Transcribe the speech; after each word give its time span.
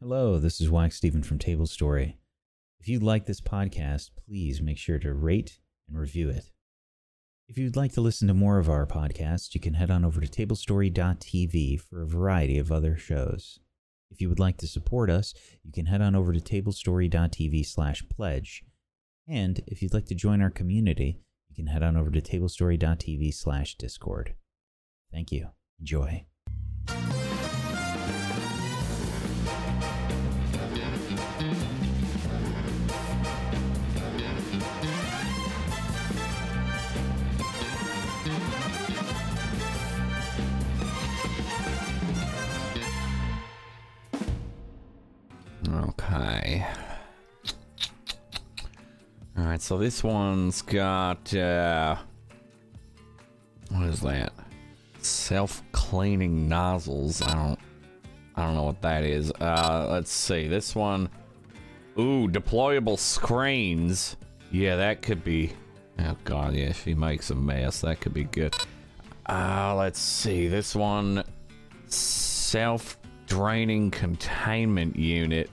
Hello, 0.00 0.38
this 0.38 0.60
is 0.60 0.68
Wacksteven 0.68 1.24
from 1.24 1.40
Tablestory. 1.40 2.18
If 2.78 2.86
you 2.86 3.00
like 3.00 3.26
this 3.26 3.40
podcast, 3.40 4.10
please 4.28 4.62
make 4.62 4.78
sure 4.78 5.00
to 5.00 5.12
rate 5.12 5.58
and 5.88 5.98
review 5.98 6.30
it. 6.30 6.52
If 7.48 7.58
you'd 7.58 7.74
like 7.74 7.94
to 7.94 8.00
listen 8.00 8.28
to 8.28 8.34
more 8.34 8.60
of 8.60 8.68
our 8.68 8.86
podcasts, 8.86 9.56
you 9.56 9.60
can 9.60 9.74
head 9.74 9.90
on 9.90 10.04
over 10.04 10.20
to 10.20 10.28
tablestory.tv 10.28 11.80
for 11.80 12.00
a 12.00 12.06
variety 12.06 12.58
of 12.58 12.70
other 12.70 12.96
shows. 12.96 13.58
If 14.08 14.20
you 14.20 14.28
would 14.28 14.38
like 14.38 14.58
to 14.58 14.68
support 14.68 15.10
us, 15.10 15.34
you 15.64 15.72
can 15.72 15.86
head 15.86 16.00
on 16.00 16.14
over 16.14 16.32
to 16.32 16.40
tablestory.tv 16.40 17.66
slash 17.66 18.08
pledge. 18.08 18.62
And 19.26 19.60
if 19.66 19.82
you'd 19.82 19.94
like 19.94 20.06
to 20.06 20.14
join 20.14 20.40
our 20.40 20.50
community, 20.50 21.18
you 21.48 21.56
can 21.56 21.66
head 21.66 21.82
on 21.82 21.96
over 21.96 22.12
to 22.12 22.20
tablestory.tv 22.20 23.34
slash 23.34 23.74
discord. 23.74 24.36
Thank 25.10 25.32
you. 25.32 25.48
Enjoy. 25.80 26.24
All 49.58 49.60
right, 49.60 49.64
so 49.64 49.76
this 49.76 50.04
one's 50.04 50.62
got 50.62 51.34
uh 51.34 51.96
what 53.70 53.88
is 53.88 54.00
that? 54.02 54.32
Self-cleaning 55.00 56.48
nozzles. 56.48 57.20
I 57.22 57.34
don't 57.34 57.58
I 58.36 58.44
don't 58.44 58.54
know 58.54 58.62
what 58.62 58.80
that 58.82 59.02
is. 59.02 59.32
Uh 59.40 59.88
let's 59.90 60.12
see. 60.12 60.46
This 60.46 60.76
one 60.76 61.10
Ooh, 61.98 62.28
deployable 62.28 63.00
screens. 63.00 64.16
Yeah, 64.52 64.76
that 64.76 65.02
could 65.02 65.24
be 65.24 65.54
Oh 65.98 66.16
god, 66.22 66.54
yeah, 66.54 66.72
she 66.72 66.94
makes 66.94 67.30
a 67.30 67.34
mess. 67.34 67.80
That 67.80 68.00
could 68.00 68.14
be 68.14 68.24
good. 68.24 68.54
Uh 69.28 69.74
let's 69.76 69.98
see. 69.98 70.46
This 70.46 70.76
one 70.76 71.24
self-draining 71.88 73.90
containment 73.90 74.94
unit. 74.94 75.50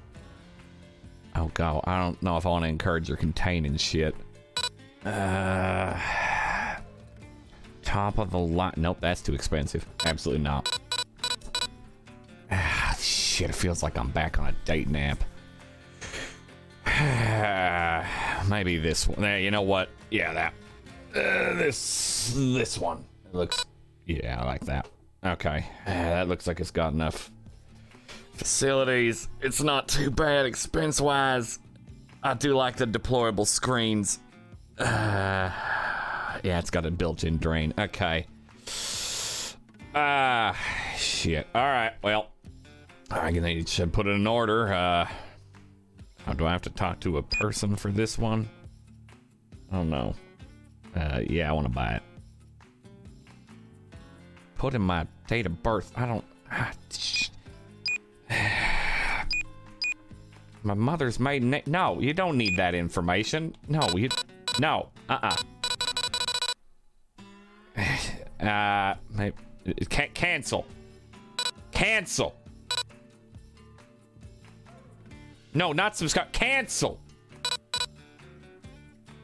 Oh 1.37 1.51
god, 1.53 1.81
I 1.85 1.99
don't 1.99 2.21
know 2.23 2.37
if 2.37 2.45
I 2.45 2.49
want 2.49 2.63
to 2.63 2.69
encourage 2.69 3.09
her 3.09 3.15
containing 3.15 3.75
shit. 3.77 4.15
Uh, 5.05 5.99
top 7.83 8.17
of 8.17 8.31
the 8.31 8.39
line. 8.39 8.73
Nope, 8.77 8.97
that's 9.01 9.21
too 9.21 9.33
expensive. 9.33 9.85
Absolutely 10.05 10.43
not. 10.43 10.79
Ah, 12.51 12.95
shit, 12.99 13.49
it 13.49 13.55
feels 13.55 13.83
like 13.83 13.97
I'm 13.97 14.09
back 14.11 14.39
on 14.39 14.47
a 14.47 14.53
date 14.65 14.87
nap. 14.87 15.23
Maybe 18.49 18.77
this 18.77 19.07
one. 19.07 19.23
Eh, 19.23 19.37
you 19.39 19.51
know 19.51 19.63
what? 19.63 19.89
Yeah, 20.11 20.33
that. 20.33 20.53
Uh, 21.13 21.55
this 21.55 22.33
this 22.35 22.77
one. 22.77 23.03
It 23.25 23.35
looks. 23.35 23.65
Yeah, 24.05 24.39
I 24.41 24.45
like 24.45 24.65
that. 24.65 24.87
Okay, 25.25 25.65
uh, 25.85 25.91
that 25.91 26.27
looks 26.27 26.47
like 26.47 26.59
it's 26.59 26.71
got 26.71 26.93
enough 26.93 27.31
facilities. 28.35 29.27
It's 29.41 29.61
not 29.61 29.87
too 29.87 30.11
bad 30.11 30.45
expense 30.45 31.01
wise. 31.01 31.59
I 32.23 32.33
do 32.33 32.55
like 32.55 32.77
the 32.77 32.87
deployable 32.87 33.47
screens. 33.47 34.19
Uh, 34.77 34.83
yeah, 36.43 36.59
it's 36.59 36.69
got 36.69 36.85
a 36.85 36.91
built 36.91 37.23
in 37.23 37.37
drain. 37.37 37.73
Okay. 37.77 38.27
Ah, 39.93 40.49
uh, 40.49 40.97
shit. 40.97 41.47
All 41.55 41.63
right, 41.63 41.93
well, 42.03 42.27
I 43.09 43.31
need 43.31 43.67
to 43.67 43.87
put 43.87 44.07
it 44.07 44.11
in 44.11 44.27
order. 44.27 44.73
Uh, 44.73 45.07
do 46.35 46.45
I 46.45 46.51
have 46.51 46.63
to 46.63 46.69
talk 46.69 46.99
to 47.01 47.17
a 47.17 47.23
person 47.23 47.75
for 47.75 47.91
this 47.91 48.17
one? 48.17 48.49
I 49.71 49.77
don't 49.77 49.89
know. 49.89 50.15
Uh, 50.95 51.21
yeah, 51.27 51.49
I 51.49 51.53
want 51.53 51.67
to 51.67 51.73
buy 51.73 51.93
it. 51.93 52.03
Put 54.57 54.73
in 54.73 54.81
my 54.81 55.05
date 55.27 55.45
of 55.45 55.61
birth. 55.61 55.91
I 55.95 56.05
don't. 56.05 56.23
Ah, 56.51 56.71
My 60.63 60.73
mother's 60.73 61.19
maiden 61.19 61.51
name. 61.51 61.61
No, 61.67 61.99
you 61.99 62.13
don't 62.13 62.37
need 62.37 62.57
that 62.57 62.73
information. 62.73 63.55
No, 63.67 63.81
you. 63.95 64.09
No. 64.59 64.89
Uh 65.07 65.35
uh. 68.41 68.43
Uh. 68.43 68.95
Can't 69.89 70.13
cancel. 70.15 70.65
Cancel. 71.71 72.35
No, 75.53 75.73
not 75.73 75.95
subscribe. 75.95 76.31
Cancel. 76.31 76.99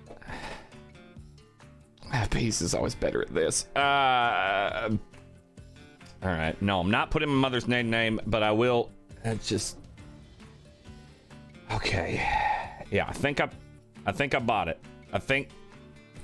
Peace 2.29 2.61
is 2.61 2.75
always 2.75 2.93
better 2.93 3.21
at 3.21 3.33
this. 3.33 3.65
Uh. 3.75 4.91
All 6.23 6.29
right. 6.29 6.59
No, 6.61 6.79
I'm 6.79 6.91
not 6.91 7.09
putting 7.09 7.29
my 7.29 7.35
mother's 7.35 7.67
name 7.67 7.89
name, 7.89 8.19
but 8.27 8.43
I 8.43 8.51
will. 8.51 8.91
Uh, 9.25 9.35
just. 9.35 9.77
Okay. 11.71 12.23
Yeah, 12.91 13.07
I 13.07 13.13
think 13.13 13.39
I, 13.39 13.49
I 14.05 14.11
think 14.11 14.35
I 14.35 14.39
bought 14.39 14.67
it. 14.67 14.79
I 15.13 15.19
think. 15.19 15.49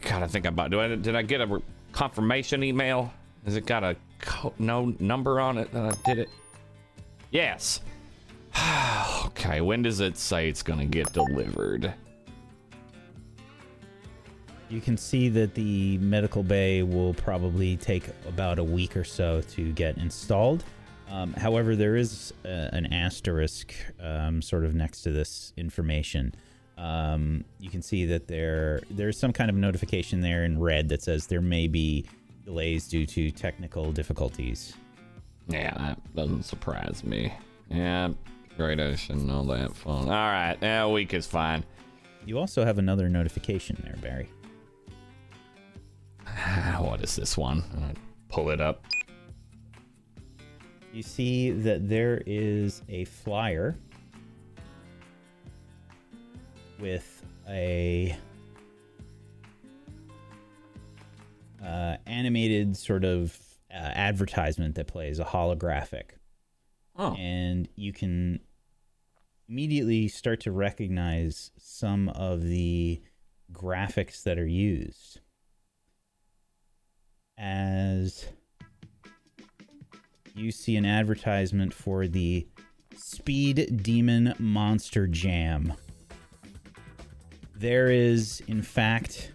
God, 0.01 0.21
I 0.23 0.27
think 0.27 0.45
I 0.45 0.49
bought. 0.51 0.69
Do 0.71 0.79
I? 0.79 0.95
Did 0.95 1.15
I 1.15 1.21
get 1.21 1.41
a 1.41 1.61
confirmation 1.91 2.63
email? 2.63 3.11
Has 3.45 3.55
it 3.55 3.65
got 3.65 3.83
a 3.83 3.95
co- 4.19 4.53
no 4.59 4.93
number 4.99 5.39
on 5.39 5.57
it 5.57 5.71
that 5.71 5.85
I 5.85 6.09
did 6.09 6.19
it? 6.19 6.29
Yes. 7.31 7.81
okay. 9.25 9.61
When 9.61 9.81
does 9.81 9.99
it 9.99 10.17
say 10.17 10.47
it's 10.49 10.63
gonna 10.63 10.85
get 10.85 11.11
delivered? 11.13 11.93
You 14.69 14.81
can 14.81 14.97
see 14.97 15.29
that 15.29 15.53
the 15.53 15.97
medical 15.99 16.43
bay 16.43 16.83
will 16.83 17.13
probably 17.13 17.77
take 17.77 18.03
about 18.27 18.59
a 18.59 18.63
week 18.63 18.97
or 18.97 19.05
so 19.05 19.41
to 19.51 19.71
get 19.73 19.97
installed. 19.97 20.63
Um, 21.09 21.33
however, 21.33 21.75
there 21.75 21.95
is 21.95 22.33
uh, 22.43 22.69
an 22.73 22.91
asterisk 22.93 23.73
um, 24.01 24.41
sort 24.41 24.65
of 24.65 24.75
next 24.75 25.03
to 25.03 25.11
this 25.11 25.53
information. 25.55 26.35
Um, 26.77 27.45
you 27.59 27.69
can 27.69 27.81
see 27.81 28.05
that 28.05 28.27
there 28.27 28.81
there's 28.91 29.17
some 29.17 29.33
kind 29.33 29.49
of 29.49 29.55
notification 29.55 30.21
there 30.21 30.43
in 30.43 30.59
red 30.59 30.89
that 30.89 31.01
says 31.01 31.27
there 31.27 31.41
may 31.41 31.67
be 31.67 32.05
delays 32.45 32.87
due 32.87 33.05
to 33.05 33.31
technical 33.31 33.91
difficulties. 33.91 34.75
Yeah, 35.47 35.73
that 35.77 36.15
doesn't 36.15 36.43
surprise 36.43 37.03
me. 37.03 37.33
Yeah, 37.69 38.09
Great 38.57 38.79
Ocean, 38.79 39.29
all 39.29 39.45
that 39.45 39.75
fun. 39.75 40.03
All 40.03 40.07
right, 40.07 40.57
a 40.61 40.89
week 40.89 41.13
is 41.13 41.25
fine. 41.25 41.63
You 42.25 42.37
also 42.37 42.65
have 42.65 42.77
another 42.77 43.07
notification 43.07 43.81
there, 43.83 43.95
Barry. 44.01 44.29
what 46.79 47.01
is 47.01 47.15
this 47.15 47.37
one? 47.37 47.63
pull 48.29 48.49
it 48.49 48.61
up. 48.61 48.83
You 50.93 51.03
see 51.03 51.51
that 51.51 51.87
there 51.87 52.21
is 52.25 52.81
a 52.89 53.05
flyer 53.05 53.77
with 56.79 57.23
a 57.47 58.17
uh, 61.63 61.97
animated 62.05 62.77
sort 62.77 63.03
of 63.03 63.37
uh, 63.71 63.75
advertisement 63.75 64.75
that 64.75 64.87
plays 64.87 65.19
a 65.19 65.25
holographic. 65.25 66.11
Oh. 66.95 67.13
And 67.15 67.67
you 67.75 67.93
can 67.93 68.39
immediately 69.47 70.07
start 70.07 70.41
to 70.41 70.51
recognize 70.51 71.51
some 71.57 72.09
of 72.09 72.43
the 72.43 73.01
graphics 73.51 74.23
that 74.23 74.37
are 74.37 74.47
used 74.47 75.19
as 77.37 78.25
you 80.35 80.51
see 80.51 80.75
an 80.75 80.85
advertisement 80.85 81.73
for 81.73 82.07
the 82.07 82.47
Speed 82.95 83.83
Demon 83.83 84.33
Monster 84.39 85.07
Jam. 85.07 85.73
There 87.55 87.89
is, 87.89 88.41
in 88.47 88.61
fact, 88.61 89.31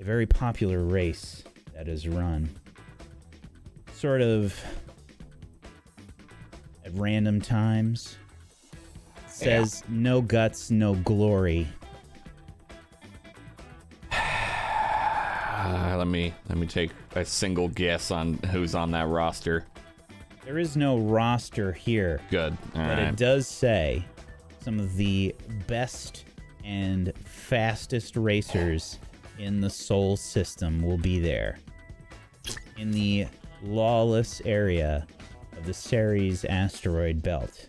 a 0.00 0.04
very 0.04 0.26
popular 0.26 0.80
race 0.80 1.44
that 1.74 1.88
is 1.88 2.06
run 2.06 2.50
sort 3.94 4.20
of 4.20 4.60
at 6.84 6.92
random 6.94 7.40
times. 7.40 8.16
Says 9.28 9.84
yeah. 9.86 9.94
no 9.96 10.20
guts, 10.20 10.70
no 10.70 10.94
glory. 10.96 11.68
Uh, 15.62 15.94
let 15.96 16.08
me 16.08 16.34
let 16.48 16.58
me 16.58 16.66
take 16.66 16.90
a 17.14 17.24
single 17.24 17.68
guess 17.68 18.10
on 18.10 18.34
who's 18.50 18.74
on 18.74 18.90
that 18.90 19.06
roster. 19.06 19.64
There 20.44 20.58
is 20.58 20.76
no 20.76 20.98
roster 20.98 21.70
here. 21.70 22.20
Good. 22.30 22.56
All 22.74 22.82
but 22.82 22.98
right. 22.98 22.98
it 22.98 23.16
does 23.16 23.46
say 23.46 24.04
some 24.60 24.80
of 24.80 24.96
the 24.96 25.32
best 25.68 26.24
and 26.64 27.12
fastest 27.24 28.16
racers 28.16 28.98
in 29.38 29.60
the 29.60 29.70
Sol 29.70 30.16
system 30.16 30.82
will 30.82 30.98
be 30.98 31.20
there. 31.20 31.58
In 32.76 32.90
the 32.90 33.28
lawless 33.62 34.42
area 34.44 35.06
of 35.56 35.64
the 35.64 35.74
Ceres 35.74 36.44
asteroid 36.44 37.22
belt. 37.22 37.68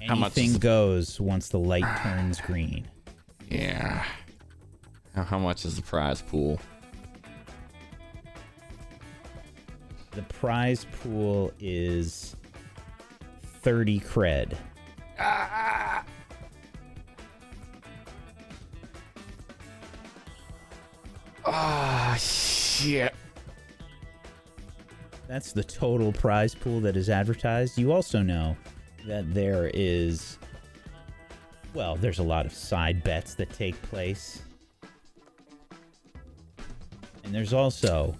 Anything 0.00 0.08
How 0.08 0.14
much 0.14 0.60
goes 0.60 1.20
once 1.20 1.48
the 1.48 1.58
light 1.58 1.96
turns 2.02 2.40
green. 2.40 2.86
Yeah. 3.52 4.04
How, 5.14 5.24
how 5.24 5.38
much 5.38 5.64
is 5.64 5.76
the 5.76 5.82
prize 5.82 6.22
pool? 6.22 6.58
The 10.12 10.22
prize 10.22 10.86
pool 11.02 11.52
is 11.60 12.34
30 13.62 14.00
cred. 14.00 14.56
Ah, 21.44 22.16
shit. 22.18 23.14
That's 25.28 25.52
the 25.52 25.64
total 25.64 26.12
prize 26.12 26.54
pool 26.54 26.80
that 26.80 26.96
is 26.96 27.10
advertised. 27.10 27.78
You 27.78 27.92
also 27.92 28.22
know 28.22 28.56
that 29.06 29.32
there 29.34 29.70
is, 29.74 30.38
well, 31.74 31.96
there's 31.96 32.18
a 32.18 32.22
lot 32.22 32.46
of 32.46 32.52
side 32.52 33.02
bets 33.02 33.34
that 33.34 33.50
take 33.52 33.80
place. 33.82 34.42
And 37.24 37.34
there's 37.34 37.52
also 37.52 38.18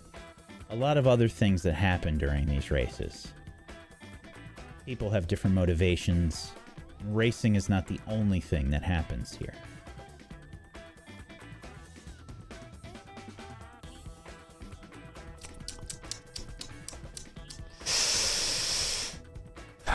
a 0.71 0.77
lot 0.77 0.97
of 0.97 1.07
other 1.07 1.29
things 1.29 1.63
that 1.63 1.75
happen 1.75 2.17
during 2.17 2.47
these 2.47 2.71
races. 2.71 3.29
People 4.87 5.11
have 5.11 5.27
different 5.27 5.55
motivations. 5.55 6.53
Racing 7.09 7.57
is 7.57 7.69
not 7.69 7.87
the 7.87 8.01
only 8.09 8.41
thing 8.41 8.71
that 8.71 8.83
happens 8.83 9.37
here. 9.37 9.55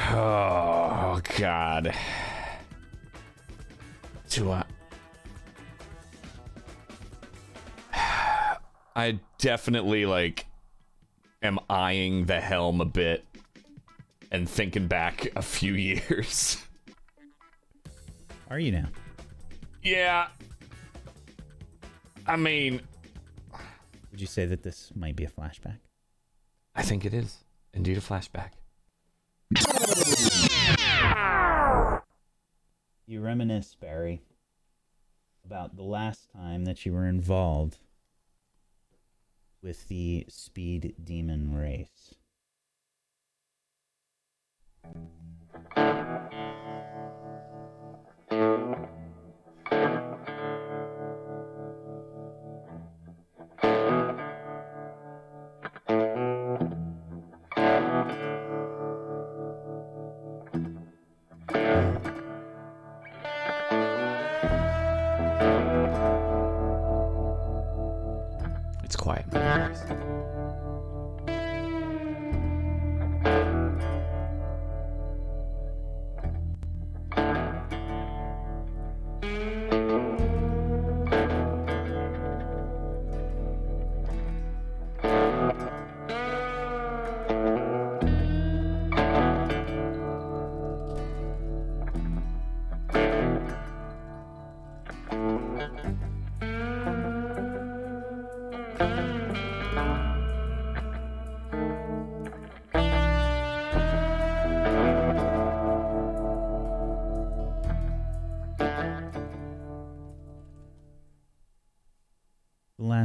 Oh, 0.10 1.20
God. 1.38 1.94
Do 4.38 4.52
I. 4.52 4.64
I 8.96 9.20
definitely, 9.40 10.06
like, 10.06 10.46
am 11.42 11.58
eyeing 11.72 12.26
the 12.28 12.40
helm 12.40 12.80
a 12.80 12.86
bit 12.86 13.26
and 14.32 14.48
thinking 14.48 14.86
back 14.88 15.28
a 15.36 15.42
few 15.42 15.74
years. 15.90 16.64
Are 18.52 18.60
you 18.60 18.72
now? 18.72 18.90
yeah. 19.82 20.28
I 22.28 22.36
mean, 22.36 22.82
Would 24.12 24.22
you 24.22 24.28
say 24.28 24.46
that 24.46 24.62
this 24.62 24.92
might 24.96 25.16
be 25.16 25.24
a 25.24 25.30
flashback? 25.30 25.78
I 26.76 26.84
think 26.84 27.06
it 27.06 27.14
is 27.14 27.38
indeed 27.74 27.98
a 27.98 28.02
flashback. 28.02 28.50
You 33.10 33.22
reminisce, 33.22 33.74
Barry, 33.74 34.22
about 35.46 35.78
the 35.78 35.84
last 35.84 36.30
time 36.30 36.66
that 36.66 36.86
you 36.86 36.92
were 36.92 37.08
involved 37.08 37.78
with 39.64 39.88
the 39.88 40.26
Speed 40.28 40.94
Demon 41.02 41.54
race. 41.54 42.16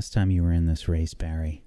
Last 0.03 0.13
time 0.13 0.33
you 0.33 0.43
were 0.43 0.51
in 0.51 0.67
this 0.67 0.89
race, 0.89 1.15
Barry, 1.15 1.63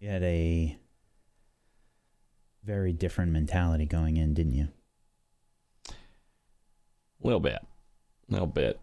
you 0.00 0.08
had 0.08 0.22
a 0.22 0.78
very 2.64 2.94
different 2.94 3.32
mentality 3.32 3.84
going 3.84 4.16
in, 4.16 4.32
didn't 4.32 4.54
you? 4.54 4.68
A 5.90 5.92
little 7.22 7.38
bit. 7.38 7.58
A 8.30 8.32
little 8.32 8.46
bit. 8.46 8.80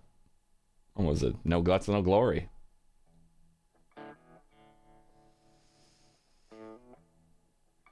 What 0.94 1.08
was 1.08 1.24
it? 1.24 1.36
No 1.44 1.64
guts, 1.64 1.88
no 1.88 2.04
glory. 2.04 2.50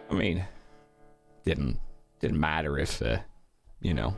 I 0.07 0.13
mean, 0.13 0.46
didn't 1.44 1.80
didn't 2.19 2.39
matter 2.39 2.78
if 2.78 3.01
uh, 3.01 3.18
you 3.81 3.96
know 3.96 4.16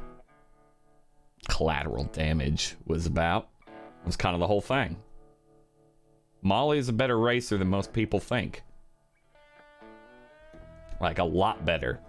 collateral 1.48 2.04
damage 2.12 2.76
was 2.86 3.06
about. 3.06 3.48
Was 4.06 4.16
kind 4.16 4.36
of 4.36 4.40
the 4.40 4.48
whole 4.48 4.62
thing. 4.62 4.98
Molly 6.42 6.78
is 6.78 6.90
a 6.90 6.94
better 6.94 7.18
racer 7.18 7.58
than 7.58 7.68
most 7.68 7.92
people 7.92 8.20
think. 8.20 8.62
Like 11.02 11.18
a 11.18 11.24
lot 11.24 11.66
better. 11.66 12.00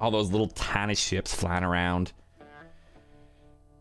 All 0.00 0.10
those 0.10 0.30
little 0.30 0.48
tiny 0.48 0.94
ships 0.94 1.34
flying 1.34 1.64
around 1.64 2.12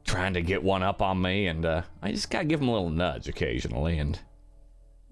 trying 0.10 0.34
to 0.34 0.42
get 0.42 0.64
one 0.64 0.82
up 0.82 1.02
on 1.02 1.22
me, 1.22 1.48
and 1.48 1.66
uh, 1.66 1.82
I 2.02 2.12
just 2.12 2.30
gotta 2.32 2.46
give 2.46 2.60
them 2.60 2.70
a 2.70 2.74
little 2.74 2.90
nudge 2.90 3.28
occasionally, 3.28 4.00
and 4.00 4.18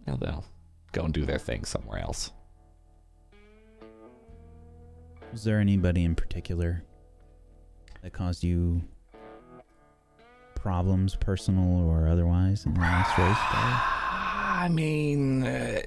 you 0.05 0.13
know, 0.13 0.17
they'll 0.19 0.45
go 0.91 1.03
and 1.03 1.13
do 1.13 1.25
their 1.25 1.37
thing 1.37 1.65
somewhere 1.65 1.99
else. 1.99 2.31
Was 5.31 5.43
there 5.43 5.59
anybody 5.59 6.03
in 6.03 6.15
particular 6.15 6.83
that 8.01 8.13
caused 8.13 8.43
you 8.43 8.81
problems, 10.57 11.15
personal 11.15 11.87
or 11.87 12.07
otherwise, 12.07 12.65
in 12.65 12.73
the 12.73 12.79
last 12.79 13.17
race? 13.17 13.37
I 14.59 14.69
mean, 14.69 15.43
uh, 15.43 15.81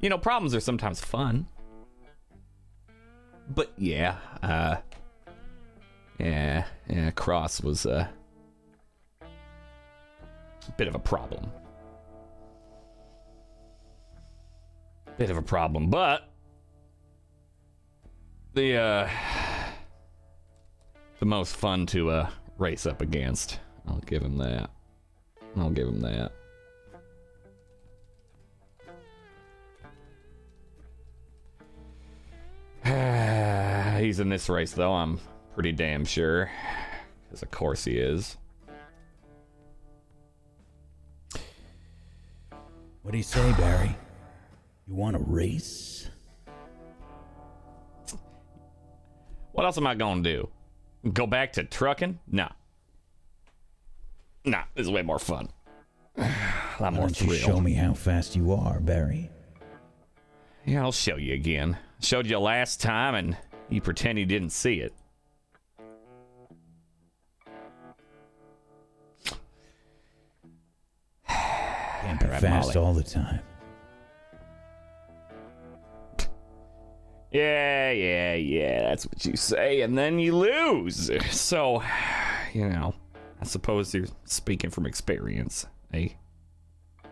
you 0.00 0.08
know, 0.08 0.18
problems 0.18 0.54
are 0.54 0.60
sometimes 0.60 1.00
fun, 1.00 1.46
but 3.48 3.72
yeah, 3.76 4.16
uh, 4.42 4.76
yeah, 6.18 6.64
yeah, 6.88 7.10
Cross 7.10 7.62
was 7.62 7.86
uh, 7.86 8.06
a 9.22 10.72
bit 10.76 10.88
of 10.88 10.94
a 10.94 10.98
problem. 10.98 11.50
Bit 15.16 15.30
of 15.30 15.36
a 15.36 15.42
problem, 15.42 15.90
but 15.90 16.28
the 18.54 18.76
uh, 18.76 19.08
the 21.18 21.26
most 21.26 21.56
fun 21.56 21.86
to 21.86 22.10
uh, 22.10 22.30
race 22.58 22.86
up 22.86 23.00
against. 23.02 23.60
I'll 23.88 24.00
give 24.06 24.22
him 24.22 24.38
that. 24.38 24.70
I'll 25.56 25.70
give 25.70 25.88
him 25.88 26.00
that. 26.00 26.32
He's 34.00 34.20
in 34.20 34.28
this 34.28 34.48
race, 34.48 34.72
though, 34.72 34.92
I'm 34.92 35.18
pretty 35.54 35.72
damn 35.72 36.04
sure. 36.04 36.50
Because, 37.24 37.42
of 37.42 37.50
course, 37.50 37.84
he 37.84 37.98
is. 37.98 38.36
What 43.02 43.12
do 43.12 43.16
you 43.16 43.22
say, 43.22 43.52
Barry? 43.52 43.96
You 44.86 44.94
want 44.94 45.16
to 45.16 45.22
race? 45.22 46.08
What 49.52 49.64
else 49.64 49.78
am 49.78 49.86
I 49.86 49.94
going 49.94 50.22
to 50.22 50.36
do? 50.36 50.48
Go 51.12 51.26
back 51.26 51.52
to 51.54 51.64
trucking? 51.64 52.18
No. 52.30 52.48
Nah, 54.44 54.62
this 54.74 54.86
is 54.86 54.90
way 54.90 55.02
more 55.02 55.18
fun. 55.18 55.48
A 56.16 56.32
lot 56.80 56.92
more 56.94 57.08
you 57.08 57.14
thrill. 57.14 57.38
show 57.38 57.60
me 57.60 57.74
how 57.74 57.94
fast 57.94 58.34
you 58.34 58.52
are, 58.52 58.80
Barry? 58.80 59.30
Yeah, 60.64 60.82
I'll 60.82 60.92
show 60.92 61.16
you 61.16 61.34
again. 61.34 61.76
Showed 62.00 62.26
you 62.26 62.38
last 62.38 62.80
time, 62.80 63.14
and 63.14 63.36
You 63.68 63.80
pretend 63.80 64.18
you 64.18 64.26
didn't 64.26 64.50
see 64.50 64.80
it. 64.80 64.92
Camping 71.28 72.26
Alright, 72.26 72.42
fast 72.42 72.76
all 72.76 72.92
the 72.92 73.02
time. 73.02 73.40
Yeah, 77.34 77.90
yeah, 77.90 78.34
yeah, 78.34 78.82
that's 78.82 79.06
what 79.06 79.26
you 79.26 79.34
say, 79.36 79.80
and 79.80 79.98
then 79.98 80.20
you 80.20 80.36
lose. 80.36 81.10
So, 81.32 81.82
you 82.52 82.68
know, 82.68 82.94
I 83.40 83.44
suppose 83.44 83.92
you're 83.92 84.06
speaking 84.24 84.70
from 84.70 84.86
experience, 84.86 85.66
eh? 85.92 86.10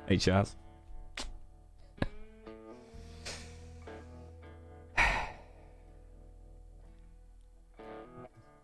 Hey, 0.06 0.16
Chaz? 0.16 0.54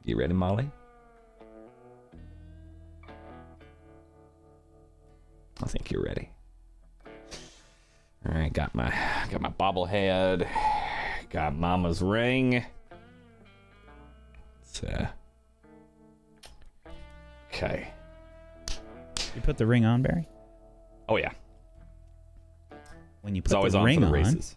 You 0.04 0.16
ready, 0.16 0.34
Molly? 0.34 0.70
I 5.60 5.66
think 5.66 5.90
you're 5.90 6.04
ready. 6.04 6.30
All 8.24 8.32
right, 8.32 8.52
got 8.52 8.76
my 8.76 8.94
got 9.30 9.40
my 9.40 9.50
bobblehead. 9.50 10.46
Got 11.30 11.54
Mama's 11.54 12.00
ring. 12.02 12.64
It's, 14.62 14.82
uh, 14.82 15.08
okay. 17.50 17.88
You 19.34 19.42
put 19.42 19.58
the 19.58 19.66
ring 19.66 19.84
on, 19.84 20.02
Barry? 20.02 20.26
Oh 21.08 21.16
yeah, 21.16 21.32
When 23.22 23.34
you 23.34 23.40
it's 23.40 23.48
put 23.52 23.56
always 23.56 23.72
the 23.72 23.78
on 23.78 23.84
ring 23.84 23.96
for 24.00 24.06
the 24.06 24.06
on, 24.06 24.12
races. 24.12 24.56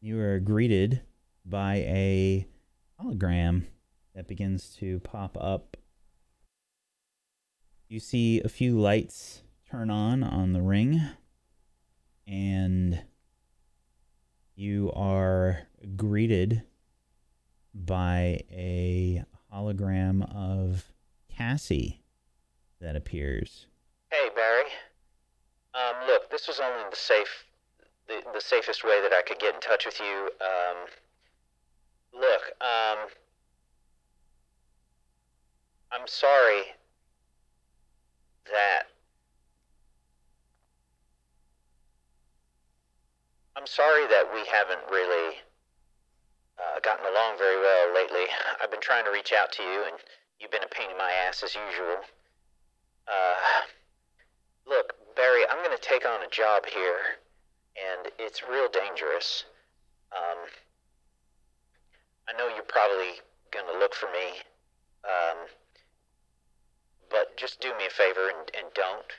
you 0.00 0.18
are 0.20 0.38
greeted 0.38 1.02
by 1.44 1.76
a 1.76 2.46
hologram 3.00 3.64
that 4.14 4.28
begins 4.28 4.70
to 4.76 5.00
pop 5.00 5.36
up. 5.40 5.76
You 7.88 8.00
see 8.00 8.40
a 8.40 8.48
few 8.48 8.78
lights 8.78 9.42
turn 9.70 9.90
on 9.90 10.22
on 10.22 10.52
the 10.52 10.62
ring, 10.62 11.00
and 12.28 13.00
you 14.54 14.92
are 14.94 15.60
greeted 15.96 16.62
by 17.74 18.40
a 18.50 19.24
hologram 19.52 20.22
of 20.34 20.84
Cassie 21.34 22.02
that 22.80 22.96
appears. 22.96 23.66
Hey, 24.10 24.28
Barry. 24.34 24.64
Um, 25.74 26.06
look, 26.06 26.30
this 26.30 26.46
was 26.46 26.60
only 26.60 26.82
the 26.90 26.96
safe, 26.96 27.46
the, 28.06 28.20
the 28.34 28.40
safest 28.40 28.84
way 28.84 29.00
that 29.02 29.12
I 29.12 29.22
could 29.22 29.38
get 29.38 29.54
in 29.54 29.60
touch 29.60 29.86
with 29.86 29.98
you. 29.98 30.30
Um, 30.40 30.76
look, 32.12 32.42
um, 32.60 33.08
I'm 35.92 36.06
sorry 36.06 36.62
that 38.46 38.84
I'm 43.58 43.66
sorry 43.66 44.06
that 44.06 44.30
we 44.32 44.46
haven't 44.46 44.86
really 44.88 45.34
uh, 46.62 46.78
gotten 46.78 47.04
along 47.04 47.38
very 47.38 47.58
well 47.58 47.92
lately. 47.92 48.30
I've 48.62 48.70
been 48.70 48.80
trying 48.80 49.04
to 49.04 49.10
reach 49.10 49.32
out 49.32 49.50
to 49.58 49.64
you, 49.64 49.82
and 49.82 49.98
you've 50.38 50.52
been 50.52 50.62
a 50.62 50.70
pain 50.70 50.86
in 50.92 50.96
my 50.96 51.10
ass 51.26 51.42
as 51.42 51.56
usual. 51.56 51.98
Uh, 53.08 53.34
look, 54.64 54.94
Barry, 55.16 55.42
I'm 55.50 55.58
going 55.64 55.76
to 55.76 55.82
take 55.82 56.06
on 56.06 56.22
a 56.22 56.30
job 56.30 56.66
here, 56.66 57.18
and 57.74 58.12
it's 58.16 58.46
real 58.48 58.68
dangerous. 58.70 59.44
Um, 60.14 60.38
I 62.28 62.38
know 62.38 62.46
you're 62.54 62.62
probably 62.62 63.18
going 63.50 63.66
to 63.66 63.76
look 63.76 63.92
for 63.92 64.06
me, 64.06 64.38
um, 65.02 65.50
but 67.10 67.36
just 67.36 67.60
do 67.60 67.76
me 67.76 67.86
a 67.86 67.90
favor 67.90 68.28
and, 68.28 68.54
and 68.54 68.72
don't. 68.72 69.10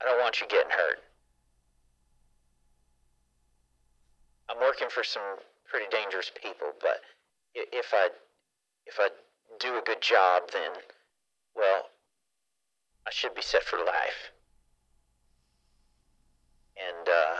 I 0.00 0.06
don't 0.06 0.20
want 0.22 0.40
you 0.40 0.46
getting 0.48 0.70
hurt. 0.70 1.04
I'm 4.48 4.58
working 4.60 4.88
for 4.88 5.04
some 5.04 5.22
pretty 5.68 5.86
dangerous 5.90 6.30
people, 6.34 6.72
but 6.80 7.00
if 7.54 7.92
I 7.92 8.08
if 8.86 8.98
I 8.98 9.08
do 9.60 9.76
a 9.76 9.82
good 9.82 10.00
job, 10.00 10.44
then 10.52 10.70
well, 11.54 11.90
I 13.06 13.10
should 13.10 13.34
be 13.34 13.42
set 13.42 13.62
for 13.62 13.78
life. 13.78 14.32
And 16.76 17.08
uh, 17.08 17.36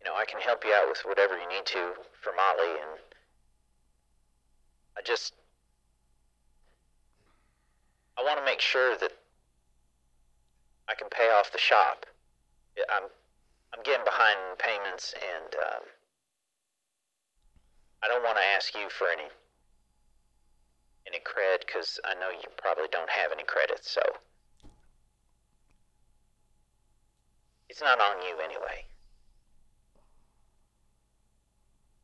you 0.00 0.10
know, 0.10 0.16
I 0.16 0.24
can 0.24 0.40
help 0.40 0.64
you 0.64 0.72
out 0.72 0.88
with 0.88 1.00
whatever 1.04 1.38
you 1.38 1.48
need 1.48 1.66
to 1.66 1.92
for 2.20 2.32
Molly, 2.32 2.70
and 2.80 2.98
I 4.96 5.02
just 5.04 5.34
I 8.18 8.22
want 8.22 8.38
to 8.38 8.44
make 8.44 8.60
sure 8.60 8.96
that 8.96 9.12
I 10.88 10.94
can 10.94 11.08
pay 11.08 11.30
off 11.30 11.52
the 11.52 11.58
shop. 11.58 12.06
I'm 12.92 13.08
I'm 13.72 13.82
getting 13.82 14.04
behind 14.04 14.38
in 14.50 14.56
payments, 14.56 15.14
and 15.14 15.54
um, 15.54 15.82
I 18.02 18.08
don't 18.08 18.22
want 18.24 18.36
to 18.36 18.42
ask 18.56 18.74
you 18.74 18.88
for 18.90 19.08
any 19.08 19.28
any 21.06 21.18
cred 21.18 21.66
because 21.66 21.98
I 22.04 22.14
know 22.14 22.30
you 22.30 22.48
probably 22.56 22.86
don't 22.90 23.10
have 23.10 23.32
any 23.32 23.44
credit, 23.44 23.80
so 23.82 24.00
it's 27.68 27.80
not 27.80 28.00
on 28.00 28.22
you 28.22 28.36
anyway. 28.42 28.84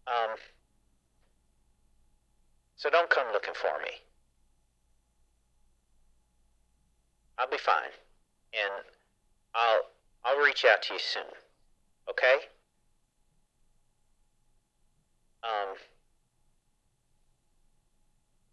Um, 0.06 0.36
so 2.76 2.88
don't 2.90 3.10
come 3.10 3.26
looking 3.32 3.54
for 3.54 3.78
me. 3.82 3.90
I'll 7.38 7.50
be 7.50 7.58
fine, 7.58 7.90
and 8.54 8.84
I'll 9.54 9.82
I'll 10.24 10.38
reach 10.44 10.64
out 10.64 10.82
to 10.82 10.94
you 10.94 11.00
soon. 11.00 11.45
Okay? 12.10 12.36
Um, 15.42 15.74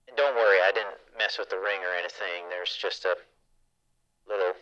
and 0.08 0.18
don't 0.18 0.36
worry, 0.36 0.58
I 0.64 0.72
didn't 0.74 0.98
mess 1.18 1.38
with 1.38 1.50
the 1.50 1.58
ring 1.58 1.82
or 1.82 1.94
anything. 1.98 2.50
There's 2.50 2.76
just 2.76 3.06
a 3.06 3.16
little 4.28 4.54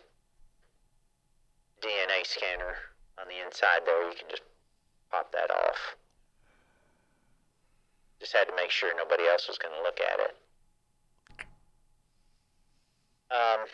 DNA 1.80 2.24
scanner 2.24 2.76
on 3.18 3.26
the 3.28 3.44
inside 3.44 3.84
there. 3.84 4.08
You 4.08 4.16
can 4.16 4.28
just 4.30 4.42
pop 5.10 5.32
that 5.32 5.50
off. 5.50 5.96
Just 8.20 8.32
had 8.32 8.48
to 8.48 8.54
make 8.56 8.70
sure 8.70 8.92
nobody 8.96 9.24
else 9.26 9.48
was 9.48 9.58
going 9.58 9.74
to 9.74 9.82
look 9.82 9.98
at 10.00 10.20
it. 10.20 10.34
Um, 13.32 13.66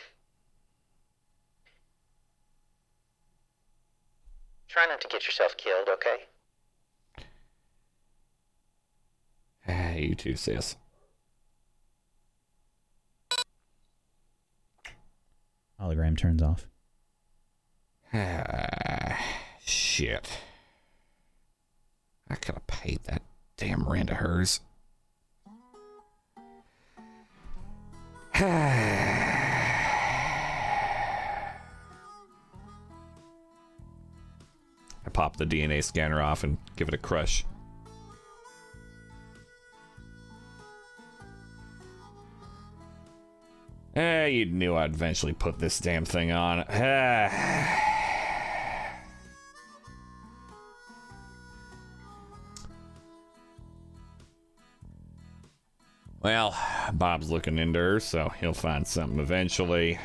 try 4.69 4.87
not 4.87 5.01
to 5.01 5.09
get 5.09 5.27
yourself 5.27 5.57
killed, 5.57 5.89
okay? 5.89 6.17
Ah, 9.67 9.95
you 9.95 10.15
too, 10.15 10.37
sis. 10.37 10.77
Hologram 15.81 16.17
turns 16.17 16.43
off. 16.43 16.67
Ah, 18.13 19.19
shit. 19.65 20.29
I 22.31 22.35
could 22.35 22.55
have 22.55 22.67
paid 22.67 23.01
that 23.05 23.23
damn 23.57 23.89
rent 23.89 24.11
of 24.11 24.17
hers. 24.17 24.61
I 35.09 35.11
pop 35.11 35.39
the 35.39 35.47
DNA 35.47 35.83
scanner 35.83 36.21
off 36.21 36.45
and 36.45 36.59
give 36.77 36.87
it 36.89 36.93
a 36.93 36.99
crush. 36.99 37.43
Eh, 43.97 44.27
you 44.27 44.45
knew 44.45 44.77
I'd 44.77 44.93
eventually 44.93 45.33
put 45.33 45.59
this 45.59 45.81
damn 45.81 46.05
thing 46.05 46.31
on. 46.31 46.65
Well, 56.21 56.55
Bob's 56.93 57.31
looking 57.31 57.59
into 57.59 57.79
her, 57.79 58.01
so 58.01 58.29
he'll 58.41 58.53
find 58.53 58.87
something 58.87 59.21
eventually. 59.21 59.99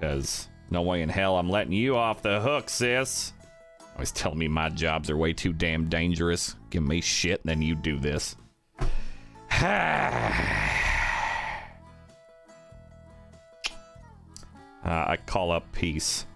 Because 0.00 0.48
no 0.70 0.80
way 0.80 1.02
in 1.02 1.10
hell 1.10 1.36
I'm 1.36 1.50
letting 1.50 1.74
you 1.74 1.94
off 1.94 2.22
the 2.22 2.40
hook, 2.40 2.70
sis. 2.70 3.34
Always 3.94 4.12
telling 4.12 4.38
me 4.38 4.48
my 4.48 4.68
jobs 4.68 5.10
are 5.10 5.16
way 5.16 5.32
too 5.32 5.52
damn 5.52 5.88
dangerous. 5.88 6.56
Give 6.70 6.82
me 6.82 7.00
shit, 7.00 7.40
and 7.42 7.50
then 7.50 7.62
you 7.62 7.74
do 7.74 7.98
this. 7.98 8.36
Uh, 14.84 15.04
I 15.10 15.16
call 15.16 15.52
up 15.52 15.70
Peace. 15.70 16.26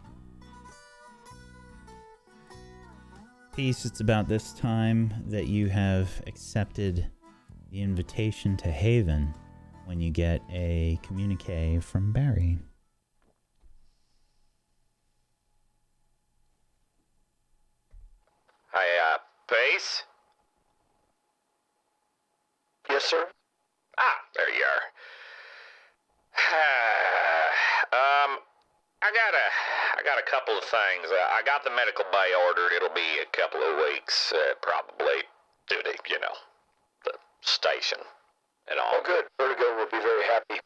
Peace, 3.57 3.85
it's 3.85 4.01
about 4.01 4.29
this 4.29 4.53
time 4.53 5.13
that 5.27 5.49
you 5.49 5.69
have 5.69 6.23
accepted 6.29 7.11
the 7.73 7.83
invitation 7.83 8.57
to 8.59 8.71
Haven 8.71 9.35
when 9.87 10.01
you 10.01 10.11
get 10.11 10.43
a 10.53 11.01
communique 11.03 11.81
from 11.81 12.13
Barry. 12.13 12.59
Hi, 18.73 19.15
uh, 19.15 19.19
Pace? 19.49 20.03
Yes, 22.91 23.05
sir. 23.05 23.27
Ah, 23.99 24.19
there 24.35 24.51
you 24.51 24.63
are. 24.63 24.85
um, 28.27 28.39
I 29.03 29.11
got 29.15 29.33
a, 29.35 29.47
I 29.99 30.03
got 30.03 30.19
a 30.19 30.27
couple 30.27 30.59
of 30.59 30.65
things. 30.65 31.11
Uh, 31.11 31.15
I 31.31 31.43
got 31.47 31.63
the 31.63 31.71
medical 31.71 32.05
bay 32.11 32.35
ordered. 32.35 32.75
It'll 32.75 32.95
be 32.95 33.23
a 33.23 33.29
couple 33.31 33.63
of 33.63 33.79
weeks, 33.87 34.33
uh, 34.35 34.55
probably, 34.63 35.23
due 35.69 35.83
to, 35.83 35.95
you 36.11 36.19
know, 36.19 36.37
the 37.05 37.15
station 37.41 37.99
and 38.69 38.79
all. 38.79 38.99
Oh, 38.99 39.03
good. 39.05 39.25
Vertigo 39.39 39.77
will 39.79 39.91
be 39.91 40.03
very 40.03 40.25
happy. 40.27 40.59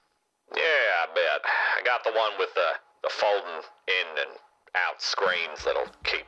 Yeah, 0.57 1.05
I 1.05 1.13
bet. 1.15 1.41
I 1.45 1.83
got 1.85 2.03
the 2.05 2.17
one 2.17 2.33
with 2.39 2.53
the, 2.55 2.81
the 3.03 3.11
folding 3.13 3.61
in 3.89 4.09
and 4.25 4.33
out 4.75 5.03
screens 5.03 5.65
that'll 5.65 5.93
keep 6.05 6.27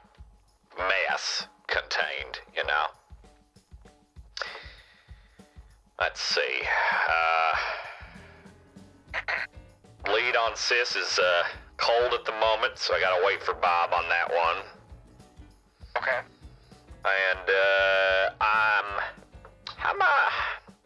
mess 0.76 1.49
contained, 1.72 2.38
you 2.54 2.64
know. 2.64 2.86
Let's 5.98 6.20
see. 6.20 6.60
Uh, 7.08 7.54
lead 10.12 10.36
on 10.36 10.54
Sis 10.54 10.96
is 10.96 11.18
uh, 11.18 11.44
cold 11.78 12.12
at 12.12 12.24
the 12.26 12.32
moment, 12.32 12.76
so 12.76 12.94
I 12.94 13.00
gotta 13.00 13.24
wait 13.24 13.42
for 13.42 13.54
Bob 13.54 13.92
on 13.94 14.04
that 14.08 14.30
one. 14.30 14.56
Okay. 15.96 16.20
And 17.04 17.48
uh, 17.48 18.30
I'm. 18.40 18.84
How 19.76 19.94
much? 19.96 20.08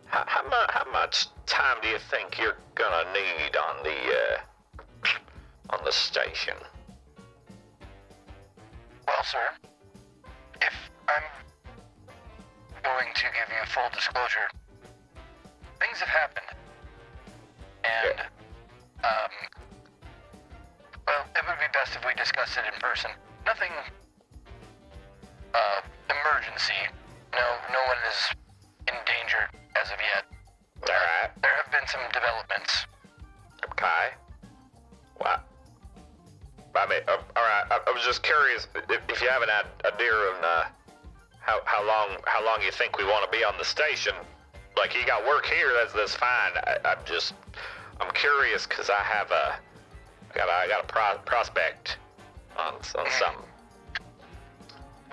How, 0.07 0.25
how, 0.27 0.67
how 0.69 0.91
much 0.93 1.27
time 1.47 1.79
do 1.83 1.89
you 1.89 1.99
think 1.99 2.39
you're 2.39 2.57
gonna 2.75 3.11
need 3.13 3.57
on 3.57 3.83
the 3.83 3.91
uh, 3.91 5.77
on 5.77 5.85
the 5.85 5.93
station? 5.93 6.55
Well, 9.07 9.25
sir, 9.25 9.66
if 10.63 10.75
I'm 11.09 11.27
going 12.83 13.09
to 13.15 13.27
give 13.35 13.49
you 13.51 13.63
full 13.67 13.89
disclosure, 13.93 14.49
things 15.81 15.99
have 16.01 16.09
happened. 16.09 16.47
And, 17.85 18.21
um, 19.05 19.33
well, 21.07 21.25
it 21.35 21.43
would 21.47 21.59
be 21.59 21.71
best 21.73 21.95
if 21.97 22.05
we 22.05 22.15
discussed 22.15 22.57
it 22.59 22.65
in 22.73 22.81
person. 22.81 23.11
Nothing, 23.45 23.73
uh, 25.55 25.81
emergency. 26.11 26.81
No, 27.33 27.47
no 27.73 27.81
one 27.87 28.01
is 28.09 28.19
in 28.89 28.95
danger 29.07 29.49
as 29.81 29.91
of 29.91 29.99
yet. 30.01 30.25
All 30.83 30.95
right. 30.95 31.31
There 31.43 31.55
have 31.63 31.71
been 31.71 31.87
some 31.87 32.01
developments. 32.13 32.87
Okay. 33.71 34.15
What? 35.19 35.45
I 36.77 36.87
mean, 36.89 37.01
uh, 37.09 37.17
all 37.37 37.43
right. 37.43 37.65
I, 37.71 37.81
I 37.87 37.91
was 37.93 38.05
just 38.05 38.23
curious 38.23 38.69
if, 38.89 39.01
if 39.09 39.23
you 39.23 39.29
have 39.29 39.43
an 39.43 39.49
id- 39.51 39.95
idea 39.95 40.13
on 40.13 40.45
uh, 40.45 40.65
how 41.41 41.61
how 41.65 41.87
long 41.87 42.17
how 42.27 42.45
long 42.45 42.63
you 42.63 42.71
think 42.71 42.99
we 42.99 43.05
want 43.05 43.31
to 43.31 43.37
be 43.37 43.45
on 43.45 43.55
the 43.59 43.65
station. 43.65 44.15
Like 44.77 44.95
you 44.95 45.07
got 45.07 45.25
work 45.27 45.47
here, 45.47 45.73
that's 45.79 45.93
that's 45.95 46.15
fine. 46.15 46.53
I, 46.67 46.77
I'm 46.85 46.99
just 47.07 47.35
I'm 48.01 48.13
curious 48.13 48.67
because 48.67 48.91
I 48.91 49.03
have 49.03 49.31
a 49.31 49.57
I 50.33 50.35
got 50.37 50.49
a, 50.49 50.53
I 50.53 50.69
got 50.69 50.85
a 50.85 50.87
pro- 50.87 51.23
prospect 51.25 51.99
on 52.59 52.75
on 52.75 52.83
something. 52.83 53.47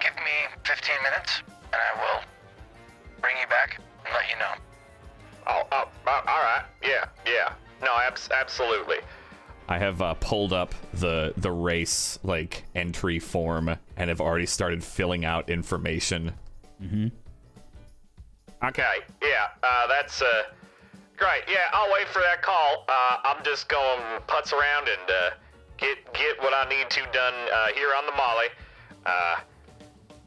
Give 0.02 0.16
me 0.16 0.52
15 0.66 0.96
minutes, 1.04 1.44
and 1.72 1.80
I 1.80 2.00
will 2.02 2.24
bring 3.22 3.36
you 3.40 3.48
back 3.48 3.80
and 4.06 4.14
let 4.14 4.30
you 4.30 4.38
know. 4.38 4.54
Oh, 5.48 5.64
oh, 5.72 5.88
oh 6.08 6.22
all 6.28 6.44
right. 6.44 6.64
Yeah, 6.82 7.06
yeah. 7.26 7.54
No, 7.82 7.92
abs- 8.06 8.30
absolutely. 8.32 8.98
I 9.68 9.78
have 9.78 10.02
uh, 10.02 10.14
pulled 10.16 10.54
up 10.54 10.74
the 10.94 11.34
the 11.38 11.52
race 11.52 12.20
like 12.24 12.66
entry 12.76 13.20
form 13.20 13.78
and 13.98 14.10
have 14.10 14.22
already 14.22 14.46
started 14.46 14.84
filling 14.84 15.26
out 15.26 15.50
information. 15.50 16.34
Okay, 18.64 19.00
yeah, 19.22 19.48
uh, 19.62 19.88
that's 19.88 20.22
uh, 20.22 20.44
great. 21.18 21.44
Yeah, 21.48 21.68
I'll 21.74 21.92
wait 21.94 22.08
for 22.08 22.20
that 22.20 22.42
call. 22.42 22.86
Uh, 22.88 23.18
I'm 23.26 23.44
just 23.44 23.68
going 23.70 24.00
putz 24.28 24.54
around 24.54 24.88
and 24.88 25.10
uh, 25.10 25.30
get 25.78 26.14
get 26.14 26.40
what 26.40 26.54
I 26.54 26.68
need 26.70 26.90
to 26.90 27.02
done 27.12 27.34
uh, 27.54 27.68
here 27.76 27.90
on 27.98 28.06
the 28.06 28.14
Molly. 28.14 28.48
Uh, 29.06 29.40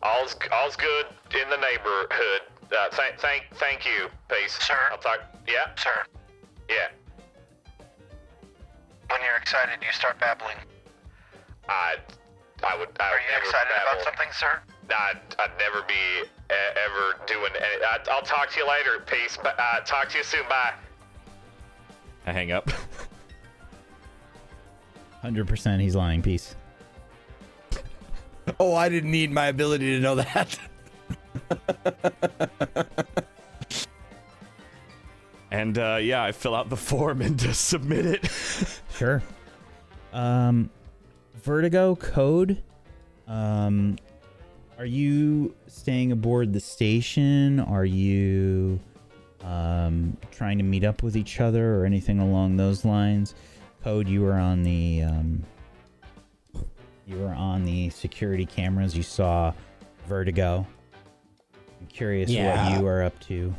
all's 0.02 0.36
all's 0.52 0.76
good 0.76 1.06
in 1.34 1.48
the 1.50 1.56
neighborhood. 1.56 2.42
Uh, 2.72 2.88
thank 2.92 3.18
thank 3.18 3.44
thank 3.54 3.84
you, 3.86 4.08
peace. 4.28 4.58
Sir? 4.60 4.78
I'll 4.90 4.98
talk. 4.98 5.20
Yeah, 5.46 5.74
Sir, 5.76 6.04
yeah. 6.68 6.88
When 9.10 9.20
you're 9.22 9.36
excited, 9.36 9.78
you 9.80 9.92
start 9.92 10.18
babbling. 10.20 10.56
I 11.68 11.96
I 12.62 12.76
would. 12.78 12.88
I 13.00 13.04
Are 13.04 13.12
would 13.12 13.22
you 13.22 13.32
never 13.32 13.44
excited 13.44 13.68
babble. 13.74 14.00
about 14.00 14.04
something, 14.04 14.32
sir? 14.32 14.60
I'd, 14.88 15.20
I'd 15.38 15.50
never 15.58 15.82
be 15.86 16.28
ever 16.50 17.16
doing. 17.26 17.50
Any, 17.56 17.84
I, 17.84 17.98
I'll 18.10 18.22
talk 18.22 18.50
to 18.50 18.58
you 18.58 18.68
later. 18.68 19.00
Peace. 19.06 19.36
But 19.42 19.58
uh, 19.58 19.80
talk 19.80 20.08
to 20.10 20.18
you 20.18 20.24
soon. 20.24 20.48
Bye. 20.48 20.74
I 22.26 22.32
hang 22.32 22.52
up. 22.52 22.70
100% 25.24 25.80
he's 25.80 25.96
lying. 25.96 26.22
Peace. 26.22 26.54
Oh, 28.60 28.74
I 28.74 28.88
didn't 28.88 29.10
need 29.10 29.32
my 29.32 29.46
ability 29.46 29.96
to 29.96 30.00
know 30.00 30.14
that. 30.16 30.58
and 35.50 35.76
uh, 35.78 35.98
yeah, 36.00 36.22
I 36.22 36.30
fill 36.32 36.54
out 36.54 36.68
the 36.68 36.76
form 36.76 37.22
and 37.22 37.38
just 37.38 37.64
submit 37.64 38.06
it. 38.06 38.30
Sure. 38.96 39.22
Um, 40.12 40.70
Vertigo 41.42 41.94
code. 41.96 42.62
Um, 43.28 43.98
are 44.78 44.86
you 44.86 45.54
staying 45.66 46.12
aboard 46.12 46.52
the 46.52 46.60
station? 46.60 47.60
Are 47.60 47.84
you 47.84 48.80
um, 49.44 50.16
trying 50.30 50.58
to 50.58 50.64
meet 50.64 50.84
up 50.84 51.02
with 51.02 51.16
each 51.16 51.40
other 51.40 51.76
or 51.76 51.84
anything 51.84 52.18
along 52.20 52.56
those 52.56 52.84
lines? 52.84 53.34
Code, 53.84 54.08
you 54.08 54.22
were 54.22 54.34
on 54.34 54.62
the 54.62 55.02
um, 55.02 55.44
you 57.06 57.18
were 57.18 57.34
on 57.34 57.64
the 57.64 57.90
security 57.90 58.46
cameras. 58.46 58.96
You 58.96 59.02
saw 59.02 59.52
Vertigo. 60.08 60.66
I'm 61.80 61.86
curious 61.88 62.30
Yeah. 62.30 62.70
what 62.72 62.80
you 62.80 62.86
are 62.86 63.02
up 63.02 63.18
to. 63.26 63.54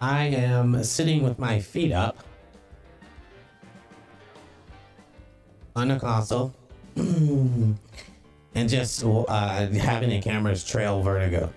I 0.00 0.24
am 0.24 0.82
sitting 0.82 1.22
with 1.22 1.38
my 1.38 1.60
feet 1.60 1.92
up 1.92 2.24
on 5.74 5.90
a 5.90 5.98
console 5.98 6.54
and 6.96 7.78
just 8.54 9.04
uh, 9.04 9.66
having 9.68 10.10
the 10.10 10.20
cameras 10.20 10.64
trail 10.64 11.02
vertigo. 11.02 11.52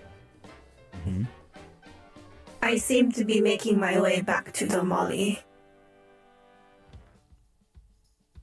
I 2.61 2.77
seem 2.77 3.11
to 3.13 3.23
be 3.23 3.41
making 3.41 3.79
my 3.79 3.99
way 3.99 4.21
back 4.21 4.51
to 4.53 4.65
the 4.65 4.83
Molly. 4.83 5.39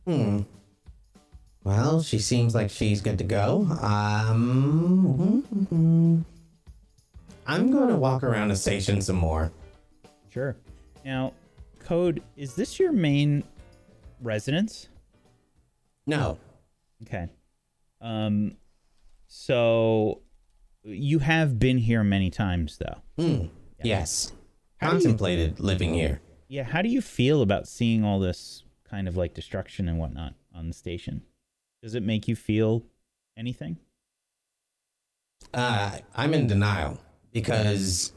Hmm. 0.07 0.43
Well, 1.65 2.03
she 2.03 2.19
seems 2.19 2.55
like 2.55 2.71
she's 2.71 3.01
good 3.01 3.19
to 3.19 3.25
go. 3.25 3.67
Um, 3.81 5.45
I'm 7.47 7.71
going 7.71 7.89
to 7.89 7.97
walk 7.97 8.23
around 8.23 8.49
the 8.49 8.57
station 8.57 9.01
some 9.01 9.17
more. 9.17 9.53
Sure. 10.31 10.57
Now, 11.05 11.33
Code, 11.79 12.23
is 12.37 12.55
this 12.55 12.79
your 12.79 12.93
main 12.93 13.45
residence? 14.21 14.89
No, 16.07 16.39
Okay. 17.03 17.29
Um 18.01 18.57
so 19.27 20.23
you 20.85 21.21
have 21.21 21.59
been 21.59 21.79
here 21.79 22.03
many 22.05 22.31
times 22.31 22.79
though. 22.79 23.03
Hmm. 23.23 23.47
Yes. 23.83 24.33
How 24.79 24.91
do 24.91 24.97
you- 24.97 25.03
Contemplated 25.03 25.61
living 25.61 25.95
here. 25.95 26.21
Yeah, 26.49 26.65
how 26.65 26.83
do 26.83 26.89
you 26.89 27.01
feel 27.01 27.41
about 27.43 27.67
seeing 27.67 28.05
all 28.05 28.19
this 28.21 28.65
kind 28.85 29.09
of 29.09 29.17
like 29.17 29.33
destruction 29.35 29.89
and 29.89 29.99
whatnot 29.99 30.35
on 30.55 30.69
the 30.69 30.75
station? 30.75 31.23
Does 31.83 31.95
it 31.95 32.03
make 32.03 32.29
you 32.29 32.37
feel 32.37 32.85
anything? 33.37 33.79
Uh, 35.55 35.99
I'm 36.15 36.35
in 36.35 36.47
denial 36.47 36.99
because 37.33 38.13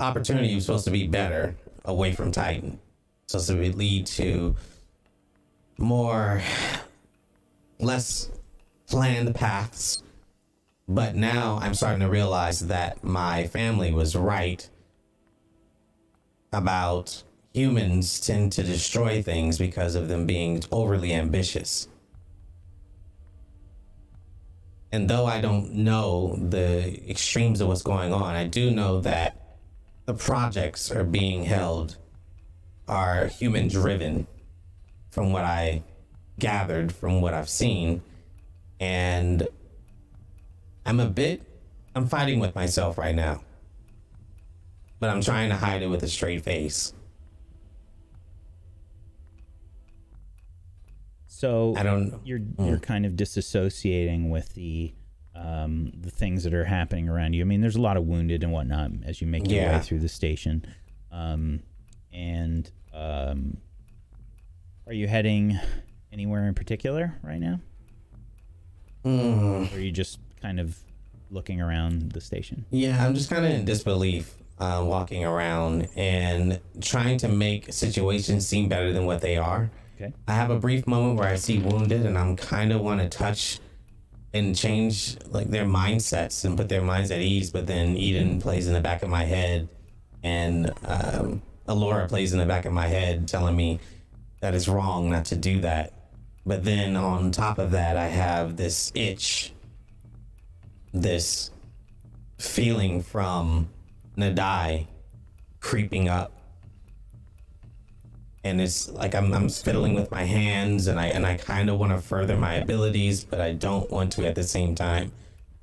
opportunity 0.00 0.54
was 0.54 0.64
supposed 0.66 0.84
to 0.86 0.90
be 0.90 1.06
better 1.06 1.54
away 1.84 2.12
from 2.12 2.32
Titan. 2.32 2.78
Supposed 3.26 3.48
to 3.48 3.54
lead 3.76 4.06
to 4.06 4.56
more, 5.78 6.42
less 7.78 8.30
planned 8.86 9.34
paths. 9.34 10.02
But 10.86 11.14
now 11.14 11.58
I'm 11.62 11.74
starting 11.74 12.00
to 12.00 12.10
realize 12.10 12.60
that 12.66 13.02
my 13.02 13.46
family 13.46 13.92
was 13.92 14.14
right 14.14 14.68
about 16.52 17.22
humans 17.52 18.20
tend 18.20 18.52
to 18.52 18.62
destroy 18.62 19.22
things 19.22 19.58
because 19.58 19.94
of 19.94 20.08
them 20.08 20.26
being 20.26 20.62
overly 20.70 21.12
ambitious. 21.12 21.88
And 24.92 25.10
though 25.10 25.26
I 25.26 25.40
don't 25.40 25.72
know 25.72 26.36
the 26.36 27.10
extremes 27.10 27.60
of 27.60 27.68
what's 27.68 27.82
going 27.82 28.12
on, 28.12 28.34
I 28.34 28.46
do 28.46 28.70
know 28.70 29.00
that 29.00 29.56
the 30.06 30.14
projects 30.14 30.90
are 30.90 31.02
being 31.02 31.44
held 31.44 31.96
are 32.86 33.26
human 33.26 33.68
driven 33.68 34.26
from 35.10 35.32
what 35.32 35.44
I 35.44 35.82
gathered 36.38 36.92
from 36.92 37.20
what 37.20 37.34
I've 37.34 37.48
seen. 37.48 38.02
And 38.80 39.46
I'm 40.86 41.00
a 41.00 41.06
bit 41.08 41.42
I'm 41.94 42.08
fighting 42.08 42.40
with 42.40 42.54
myself 42.54 42.98
right 42.98 43.14
now. 43.14 43.42
But 45.00 45.10
I'm 45.10 45.20
trying 45.20 45.48
to 45.50 45.56
hide 45.56 45.82
it 45.82 45.86
with 45.88 46.02
a 46.02 46.08
straight 46.08 46.42
face. 46.42 46.92
So 51.26 51.74
I 51.76 51.82
don't 51.82 52.20
you're 52.24 52.40
you're 52.58 52.78
kind 52.78 53.04
of 53.04 53.12
disassociating 53.12 54.30
with 54.30 54.54
the 54.54 54.94
um, 55.34 55.92
the 56.00 56.10
things 56.10 56.44
that 56.44 56.54
are 56.54 56.64
happening 56.64 57.08
around 57.08 57.32
you. 57.34 57.42
I 57.42 57.44
mean, 57.44 57.60
there's 57.60 57.74
a 57.76 57.80
lot 57.82 57.96
of 57.96 58.04
wounded 58.04 58.44
and 58.44 58.52
whatnot 58.52 58.92
as 59.04 59.20
you 59.20 59.26
make 59.26 59.48
your 59.50 59.60
Yeah. 59.62 59.76
way 59.78 59.82
through 59.82 59.98
the 59.98 60.08
station. 60.08 60.64
Um, 61.10 61.60
and 62.12 62.70
um, 62.92 63.56
are 64.86 64.92
you 64.92 65.08
heading 65.08 65.58
anywhere 66.14 66.46
in 66.46 66.54
particular 66.54 67.18
right 67.22 67.40
now? 67.40 67.60
Mm. 69.04 69.70
Or 69.70 69.76
are 69.76 69.80
you 69.80 69.90
just 69.90 70.18
kind 70.40 70.58
of 70.58 70.78
looking 71.30 71.60
around 71.60 72.12
the 72.12 72.20
station? 72.20 72.64
Yeah, 72.70 73.04
I'm 73.04 73.14
just 73.14 73.28
kind 73.28 73.44
of 73.44 73.50
in 73.50 73.64
disbelief, 73.64 74.34
uh, 74.58 74.82
walking 74.86 75.24
around 75.24 75.88
and 75.96 76.60
trying 76.80 77.18
to 77.18 77.28
make 77.28 77.72
situations 77.72 78.46
seem 78.46 78.68
better 78.68 78.92
than 78.92 79.04
what 79.04 79.20
they 79.20 79.36
are. 79.36 79.70
Okay. 79.96 80.12
I 80.26 80.32
have 80.32 80.50
a 80.50 80.58
brief 80.58 80.86
moment 80.86 81.18
where 81.18 81.28
I 81.28 81.34
see 81.34 81.58
wounded, 81.58 82.06
and 82.06 82.16
I'm 82.16 82.36
kind 82.36 82.72
of 82.72 82.80
want 82.80 83.00
to 83.00 83.08
touch 83.08 83.58
and 84.32 84.56
change 84.56 85.16
like 85.26 85.48
their 85.48 85.64
mindsets 85.64 86.44
and 86.44 86.56
put 86.56 86.68
their 86.68 86.82
minds 86.82 87.10
at 87.10 87.20
ease. 87.20 87.50
But 87.50 87.66
then 87.66 87.96
Eden 87.96 88.40
plays 88.40 88.66
in 88.66 88.72
the 88.72 88.80
back 88.80 89.02
of 89.02 89.10
my 89.10 89.24
head, 89.24 89.68
and 90.22 90.72
um, 90.84 91.42
Alora 91.66 92.08
plays 92.08 92.32
in 92.32 92.38
the 92.38 92.46
back 92.46 92.64
of 92.64 92.72
my 92.72 92.86
head, 92.86 93.28
telling 93.28 93.56
me 93.56 93.80
that 94.40 94.54
it's 94.54 94.68
wrong 94.68 95.10
not 95.10 95.24
to 95.26 95.36
do 95.36 95.60
that. 95.60 95.92
But 96.46 96.64
then 96.64 96.96
on 96.96 97.30
top 97.30 97.58
of 97.58 97.70
that, 97.70 97.96
I 97.96 98.08
have 98.08 98.56
this 98.56 98.92
itch, 98.94 99.52
this 100.92 101.50
feeling 102.38 103.02
from 103.02 103.68
Nadai 104.16 104.86
creeping 105.60 106.08
up. 106.08 106.32
And 108.42 108.60
it's 108.60 108.90
like 108.90 109.14
I'm, 109.14 109.32
I'm 109.32 109.48
fiddling 109.48 109.94
with 109.94 110.10
my 110.10 110.24
hands 110.24 110.86
and 110.86 111.00
I 111.00 111.06
and 111.06 111.24
I 111.24 111.38
kind 111.38 111.70
of 111.70 111.78
want 111.78 111.92
to 111.92 111.98
further 111.98 112.36
my 112.36 112.54
abilities, 112.56 113.24
but 113.24 113.40
I 113.40 113.52
don't 113.52 113.90
want 113.90 114.12
to 114.12 114.26
at 114.26 114.34
the 114.34 114.42
same 114.42 114.74
time. 114.74 115.12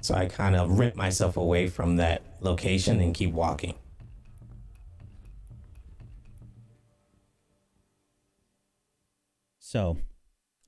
So 0.01 0.15
I 0.15 0.25
kind 0.25 0.55
of 0.55 0.79
rip 0.79 0.95
myself 0.95 1.37
away 1.37 1.67
from 1.67 1.97
that 1.97 2.23
location 2.41 2.99
and 2.99 3.13
keep 3.13 3.33
walking. 3.33 3.75
So, 9.59 9.97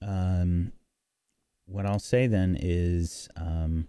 um, 0.05 0.71
what 1.65 1.85
I'll 1.85 1.99
say 1.99 2.27
then 2.27 2.57
is 2.59 3.29
um, 3.35 3.87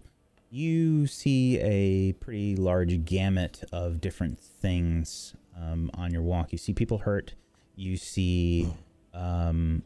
you 0.49 1.07
see 1.07 1.59
a 1.59 2.13
pretty 2.13 2.55
large 2.55 3.05
gamut 3.05 3.63
of 3.71 3.99
different 3.99 4.39
things 4.39 5.35
um, 5.59 5.91
on 5.93 6.11
your 6.11 6.21
walk. 6.21 6.51
You 6.51 6.57
see 6.57 6.73
people 6.73 6.99
hurt. 6.99 7.33
You 7.75 7.97
see 7.97 8.73
um, 9.13 9.83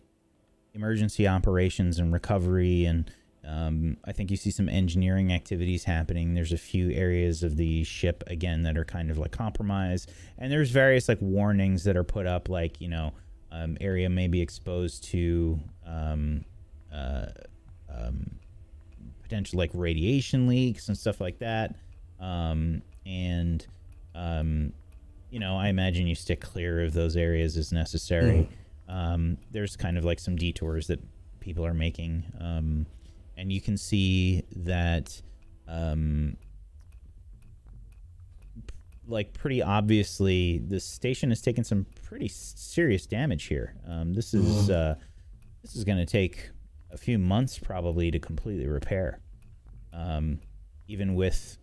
emergency 0.73 1.27
operations 1.27 1.97
and 1.97 2.13
recovery, 2.13 2.85
and 2.85 3.11
um, 3.47 3.97
I 4.05 4.11
think 4.11 4.29
you 4.29 4.37
see 4.37 4.51
some 4.51 4.69
engineering 4.69 5.33
activities 5.33 5.85
happening. 5.85 6.35
There's 6.35 6.53
a 6.53 6.57
few 6.57 6.91
areas 6.91 7.41
of 7.41 7.57
the 7.57 7.83
ship 7.83 8.23
again 8.27 8.61
that 8.63 8.77
are 8.77 8.85
kind 8.85 9.09
of 9.09 9.17
like 9.17 9.31
compromised, 9.31 10.11
and 10.37 10.51
there's 10.51 10.69
various 10.69 11.09
like 11.09 11.21
warnings 11.21 11.83
that 11.85 11.97
are 11.97 12.03
put 12.03 12.27
up, 12.27 12.47
like 12.47 12.79
you 12.79 12.89
know, 12.89 13.13
um, 13.51 13.77
area 13.81 14.09
may 14.09 14.27
be 14.27 14.41
exposed 14.41 15.03
to 15.05 15.59
um, 15.89 16.45
uh, 16.93 17.25
um, 17.89 18.29
potential 19.23 19.57
like 19.57 19.71
radiation 19.73 20.47
leaks 20.47 20.87
and 20.87 20.97
stuff 20.97 21.19
like 21.19 21.39
that. 21.39 21.75
Um, 22.19 22.81
and 23.05 23.65
um, 24.15 24.73
you 25.29 25.39
know, 25.39 25.57
I 25.57 25.67
imagine 25.69 26.07
you 26.07 26.15
stick 26.15 26.41
clear 26.41 26.83
of 26.83 26.93
those 26.93 27.15
areas 27.15 27.57
as 27.57 27.71
necessary. 27.71 28.49
Um, 28.87 29.37
there's 29.51 29.75
kind 29.75 29.97
of 29.97 30.03
like 30.03 30.19
some 30.19 30.35
detours 30.35 30.87
that 30.87 30.99
people 31.39 31.65
are 31.65 31.73
making, 31.73 32.23
um, 32.39 32.85
and 33.37 33.51
you 33.51 33.61
can 33.61 33.77
see 33.77 34.43
that, 34.55 35.21
um, 35.67 36.35
like 39.07 39.33
pretty 39.33 39.61
obviously, 39.61 40.57
the 40.57 40.79
station 40.79 41.29
has 41.29 41.41
taken 41.41 41.63
some 41.63 41.85
pretty 42.03 42.27
serious 42.27 43.05
damage 43.05 43.45
here. 43.45 43.75
Um, 43.87 44.13
this 44.13 44.33
is 44.33 44.69
uh, 44.71 44.95
this 45.61 45.75
is 45.75 45.83
going 45.83 45.97
to 45.97 46.05
take 46.05 46.49
a 46.91 46.97
few 46.97 47.17
months 47.19 47.59
probably 47.59 48.11
to 48.11 48.19
completely 48.19 48.67
repair, 48.67 49.19
um, 49.93 50.39
even 50.87 51.15
with 51.15 51.57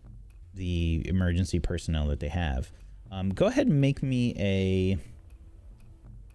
the 0.53 1.03
emergency 1.05 1.59
personnel 1.59 2.07
that 2.07 2.19
they 2.19 2.29
have. 2.29 2.71
Um, 3.11 3.29
go 3.29 3.45
ahead 3.47 3.67
and 3.67 3.79
make 3.81 4.01
me 4.03 4.33
a. 4.37 4.97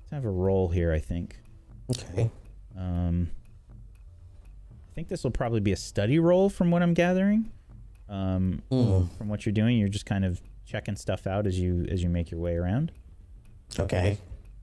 Let's 0.01 0.11
have 0.13 0.25
a 0.25 0.31
roll 0.31 0.69
here. 0.69 0.93
I 0.93 0.99
think. 0.99 1.37
Okay. 1.91 2.31
Um, 2.79 3.31
I 4.91 4.95
think 4.95 5.09
this 5.09 5.25
will 5.25 5.31
probably 5.31 5.61
be 5.61 5.73
a 5.73 5.77
study 5.77 6.19
roll 6.19 6.49
from 6.51 6.71
what 6.71 6.83
I'm 6.83 6.95
gathering. 6.95 7.51
Um, 8.09 8.63
Mm. 8.71 9.09
From 9.17 9.29
what 9.29 9.47
you're 9.47 9.53
doing, 9.53 9.79
you're 9.79 9.89
just 9.89 10.07
kind 10.07 10.25
of 10.25 10.41
checking 10.67 10.97
stuff 10.97 11.27
out 11.27 11.47
as 11.47 11.59
you 11.59 11.87
as 11.91 12.03
you 12.03 12.09
make 12.09 12.31
your 12.31 12.41
way 12.41 12.57
around. 12.57 12.93
Okay. 13.79 14.19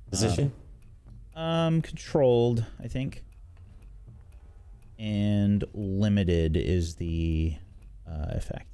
Position? 0.10 0.46
Um, 0.46 0.52
controlled, 1.82 2.66
I 2.84 2.88
think. 2.88 3.24
And 4.98 5.64
limited 5.74 6.58
is 6.58 6.96
the 6.96 7.56
uh, 8.08 8.26
effect. 8.30 8.68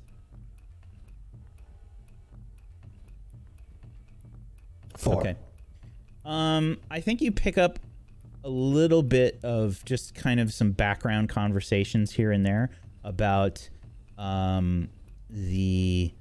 Four. 4.98 5.20
Okay. 5.20 5.36
Um, 6.24 6.78
I 6.90 7.00
think 7.00 7.22
you 7.22 7.32
pick 7.32 7.58
up 7.58 7.78
a 8.44 8.50
little 8.50 9.04
bit 9.04 9.40
of 9.44 9.84
just 9.86 10.16
kind 10.16 10.40
of 10.40 10.54
some 10.54 10.72
background 10.72 11.30
conversations 11.30 12.14
here 12.14 12.32
and 12.32 12.46
there 12.46 12.72
about 13.04 13.70
um, 14.18 14.90
the 15.30 16.12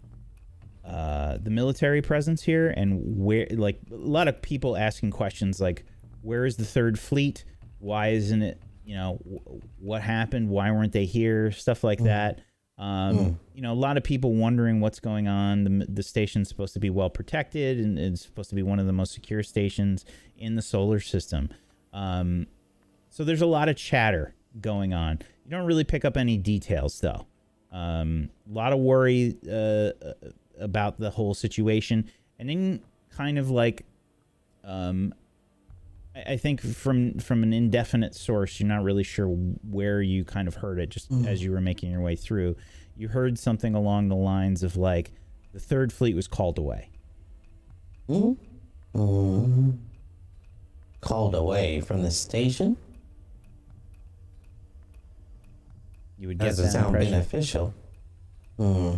uh, 0.85 1.39
the 1.43 1.51
military 1.51 2.03
presence 2.03 2.43
here 2.43 2.69
and 2.69 3.25
where, 3.25 3.47
like, 3.53 3.81
a 3.91 3.95
lot 3.95 4.29
of 4.29 4.43
people 4.43 4.77
asking 4.77 5.11
questions 5.11 5.61
like, 5.61 5.85
"Where 6.25 6.45
is 6.47 6.57
the 6.57 6.65
Third 6.65 6.99
Fleet? 6.99 7.45
Why 7.79 8.09
isn't 8.09 8.43
it? 8.43 8.61
You 8.85 8.95
know, 8.97 9.15
wh- 9.25 9.83
what 9.83 10.03
happened? 10.03 10.49
Why 10.49 10.71
weren't 10.71 10.93
they 10.93 11.05
here? 11.05 11.51
Stuff 11.53 11.85
like 11.85 12.01
that." 12.05 12.41
Um, 12.77 13.17
You 13.55 13.63
know, 13.63 13.73
a 13.73 13.75
lot 13.75 13.97
of 13.97 14.03
people 14.03 14.35
wondering 14.35 14.81
what's 14.81 14.99
going 14.99 15.29
on. 15.29 15.63
The, 15.63 15.87
the 15.89 16.03
station's 16.03 16.49
supposed 16.49 16.75
to 16.75 16.81
be 16.81 16.91
well 16.91 17.09
protected 17.09 17.79
and 17.79 17.97
it's 17.99 18.23
supposed 18.23 18.49
to 18.51 18.57
be 18.57 18.65
one 18.65 18.81
of 18.81 18.87
the 18.87 18.93
most 18.93 19.13
secure 19.13 19.45
stations 19.45 20.05
in 20.37 20.57
the 20.57 20.63
solar 20.63 20.99
system. 20.99 21.51
Um, 21.93 22.49
so 23.11 23.23
there's 23.23 23.43
a 23.43 23.47
lot 23.47 23.69
of 23.69 23.77
chatter 23.77 24.35
going 24.61 24.93
on. 24.93 25.21
You 25.45 25.53
don't 25.53 25.67
really 25.67 25.85
pick 25.85 26.05
up 26.05 26.17
any 26.17 26.37
details 26.37 26.99
though. 27.01 27.27
Um, 27.71 28.31
a 28.51 28.53
lot 28.53 28.73
of 28.73 28.81
worry 28.81 29.37
uh, 29.49 29.53
uh, 29.53 29.93
about 30.59 30.99
the 30.99 31.11
whole 31.11 31.35
situation, 31.35 32.11
and 32.41 32.49
then 32.49 32.81
kind 33.11 33.39
of 33.39 33.51
like, 33.51 33.85
um, 34.65 35.15
I, 36.15 36.37
think 36.37 36.61
from 36.61 37.19
from 37.19 37.43
an 37.43 37.53
indefinite 37.53 38.15
source, 38.15 38.61
you're 38.61 38.69
not 38.69 38.83
really 38.85 39.03
sure 39.03 39.27
where 39.29 40.01
you 40.01 40.25
kind 40.25 40.47
of 40.47 40.55
heard 40.57 40.79
it. 40.79 40.89
Just 40.91 41.11
as 41.27 41.43
you 41.43 41.51
were 41.51 41.61
making 41.61 41.91
your 41.91 42.01
way 42.01 42.15
through, 42.17 42.57
you 42.97 43.09
heard 43.09 43.39
something 43.39 43.75
along 43.75 44.09
the 44.09 44.17
lines 44.17 44.63
of 44.63 44.77
like, 44.77 45.11
the 45.53 45.61
third 45.61 45.93
fleet 45.93 46.15
was 46.15 46.29
called 46.29 46.59
away. 46.59 46.91
Mm. 48.09 48.37
Called 51.01 51.35
away 51.35 51.81
from 51.81 52.03
the 52.03 52.11
station? 52.11 52.77
You 56.19 56.29
would 56.29 56.39
get 56.39 56.47
Doesn't 56.47 56.67
that 56.67 56.73
sound 56.73 56.87
impression. 56.87 57.13
beneficial. 57.13 57.75
Hmm. 58.57 58.95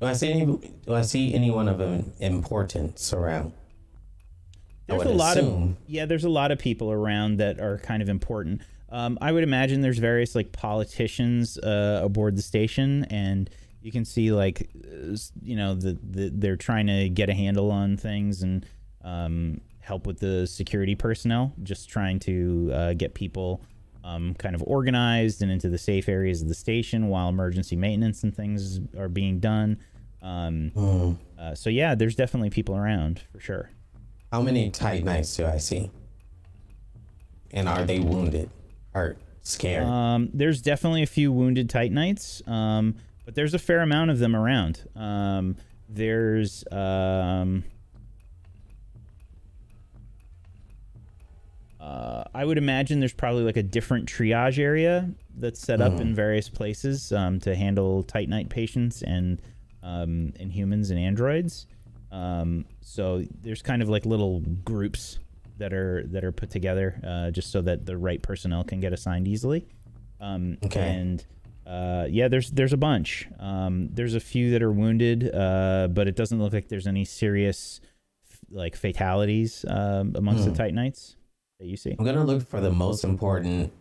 Do 0.00 0.06
I 0.06 0.14
see 0.14 0.32
any? 0.32 0.46
Do 0.46 0.94
I 0.94 1.02
see 1.02 1.34
anyone 1.34 1.68
of 1.68 1.80
importance 2.18 3.12
around? 3.12 3.52
There's 4.90 5.02
a 5.10 5.14
lot 5.18 5.36
of 5.38 5.76
yeah. 5.86 6.06
There's 6.06 6.24
a 6.24 6.28
lot 6.30 6.50
of 6.52 6.58
people 6.58 6.90
around 6.92 7.38
that 7.38 7.60
are 7.60 7.78
kind 7.78 8.02
of 8.02 8.08
important. 8.08 8.62
Um, 8.90 9.18
I 9.20 9.30
would 9.32 9.44
imagine 9.44 9.80
there's 9.82 9.98
various 9.98 10.34
like 10.34 10.52
politicians 10.52 11.58
uh, 11.58 12.00
aboard 12.02 12.36
the 12.36 12.42
station, 12.42 13.04
and 13.04 13.48
you 13.82 13.92
can 13.92 14.04
see 14.04 14.32
like 14.32 14.68
uh, 14.84 15.16
you 15.42 15.56
know 15.56 15.74
the, 15.74 15.98
the 16.02 16.30
they're 16.34 16.56
trying 16.56 16.86
to 16.88 17.08
get 17.08 17.28
a 17.28 17.34
handle 17.34 17.70
on 17.70 17.96
things 17.96 18.42
and 18.42 18.66
um, 19.04 19.60
help 19.80 20.06
with 20.06 20.18
the 20.18 20.46
security 20.46 20.94
personnel, 20.94 21.52
just 21.62 21.88
trying 21.88 22.18
to 22.20 22.70
uh, 22.74 22.92
get 22.94 23.14
people 23.14 23.62
um, 24.02 24.34
kind 24.34 24.54
of 24.54 24.62
organized 24.66 25.40
and 25.42 25.50
into 25.52 25.68
the 25.68 25.78
safe 25.78 26.08
areas 26.08 26.42
of 26.42 26.48
the 26.48 26.54
station 26.54 27.08
while 27.08 27.28
emergency 27.28 27.76
maintenance 27.76 28.22
and 28.24 28.34
things 28.34 28.80
are 28.98 29.08
being 29.08 29.38
done. 29.40 29.78
Um, 30.22 30.70
Hmm. 30.74 31.12
uh, 31.38 31.54
so 31.54 31.70
yeah, 31.70 31.94
there's 31.94 32.14
definitely 32.14 32.50
people 32.50 32.76
around 32.76 33.22
for 33.32 33.40
sure. 33.40 33.70
How 34.30 34.42
many 34.42 34.70
Titanites 34.70 35.36
do 35.36 35.46
I 35.46 35.58
see? 35.58 35.90
And 37.50 37.68
are 37.68 37.84
they 37.84 37.98
wounded, 37.98 38.48
hurt, 38.94 39.18
scared? 39.42 39.84
Um, 39.84 40.30
there's 40.32 40.62
definitely 40.62 41.02
a 41.02 41.06
few 41.06 41.32
wounded 41.32 41.68
Titanites, 41.68 42.40
um, 42.46 42.94
but 43.24 43.34
there's 43.34 43.54
a 43.54 43.58
fair 43.58 43.80
amount 43.80 44.12
of 44.12 44.20
them 44.20 44.36
around. 44.36 44.86
Um, 44.94 45.56
there's 45.88 46.64
um, 46.70 47.64
uh, 51.80 52.22
I 52.32 52.44
would 52.44 52.58
imagine 52.58 53.00
there's 53.00 53.12
probably 53.12 53.42
like 53.42 53.56
a 53.56 53.64
different 53.64 54.08
triage 54.08 54.60
area 54.60 55.10
that's 55.36 55.58
set 55.58 55.80
up 55.80 55.98
in 55.98 56.14
various 56.14 56.48
places 56.48 57.10
um, 57.10 57.40
to 57.40 57.56
handle 57.56 58.04
Titanite 58.04 58.48
patients 58.48 59.02
and 59.02 59.42
um, 59.82 60.32
and 60.38 60.52
humans 60.52 60.90
and 60.90 61.00
androids. 61.00 61.66
Um, 62.12 62.64
so 62.80 63.24
there's 63.42 63.62
kind 63.62 63.82
of 63.82 63.88
like 63.88 64.04
little 64.04 64.40
groups 64.64 65.18
that 65.58 65.72
are 65.72 66.04
that 66.08 66.24
are 66.24 66.32
put 66.32 66.50
together 66.50 67.00
uh, 67.06 67.30
just 67.30 67.52
so 67.52 67.60
that 67.62 67.86
the 67.86 67.96
right 67.96 68.20
personnel 68.22 68.64
can 68.64 68.80
get 68.80 68.92
assigned 68.92 69.28
easily. 69.28 69.66
Um, 70.20 70.58
Okay. 70.64 70.80
And 70.80 71.24
uh, 71.66 72.06
yeah, 72.10 72.28
there's 72.28 72.50
there's 72.50 72.72
a 72.72 72.76
bunch. 72.76 73.28
Um, 73.38 73.88
there's 73.92 74.14
a 74.14 74.20
few 74.20 74.50
that 74.52 74.62
are 74.62 74.72
wounded, 74.72 75.32
uh, 75.34 75.88
but 75.90 76.08
it 76.08 76.16
doesn't 76.16 76.40
look 76.42 76.52
like 76.52 76.68
there's 76.68 76.86
any 76.86 77.04
serious 77.04 77.80
like 78.50 78.74
fatalities 78.74 79.64
um, 79.68 80.12
amongst 80.16 80.44
the 80.44 80.52
Titanites 80.52 81.16
that 81.60 81.66
you 81.66 81.76
see. 81.76 81.94
I'm 81.98 82.04
gonna 82.04 82.24
look 82.24 82.42
for 82.48 82.60
the 82.60 82.72
most 82.72 83.04
important 83.04 83.72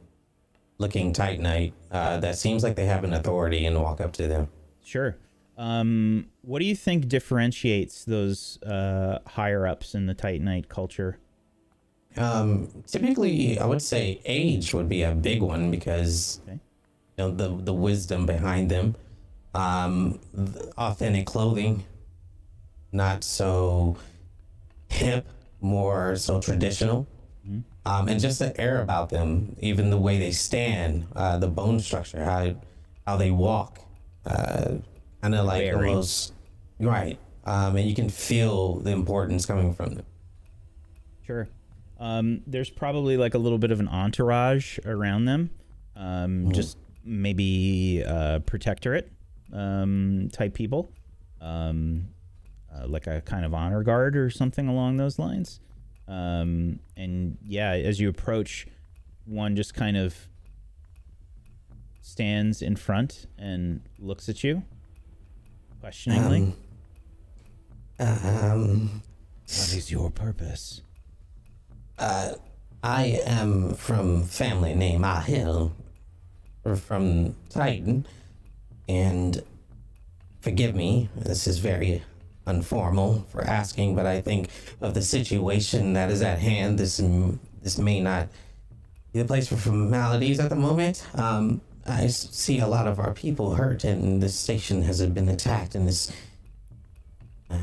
looking 0.77 1.13
Titanite 1.13 1.71
uh, 1.91 2.19
that 2.19 2.37
seems 2.37 2.63
like 2.63 2.75
they 2.75 2.85
have 2.85 3.03
an 3.03 3.13
authority 3.13 3.65
and 3.65 3.81
walk 3.81 3.99
up 3.99 4.13
to 4.13 4.27
them. 4.27 4.49
Sure. 4.83 5.15
Um, 5.59 6.27
what 6.41 6.59
do 6.59 6.65
you 6.65 6.75
think 6.75 7.09
differentiates 7.09 8.05
those 8.05 8.57
uh, 8.63 9.19
higher 9.27 9.67
ups 9.67 9.93
in 9.93 10.05
the 10.05 10.15
Titanite 10.15 10.69
culture? 10.69 11.17
Um, 12.15 12.69
typically, 12.87 13.59
I 13.59 13.65
would 13.65 13.81
say 13.81 14.21
age 14.23 14.73
would 14.73 14.87
be 14.87 15.03
a 15.03 15.13
big 15.13 15.41
one 15.41 15.69
because 15.69 16.39
Okay. 16.47 16.53
you 16.53 16.59
know 17.25 17.31
the 17.31 17.49
the 17.63 17.73
wisdom 17.73 18.25
behind 18.25 18.71
them, 18.71 18.95
um, 19.53 20.19
the 20.33 20.71
authentic 20.77 21.25
clothing, 21.27 21.83
not 22.93 23.25
so 23.25 23.97
hip, 24.89 25.27
more 25.59 26.15
so 26.15 26.39
traditional, 26.39 27.05
um, 27.85 28.07
and 28.07 28.19
just 28.19 28.39
the 28.39 28.59
air 28.59 28.81
about 28.81 29.09
them, 29.09 29.57
even 29.59 29.89
the 29.89 29.97
way 29.99 30.17
they 30.19 30.31
stand, 30.31 31.05
uh, 31.17 31.37
the 31.37 31.49
bone 31.49 31.81
structure, 31.81 32.23
how 32.23 32.55
how 33.05 33.17
they 33.17 33.29
walk, 33.31 33.81
uh, 34.25 34.75
kind 35.21 35.35
of 35.35 35.45
like 35.45 35.63
Bearing. 35.63 35.89
almost 35.89 36.33
right, 36.79 37.17
um, 37.45 37.75
and 37.75 37.87
you 37.87 37.95
can 37.95 38.09
feel 38.09 38.75
the 38.79 38.91
importance 38.91 39.45
coming 39.45 39.73
from 39.73 39.95
them. 39.95 40.05
Sure. 41.25 41.47
Um, 41.99 42.41
there's 42.47 42.69
probably 42.69 43.17
like 43.17 43.33
a 43.33 43.37
little 43.37 43.57
bit 43.57 43.71
of 43.71 43.79
an 43.79 43.87
entourage 43.87 44.79
around 44.85 45.25
them. 45.25 45.49
Um, 45.95 46.51
Just 46.51 46.77
maybe 47.03 48.03
uh, 48.05 48.39
protectorate 48.39 49.11
um, 49.51 50.29
type 50.31 50.53
people, 50.53 50.93
um, 51.41 52.07
uh, 52.73 52.87
like 52.87 53.07
a 53.07 53.21
kind 53.21 53.45
of 53.45 53.53
honor 53.53 53.83
guard 53.83 54.15
or 54.15 54.29
something 54.29 54.67
along 54.67 54.97
those 54.97 55.19
lines. 55.19 55.59
Um, 56.07 56.79
and 56.95 57.37
yeah, 57.45 57.71
as 57.71 57.99
you 57.99 58.09
approach, 58.09 58.65
one 59.25 59.55
just 59.55 59.73
kind 59.73 59.97
of 59.97 60.15
stands 62.01 62.61
in 62.61 62.75
front 62.75 63.27
and 63.37 63.81
looks 63.99 64.29
at 64.29 64.43
you 64.43 64.63
questioningly. 65.79 66.53
Um, 67.99 69.01
what 69.45 69.73
is 69.73 69.91
your 69.91 70.09
purpose? 70.09 70.81
Uh, 71.97 72.33
I 72.83 73.19
am 73.25 73.73
from 73.73 74.23
family 74.23 74.73
name 74.73 75.01
Ahil, 75.01 75.73
from 76.75 77.35
Titan, 77.49 78.05
and 78.87 79.43
forgive 80.41 80.75
me, 80.75 81.09
this 81.15 81.47
is 81.47 81.59
very 81.59 82.03
informal 82.47 83.25
for 83.29 83.43
asking, 83.43 83.95
but 83.95 84.05
I 84.05 84.21
think 84.21 84.49
of 84.81 84.93
the 84.93 85.01
situation 85.01 85.93
that 85.93 86.09
is 86.09 86.21
at 86.21 86.39
hand, 86.39 86.79
this 86.79 87.01
this 87.61 87.77
may 87.77 87.99
not 87.99 88.29
be 89.11 89.19
the 89.19 89.25
place 89.25 89.49
for 89.49 89.57
formalities 89.57 90.39
at 90.39 90.49
the 90.49 90.55
moment. 90.55 91.05
Um, 91.15 91.61
I 91.89 92.07
see 92.07 92.59
a 92.59 92.67
lot 92.67 92.87
of 92.87 92.99
our 92.99 93.13
people 93.13 93.55
hurt, 93.55 93.83
and 93.83 94.21
this 94.21 94.35
station 94.37 94.83
has 94.83 95.03
been 95.07 95.27
attacked, 95.27 95.73
and 95.73 95.87
this 95.87 96.11
uh, 97.49 97.57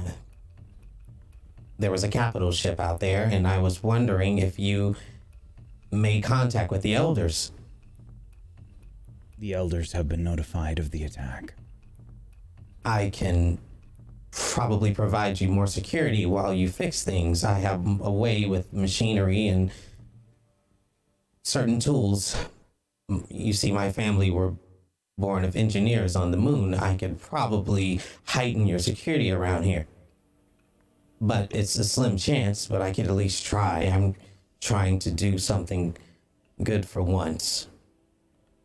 there 1.78 1.92
was 1.92 2.02
a 2.02 2.08
capital 2.08 2.50
ship 2.50 2.80
out 2.80 3.00
there, 3.00 3.28
and 3.30 3.46
I 3.46 3.58
was 3.58 3.82
wondering 3.82 4.38
if 4.38 4.58
you 4.58 4.96
made 5.92 6.24
contact 6.24 6.72
with 6.72 6.82
the 6.82 6.94
elders. 6.94 7.52
The 9.38 9.52
elders 9.52 9.92
have 9.92 10.08
been 10.08 10.24
notified 10.24 10.78
of 10.78 10.90
the 10.90 11.04
attack. 11.04 11.54
I 12.84 13.10
can 13.10 13.58
probably 14.32 14.92
provide 14.92 15.40
you 15.40 15.48
more 15.48 15.66
security 15.66 16.26
while 16.26 16.52
you 16.52 16.68
fix 16.68 17.04
things. 17.04 17.44
I 17.44 17.60
have 17.60 18.00
a 18.00 18.10
way 18.10 18.44
with 18.46 18.72
machinery 18.72 19.46
and 19.46 19.70
certain 21.42 21.78
tools. 21.78 22.36
You 23.28 23.52
see, 23.52 23.70
my 23.70 23.92
family 23.92 24.30
were 24.30 24.54
born 25.16 25.44
of 25.44 25.54
engineers 25.54 26.16
on 26.16 26.32
the 26.32 26.36
moon. 26.36 26.74
I 26.74 26.96
could 26.96 27.20
probably 27.20 28.00
heighten 28.24 28.66
your 28.66 28.80
security 28.80 29.30
around 29.30 29.62
here. 29.62 29.86
But 31.20 31.54
it's 31.54 31.78
a 31.78 31.84
slim 31.84 32.16
chance, 32.16 32.66
but 32.66 32.82
I 32.82 32.92
could 32.92 33.06
at 33.06 33.12
least 33.12 33.46
try. 33.46 33.82
I'm 33.82 34.16
trying 34.60 34.98
to 35.00 35.10
do 35.10 35.38
something 35.38 35.96
good 36.62 36.86
for 36.86 37.02
once. 37.02 37.68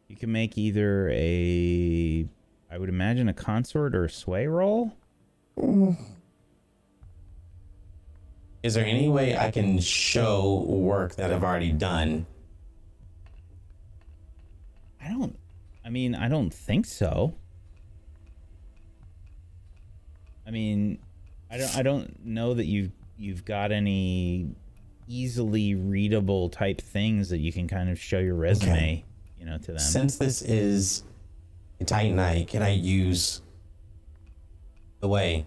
You 0.07 0.15
can 0.15 0.31
make 0.31 0.57
either 0.57 1.09
a, 1.11 2.27
I 2.69 2.77
would 2.77 2.89
imagine, 2.89 3.29
a 3.29 3.33
consort 3.33 3.95
or 3.95 4.05
a 4.05 4.09
sway 4.09 4.47
roll. 4.47 4.93
Is 8.63 8.73
there 8.73 8.85
any 8.85 9.07
way 9.07 9.37
I 9.37 9.51
can 9.51 9.79
show 9.79 10.65
work 10.67 11.15
that 11.15 11.31
I've 11.31 11.43
already 11.43 11.71
done? 11.71 12.25
I 15.03 15.09
don't. 15.09 15.37
I 15.83 15.89
mean, 15.89 16.15
I 16.15 16.27
don't 16.27 16.53
think 16.53 16.85
so. 16.85 17.33
I 20.45 20.51
mean, 20.51 20.99
I 21.49 21.57
don't. 21.57 21.77
I 21.77 21.81
don't 21.81 22.25
know 22.25 22.53
that 22.53 22.65
you've 22.65 22.91
you've 23.17 23.45
got 23.45 23.71
any 23.71 24.55
easily 25.07 25.75
readable 25.75 26.49
type 26.49 26.81
things 26.81 27.29
that 27.29 27.39
you 27.39 27.51
can 27.51 27.67
kind 27.67 27.89
of 27.89 27.99
show 27.99 28.19
your 28.19 28.35
resume, 28.35 29.03
you 29.39 29.45
know, 29.45 29.57
to 29.57 29.67
them. 29.71 29.79
Since 29.79 30.17
this 30.17 30.41
is 30.41 31.03
a 31.79 31.85
Titanite, 31.85 32.47
can 32.47 32.61
I 32.61 32.69
use 32.69 33.41
the 34.99 35.07
way? 35.07 35.45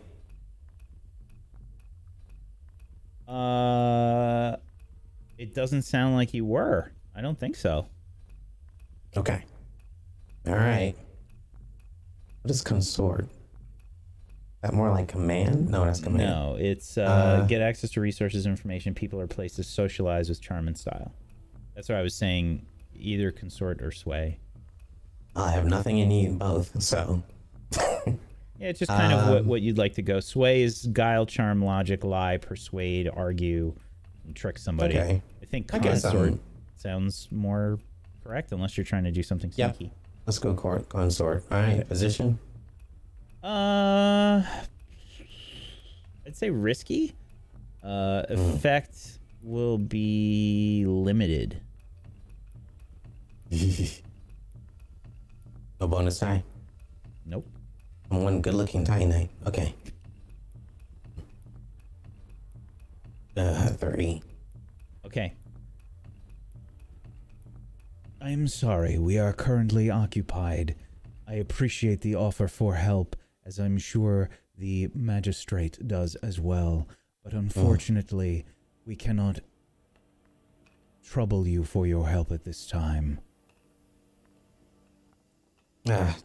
Uh, 3.27 4.57
it 5.39 5.55
doesn't 5.55 5.83
sound 5.83 6.15
like 6.15 6.35
you 6.35 6.45
were. 6.45 6.93
I 7.17 7.21
don't 7.21 7.39
think 7.39 7.57
so. 7.57 7.87
Okay. 9.17 9.43
All 10.47 10.55
right. 10.55 10.95
What 12.43 12.51
is 12.51 12.61
consort? 12.63 13.27
That 14.63 14.73
more 14.75 14.91
like 14.91 15.09
command? 15.09 15.69
No, 15.69 15.85
that's 15.85 16.01
command. 16.01 16.29
No, 16.31 16.57
it's 16.59 16.97
uh, 16.99 17.03
Uh, 17.03 17.47
get 17.47 17.61
access 17.61 17.91
to 17.93 18.01
resources, 18.01 18.47
information, 18.47 18.95
people, 18.95 19.21
or 19.21 19.27
places, 19.27 19.67
socialize 19.67 20.29
with 20.29 20.41
charm 20.41 20.69
and 20.69 20.77
style. 20.77 21.13
That's 21.75 21.89
what 21.89 21.99
I 21.99 22.03
was 22.03 22.15
saying. 22.15 22.65
Either 22.95 23.31
consort 23.31 23.83
or 23.83 23.91
sway. 23.91 24.39
I 25.37 25.51
have 25.51 25.67
nothing 25.67 25.99
in 25.99 26.09
need 26.09 26.39
both, 26.39 26.81
so 26.83 27.23
Yeah, 27.77 28.69
it's 28.69 28.79
just 28.79 28.91
kind 28.91 29.13
of 29.13 29.29
what, 29.29 29.39
Um, 29.41 29.47
what 29.49 29.63
you'd 29.63 29.79
like 29.79 29.95
to 29.95 30.03
go. 30.03 30.21
Sway 30.21 30.63
is 30.63 30.87
guile, 30.93 31.27
charm, 31.27 31.63
logic, 31.63 32.05
lie, 32.05 32.37
persuade, 32.37 33.11
argue, 33.13 33.75
and 34.25 34.35
trick 34.37 34.59
somebody. 34.59 34.97
Okay. 34.97 35.23
I 35.43 35.47
think 35.47 35.67
consort 35.69 36.31
um, 36.35 36.41
sounds 36.77 37.29
more 37.33 37.81
correct, 38.25 38.51
unless 38.53 38.77
you're 38.77 38.85
trying 38.85 39.05
to 39.05 39.11
do 39.13 39.23
something 39.23 39.53
Yep. 39.55 39.77
sneaky. 39.77 39.93
let's 40.27 40.39
go 40.39 40.55
court 40.55 40.89
consort. 40.89 41.45
All 41.51 41.61
right, 41.61 41.87
position. 41.87 42.39
Uh, 43.43 44.43
I'd 46.27 46.35
say 46.35 46.49
risky. 46.51 47.13
Uh, 47.83 48.23
Hmm. 48.27 48.35
effect 48.57 49.19
will 49.43 49.77
be 49.79 50.85
limited. 50.87 51.61
No 55.81 55.89
bonus 55.89 56.19
die. 56.21 56.43
Nope. 57.27 57.47
I'm 58.11 58.23
one 58.23 58.41
good 58.41 58.55
looking 58.55 58.87
Titanite. 58.87 59.29
Okay. 59.47 59.75
Uh, 63.37 63.67
three. 63.71 64.23
Okay. 65.05 65.33
I 68.25 68.31
am 68.31 68.49
sorry, 68.49 68.97
we 68.97 69.19
are 69.19 69.35
currently 69.35 69.91
occupied. 69.91 70.77
I 71.29 71.35
appreciate 71.35 72.01
the 72.01 72.15
offer 72.15 72.49
for 72.49 72.77
help, 72.77 73.17
as 73.45 73.59
I'm 73.59 73.77
sure 73.77 74.31
the 74.57 74.89
magistrate 74.95 75.87
does 75.87 76.15
as 76.17 76.41
well, 76.41 76.89
but 77.23 77.35
unfortunately, 77.35 78.47
we 78.87 78.97
cannot 78.97 79.41
trouble 81.07 81.47
you 81.47 81.65
for 81.65 81.87
your 81.87 82.09
help 82.09 82.33
at 82.33 82.45
this 82.45 82.67
time. 82.67 83.21
Ah, 85.87 86.17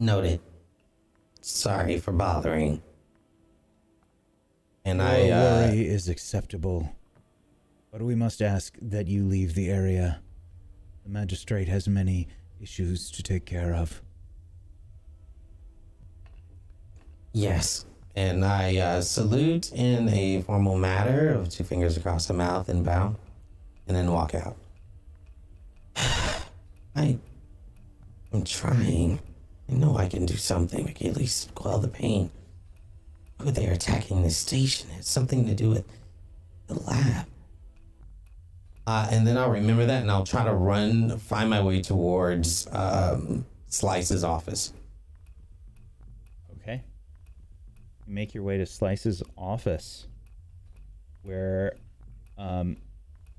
noted. 0.00 0.40
Sorry 1.42 2.00
for 2.00 2.10
bothering. 2.10 2.82
And 4.84 4.98
Your 4.98 5.06
I, 5.06 5.30
uh, 5.30 5.68
worry 5.68 5.86
is 5.86 6.08
acceptable, 6.08 6.92
but 7.92 8.02
we 8.02 8.16
must 8.16 8.42
ask 8.42 8.76
that 8.82 9.06
you 9.06 9.24
leave 9.24 9.54
the 9.54 9.70
area. 9.70 10.20
The 11.04 11.10
magistrate 11.10 11.68
has 11.68 11.86
many 11.86 12.28
issues 12.60 13.10
to 13.10 13.22
take 13.22 13.44
care 13.44 13.74
of. 13.74 14.02
yes. 17.32 17.84
And 18.16 18.44
I 18.44 18.76
uh, 18.76 19.00
salute 19.00 19.72
in 19.72 20.08
a 20.08 20.42
formal 20.42 20.78
manner 20.78 21.30
of 21.30 21.48
two 21.48 21.64
fingers 21.64 21.96
across 21.96 22.26
the 22.26 22.32
mouth 22.32 22.68
and 22.68 22.84
bow, 22.84 23.16
and 23.88 23.96
then 23.96 24.12
walk 24.12 24.36
out. 24.36 24.56
I, 25.96 27.18
I'm 28.32 28.44
trying. 28.44 29.18
I 29.68 29.72
know 29.72 29.96
I 29.96 30.08
can 30.08 30.26
do 30.26 30.36
something. 30.36 30.86
I 30.88 30.92
can 30.92 31.08
at 31.08 31.16
least 31.16 31.54
quell 31.56 31.80
the 31.80 31.88
pain. 31.88 32.30
Who 33.42 33.50
they're 33.50 33.72
attacking 33.72 34.22
this 34.22 34.36
station? 34.36 34.90
It's 34.96 35.10
something 35.10 35.44
to 35.46 35.54
do 35.54 35.70
with 35.70 35.84
the 36.68 36.74
lab. 36.74 37.26
Uh, 38.86 39.08
and 39.10 39.26
then 39.26 39.38
I'll 39.38 39.50
remember 39.50 39.86
that 39.86 40.02
and 40.02 40.10
I'll 40.10 40.24
try 40.24 40.44
to 40.44 40.52
run, 40.52 41.18
find 41.18 41.48
my 41.48 41.62
way 41.62 41.80
towards 41.80 42.68
um, 42.72 43.46
Slice's 43.66 44.22
office. 44.22 44.72
Okay. 46.60 46.82
Make 48.06 48.34
your 48.34 48.42
way 48.42 48.58
to 48.58 48.66
Slice's 48.66 49.22
office, 49.38 50.06
where 51.22 51.76
um, 52.36 52.76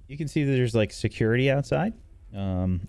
you 0.08 0.18
can 0.18 0.28
see 0.28 0.44
that 0.44 0.52
there's 0.52 0.74
like 0.74 0.92
security 0.92 1.52
outside. 1.52 1.94
Um, 2.36 2.88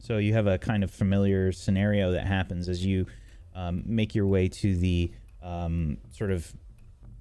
so 0.00 0.18
you 0.18 0.32
have 0.34 0.46
a 0.46 0.58
kind 0.58 0.84
of 0.84 0.90
familiar 0.90 1.52
scenario 1.52 2.12
that 2.12 2.26
happens 2.26 2.68
as 2.68 2.84
you 2.84 3.06
um, 3.54 3.82
make 3.86 4.14
your 4.14 4.26
way 4.26 4.48
to 4.48 4.76
the 4.76 5.10
um, 5.42 5.98
sort 6.10 6.30
of 6.30 6.52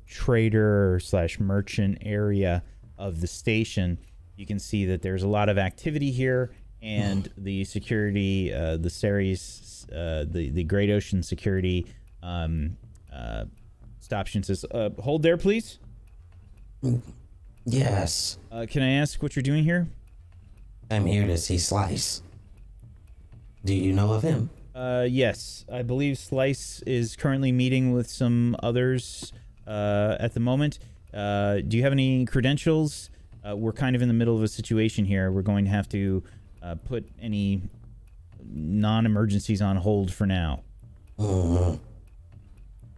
trader 0.08 0.99
slash 1.01 1.39
merchant 1.39 1.99
area 2.01 2.63
of 2.97 3.21
the 3.21 3.28
station. 3.28 3.97
You 4.37 4.45
can 4.45 4.59
see 4.59 4.85
that 4.85 5.01
there's 5.01 5.23
a 5.23 5.27
lot 5.27 5.49
of 5.49 5.57
activity 5.57 6.11
here, 6.11 6.51
and 6.81 7.29
the 7.37 7.63
security, 7.63 8.53
uh, 8.53 8.77
the 8.77 8.89
Ceres, 8.89 9.85
uh, 9.91 10.25
the 10.27 10.49
the 10.49 10.63
Great 10.63 10.89
Ocean 10.89 11.23
Security 11.23 11.85
um, 12.21 12.75
uh, 13.13 13.45
stops 13.99 14.33
you 14.35 14.39
and 14.39 14.45
says, 14.45 14.65
uh, 14.71 14.89
"Hold 14.99 15.23
there, 15.23 15.37
please. 15.37 15.79
Yes, 17.65 18.37
Uh, 18.51 18.65
can 18.69 18.83
I 18.83 18.91
ask 18.91 19.23
what 19.23 19.35
you're 19.35 19.43
doing 19.43 19.63
here?" 19.63 19.87
I'm 20.91 21.05
here 21.07 21.25
to 21.25 21.37
see 21.37 21.57
Slice. 21.57 22.21
Do 23.63 23.73
you 23.73 23.91
know 23.91 24.13
of 24.13 24.21
him? 24.21 24.51
Uh, 24.75 25.07
yes, 25.09 25.65
I 25.71 25.81
believe 25.81 26.17
Slice 26.19 26.81
is 26.85 27.15
currently 27.15 27.51
meeting 27.51 27.91
with 27.93 28.07
some 28.07 28.55
others 28.61 29.33
uh, 29.65 30.17
at 30.19 30.33
the 30.35 30.39
moment. 30.39 30.77
Uh, 31.11 31.61
do 31.67 31.77
you 31.77 31.83
have 31.83 31.93
any 31.93 32.25
credentials? 32.25 33.09
Uh, 33.47 33.55
we're 33.55 33.71
kind 33.71 33.95
of 33.95 34.01
in 34.01 34.08
the 34.08 34.13
middle 34.13 34.36
of 34.36 34.41
a 34.41 34.47
situation 34.47 35.05
here. 35.05 35.31
We're 35.31 35.41
going 35.43 35.65
to 35.65 35.71
have 35.71 35.88
to 35.89 36.23
uh, 36.63 36.75
put 36.75 37.08
any 37.21 37.62
non-emergencies 38.43 39.62
on 39.62 39.75
hold 39.77 40.12
for 40.12 40.25
now. 40.25 40.63
You 41.17 41.79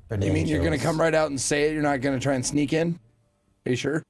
mean 0.10 0.48
you're 0.48 0.64
gonna 0.64 0.78
come 0.78 1.00
right 1.00 1.14
out 1.14 1.30
and 1.30 1.40
say 1.40 1.70
it? 1.70 1.74
You're 1.74 1.84
not 1.84 2.02
gonna 2.02 2.20
try 2.20 2.34
and 2.34 2.46
sneak 2.46 2.74
in? 2.74 3.00
Are 3.66 3.70
you 3.70 3.76
sure? 3.76 4.04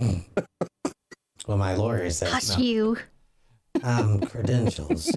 Well, 0.00 1.56
my 1.56 1.74
lawyer 1.74 2.10
says 2.10 2.30
Hush 2.30 2.58
no. 2.58 2.64
you. 2.64 2.96
Um, 3.82 4.20
credentials. 4.20 5.10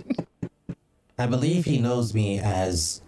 I 1.19 1.25
believe 1.25 1.65
he 1.65 1.77
knows 1.79 2.13
me 2.13 2.39
as 2.39 3.01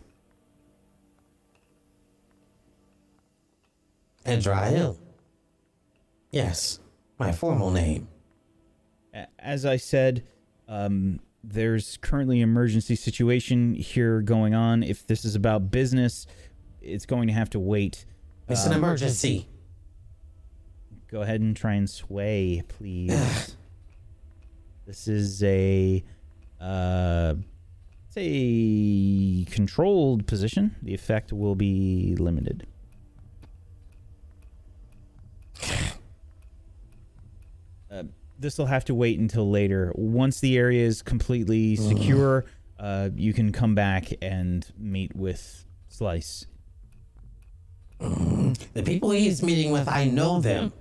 Edrail. 4.26 4.98
Yes, 6.32 6.80
my 7.28 7.32
formal 7.32 7.72
name. 7.72 8.08
As 9.40 9.66
I 9.66 9.78
said, 9.78 10.24
um, 10.68 11.20
there's 11.44 11.98
currently 11.98 12.38
an 12.42 12.50
emergency 12.50 12.96
situation 12.96 13.76
here 13.76 14.22
going 14.22 14.54
on. 14.56 14.82
If 14.84 15.06
this 15.06 15.24
is 15.26 15.36
about 15.36 15.70
business, 15.72 16.26
it's 16.82 17.06
going 17.06 17.28
to 17.28 17.34
have 17.34 17.50
to 17.52 17.60
wait. 17.60 18.06
It's 18.50 18.66
an 18.66 18.74
Um, 18.74 18.80
emergency. 18.80 19.48
Go 21.08 21.22
ahead 21.22 21.42
and 21.42 21.56
try 21.56 21.74
and 21.76 21.88
sway, 21.90 22.64
please. 22.68 23.56
this 24.86 25.08
is 25.08 25.44
a 25.44 26.04
uh, 26.60 27.36
it's 28.08 28.16
a 28.18 29.46
controlled 29.52 30.26
position. 30.28 30.76
The 30.82 30.94
effect 30.94 31.32
will 31.34 31.56
be 31.56 32.16
limited. 32.18 32.66
Uh, 37.92 38.04
this 38.40 38.58
will 38.58 38.66
have 38.66 38.86
to 38.86 38.96
wait 38.96 39.20
until 39.20 39.50
later. 39.50 39.92
Once 39.96 40.40
the 40.40 40.58
area 40.58 40.86
is 40.86 41.02
completely 41.02 41.76
secure, 41.76 42.46
uh, 42.80 43.10
you 43.16 43.34
can 43.34 43.52
come 43.52 43.76
back 43.76 44.10
and 44.22 44.72
meet 44.78 45.16
with 45.16 45.66
Slice. 45.88 46.46
The 48.00 48.84
people 48.84 49.12
he's 49.12 49.42
meeting 49.42 49.72
with, 49.72 49.88
I 49.88 50.06
know 50.06 50.42
them. 50.42 50.74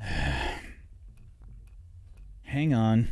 Hang 2.42 2.74
on. 2.74 3.08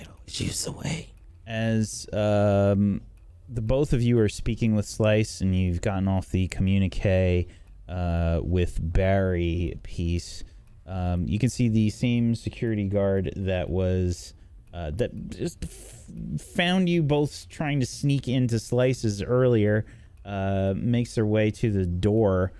It 0.00 0.08
always 0.08 0.40
use 0.40 0.64
the 0.64 0.72
way. 0.72 1.10
as 1.46 2.08
um, 2.12 3.00
the 3.48 3.62
both 3.62 3.92
of 3.92 4.02
you 4.02 4.18
are 4.18 4.28
speaking 4.28 4.74
with 4.74 4.86
Slice, 4.86 5.40
and 5.40 5.54
you've 5.54 5.80
gotten 5.80 6.08
off 6.08 6.30
the 6.30 6.48
communique 6.48 7.48
uh, 7.88 8.40
with 8.42 8.78
Barry 8.80 9.78
piece, 9.82 10.44
um, 10.86 11.26
you 11.26 11.38
can 11.38 11.48
see 11.48 11.68
the 11.68 11.90
same 11.90 12.34
security 12.34 12.84
guard 12.84 13.32
that 13.36 13.68
was 13.68 14.34
uh, 14.72 14.90
that 14.92 15.30
just 15.30 15.64
f- 15.64 16.06
found 16.54 16.88
you 16.88 17.02
both 17.02 17.48
trying 17.48 17.80
to 17.80 17.86
sneak 17.86 18.28
into 18.28 18.58
Slice's 18.58 19.22
earlier. 19.22 19.86
Uh, 20.24 20.74
makes 20.76 21.14
their 21.14 21.24
way 21.24 21.50
to 21.50 21.70
the 21.70 21.86
door. 21.86 22.52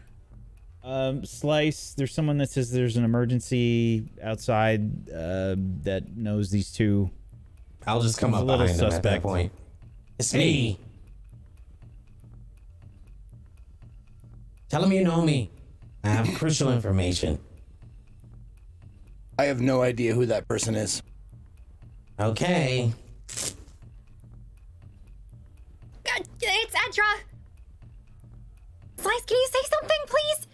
Um, 0.82 1.22
Slice, 1.26 1.92
there's 1.92 2.14
someone 2.14 2.38
that 2.38 2.48
says 2.48 2.70
there's 2.70 2.96
an 2.96 3.04
emergency 3.04 4.08
outside 4.22 5.10
uh, 5.10 5.54
that 5.82 6.16
knows 6.16 6.50
these 6.50 6.72
two 6.72 7.10
I'll 7.86 8.00
just 8.00 8.18
come 8.18 8.32
up 8.32 8.40
a 8.40 8.44
little 8.44 8.64
behind 8.66 8.80
him 8.80 8.86
at 8.86 8.90
that 8.90 9.02
suspect. 9.02 9.22
point. 9.22 9.52
It's 10.18 10.34
me. 10.34 10.80
Tell 14.68 14.82
him 14.82 14.92
you 14.92 15.04
know 15.04 15.22
me. 15.22 15.50
I 16.02 16.08
have 16.08 16.34
crucial 16.34 16.72
information. 16.72 17.38
I 19.38 19.44
have 19.44 19.60
no 19.60 19.82
idea 19.82 20.14
who 20.14 20.26
that 20.26 20.48
person 20.48 20.74
is. 20.74 21.02
Okay. 22.18 22.92
Uh, 26.04 26.24
it's 26.40 26.74
Edra. 26.74 27.04
Slice, 28.98 29.24
can 29.24 29.36
you 29.36 29.48
say 29.52 29.68
something, 29.70 29.98
please? 30.06 30.47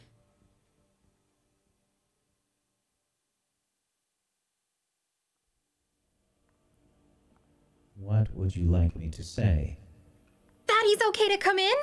What 8.05 8.29
would 8.37 8.55
you 8.55 8.71
like 8.71 8.95
me 8.97 9.09
to 9.09 9.25
say? 9.25 9.79
That 10.67 10.83
he's 10.85 11.01
okay 11.09 11.29
to 11.31 11.39
come 11.39 11.59
in? 11.59 11.75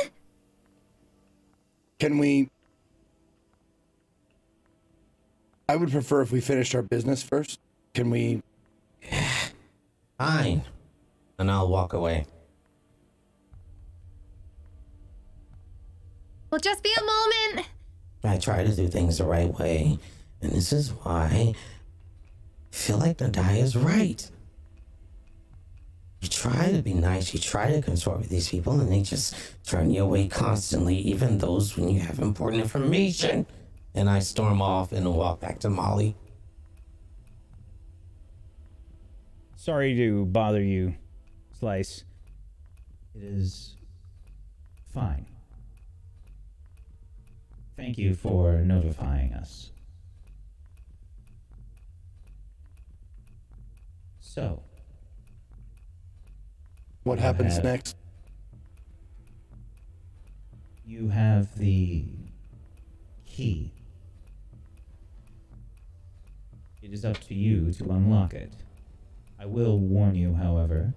Can 1.99 2.19
we? 2.19 2.51
I 5.67 5.77
would 5.77 5.89
prefer 5.89 6.21
if 6.21 6.31
we 6.31 6.39
finished 6.39 6.75
our 6.75 6.83
business 6.83 7.23
first. 7.23 7.59
Can 7.95 8.11
we? 8.11 8.43
Fine. 10.19 10.61
And 11.39 11.49
I'll 11.49 11.69
walk 11.69 11.93
away. 11.93 12.27
Well, 16.51 16.61
just 16.61 16.83
be 16.83 16.93
a 16.95 17.03
moment. 17.03 17.67
I 18.23 18.37
try 18.37 18.63
to 18.63 18.75
do 18.75 18.87
things 18.87 19.17
the 19.17 19.25
right 19.25 19.57
way. 19.57 19.97
And 20.39 20.51
this 20.51 20.71
is 20.71 20.91
why 20.91 21.23
I 21.23 21.55
feel 22.69 22.99
like 22.99 23.17
Nadai 23.17 23.57
is 23.57 23.75
right. 23.75 24.29
You 26.21 26.29
try 26.29 26.71
to 26.71 26.83
be 26.83 26.93
nice, 26.93 27.33
you 27.33 27.39
try 27.39 27.71
to 27.71 27.81
consort 27.81 28.19
with 28.19 28.29
these 28.29 28.47
people, 28.47 28.79
and 28.79 28.91
they 28.91 29.01
just 29.01 29.35
turn 29.65 29.89
you 29.89 30.03
away 30.03 30.27
constantly, 30.27 30.95
even 30.97 31.39
those 31.39 31.75
when 31.75 31.89
you 31.89 31.99
have 31.99 32.19
important 32.19 32.61
information. 32.61 33.47
And 33.95 34.07
I 34.07 34.19
storm 34.19 34.61
off 34.61 34.91
and 34.91 35.11
walk 35.13 35.39
back 35.39 35.59
to 35.61 35.69
Molly. 35.69 36.15
Sorry 39.55 39.95
to 39.95 40.25
bother 40.25 40.61
you, 40.61 40.93
Slice. 41.59 42.03
It 43.15 43.23
is 43.23 43.75
fine. 44.93 45.25
Thank 47.75 47.97
you 47.97 48.13
for 48.13 48.59
notifying 48.59 49.33
us. 49.33 49.71
So, 54.19 54.63
What 57.03 57.17
You 57.17 57.21
happens 57.23 57.55
have- 57.55 57.63
next? 57.63 57.95
you 60.85 61.07
have 61.09 61.57
the 61.57 62.05
key. 63.25 63.71
It 66.81 66.91
is 66.93 67.05
up 67.05 67.17
to 67.21 67.33
you 67.33 67.71
to 67.73 67.91
unlock 67.91 68.33
it. 68.33 68.53
I 69.39 69.45
will 69.45 69.79
warn 69.79 70.15
you, 70.15 70.33
however. 70.35 70.93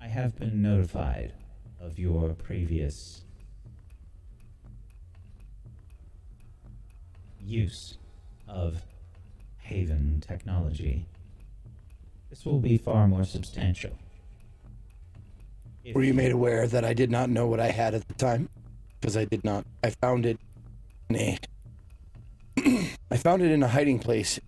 I 0.00 0.06
have 0.08 0.36
been 0.38 0.60
notified 0.60 1.32
of 1.80 1.98
your 1.98 2.34
previous 2.34 3.22
use 7.40 7.96
of 8.46 8.82
Haven 9.58 10.20
technology. 10.20 11.06
This 12.34 12.44
will 12.44 12.58
be 12.58 12.78
far 12.78 13.06
more 13.06 13.22
substantial. 13.22 13.92
Were 15.94 16.02
you 16.02 16.14
made 16.14 16.32
aware 16.32 16.66
that 16.66 16.84
I 16.84 16.92
did 16.92 17.08
not 17.08 17.30
know 17.30 17.46
what 17.46 17.60
I 17.60 17.68
had 17.68 17.94
at 17.94 18.08
the 18.08 18.14
time? 18.14 18.48
Because 18.98 19.16
I 19.16 19.24
did 19.24 19.44
not. 19.44 19.64
I 19.84 19.90
found 19.90 20.26
it 20.26 20.40
in 21.10 21.14
a. 21.14 21.38
I 23.12 23.16
found 23.18 23.42
it 23.42 23.52
in 23.52 23.62
a 23.62 23.68
hiding 23.68 24.00
place 24.00 24.40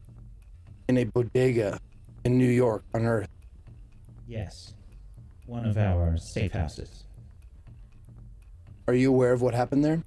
in 0.88 0.98
a 0.98 1.04
bodega 1.04 1.78
in 2.24 2.36
New 2.36 2.50
York 2.50 2.82
on 2.92 3.06
Earth. 3.06 3.28
Yes. 4.26 4.74
One 5.46 5.64
of 5.64 5.78
our 5.78 6.16
safe 6.16 6.50
houses. 6.50 7.04
Are 8.88 8.94
you 8.94 9.10
aware 9.10 9.32
of 9.32 9.42
what 9.42 9.54
happened 9.54 9.84
there? 9.84 10.02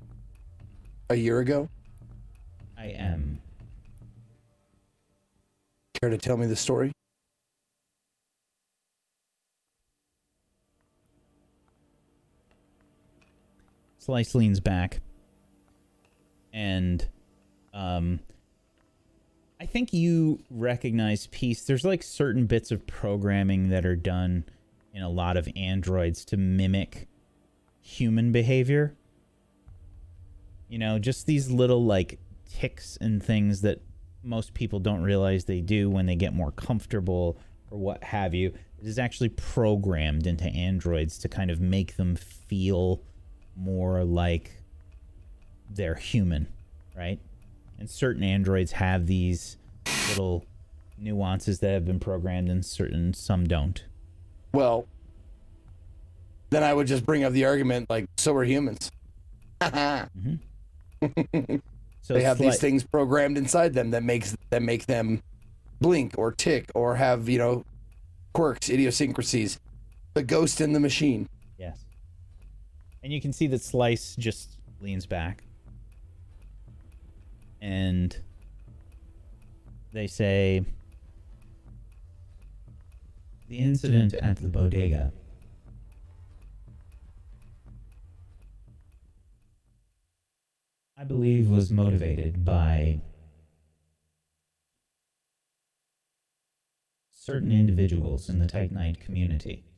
A 1.10 1.16
year 1.16 1.40
ago? 1.40 1.70
I 2.78 2.88
am. 2.88 3.40
Care 6.02 6.10
to 6.10 6.18
tell 6.18 6.36
me 6.36 6.46
the 6.46 6.58
story? 6.58 6.92
Slice 14.10 14.34
leans 14.34 14.60
back. 14.60 15.02
And 16.52 17.08
um 17.76 18.22
I 19.62 19.68
think 19.68 19.94
you 19.94 20.40
recognize 20.50 21.28
peace. 21.28 21.64
There's 21.64 21.86
like 21.86 22.02
certain 22.02 22.48
bits 22.48 22.72
of 22.72 22.88
programming 22.88 23.70
that 23.70 23.86
are 23.86 23.96
done 23.96 24.46
in 24.96 25.04
a 25.04 25.10
lot 25.10 25.38
of 25.38 25.48
androids 25.56 26.26
to 26.26 26.38
mimic 26.38 27.08
human 27.82 28.32
behavior. 28.32 28.96
You 30.70 30.80
know, 30.80 30.98
just 30.98 31.28
these 31.28 31.52
little 31.52 31.86
like 31.86 32.18
ticks 32.52 32.98
and 33.00 33.22
things 33.22 33.62
that 33.62 33.80
most 34.24 34.56
people 34.56 34.80
don't 34.80 35.04
realize 35.04 35.46
they 35.46 35.62
do 35.62 35.88
when 35.88 36.08
they 36.08 36.16
get 36.16 36.34
more 36.34 36.52
comfortable 36.52 37.38
or 37.70 37.78
what 37.78 38.04
have 38.06 38.34
you. 38.34 38.54
It 38.80 38.88
is 38.88 38.98
actually 38.98 39.30
programmed 39.30 40.26
into 40.26 40.46
androids 40.46 41.20
to 41.20 41.30
kind 41.30 41.52
of 41.52 41.62
make 41.62 41.96
them 41.96 42.16
feel 42.16 43.04
more 43.60 44.04
like 44.04 44.52
they're 45.70 45.96
human, 45.96 46.48
right? 46.96 47.20
And 47.78 47.90
certain 47.90 48.24
androids 48.24 48.74
have 48.74 49.08
these 49.08 49.58
little 50.10 50.46
nuances 50.98 51.60
that 51.60 51.72
have 51.72 51.86
been 51.86 52.00
programmed 52.00 52.50
and 52.50 52.66
certain 52.66 53.14
some 53.14 53.48
don't. 53.48 53.84
Well, 54.54 54.88
then 56.50 56.64
I 56.64 56.74
would 56.74 56.88
just 56.88 57.06
bring 57.06 57.24
up 57.24 57.34
the 57.34 57.46
argument 57.46 57.90
like, 57.90 58.06
so 58.18 58.36
are 58.36 58.44
humans. 58.44 58.92
Mm-hmm. 59.62 61.56
So 62.10 62.16
they 62.16 62.24
have 62.24 62.40
these 62.40 62.60
things 62.60 62.84
programmed 62.84 63.38
inside 63.38 63.76
them 63.76 63.92
that 63.92 64.02
makes 64.04 64.36
that 64.50 64.64
make 64.64 64.88
them 64.88 65.22
blink 65.80 66.16
or 66.18 66.32
tick 66.32 66.72
or 66.74 66.96
have 66.96 67.30
you 67.30 67.38
know 67.38 67.66
quirks, 68.34 68.68
idiosyncrasies. 68.68 69.60
The 70.16 70.24
ghost 70.24 70.60
in 70.60 70.74
the 70.74 70.80
machine. 70.80 71.30
And 73.02 73.14
you 73.14 73.22
can 73.22 73.32
see 73.32 73.48
that 73.48 73.62
Slice 73.62 74.16
just 74.16 74.58
leans 74.82 75.06
back. 75.06 75.44
And 77.62 78.16
they 79.92 80.08
say 80.08 80.64
the 83.48 83.58
incident 83.58 84.14
at 84.14 84.38
the 84.38 84.48
bodega. 84.48 85.12
I 90.98 91.06
believe 91.06 91.50
was 91.50 91.72
motivated 91.72 92.44
by 92.44 93.00
certain 97.10 97.52
individuals 97.52 98.28
in 98.28 98.40
the 98.40 98.48
Titanite 98.48 99.00
community. 99.00 99.69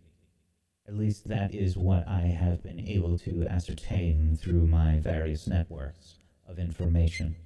At 0.91 0.97
least 0.97 1.29
that 1.29 1.55
is 1.55 1.77
what 1.77 2.05
I 2.05 2.19
have 2.19 2.61
been 2.61 2.77
able 2.77 3.17
to 3.19 3.47
ascertain 3.47 4.35
through 4.35 4.67
my 4.67 4.99
various 4.99 5.47
networks 5.47 6.15
of 6.45 6.59
information. 6.59 7.37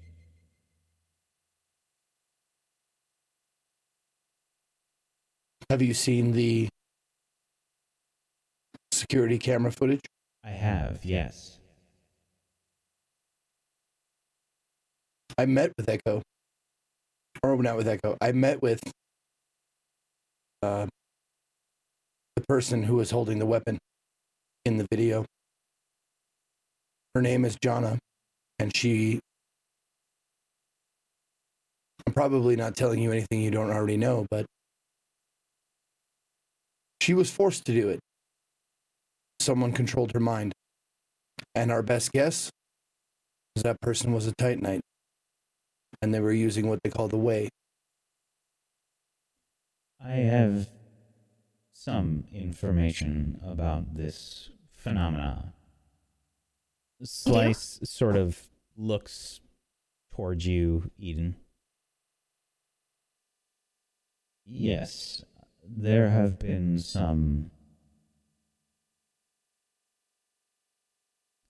Have 5.69 5.83
you 5.83 5.93
seen 5.93 6.31
the 6.31 6.69
security 8.91 9.37
camera 9.37 9.71
footage? 9.71 10.01
I 10.43 10.49
have, 10.49 11.05
yes. 11.05 11.59
I 15.37 15.45
met 15.45 15.71
with 15.77 15.87
Echo. 15.87 16.23
Or 17.43 17.55
not 17.61 17.77
with 17.77 17.87
Echo. 17.87 18.17
I 18.19 18.31
met 18.31 18.63
with 18.63 18.81
uh, 20.63 20.87
the 22.35 22.43
person 22.47 22.83
who 22.83 22.95
was 22.95 23.11
holding 23.11 23.39
the 23.39 23.45
weapon 23.45 23.77
in 24.65 24.77
the 24.77 24.85
video. 24.91 25.25
Her 27.13 27.21
name 27.21 27.45
is 27.45 27.55
Jana, 27.61 27.97
and 28.59 28.75
she. 28.75 29.19
I'm 32.05 32.13
probably 32.13 32.55
not 32.55 32.75
telling 32.75 32.99
you 32.99 33.11
anything 33.11 33.41
you 33.41 33.51
don't 33.51 33.71
already 33.71 33.97
know, 33.97 34.25
but 34.29 34.45
she 37.01 37.13
was 37.13 37.29
forced 37.31 37.65
to 37.65 37.71
do 37.71 37.89
it. 37.89 37.99
Someone 39.39 39.71
controlled 39.71 40.11
her 40.13 40.19
mind. 40.19 40.53
And 41.53 41.71
our 41.71 41.83
best 41.83 42.11
guess 42.11 42.49
is 43.55 43.63
that 43.63 43.79
person 43.81 44.11
was 44.11 44.27
a 44.27 44.33
Titanite 44.33 44.81
and 46.01 46.13
they 46.13 46.19
were 46.19 46.31
using 46.31 46.67
what 46.67 46.79
they 46.83 46.89
call 46.89 47.07
the 47.07 47.17
way. 47.17 47.49
I 50.03 50.11
have 50.11 50.67
some 51.85 52.23
information 52.33 53.39
about 53.45 53.95
this 53.95 54.49
phenomena. 54.73 55.53
Slice 57.03 57.79
sort 57.83 58.15
of 58.15 58.41
looks 58.75 59.39
towards 60.11 60.47
you, 60.47 60.89
Eden. 60.97 61.35
Yes, 64.47 65.23
there 65.63 66.09
have 66.09 66.39
been 66.39 66.79
some 66.79 67.51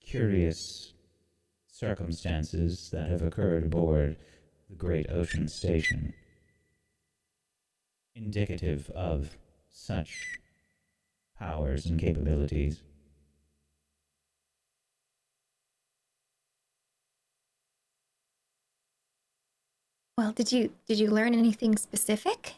curious 0.02 0.92
circumstances 1.66 2.90
that 2.92 3.10
have 3.10 3.22
occurred 3.22 3.64
aboard 3.64 4.18
the 4.70 4.76
Great 4.76 5.10
Ocean 5.10 5.48
Station, 5.48 6.14
indicative 8.14 8.90
of 8.90 9.38
such 9.76 10.40
powers 11.38 11.86
and 11.86 12.00
capabilities. 12.00 12.82
Well, 20.18 20.32
did 20.32 20.52
you 20.52 20.74
did 20.88 21.00
you 21.00 21.10
learn 21.10 21.34
anything 21.34 21.78
specific? 21.78 22.56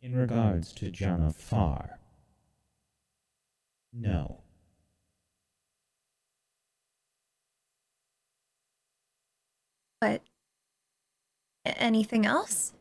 In 0.00 0.16
regards 0.16 0.72
to 0.72 0.90
Jana 0.90 1.30
Far, 1.30 2.00
no. 3.92 4.42
But 10.00 10.22
anything 11.76 12.24
else? 12.24 12.72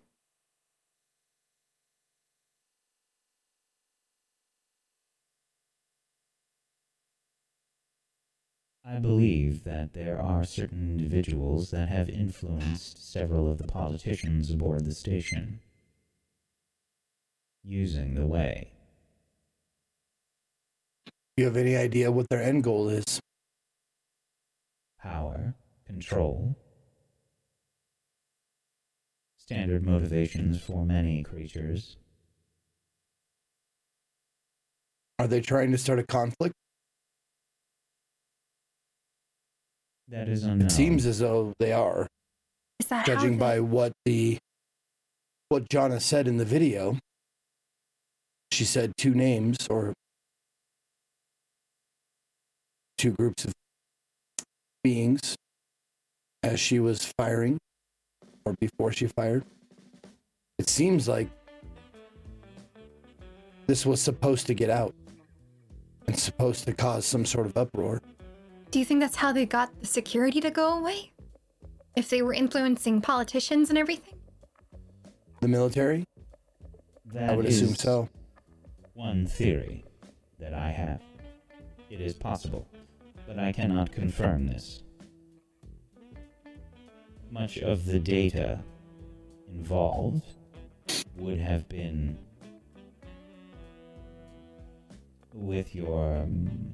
I 8.89 8.99
believe 8.99 9.65
that 9.65 9.93
there 9.93 10.21
are 10.21 10.45
certain 10.45 10.89
individuals 10.89 11.71
that 11.71 11.89
have 11.89 12.07
influenced 12.09 13.11
several 13.11 13.51
of 13.51 13.57
the 13.57 13.67
politicians 13.67 14.49
aboard 14.49 14.85
the 14.85 14.93
station 14.93 15.59
using 17.65 18.15
the 18.15 18.25
way. 18.25 18.71
Do 21.05 21.11
you 21.41 21.45
have 21.45 21.57
any 21.57 21.75
idea 21.75 22.11
what 22.11 22.29
their 22.29 22.41
end 22.41 22.63
goal 22.63 22.87
is? 22.87 23.19
Power, 25.01 25.55
control, 25.85 26.57
standard 29.47 29.85
motivations 29.85 30.61
for 30.61 30.85
many 30.85 31.23
creatures. 31.23 31.95
Are 35.19 35.27
they 35.27 35.39
trying 35.39 35.71
to 35.71 35.77
start 35.77 35.99
a 35.99 36.03
conflict? 36.03 36.53
That 40.09 40.27
is 40.27 40.43
unknown. 40.43 40.67
It 40.67 40.71
seems 40.71 41.05
as 41.05 41.19
though 41.19 41.53
they 41.59 41.71
are, 41.71 42.07
Is 42.81 42.87
that 42.87 43.05
judging 43.05 43.33
how 43.35 43.39
by 43.39 43.59
what 43.61 43.93
the 44.03 44.37
what 45.47 45.69
Jonna 45.69 46.01
said 46.01 46.27
in 46.27 46.35
the 46.35 46.45
video. 46.45 46.97
She 48.51 48.65
said 48.65 48.91
two 48.97 49.13
names 49.13 49.65
or 49.69 49.93
two 52.97 53.11
groups 53.11 53.45
of 53.45 53.53
beings 54.83 55.37
as 56.43 56.59
she 56.59 56.79
was 56.79 57.13
firing 57.17 57.59
or 58.47 58.53
before 58.53 58.91
she 58.91 59.07
fired. 59.07 59.43
It 60.57 60.69
seems 60.69 61.07
like 61.07 61.27
this 63.67 63.85
was 63.85 64.01
supposed 64.01 64.47
to 64.47 64.53
get 64.53 64.69
out 64.69 64.95
and 66.07 66.17
supposed 66.17 66.65
to 66.65 66.73
cause 66.73 67.05
some 67.05 67.25
sort 67.25 67.45
of 67.45 67.57
uproar. 67.57 68.01
Do 68.71 68.79
you 68.79 68.85
think 68.85 69.01
that's 69.01 69.17
how 69.17 69.31
they 69.33 69.45
got 69.45 69.77
the 69.79 69.85
security 69.85 70.39
to 70.41 70.49
go 70.49 70.79
away? 70.79 71.11
If 71.95 72.09
they 72.09 72.21
were 72.21 72.33
influencing 72.33 73.01
politicians 73.01 73.69
and 73.69 73.77
everything? 73.77 74.15
The 75.41 75.47
military? 75.47 76.05
That 77.13 77.31
I 77.31 77.35
would 77.35 77.45
assume 77.45 77.75
so. 77.75 78.09
One 78.93 79.27
theory 79.27 79.83
that 80.39 80.53
I 80.53 80.71
have. 80.71 81.01
It 81.89 82.01
is 82.01 82.13
possible, 82.13 82.67
but 83.25 83.39
I 83.39 83.51
cannot 83.51 83.91
confirm 83.91 84.47
this. 84.47 84.83
Much 87.29 87.57
of 87.57 87.85
the 87.85 87.99
data 87.99 88.59
involved 89.53 90.23
would 91.17 91.39
have 91.39 91.67
been 91.69 92.17
with 95.33 95.75
your 95.75 96.17
um, 96.17 96.73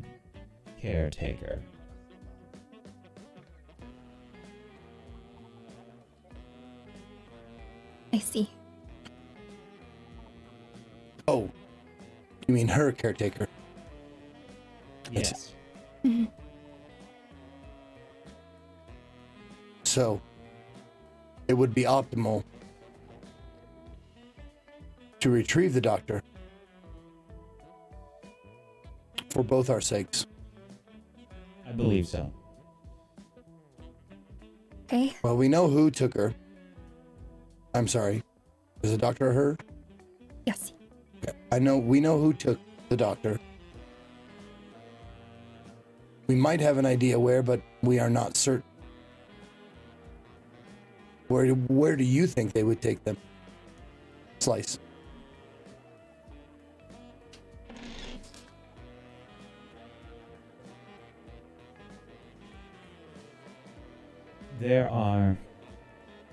caretaker. 0.80 1.62
I 8.14 8.20
see. 8.20 8.50
Oh, 11.28 11.50
you 12.48 12.54
mean 12.54 12.68
her 12.68 12.92
caretaker? 12.92 13.48
Be 21.84 21.90
optimal 21.90 22.44
to 25.20 25.30
retrieve 25.30 25.74
the 25.74 25.82
doctor 25.82 26.22
for 29.30 29.44
both 29.44 29.70
our 29.70 29.82
sakes. 29.82 30.26
I 31.68 31.72
believe 31.72 32.08
so. 32.08 32.32
Okay. 34.84 35.16
Well, 35.24 35.36
we 35.36 35.48
know 35.48 35.68
who 35.68 35.90
took 35.90 36.14
her. 36.14 36.34
I'm 37.74 37.88
sorry. 37.88 38.24
Is 38.84 38.92
the 38.92 38.98
doctor 38.98 39.34
her? 39.34 39.58
Yes. 40.46 40.74
I 41.52 41.60
know 41.60 41.78
we 41.78 42.00
know 42.00 42.18
who 42.18 42.34
took 42.34 42.60
the 42.90 42.98
doctor. 42.98 43.40
We 46.28 46.36
might 46.36 46.62
have 46.62 46.78
an 46.78 46.86
idea 46.86 47.20
where, 47.20 47.42
but 47.42 47.62
we 47.82 48.00
are 48.00 48.10
not 48.10 48.38
certain. 48.38 48.73
Where 51.34 51.48
where 51.48 51.96
do 51.96 52.04
you 52.04 52.28
think 52.28 52.54
they 52.54 52.62
would 52.62 52.80
take 52.80 53.04
them? 53.06 53.18
Slice. 54.38 54.78
There 64.60 64.88
are 64.92 65.36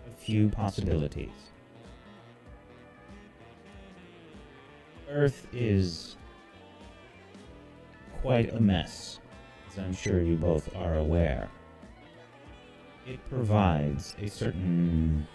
a 0.07 0.15
few 0.19 0.51
possibilities. 0.51 1.31
Earth 5.09 5.47
is 5.55 6.19
quite 8.21 8.53
a 8.53 8.61
mess, 8.61 9.19
as 9.73 9.79
I'm 9.79 9.95
sure 9.95 10.21
you 10.21 10.37
both 10.37 10.69
are 10.77 10.97
aware. 10.97 11.49
It 13.07 13.19
provides 13.29 14.15
a 14.21 14.29
certain 14.29 15.27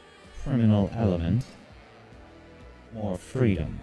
criminal 0.44 0.90
element 0.94 1.46
more 2.94 3.18
freedom 3.18 3.80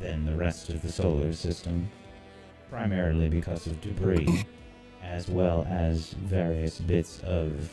than 0.00 0.24
the 0.26 0.36
rest 0.36 0.68
of 0.68 0.82
the 0.82 0.92
solar 0.92 1.32
system, 1.32 1.88
primarily 2.68 3.28
because 3.28 3.66
of 3.66 3.80
debris, 3.80 4.44
as 5.02 5.28
well 5.28 5.66
as 5.70 6.10
various 6.12 6.80
bits 6.80 7.20
of 7.20 7.70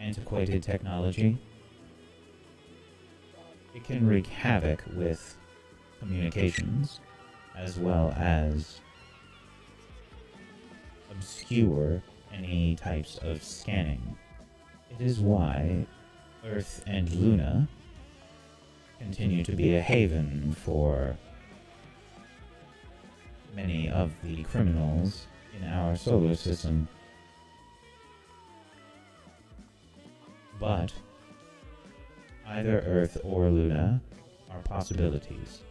antiquated 0.00 0.62
technology. 0.62 1.38
It 3.74 3.84
can 3.84 4.06
wreak 4.06 4.26
havoc 4.26 4.82
with 4.94 5.36
communications, 6.00 7.00
as 7.56 7.78
well 7.78 8.12
as 8.16 8.80
obscure 11.10 12.02
any 12.36 12.76
types 12.76 13.18
of 13.22 13.42
scanning. 13.42 14.16
It 14.90 15.04
is 15.04 15.20
why 15.20 15.86
Earth 16.44 16.84
and 16.86 17.10
Luna 17.12 17.68
continue 18.98 19.44
to 19.44 19.52
be 19.52 19.76
a 19.76 19.80
haven 19.80 20.52
for 20.52 21.16
many 23.54 23.88
of 23.90 24.12
the 24.22 24.42
criminals 24.44 25.26
in 25.58 25.66
our 25.66 25.96
solar 25.96 26.34
system. 26.34 26.88
But 30.60 30.92
either 32.46 32.80
Earth 32.86 33.18
or 33.24 33.50
Luna 33.50 34.00
are 34.50 34.60
possibilities. 34.60 35.62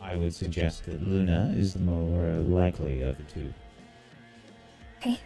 I 0.00 0.16
would 0.16 0.34
suggest 0.34 0.86
that 0.86 1.06
Luna 1.06 1.52
is 1.56 1.74
the 1.74 1.80
more 1.80 2.38
likely 2.40 3.02
of 3.02 3.16
the 3.16 3.24
two. 3.24 3.52
Okay. 4.98 5.18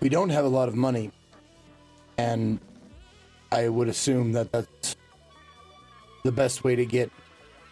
We 0.00 0.08
don't 0.08 0.30
have 0.30 0.44
a 0.44 0.48
lot 0.48 0.68
of 0.68 0.74
money, 0.74 1.10
and 2.18 2.60
I 3.50 3.68
would 3.68 3.88
assume 3.88 4.32
that 4.32 4.52
that's 4.52 4.96
the 6.24 6.32
best 6.32 6.64
way 6.64 6.76
to 6.76 6.84
get 6.84 7.10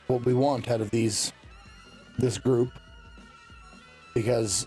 what 0.07 0.25
we 0.25 0.35
want 0.35 0.71
out 0.71 0.81
of 0.81 0.91
these 0.91 1.33
this 2.19 2.39
group 2.39 2.71
because 4.15 4.67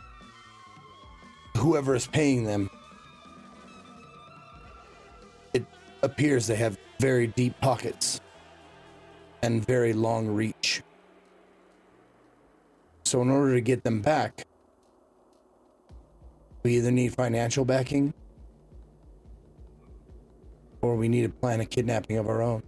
whoever 1.56 1.96
is 1.96 2.06
paying 2.08 2.44
them 2.44 2.70
it 5.54 5.66
appears 6.04 6.48
they 6.48 6.56
have 6.56 6.78
very 7.00 7.28
deep 7.28 7.60
pockets 7.62 8.20
and 9.44 9.66
very 9.66 9.94
long 9.94 10.28
reach. 10.28 10.82
So 13.06 13.22
in 13.22 13.30
order 13.30 13.54
to 13.54 13.62
get 13.62 13.84
them 13.84 14.02
back 14.02 14.46
we 16.68 16.76
either 16.76 16.92
need 16.92 17.14
financial 17.14 17.64
backing 17.64 18.14
or 20.82 20.98
we 20.98 21.08
need 21.08 21.22
to 21.22 21.30
plan 21.30 21.62
a 21.62 21.66
kidnapping 21.66 22.18
of 22.18 22.28
our 22.28 22.42
own 22.42 22.62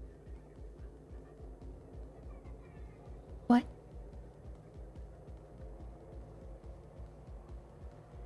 What? 3.48 3.66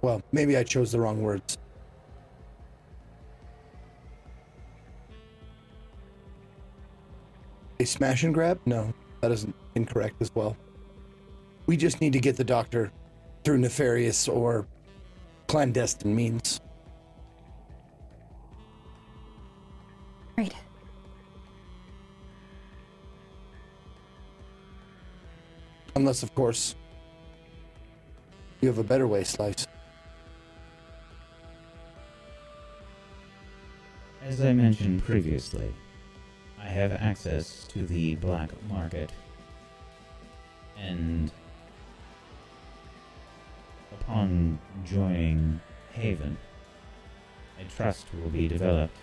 Well, 0.03 0.21
maybe 0.31 0.57
I 0.57 0.63
chose 0.63 0.91
the 0.91 0.99
wrong 0.99 1.23
words. 1.23 1.57
A 7.79 7.85
smash 7.85 8.21
and 8.21 8.31
grab? 8.31 8.59
No, 8.67 8.93
that 9.21 9.31
isn't 9.31 9.55
incorrect 9.73 10.17
as 10.19 10.29
well. 10.35 10.55
We 11.65 11.77
just 11.77 11.99
need 11.99 12.13
to 12.13 12.19
get 12.19 12.37
the 12.37 12.43
doctor 12.43 12.91
through 13.43 13.57
nefarious 13.57 14.27
or 14.27 14.67
clandestine 15.53 16.15
means. 16.15 16.59
Right. 20.35 20.51
Unless, 25.95 26.23
of 26.23 26.33
course, 26.33 26.73
you 28.61 28.67
have 28.67 28.79
a 28.79 28.83
better 28.83 29.05
way, 29.05 29.23
Slice. 29.23 29.67
As 34.23 34.41
I 34.41 34.53
mentioned 34.53 35.03
previously, 35.03 35.71
I 36.59 36.65
have 36.65 36.93
access 36.93 37.65
to 37.65 37.85
the 37.85 38.15
black 38.15 38.49
market. 38.71 39.11
And 40.79 41.31
upon 43.99 44.59
hmm. 44.59 44.85
joining 44.85 45.61
Haven, 45.91 46.37
a 47.59 47.63
trust 47.65 48.07
will 48.13 48.29
be 48.29 48.47
developed 48.47 48.97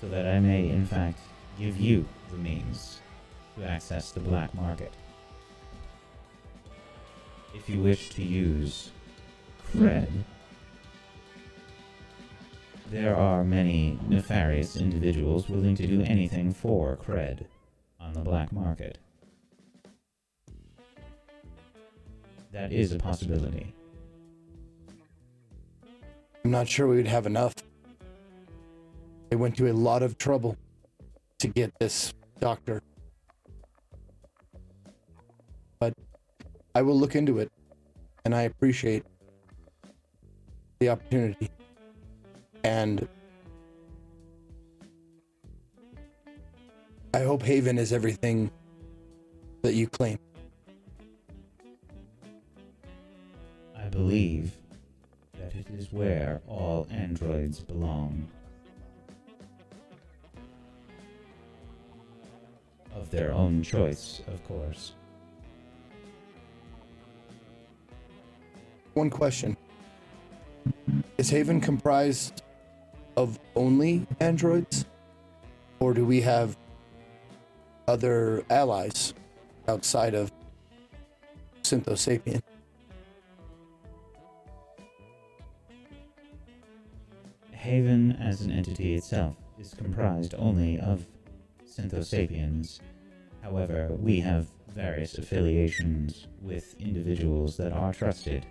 so 0.00 0.08
that 0.08 0.26
I 0.26 0.38
may, 0.38 0.68
in 0.68 0.86
fact, 0.86 1.20
give 1.58 1.78
you 1.78 2.06
the 2.30 2.36
means 2.36 3.00
to 3.56 3.64
access 3.64 4.12
the 4.12 4.20
black 4.20 4.54
market. 4.54 4.92
If 7.54 7.68
you 7.68 7.82
wish 7.82 8.10
to 8.10 8.22
use 8.22 8.90
cred, 9.72 10.08
there 12.90 13.16
are 13.16 13.44
many 13.44 13.98
nefarious 14.08 14.76
individuals 14.76 15.48
willing 15.48 15.74
to 15.76 15.86
do 15.86 16.02
anything 16.02 16.52
for 16.52 16.96
cred 16.96 17.44
on 18.00 18.12
the 18.12 18.20
black 18.20 18.52
market. 18.52 18.98
That 22.58 22.72
is 22.72 22.90
a 22.90 22.98
possibility. 22.98 23.72
I'm 26.44 26.50
not 26.50 26.66
sure 26.66 26.88
we 26.88 26.96
would 26.96 27.06
have 27.06 27.24
enough. 27.24 27.54
They 29.30 29.36
went 29.36 29.56
to 29.58 29.70
a 29.70 29.72
lot 29.72 30.02
of 30.02 30.18
trouble 30.18 30.56
to 31.38 31.46
get 31.46 31.72
this 31.78 32.12
doctor. 32.40 32.82
But 35.78 35.94
I 36.74 36.82
will 36.82 36.98
look 36.98 37.14
into 37.14 37.38
it, 37.38 37.52
and 38.24 38.34
I 38.34 38.42
appreciate 38.42 39.04
the 40.80 40.88
opportunity. 40.88 41.50
And 42.64 43.06
I 47.14 47.20
hope 47.20 47.44
Haven 47.44 47.78
is 47.78 47.92
everything 47.92 48.50
that 49.62 49.74
you 49.74 49.86
claim. 49.86 50.18
I 53.88 53.90
believe 53.90 54.52
that 55.38 55.54
it 55.54 55.66
is 55.70 55.90
where 55.90 56.42
all 56.46 56.86
androids 56.90 57.60
belong. 57.60 58.28
Of 62.94 63.10
their 63.10 63.32
own 63.32 63.62
choice, 63.62 64.20
of 64.26 64.46
course. 64.46 64.92
One 68.92 69.08
question 69.08 69.56
Is 71.16 71.30
Haven 71.30 71.58
comprised 71.58 72.42
of 73.16 73.38
only 73.56 74.06
androids? 74.20 74.84
Or 75.80 75.94
do 75.94 76.04
we 76.04 76.20
have 76.20 76.58
other 77.86 78.44
allies 78.50 79.14
outside 79.66 80.14
of 80.14 80.30
Synthosapien? 81.62 82.42
Haven, 87.58 88.12
as 88.12 88.42
an 88.42 88.52
entity 88.52 88.94
itself, 88.94 89.34
is 89.58 89.74
comprised 89.74 90.32
only 90.38 90.78
of 90.78 91.04
Synthosapiens. 91.66 92.78
However, 93.42 93.88
we 93.98 94.20
have 94.20 94.46
various 94.68 95.18
affiliations 95.18 96.28
with 96.40 96.80
individuals 96.80 97.56
that 97.56 97.72
are 97.72 97.92
trusted. 97.92 98.46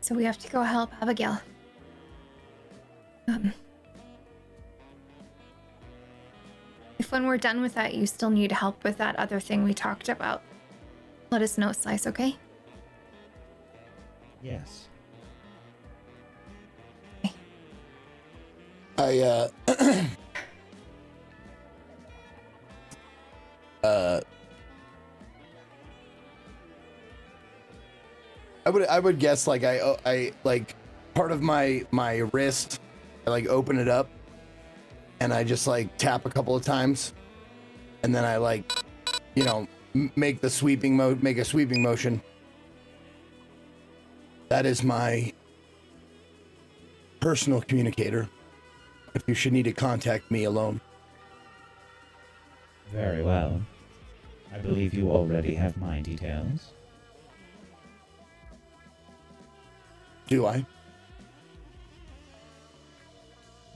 So 0.00 0.14
we 0.14 0.24
have 0.24 0.38
to 0.38 0.50
go 0.50 0.62
help 0.62 0.90
Abigail. 1.02 1.38
Um, 3.28 3.52
if 7.08 7.12
when 7.12 7.26
we're 7.26 7.38
done 7.38 7.62
with 7.62 7.72
that, 7.72 7.94
you 7.94 8.06
still 8.06 8.28
need 8.28 8.52
help 8.52 8.84
with 8.84 8.98
that 8.98 9.16
other 9.16 9.40
thing 9.40 9.64
we 9.64 9.72
talked 9.72 10.10
about, 10.10 10.42
let 11.30 11.40
us 11.40 11.56
know, 11.56 11.72
Slice, 11.72 12.06
okay? 12.06 12.36
Yes. 14.42 14.88
I 18.98 19.20
uh 19.20 19.48
uh 23.84 24.20
I 28.66 28.70
would 28.70 28.86
I 28.86 28.98
would 28.98 29.18
guess 29.18 29.46
like 29.46 29.64
I 29.64 29.96
I 30.04 30.32
like 30.42 30.74
part 31.14 31.32
of 31.32 31.40
my 31.40 31.86
my 31.92 32.16
wrist 32.32 32.80
I 33.24 33.30
like 33.30 33.46
open 33.46 33.78
it 33.78 33.88
up 33.88 34.10
and 35.20 35.32
I 35.32 35.44
just 35.44 35.66
like 35.66 35.96
tap 35.98 36.26
a 36.26 36.30
couple 36.30 36.54
of 36.54 36.62
times 36.62 37.12
and 38.02 38.14
then 38.14 38.24
I 38.24 38.36
like 38.36 38.72
you 39.34 39.44
know 39.44 39.66
m- 39.94 40.12
make 40.16 40.40
the 40.40 40.50
sweeping 40.50 40.96
mode 40.96 41.22
make 41.22 41.38
a 41.38 41.44
sweeping 41.44 41.82
motion 41.82 42.22
that 44.48 44.64
is 44.64 44.82
my 44.82 45.32
personal 47.20 47.60
communicator 47.60 48.28
if 49.14 49.22
you 49.26 49.34
should 49.34 49.52
need 49.52 49.64
to 49.64 49.72
contact 49.72 50.30
me 50.30 50.44
alone. 50.44 50.80
Very 52.92 53.22
well. 53.22 53.60
I 54.52 54.58
believe 54.58 54.94
you 54.94 55.10
already 55.10 55.54
have 55.54 55.76
my 55.76 56.00
details. 56.00 56.72
Do 60.28 60.46
I? 60.46 60.64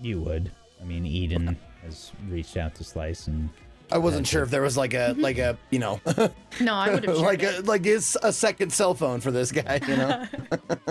You 0.01 0.21
would. 0.21 0.51
I 0.83 0.85
mean, 0.85 1.07
Eden 1.07 1.57
has 1.83 2.13
reached 2.29 2.57
out 2.57 2.75
to 2.77 2.85
Slice 2.85 3.29
and. 3.29 3.49
I 3.91 3.99
wasn't 3.99 4.27
sure 4.27 4.41
it. 4.41 4.47
if 4.47 4.51
there 4.51 4.63
was 4.63 4.77
like 4.77 4.95
a 4.95 5.11
mm-hmm. 5.11 5.21
like 5.21 5.37
a 5.37 5.59
you 5.69 5.79
know 5.79 6.01
No, 6.61 6.75
I 6.75 6.95
would 6.95 7.05
have 7.05 7.19
like 7.19 7.43
a 7.43 7.61
like 7.65 7.85
is 7.85 8.17
a 8.23 8.33
second 8.33 8.73
cell 8.73 8.95
phone 8.95 9.21
for 9.21 9.31
this 9.31 9.53
guy, 9.53 9.81
you 9.87 9.97
know, 9.97 10.27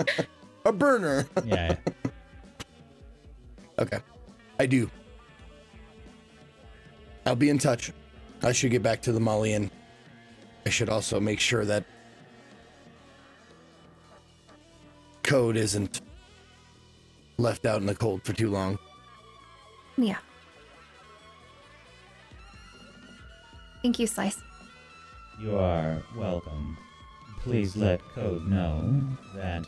a 0.64 0.72
burner. 0.72 1.26
Yeah. 1.44 1.74
Okay, 3.78 3.98
I 4.60 4.66
do. 4.66 4.88
I'll 7.26 7.34
be 7.34 7.50
in 7.50 7.58
touch. 7.58 7.92
I 8.42 8.52
should 8.52 8.70
get 8.70 8.84
back 8.84 9.02
to 9.02 9.12
the 9.12 9.20
Molly 9.20 9.54
and 9.54 9.70
I 10.64 10.70
should 10.70 10.88
also 10.88 11.18
make 11.18 11.40
sure 11.40 11.64
that 11.64 11.84
code 15.24 15.56
isn't 15.56 16.02
left 17.38 17.66
out 17.66 17.80
in 17.80 17.86
the 17.86 17.94
cold 17.94 18.22
for 18.24 18.32
too 18.32 18.50
long. 18.50 18.78
Yeah. 19.96 20.18
Thank 23.82 23.98
you, 23.98 24.06
Slice. 24.06 24.38
You 25.40 25.56
are 25.58 26.02
welcome. 26.16 26.78
Please 27.40 27.76
let 27.76 28.00
Code 28.14 28.46
know 28.46 29.02
that 29.34 29.66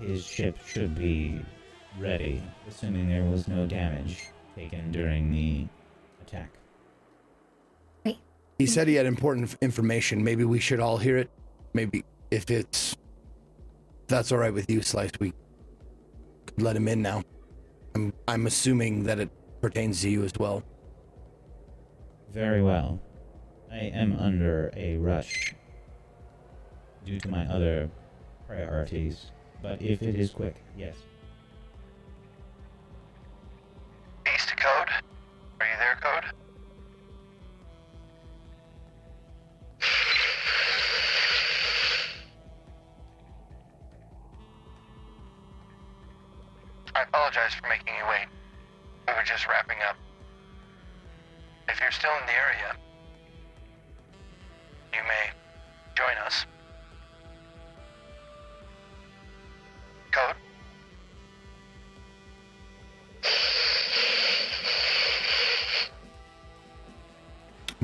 his 0.00 0.26
ship 0.26 0.58
should 0.66 0.94
be 0.96 1.40
ready, 1.98 2.42
assuming 2.68 3.08
there 3.08 3.22
was 3.22 3.46
no 3.46 3.66
damage 3.66 4.24
taken 4.56 4.90
during 4.90 5.30
the 5.30 5.66
attack. 6.22 6.50
He 8.58 8.66
said 8.66 8.86
he 8.86 8.94
had 8.94 9.06
important 9.06 9.56
information. 9.60 10.22
Maybe 10.22 10.44
we 10.44 10.60
should 10.60 10.78
all 10.78 10.96
hear 10.96 11.16
it. 11.16 11.28
Maybe 11.72 12.04
if 12.30 12.50
it's 12.50 12.92
if 12.92 14.08
that's 14.08 14.30
all 14.30 14.38
right 14.38 14.52
with 14.54 14.70
you, 14.70 14.80
Slice, 14.82 15.10
we 15.18 15.32
could 16.46 16.62
let 16.62 16.76
him 16.76 16.86
in 16.86 17.02
now. 17.02 17.22
I'm 17.94 18.12
I'm 18.26 18.46
assuming 18.46 19.04
that 19.04 19.20
it 19.20 19.30
pertains 19.60 20.02
to 20.02 20.10
you 20.10 20.24
as 20.24 20.32
well. 20.38 20.62
Very 22.32 22.62
well. 22.62 23.00
I 23.70 23.78
am 23.78 24.16
under 24.18 24.72
a 24.76 24.96
rush 24.98 25.54
due 27.04 27.20
to 27.20 27.28
my 27.28 27.46
other 27.46 27.90
priorities, 28.46 29.30
but 29.62 29.80
if 29.80 30.02
it 30.02 30.16
is 30.16 30.30
quick, 30.30 30.56
yes. 30.76 30.96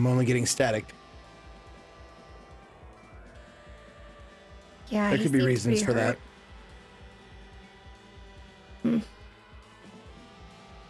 I'm 0.01 0.07
only 0.07 0.25
getting 0.25 0.47
static. 0.47 0.87
Yeah, 4.89 5.11
There 5.11 5.19
could 5.19 5.31
be 5.31 5.43
reasons 5.43 5.83
pretty 5.83 5.85
for 5.85 5.93
that. 5.93 6.17
hurt. 8.83 9.03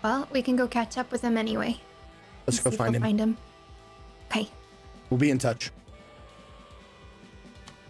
Well, 0.04 0.28
we 0.30 0.42
can 0.42 0.54
go 0.54 0.68
catch 0.68 0.96
up 0.96 1.10
with 1.10 1.22
him 1.22 1.36
anyway. 1.36 1.76
Let's 2.46 2.60
go 2.60 2.70
find 2.70 2.94
him. 2.94 3.02
Find 3.02 3.18
him. 3.18 3.36
Okay. 4.30 4.48
We'll 5.10 5.18
be 5.18 5.30
in 5.32 5.38
touch. 5.38 5.72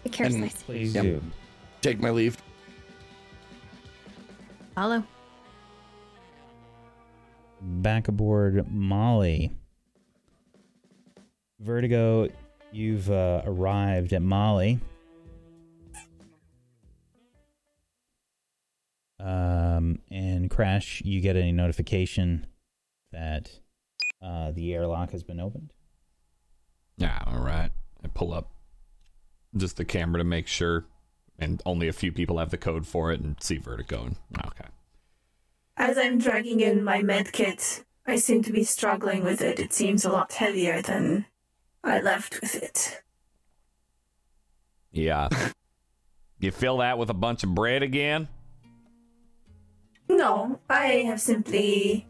Take 0.04 0.12
care, 0.14 0.26
And- 0.26 0.50
Please 0.54 0.94
Yep. 0.94 1.02
do. 1.04 1.22
Take 1.82 2.00
my 2.00 2.08
leave. 2.10 2.38
Follow. 4.74 5.04
Back 7.60 8.08
aboard 8.08 8.72
Molly. 8.72 9.52
Vertigo, 11.70 12.28
you've 12.72 13.08
uh, 13.12 13.42
arrived 13.44 14.12
at 14.12 14.22
Molly. 14.22 14.80
Um, 19.20 20.00
and 20.10 20.50
Crash, 20.50 21.00
you 21.04 21.20
get 21.20 21.36
a 21.36 21.52
notification 21.52 22.48
that 23.12 23.60
uh, 24.20 24.50
the 24.50 24.74
airlock 24.74 25.12
has 25.12 25.22
been 25.22 25.38
opened. 25.38 25.72
Yeah, 26.96 27.22
all 27.24 27.38
right. 27.38 27.70
I 28.02 28.08
pull 28.08 28.34
up 28.34 28.50
just 29.56 29.76
the 29.76 29.84
camera 29.84 30.18
to 30.18 30.24
make 30.24 30.48
sure, 30.48 30.86
and 31.38 31.62
only 31.64 31.86
a 31.86 31.92
few 31.92 32.10
people 32.10 32.38
have 32.38 32.50
the 32.50 32.58
code 32.58 32.84
for 32.84 33.12
it, 33.12 33.20
and 33.20 33.40
see 33.40 33.58
Vertigo. 33.58 34.06
And, 34.06 34.16
okay. 34.44 34.70
As 35.76 35.96
I'm 35.96 36.18
dragging 36.18 36.58
in 36.58 36.82
my 36.82 37.00
med 37.00 37.30
kit, 37.30 37.84
I 38.08 38.16
seem 38.16 38.42
to 38.42 38.52
be 38.52 38.64
struggling 38.64 39.22
with 39.22 39.40
it. 39.40 39.60
It 39.60 39.72
seems 39.72 40.04
a 40.04 40.10
lot 40.10 40.32
heavier 40.32 40.82
than 40.82 41.26
I 41.83 42.01
left 42.01 42.41
with 42.41 42.55
it. 42.55 43.03
Yeah. 44.93 45.28
you 46.41 46.51
fill 46.51 46.78
that 46.78 46.99
with 46.99 47.11
a 47.11 47.14
bunch 47.14 47.45
of 47.45 47.55
bread 47.55 47.83
again? 47.83 48.28
No, 50.09 50.59
I 50.68 51.05
have 51.07 51.20
simply 51.20 52.07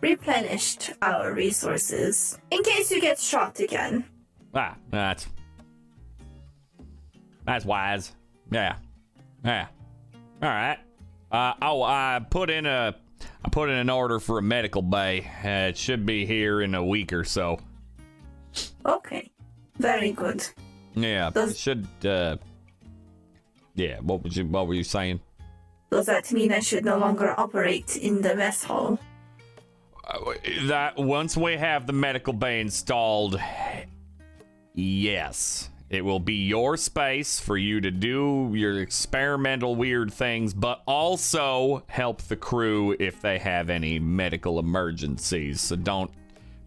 replenished 0.00 0.90
our 1.00 1.32
resources 1.32 2.38
in 2.50 2.62
case 2.64 2.90
you 2.90 3.00
get 3.00 3.18
shot 3.20 3.60
again. 3.60 4.04
Ah, 4.54 4.76
that's 4.90 5.28
that's 7.46 7.64
wise. 7.64 8.12
Yeah, 8.50 8.76
yeah. 9.44 9.68
All 10.42 10.48
right. 10.48 10.78
Uh, 11.30 11.54
oh, 11.62 11.82
I 11.82 12.20
put 12.28 12.50
in 12.50 12.66
a 12.66 12.96
I 13.44 13.48
put 13.48 13.70
in 13.70 13.76
an 13.76 13.88
order 13.88 14.18
for 14.18 14.38
a 14.38 14.42
medical 14.42 14.82
bay. 14.82 15.30
Uh, 15.44 15.68
it 15.68 15.76
should 15.76 16.04
be 16.04 16.26
here 16.26 16.60
in 16.60 16.74
a 16.74 16.84
week 16.84 17.12
or 17.12 17.24
so. 17.24 17.60
Okay, 18.84 19.30
very 19.78 20.12
good. 20.12 20.46
Yeah, 20.94 21.30
Does- 21.30 21.58
should. 21.58 21.86
Uh, 22.04 22.36
yeah. 23.74 23.98
What 24.00 24.22
was 24.22 24.36
you 24.36 24.46
What 24.46 24.66
were 24.66 24.74
you 24.74 24.84
saying? 24.84 25.20
Does 25.90 26.06
that 26.06 26.32
mean 26.32 26.52
I 26.52 26.60
should 26.60 26.84
no 26.84 26.98
longer 26.98 27.38
operate 27.38 27.96
in 27.96 28.22
the 28.22 28.34
mess 28.34 28.64
hall? 28.64 28.98
Uh, 30.04 30.32
that 30.62 30.96
once 30.96 31.36
we 31.36 31.56
have 31.56 31.86
the 31.86 31.92
medical 31.92 32.32
bay 32.32 32.60
installed, 32.60 33.38
yes, 34.74 35.70
it 35.90 36.02
will 36.02 36.18
be 36.18 36.34
your 36.34 36.78
space 36.78 37.38
for 37.38 37.58
you 37.58 37.80
to 37.82 37.90
do 37.90 38.50
your 38.54 38.80
experimental 38.80 39.76
weird 39.76 40.12
things, 40.12 40.54
but 40.54 40.82
also 40.86 41.84
help 41.88 42.22
the 42.22 42.36
crew 42.36 42.96
if 42.98 43.20
they 43.20 43.38
have 43.38 43.68
any 43.68 43.98
medical 43.98 44.58
emergencies. 44.58 45.60
So 45.60 45.76
don't 45.76 46.10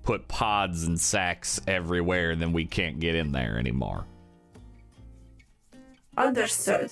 put 0.06 0.28
pods 0.28 0.84
and 0.84 1.00
sacks 1.00 1.60
everywhere, 1.68 2.36
then 2.36 2.54
we 2.54 2.66
can't 2.66 3.00
get 3.00 3.16
in 3.16 3.32
there 3.32 3.58
anymore. 3.58 4.06
Understood. 6.16 6.92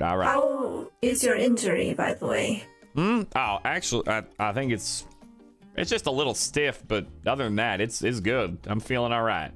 All 0.00 0.16
right. 0.16 0.26
How 0.26 0.88
is 1.02 1.24
your 1.24 1.34
injury, 1.34 1.92
by 1.92 2.14
the 2.14 2.26
way? 2.26 2.64
Hmm? 2.94 3.22
Oh, 3.34 3.58
actually, 3.64 4.08
I, 4.08 4.22
I 4.38 4.52
think 4.52 4.72
it's 4.72 5.04
it's 5.76 5.90
just 5.90 6.06
a 6.06 6.10
little 6.10 6.34
stiff, 6.34 6.82
but 6.86 7.06
other 7.26 7.44
than 7.44 7.56
that, 7.56 7.80
it's 7.80 8.02
it's 8.02 8.20
good. 8.20 8.58
I'm 8.66 8.80
feeling 8.80 9.12
all 9.12 9.22
right. 9.22 9.50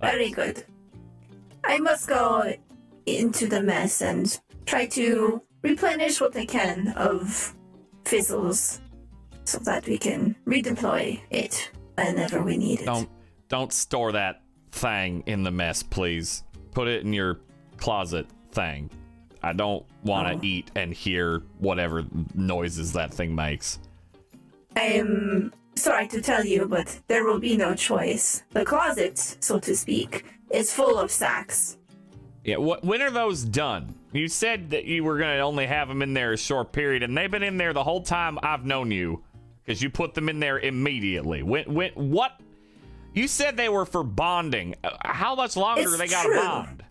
Very 0.00 0.30
good. 0.30 0.64
I 1.64 1.78
must 1.78 2.08
go 2.08 2.52
into 3.06 3.46
the 3.46 3.62
mess 3.62 4.02
and 4.02 4.38
try 4.66 4.86
to 4.86 5.40
replenish 5.62 6.20
what 6.20 6.36
I 6.36 6.44
can 6.44 6.88
of 6.96 7.54
fizzles 8.04 8.80
so 9.46 9.58
that 9.60 9.86
we 9.86 9.98
can 9.98 10.34
redeploy 10.46 11.20
it 11.30 11.70
whenever 11.96 12.42
we 12.42 12.56
need 12.56 12.80
it. 12.80 12.86
Don't 12.86 13.08
don't 13.48 13.72
store 13.72 14.12
that 14.12 14.42
thing 14.72 15.22
in 15.26 15.42
the 15.44 15.50
mess, 15.50 15.82
please. 15.82 16.42
Put 16.72 16.88
it 16.88 17.02
in 17.04 17.12
your 17.12 17.40
closet 17.76 18.26
thing. 18.52 18.90
I 19.42 19.52
don't 19.52 19.84
want 20.02 20.28
to 20.28 20.34
Oh. 20.34 20.40
eat 20.42 20.70
and 20.74 20.92
hear 20.92 21.42
whatever 21.58 22.04
noises 22.34 22.92
that 22.94 23.14
thing 23.14 23.34
makes. 23.34 23.78
I 24.74 24.80
am 24.82 25.52
sorry 25.76 26.08
to 26.08 26.20
tell 26.20 26.44
you, 26.44 26.66
but 26.66 27.00
there 27.06 27.24
will 27.24 27.38
be 27.38 27.56
no 27.56 27.74
choice. 27.74 28.42
The 28.50 28.64
closet, 28.64 29.16
so 29.40 29.58
to 29.60 29.76
speak, 29.76 30.24
is 30.50 30.72
full 30.72 30.98
of 30.98 31.10
sacks. 31.10 31.78
Yeah, 32.44 32.56
wh- 32.56 32.82
when 32.84 33.00
are 33.02 33.10
those 33.10 33.42
done? 33.44 33.94
You 34.12 34.28
said 34.28 34.70
that 34.70 34.84
you 34.84 35.04
were 35.04 35.18
gonna 35.18 35.38
only 35.38 35.66
have 35.66 35.88
them 35.88 36.02
in 36.02 36.14
there 36.14 36.32
a 36.32 36.36
short 36.36 36.72
period, 36.72 37.02
and 37.02 37.16
they've 37.16 37.30
been 37.30 37.42
in 37.42 37.56
there 37.56 37.72
the 37.72 37.84
whole 37.84 38.02
time 38.02 38.38
I've 38.42 38.64
known 38.64 38.90
you, 38.90 39.22
because 39.66 39.82
you 39.82 39.90
put 39.90 40.14
them 40.14 40.28
in 40.28 40.38
there 40.38 40.58
immediately. 40.60 41.42
When, 41.42 41.74
when, 41.74 41.90
what? 41.92 42.40
You 43.14 43.26
said 43.26 43.56
they 43.56 43.68
were 43.68 43.84
for 43.84 44.04
bonding. 44.04 44.76
Uh, 44.84 44.90
How 45.04 45.34
much 45.34 45.56
longer 45.56 45.82
It's 45.82 45.90
do 45.90 45.96
they 45.96 46.06
got 46.06 46.22
to 46.22 46.34
bond? 46.34 46.84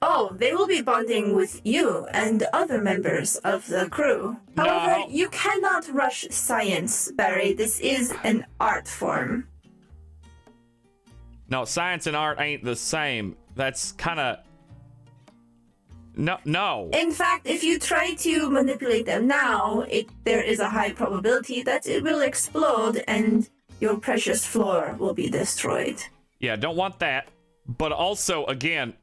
Oh, 0.00 0.34
they 0.38 0.54
will 0.54 0.66
be 0.66 0.80
bonding 0.82 1.34
with 1.34 1.60
you 1.64 2.06
and 2.12 2.42
other 2.52 2.80
members 2.80 3.36
of 3.36 3.66
the 3.68 3.88
crew. 3.90 4.36
However, 4.56 5.00
No. 5.00 5.06
you 5.08 5.28
cannot 5.28 5.88
rush 5.92 6.26
science, 6.30 7.10
Barry. 7.12 7.52
This 7.52 7.80
is 7.80 8.12
an 8.22 8.46
art 8.60 8.88
form. 8.88 9.48
No, 11.48 11.64
science 11.64 12.06
and 12.06 12.16
art 12.16 12.40
ain't 12.40 12.64
the 12.64 12.76
same. 12.76 13.36
That's 13.54 13.92
kind 13.92 14.18
of 14.20 14.38
no, 16.16 16.38
no. 16.44 16.90
In 16.92 17.10
fact, 17.12 17.46
if 17.46 17.64
you 17.64 17.78
try 17.78 18.14
to 18.14 18.50
manipulate 18.50 19.06
them 19.06 19.26
now, 19.26 19.84
it, 19.90 20.08
there 20.24 20.42
is 20.42 20.60
a 20.60 20.68
high 20.68 20.92
probability 20.92 21.62
that 21.62 21.86
it 21.86 22.02
will 22.02 22.20
explode 22.20 23.02
and 23.08 23.48
your 23.80 23.96
precious 23.96 24.46
floor 24.46 24.96
will 24.98 25.14
be 25.14 25.28
destroyed. 25.28 26.02
Yeah, 26.38 26.56
don't 26.56 26.76
want 26.76 26.98
that. 27.00 27.28
But 27.66 27.92
also, 27.92 28.44
again, 28.46 28.94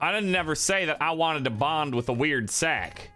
I 0.00 0.12
didn't 0.12 0.32
never 0.32 0.54
say 0.54 0.84
that 0.86 1.00
I 1.00 1.12
wanted 1.12 1.44
to 1.44 1.50
bond 1.50 1.94
with 1.94 2.08
a 2.08 2.12
weird 2.12 2.50
sack. 2.50 3.10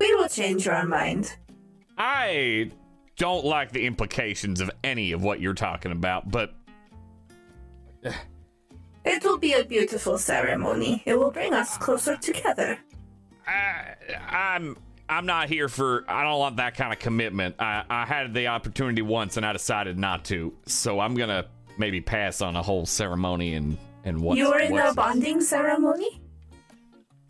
We 0.00 0.14
will 0.14 0.28
change 0.28 0.66
your 0.66 0.84
mind. 0.84 1.34
I 1.96 2.70
don't 3.16 3.44
like 3.44 3.72
the 3.72 3.84
implications 3.84 4.60
of 4.60 4.70
any 4.84 5.12
of 5.12 5.22
what 5.22 5.40
you're 5.40 5.54
talking 5.54 5.90
about, 5.90 6.30
but 6.30 6.54
It 9.04 9.24
will 9.24 9.38
be 9.38 9.54
a 9.54 9.64
beautiful 9.64 10.18
ceremony. 10.18 11.02
It 11.06 11.18
will 11.18 11.30
bring 11.30 11.54
us 11.54 11.78
closer 11.78 12.16
together. 12.16 12.78
I, 13.46 13.94
I'm 14.28 14.76
I'm 15.08 15.24
not 15.24 15.48
here 15.48 15.68
for. 15.68 16.04
I 16.08 16.24
don't 16.24 16.38
want 16.38 16.56
that 16.58 16.76
kind 16.76 16.92
of 16.92 16.98
commitment. 16.98 17.56
I 17.58 17.84
I 17.88 18.04
had 18.04 18.34
the 18.34 18.48
opportunity 18.48 19.00
once 19.00 19.38
and 19.38 19.46
I 19.46 19.54
decided 19.54 19.98
not 19.98 20.24
to. 20.26 20.52
So 20.66 21.00
I'm 21.00 21.14
gonna 21.14 21.46
maybe 21.78 22.02
pass 22.02 22.42
on 22.42 22.54
a 22.56 22.62
whole 22.62 22.84
ceremony 22.84 23.54
and 23.54 23.78
and 24.04 24.20
what. 24.20 24.36
You're 24.36 24.58
in 24.60 24.76
a 24.76 24.92
bonding 24.92 25.40
ceremony? 25.40 26.20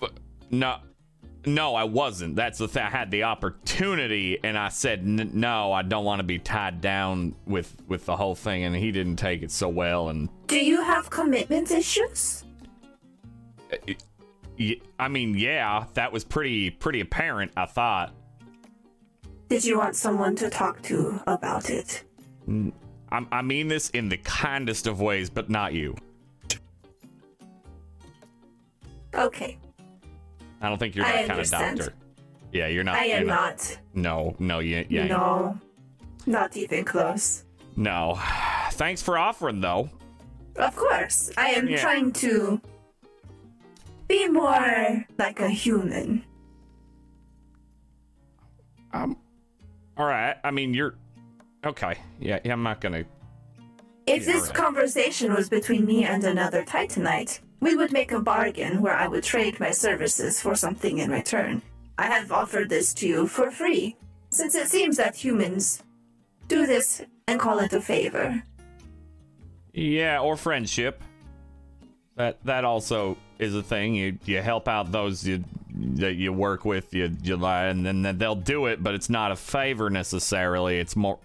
But 0.01 0.13
No, 0.51 0.79
no, 1.47 1.75
I 1.75 1.85
wasn't. 1.85 2.37
That's 2.37 2.59
the 2.59 2.69
thing. 2.69 2.83
I 2.83 2.91
had 2.91 3.11
the 3.11 3.25
opportunity, 3.25 4.39
and 4.43 4.59
I 4.59 4.69
said 4.69 5.01
N- 5.01 5.31
no. 5.35 5.73
I 5.73 5.83
don't 5.83 6.05
want 6.05 6.21
to 6.21 6.25
be 6.25 6.39
tied 6.39 6.81
down 6.81 7.35
with 7.47 7.75
with 7.87 8.07
the 8.07 8.17
whole 8.17 8.35
thing, 8.35 8.65
and 8.65 8.75
he 8.75 8.91
didn't 8.91 9.17
take 9.17 9.43
it 9.43 9.51
so 9.51 9.69
well. 9.69 10.09
And 10.09 10.29
Do 10.47 10.59
you 10.59 10.83
have 10.83 11.11
commitment 11.11 11.71
issues? 11.71 12.45
Uh, 13.73 13.95
I 14.99 15.09
mean, 15.09 15.37
yeah, 15.37 15.85
that 15.95 16.13
was 16.13 16.25
pretty 16.25 16.71
pretty 16.71 17.01
apparent. 17.01 17.53
I 17.57 17.67
thought. 17.67 18.15
Did 19.49 19.65
you 19.65 19.79
want 19.79 19.97
someone 19.97 20.37
to 20.37 20.51
talk 20.51 20.83
to 20.83 21.21
about 21.27 21.71
it? 21.71 22.05
I, 23.11 23.27
I 23.33 23.43
mean 23.43 23.69
this 23.69 23.91
in 23.91 24.09
the 24.09 24.19
kindest 24.19 24.87
of 24.87 25.01
ways, 25.01 25.31
but 25.31 25.49
not 25.49 25.73
you. 25.73 25.97
Okay, 29.15 29.59
I 30.61 30.69
don't 30.69 30.79
think 30.79 30.95
you're 30.97 31.05
that 31.05 31.27
kind 31.29 31.41
of 31.41 31.49
doctor. 31.51 31.93
Yeah, 32.53 32.67
you're 32.69 32.85
not. 32.85 32.97
I 32.97 33.05
you're 33.07 33.17
am 33.19 33.27
not. 33.27 33.79
No, 33.95 34.35
no, 34.39 34.59
you, 34.61 34.85
yeah, 34.89 35.07
No, 35.07 35.59
not 36.27 36.57
even 36.57 36.85
close. 36.85 37.45
no. 37.77 38.19
Thanks 38.73 39.03
for 39.03 39.19
offering, 39.19 39.61
though. 39.61 39.89
Of 40.57 40.75
course, 40.77 41.31
I 41.37 41.51
am 41.51 41.69
Yeah. 41.69 41.81
trying 41.81 42.13
to 42.15 42.61
be 44.09 44.29
more 44.29 45.05
like 45.19 45.41
a 45.41 45.49
human. 45.49 46.25
Um, 48.93 49.17
all 49.97 50.07
right. 50.07 50.37
I 50.43 50.51
mean, 50.51 50.73
you're 50.75 50.95
okay. 51.65 51.97
Yeah, 52.21 52.39
yeah 52.45 52.53
I'm 52.53 52.63
not 52.63 52.81
gonna. 52.81 53.05
If 54.07 54.27
Yeah, 54.27 54.33
this 54.33 54.41
alright. 54.43 54.55
conversation 54.55 55.35
was 55.35 55.49
between 55.49 55.85
me 55.85 56.05
and 56.05 56.25
another 56.25 56.65
Titanite, 56.65 57.41
we 57.61 57.75
would 57.75 57.93
make 57.93 58.13
a 58.13 58.21
bargain 58.21 58.81
where 58.81 58.95
I 58.95 59.09
would 59.09 59.25
trade 59.25 59.59
my 59.61 59.71
services 59.71 60.41
for 60.41 60.55
something 60.55 60.99
in 60.99 61.11
return. 61.11 61.63
I 61.99 62.07
have 62.07 62.31
offered 62.31 62.69
this 62.69 62.95
to 62.95 63.09
you 63.09 63.27
for 63.27 63.51
free, 63.51 63.97
since 64.31 64.55
it 64.55 64.69
seems 64.69 64.97
that 64.99 65.17
humans 65.17 65.83
do 66.47 66.67
this 66.67 67.03
and 67.27 67.41
call 67.41 67.59
it 67.59 67.73
a 67.73 67.81
favor. 67.81 68.43
Yeah, 69.73 70.21
or 70.21 70.37
friendship. 70.37 71.03
That 72.17 72.43
that 72.45 72.65
also 72.65 73.17
is 73.39 73.55
a 73.55 73.63
thing. 73.63 73.95
You 73.95 74.19
you 74.25 74.43
help 74.43 74.67
out 74.67 74.91
those 74.91 75.27
you 75.27 75.45
that 75.97 76.15
you 76.15 76.33
work 76.33 76.65
with. 76.65 76.93
You 76.93 77.17
you 77.23 77.37
lie, 77.37 77.67
and 77.67 77.87
then 77.87 78.19
they'll 78.19 78.35
do 78.35 78.67
it, 78.67 78.83
but 78.83 78.95
it's 78.95 79.11
not 79.11 79.31
a 79.31 79.37
favor 79.37 79.91
necessarily. 79.91 80.79
It's 80.79 80.97
more. 80.97 81.19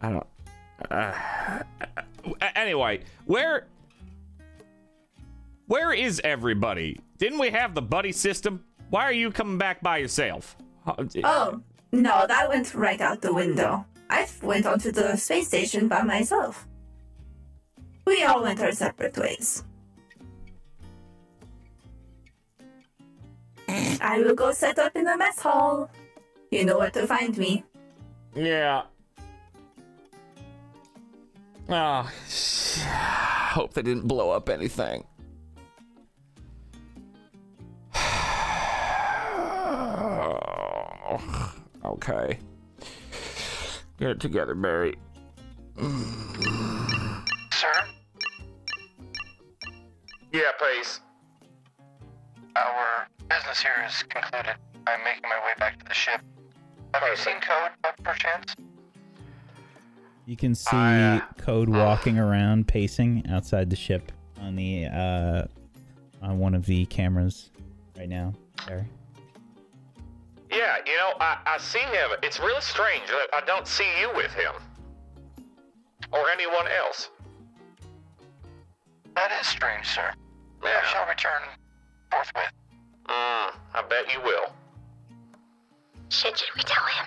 I 0.00 0.10
don't. 0.10 0.26
Uh, 0.90 1.62
anyway, 2.54 3.00
where 3.26 3.66
where 5.66 5.92
is 5.92 6.20
everybody? 6.24 7.00
Didn't 7.18 7.38
we 7.38 7.50
have 7.50 7.74
the 7.74 7.82
buddy 7.82 8.12
system? 8.12 8.64
Why 8.90 9.04
are 9.04 9.12
you 9.12 9.30
coming 9.30 9.58
back 9.58 9.82
by 9.82 9.98
yourself? 9.98 10.56
Oh, 10.86 11.60
no, 11.92 12.26
that 12.26 12.48
went 12.48 12.74
right 12.74 13.00
out 13.00 13.20
the 13.20 13.32
window. 13.32 13.84
I 14.08 14.28
went 14.42 14.66
onto 14.66 14.92
the 14.92 15.16
space 15.16 15.48
station 15.48 15.88
by 15.88 16.02
myself. 16.02 16.68
We 18.04 18.22
all 18.22 18.42
went 18.42 18.60
our 18.60 18.70
separate 18.70 19.18
ways. 19.18 19.64
I 23.68 24.20
will 24.20 24.36
go 24.36 24.52
set 24.52 24.78
up 24.78 24.94
in 24.94 25.04
the 25.04 25.16
mess 25.16 25.40
hall. 25.40 25.90
You 26.52 26.64
know 26.64 26.78
where 26.78 26.90
to 26.90 27.06
find 27.08 27.36
me. 27.36 27.64
Yeah. 28.34 28.82
Ah, 31.68 32.12
hope 33.54 33.74
they 33.74 33.82
didn't 33.82 34.06
blow 34.06 34.30
up 34.30 34.48
anything. 34.48 35.04
okay. 41.84 42.38
Get 43.98 44.10
it 44.10 44.20
together, 44.20 44.54
Barry. 44.54 44.96
Sir, 47.52 47.72
Yeah, 50.32 50.42
please. 50.58 51.00
our 52.56 53.06
business 53.28 53.60
here 53.60 53.84
is 53.86 54.02
concluded. 54.04 54.54
I'm 54.86 55.04
making 55.04 55.22
my 55.24 55.38
way 55.44 55.52
back 55.58 55.78
to 55.78 55.84
the 55.86 55.94
ship. 55.94 56.20
Have 56.94 57.02
you 57.08 57.16
seen 57.16 57.40
code, 57.40 57.70
by 57.82 57.90
perchance? 58.02 58.54
You 60.26 60.36
can 60.36 60.54
see 60.54 60.76
I, 60.76 61.16
uh, 61.18 61.20
Code 61.38 61.68
walking 61.68 62.18
around, 62.18 62.66
pacing 62.68 63.24
outside 63.30 63.70
the 63.70 63.76
ship 63.76 64.10
on 64.40 64.56
the 64.56 64.86
uh, 64.86 65.44
on 66.22 66.38
one 66.38 66.54
of 66.54 66.66
the 66.66 66.86
cameras 66.86 67.50
right 67.96 68.08
now. 68.08 68.32
Barry. 68.66 68.84
Yeah, 70.50 70.76
you 70.86 70.96
know, 70.96 71.14
I, 71.20 71.38
I 71.46 71.58
see 71.58 71.80
him. 71.80 72.10
It's 72.22 72.38
really 72.38 72.60
strange 72.60 73.06
that 73.08 73.28
I 73.32 73.44
don't 73.44 73.66
see 73.66 73.88
you 74.00 74.10
with 74.14 74.32
him. 74.32 74.52
Or 76.12 76.30
anyone 76.30 76.66
else. 76.84 77.10
That 79.16 79.32
is 79.40 79.46
strange, 79.46 79.88
sir. 79.88 80.12
Yeah. 80.62 80.80
I 80.82 80.86
shall 80.86 81.08
return 81.08 81.42
forthwith. 82.10 82.52
Mm, 83.08 83.54
I 83.74 83.82
bet 83.88 84.12
you 84.12 84.20
will. 84.22 84.52
Should 86.08 86.40
we 86.54 86.62
tell 86.62 86.84
him? 86.84 87.06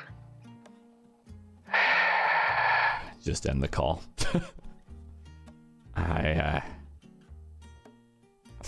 Just 3.23 3.47
end 3.47 3.63
the 3.63 3.67
call. 3.67 4.03
I, 5.95 6.31
uh, 6.31 6.61
I 6.61 6.63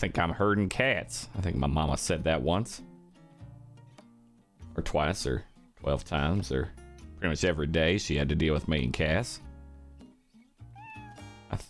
think 0.02 0.18
I'm 0.18 0.32
herding 0.32 0.68
cats. 0.68 1.30
I 1.38 1.42
think 1.42 1.56
my 1.56 1.68
mama 1.68 1.96
said 1.96 2.24
that 2.24 2.42
once. 2.42 2.82
Or 4.76 4.82
twice, 4.82 5.28
or 5.28 5.44
12 5.82 6.04
times, 6.06 6.52
or 6.52 6.70
pretty 7.20 7.30
much 7.30 7.44
every 7.44 7.68
day 7.68 8.00
she 8.00 8.16
had 8.16 8.28
to 8.30 8.36
deal 8.36 8.56
with 8.56 8.68
me 8.68 8.84
and 8.84 8.94
Cass. 8.94 9.42
I 11.52 11.56
th- 11.56 11.70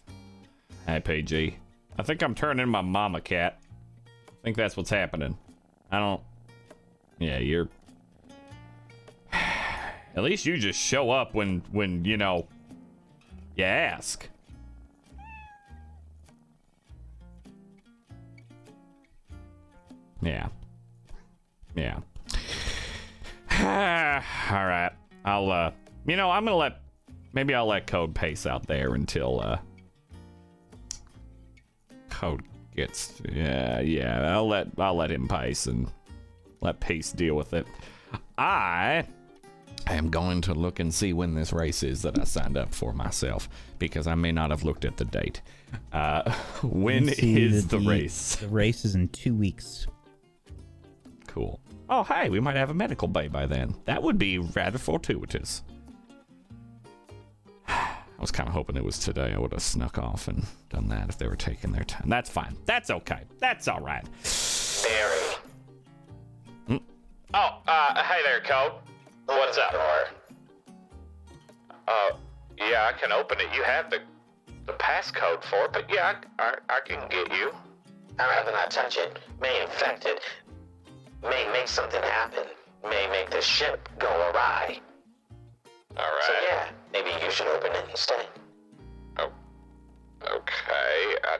hey, 0.87 0.99
PG. 1.01 1.57
I 1.97 2.03
think 2.03 2.23
I'm 2.23 2.33
turning 2.33 2.69
my 2.69 2.79
mama 2.79 3.19
cat. 3.19 3.59
I 4.07 4.43
think 4.43 4.55
that's 4.55 4.77
what's 4.77 4.89
happening. 4.89 5.37
I 5.91 5.99
don't. 5.99 6.21
Yeah, 7.19 7.39
you're. 7.39 7.67
At 9.33 10.23
least 10.23 10.45
you 10.45 10.57
just 10.57 10.79
show 10.79 11.11
up 11.11 11.33
when, 11.33 11.63
when 11.71 12.05
you 12.05 12.15
know, 12.15 12.47
you 13.57 13.65
ask. 13.65 14.29
Yeah. 20.21 20.47
Yeah. 21.75 21.99
All 24.51 24.65
right. 24.65 24.91
I'll 25.25 25.51
uh 25.51 25.71
you 26.05 26.15
know, 26.15 26.31
I'm 26.31 26.45
going 26.45 26.53
to 26.53 26.57
let 26.57 26.81
maybe 27.33 27.53
I'll 27.53 27.67
let 27.67 27.87
Code 27.87 28.15
pace 28.15 28.45
out 28.45 28.67
there 28.67 28.93
until 28.95 29.39
uh 29.41 29.59
Code 32.09 32.43
gets 32.75 33.21
yeah, 33.31 33.79
yeah. 33.81 34.33
I'll 34.33 34.47
let 34.47 34.67
I'll 34.77 34.95
let 34.95 35.11
him 35.11 35.27
pace 35.27 35.67
and 35.67 35.87
let 36.61 36.79
Pace 36.79 37.11
deal 37.11 37.35
with 37.35 37.53
it. 37.53 37.67
I 38.37 39.05
am 39.87 40.09
going 40.09 40.41
to 40.41 40.53
look 40.53 40.79
and 40.79 40.93
see 40.93 41.11
when 41.13 41.33
this 41.33 41.51
race 41.51 41.83
is 41.83 42.03
that 42.03 42.19
I 42.19 42.23
signed 42.23 42.57
up 42.57 42.73
for 42.73 42.93
myself 42.93 43.49
because 43.79 44.07
I 44.07 44.15
may 44.15 44.31
not 44.31 44.51
have 44.51 44.63
looked 44.63 44.85
at 44.85 44.97
the 44.97 45.05
date. 45.05 45.41
Uh, 45.91 46.31
when 46.63 47.05
You 47.05 47.15
can 47.15 47.15
see 47.15 47.43
is 47.43 47.67
that 47.67 47.77
the 47.77 47.87
race? 47.89 48.35
The 48.35 48.47
race 48.47 48.85
is 48.85 48.95
in 48.95 49.09
two 49.09 49.33
weeks. 49.33 49.87
Cool. 51.33 51.61
Oh, 51.89 52.03
hey, 52.03 52.29
we 52.29 52.41
might 52.41 52.57
have 52.57 52.69
a 52.69 52.73
medical 52.73 53.07
bay 53.07 53.29
by 53.29 53.45
then. 53.45 53.73
That 53.85 54.03
would 54.03 54.17
be 54.17 54.37
rather 54.37 54.77
fortuitous. 54.77 55.63
I 57.67 57.95
was 58.19 58.31
kind 58.31 58.49
of 58.49 58.53
hoping 58.53 58.75
it 58.75 58.83
was 58.83 58.99
today. 58.99 59.31
I 59.33 59.39
would 59.39 59.53
have 59.53 59.61
snuck 59.61 59.97
off 59.97 60.27
and 60.27 60.45
done 60.69 60.89
that 60.89 61.07
if 61.07 61.17
they 61.17 61.27
were 61.27 61.37
taking 61.37 61.71
their 61.71 61.85
time. 61.85 62.09
That's 62.09 62.29
fine. 62.29 62.57
That's 62.65 62.89
okay. 62.89 63.21
That's 63.39 63.69
all 63.69 63.79
right. 63.79 64.03
Barry. 64.83 65.19
Oh, 67.33 67.61
uh, 67.65 68.03
hey 68.03 68.21
there, 68.23 68.41
Code. 68.41 68.73
What's 69.25 69.57
up? 69.57 69.73
Uh, 71.87 72.09
yeah, 72.57 72.91
I 72.93 72.99
can 72.99 73.13
open 73.13 73.39
it. 73.39 73.47
You 73.55 73.63
have 73.63 73.89
the 73.89 73.99
the 74.65 74.73
passcode 74.73 75.45
for 75.45 75.63
it, 75.65 75.71
but 75.71 75.89
yeah, 75.89 76.15
I, 76.39 76.43
I, 76.43 76.55
I 76.75 76.79
can 76.85 77.07
get 77.09 77.31
you. 77.31 77.53
I'd 78.19 78.27
rather 78.27 78.51
not 78.51 78.69
touch 78.69 78.97
it. 78.97 79.17
May 79.41 79.61
infect 79.61 80.05
it. 80.05 80.19
May 81.23 81.47
make 81.51 81.67
something 81.67 82.01
happen. 82.01 82.45
May 82.83 83.07
make 83.11 83.29
the 83.29 83.41
ship 83.41 83.87
go 83.99 84.07
awry. 84.07 84.79
All 85.97 86.03
right. 86.03 86.23
So 86.25 86.33
yeah, 86.49 86.69
maybe 86.91 87.09
you 87.23 87.31
should 87.31 87.47
open 87.47 87.71
it 87.71 87.85
instead. 87.89 88.27
Oh, 89.17 89.31
okay. 90.23 91.15
I, 91.23 91.37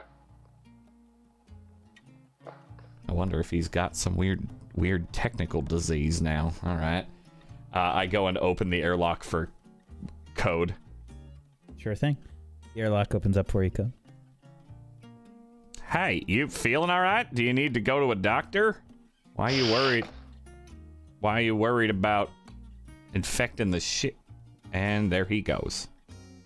I 3.08 3.12
wonder 3.12 3.40
if 3.40 3.50
he's 3.50 3.68
got 3.68 3.96
some 3.96 4.16
weird, 4.16 4.46
weird 4.76 5.12
technical 5.12 5.62
disease 5.62 6.22
now. 6.22 6.52
All 6.64 6.76
right. 6.76 7.06
Uh, 7.74 7.78
I 7.94 8.06
go 8.06 8.26
and 8.26 8.38
open 8.38 8.70
the 8.70 8.82
airlock 8.82 9.24
for 9.24 9.48
code. 10.34 10.74
Sure 11.78 11.94
thing. 11.94 12.16
The 12.74 12.82
airlock 12.82 13.14
opens 13.14 13.36
up 13.36 13.50
for 13.50 13.64
you, 13.64 13.70
Code. 13.70 13.92
Hey, 15.88 16.22
you 16.26 16.48
feeling 16.48 16.90
all 16.90 17.00
right? 17.00 17.32
Do 17.34 17.44
you 17.44 17.52
need 17.52 17.74
to 17.74 17.80
go 17.80 18.00
to 18.00 18.12
a 18.12 18.14
doctor? 18.14 18.76
Why 19.34 19.50
are 19.52 19.54
you 19.54 19.72
worried? 19.72 20.06
Why 21.20 21.38
are 21.38 21.42
you 21.42 21.56
worried 21.56 21.90
about 21.90 22.30
infecting 23.14 23.70
the 23.70 23.80
shit? 23.80 24.16
And 24.72 25.10
there 25.10 25.24
he 25.24 25.40
goes. 25.40 25.88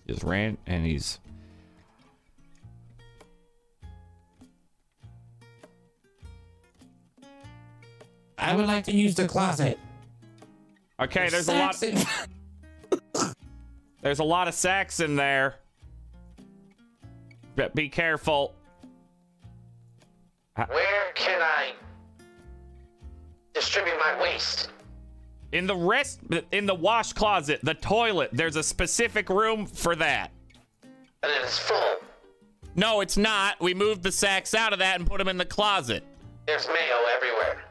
Just 0.07 0.23
ran, 0.23 0.59
and 0.67 0.85
he's. 0.85 1.19
I 8.39 8.55
would 8.55 8.67
like 8.67 8.85
to 8.85 8.93
use 8.93 9.15
the 9.15 9.27
closet. 9.27 9.79
Okay, 11.01 11.29
there's 11.29 11.49
a 11.49 11.55
lot. 11.55 11.75
Saxon- 11.75 12.07
There's 14.03 14.21
a 14.21 14.25
lot 14.25 14.47
of 14.47 14.55
sacks 14.55 15.01
in 15.01 15.17
there. 15.17 15.57
But 17.57 17.75
be 17.75 17.89
careful. 17.89 18.55
Where 20.55 21.13
can 21.15 21.43
I 21.43 21.73
distribute 23.57 23.97
my 23.99 24.21
waste? 24.23 24.71
In 25.53 25.67
the 25.67 25.75
rest, 25.75 26.21
in 26.53 26.67
the 26.67 26.75
wash 26.75 27.13
closet, 27.13 27.61
the 27.63 27.75
toilet, 27.75 28.31
there's 28.33 28.57
a 28.57 28.63
specific 28.63 29.29
room 29.31 29.65
for 29.67 29.97
that. 29.97 30.31
And 31.23 31.33
it 31.33 31.43
is 31.43 31.59
full. 31.59 31.97
No, 32.75 33.01
it's 33.01 33.17
not. 33.17 33.59
We 33.61 33.73
moved 33.73 34.03
the 34.03 34.13
sacks 34.13 34.55
out 34.55 34.73
of 34.75 34.81
that 34.81 34.99
and 34.99 35.09
put 35.09 35.19
them 35.19 35.29
in 35.29 35.39
the 35.39 35.47
closet. 35.47 36.05
There's 36.47 36.69
mayo 36.69 36.99
everywhere. 37.15 37.63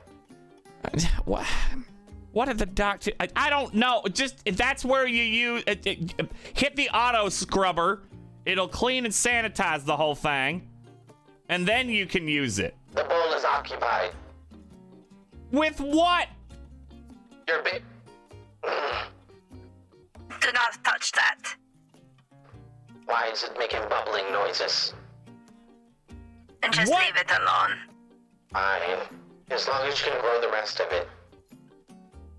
What? 1.25 1.45
What 2.31 2.45
did 2.45 2.57
the 2.57 2.65
doctor? 2.65 3.11
I, 3.19 3.27
I 3.35 3.49
don't 3.49 3.73
know. 3.73 4.03
Just 4.11 4.43
that's 4.45 4.83
where 4.83 5.07
you 5.07 5.23
use 5.23 5.63
it, 5.67 5.85
it- 5.85 6.31
hit 6.53 6.75
the 6.75 6.89
auto 6.89 7.29
scrubber. 7.29 8.03
It'll 8.45 8.67
clean 8.67 9.05
and 9.05 9.13
sanitize 9.13 9.85
the 9.85 9.95
whole 9.97 10.13
thing, 10.15 10.67
and 11.49 11.67
then 11.67 11.89
you 11.89 12.05
can 12.05 12.27
use 12.27 12.59
it. 12.59 12.75
The 12.93 13.03
bowl 13.03 13.33
is 13.33 13.43
occupied. 13.43 14.11
With 15.55 15.79
what? 15.79 16.27
Your 17.47 17.63
big. 17.63 17.81
Do 20.41 20.51
not 20.53 20.83
touch 20.83 21.13
that. 21.13 21.55
Why 23.05 23.29
is 23.31 23.43
it 23.43 23.51
making 23.57 23.79
bubbling 23.89 24.29
noises? 24.33 24.93
And 26.61 26.73
just 26.73 26.91
What? 26.91 27.05
leave 27.05 27.15
it 27.15 27.31
alone. 27.31 27.77
Fine. 28.51 29.07
As 29.49 29.65
long 29.69 29.87
as 29.87 29.97
you 30.01 30.11
can 30.11 30.19
grow 30.19 30.41
the 30.41 30.49
rest 30.49 30.81
of 30.81 30.91
it. 30.91 31.07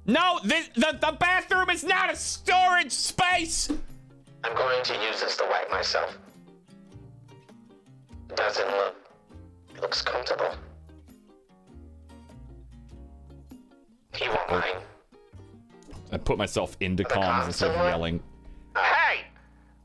No, 0.04 0.38
this, 0.44 0.68
the 0.74 0.98
the 1.00 1.16
bathroom 1.18 1.70
is 1.70 1.84
not 1.84 2.12
a 2.12 2.16
storage 2.16 2.92
space. 2.92 3.70
I'm 4.44 4.54
going 4.54 4.84
to 4.84 4.92
use 5.08 5.20
this 5.22 5.38
to 5.38 5.44
wipe 5.50 5.70
myself. 5.70 6.18
It 8.28 8.36
doesn't 8.36 8.68
look. 8.68 8.94
It 9.74 9.80
looks 9.80 10.02
comfortable. 10.02 10.54
He 14.16 14.28
won't 14.28 14.40
oh. 14.48 14.58
mind. 14.58 14.78
I 16.12 16.18
put 16.18 16.38
myself 16.38 16.76
into 16.80 17.02
The 17.02 17.08
comms 17.08 17.46
instead 17.46 17.70
of 17.70 17.76
yelling. 17.86 18.22
Hey, 18.76 19.24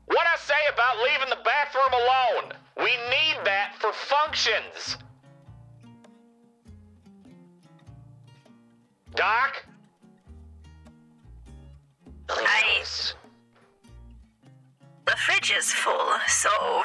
what 0.06 0.26
I 0.26 0.36
say 0.36 0.54
about 0.72 0.98
leaving 1.02 1.30
the 1.30 1.42
bathroom 1.44 1.92
alone? 1.92 2.52
We 2.76 2.90
need 3.10 3.44
that 3.44 3.74
for 3.78 3.92
functions. 3.92 4.96
Doc? 9.14 9.66
I- 12.28 12.84
The 15.04 15.16
fridge 15.16 15.52
is 15.52 15.72
full, 15.72 16.18
so 16.28 16.82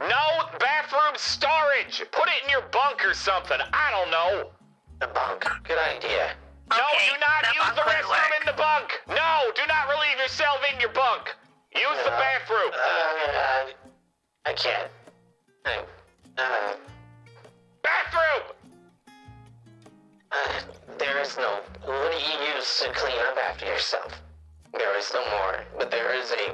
No 0.00 0.48
bathroom 0.58 1.14
storage. 1.14 2.02
Put 2.10 2.28
it 2.28 2.42
in 2.42 2.50
your 2.50 2.62
bunk 2.72 3.04
or 3.06 3.14
something. 3.14 3.58
I 3.72 3.90
don't 3.92 4.10
know. 4.10 4.50
The 5.00 5.06
bunk. 5.06 5.46
Good 5.62 5.78
idea. 5.78 6.34
No, 6.76 6.84
Okay, 6.96 7.08
do 7.12 7.20
not 7.20 7.40
the 7.42 7.54
use 7.54 7.64
bunk 7.64 7.76
the 7.76 7.82
restroom 7.82 8.32
in 8.40 8.46
the 8.46 8.56
bunk. 8.56 8.88
No, 9.08 9.50
do 9.54 9.62
not 9.68 9.88
relieve 9.88 10.18
yourself 10.18 10.58
in 10.72 10.80
your 10.80 10.90
bunk. 10.90 11.34
Use 11.74 11.98
the 12.04 12.10
bathroom. 12.10 12.72
Uh, 12.72 13.72
I 14.46 14.52
can't. 14.54 14.90
I, 15.64 15.84
uh, 16.38 16.74
Bathroom! 17.82 18.42
uh, 20.32 20.60
there 20.98 21.20
is 21.20 21.36
no. 21.36 21.60
What 21.84 22.12
do 22.12 22.18
you 22.18 22.54
use 22.54 22.80
to 22.80 22.90
clean 22.92 23.18
up 23.28 23.36
after 23.36 23.66
yourself? 23.66 24.20
There 24.72 24.96
is 24.98 25.12
no 25.12 25.20
more, 25.30 25.64
but 25.78 25.90
there 25.90 26.14
is 26.14 26.30
a. 26.32 26.50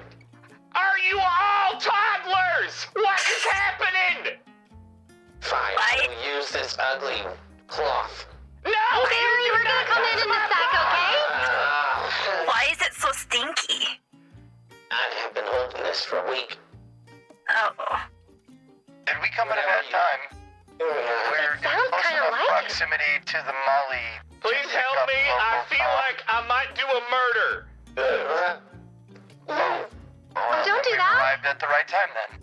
Are 0.74 0.98
you 1.10 1.18
all 1.18 1.80
toddlers? 1.80 2.86
What 2.94 3.20
is 3.20 3.44
happening? 3.50 4.38
Fine. 5.40 5.74
I 5.78 6.08
will 6.08 6.36
use 6.36 6.50
this 6.50 6.76
ugly 6.78 7.22
cloth. 7.66 8.26
No! 8.64 8.72
Barry, 8.72 9.42
you 9.44 9.52
we're 9.54 9.64
gonna 9.64 9.86
come 9.88 10.02
in 10.02 10.18
in 10.18 10.24
the 10.24 10.28
my 10.28 10.40
sack, 10.48 10.70
okay? 10.74 11.12
Ah, 11.30 12.44
why 12.46 12.62
is 12.72 12.80
it 12.82 12.94
so 12.94 13.08
stinky? 13.12 14.00
I 14.90 15.04
have 15.22 15.34
been 15.34 15.44
holding 15.46 15.82
this 15.82 16.04
for 16.04 16.18
a 16.18 16.30
week. 16.30 16.56
Oh, 17.50 17.70
Did 19.06 19.16
we 19.22 19.28
come 19.36 19.48
at 19.48 19.58
a 19.58 19.66
bad 19.66 19.84
time? 19.90 20.38
We're 20.80 21.54
in 21.56 21.62
sounds 21.62 21.88
close 21.90 22.02
kinda 22.06 22.22
enough 22.22 22.32
like 22.32 22.42
it. 22.42 22.48
proximity 22.48 23.12
to 23.26 23.36
the 23.46 23.54
Molly. 23.66 24.06
Please 24.40 24.68
to 24.70 24.78
help 24.78 24.98
up 25.02 25.08
me. 25.08 25.14
I 25.18 25.56
local 25.58 25.68
feel 25.70 25.90
talk. 25.90 26.04
like 26.06 26.18
I 26.28 26.38
might 26.46 26.70
do 26.74 26.86
a 26.86 27.02
murder. 27.10 27.66
Well, 29.46 30.64
Don't 30.64 30.84
do 30.84 30.90
we 30.92 30.96
that. 30.96 31.16
arrived 31.18 31.46
at 31.46 31.58
the 31.58 31.66
right 31.66 31.88
time 31.88 32.10
then. 32.14 32.38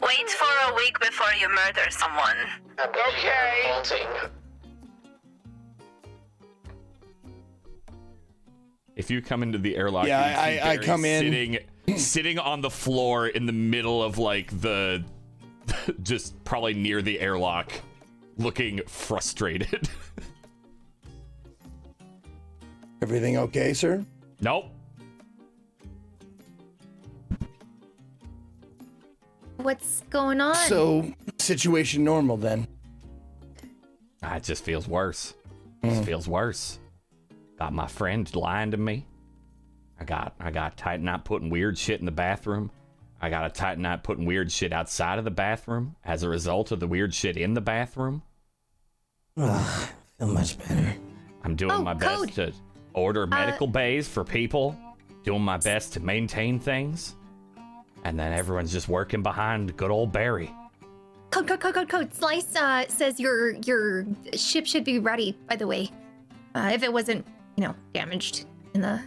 wait 0.00 0.30
for 0.30 0.70
a 0.70 0.74
week 0.74 0.98
before 1.00 1.32
you 1.40 1.48
murder 1.48 1.90
someone. 1.90 2.36
I 2.78 2.86
Okay. 2.86 3.72
Bolting. 3.72 4.30
If 8.96 9.10
you 9.10 9.22
come 9.22 9.42
into 9.42 9.58
the 9.58 9.76
airlock, 9.76 10.06
Yeah, 10.06 10.28
you 10.28 10.34
see 10.34 10.60
I- 10.60 10.70
I 10.72 10.74
Barry 10.76 10.86
come 10.86 11.04
in. 11.04 11.20
sitting, 11.24 11.58
sitting 11.98 12.38
on 12.38 12.60
the 12.60 12.70
floor 12.70 13.28
in 13.28 13.46
the 13.46 13.52
middle 13.52 14.02
of 14.02 14.18
like 14.18 14.48
the, 14.60 15.04
just 16.02 16.42
probably 16.44 16.74
near 16.74 17.00
the 17.02 17.18
airlock, 17.20 17.72
looking 18.36 18.80
frustrated. 18.86 19.88
Everything 23.02 23.38
okay, 23.38 23.72
sir? 23.72 24.04
nope. 24.40 24.66
What's 29.56 30.02
going 30.10 30.40
on? 30.40 30.54
So, 30.54 31.12
situation 31.38 32.02
normal 32.04 32.36
then. 32.38 32.66
Ah, 34.22 34.36
it 34.36 34.42
just 34.44 34.64
feels 34.64 34.88
worse. 34.88 35.34
It 35.82 35.90
just 35.90 36.04
feels 36.04 36.26
worse. 36.28 36.78
Got 37.60 37.74
my 37.74 37.86
friend 37.86 38.34
lying 38.34 38.70
to 38.70 38.78
me. 38.78 39.06
I 40.00 40.04
got 40.04 40.34
I 40.40 40.50
got 40.50 40.78
tighten 40.78 41.06
up 41.08 41.24
putting 41.26 41.50
weird 41.50 41.76
shit 41.76 42.00
in 42.00 42.06
the 42.06 42.10
bathroom. 42.10 42.70
I 43.20 43.28
got 43.28 43.42
to 43.42 43.50
tighten 43.50 43.84
up 43.84 44.02
putting 44.02 44.24
weird 44.24 44.50
shit 44.50 44.72
outside 44.72 45.18
of 45.18 45.26
the 45.26 45.30
bathroom 45.30 45.94
as 46.02 46.22
a 46.22 46.28
result 46.30 46.72
of 46.72 46.80
the 46.80 46.86
weird 46.86 47.12
shit 47.12 47.36
in 47.36 47.52
the 47.52 47.60
bathroom. 47.60 48.22
Ugh, 49.36 49.88
feel 50.18 50.28
much 50.28 50.58
better. 50.58 50.96
I'm 51.44 51.54
doing 51.54 51.72
Oh, 51.72 51.82
my 51.82 51.92
code. 51.94 52.28
best 52.28 52.34
to 52.36 52.52
order 52.94 53.26
medical 53.26 53.66
bays 53.66 54.08
for 54.08 54.24
people, 54.24 54.74
doing 55.22 55.42
my 55.42 55.58
best 55.58 55.92
to 55.92 56.00
maintain 56.00 56.58
things. 56.58 57.14
And 58.04 58.18
then 58.18 58.32
everyone's 58.32 58.72
just 58.72 58.88
working 58.88 59.22
behind 59.22 59.76
good 59.76 59.90
old 59.90 60.12
Barry. 60.12 60.50
Code, 61.28 61.46
code, 61.46 61.60
code, 61.60 61.74
code, 61.74 61.88
code. 61.90 62.14
Slice 62.14 62.56
uh, 62.56 62.88
says 62.88 63.20
your 63.20 63.50
your 63.66 64.06
ship 64.34 64.66
should 64.66 64.84
be 64.84 64.98
ready. 64.98 65.36
By 65.46 65.56
the 65.56 65.66
way, 65.66 65.90
uh, 66.54 66.70
if 66.72 66.82
it 66.82 66.90
wasn't, 66.90 67.26
you 67.56 67.64
know, 67.64 67.74
damaged 67.92 68.46
in 68.74 68.80
the 68.80 69.00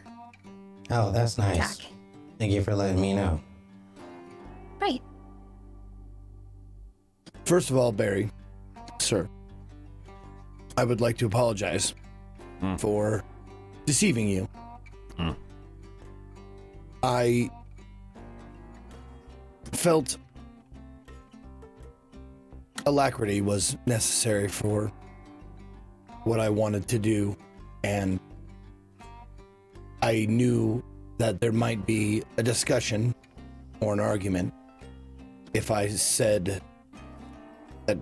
Oh, 0.89 1.11
that's 1.11 1.37
nice. 1.37 1.55
attack. 1.57 1.91
Thank 2.39 2.51
you 2.51 2.61
for 2.61 2.75
letting 2.75 2.99
me 2.99 3.13
know. 3.13 3.39
Right. 4.81 5.01
First 7.45 7.69
of 7.71 7.77
all, 7.77 7.91
Barry, 7.91 8.29
sir, 8.99 9.27
I 10.77 10.83
would 10.83 11.01
like 11.01 11.17
to 11.19 11.25
apologize 11.25 11.93
Hmm. 12.59 12.75
for 12.75 13.23
deceiving 13.85 14.27
you. 14.27 14.47
Hmm. 15.17 15.31
I 17.01 17.49
felt 19.71 20.17
alacrity 22.85 23.41
was 23.41 23.77
necessary 23.85 24.47
for 24.47 24.91
what 26.23 26.39
I 26.39 26.49
wanted 26.49 26.87
to 26.89 26.99
do, 26.99 27.35
and 27.83 28.19
I 30.03 30.25
knew 30.27 30.83
that 31.17 31.39
there 31.39 31.53
might 31.53 31.85
be 31.85 32.23
a 32.35 32.43
discussion 32.43 33.15
or 33.79 33.93
an 33.93 34.01
argument 34.01 34.53
if 35.53 35.71
I 35.71 35.87
said 35.87 36.61
that 37.85 37.97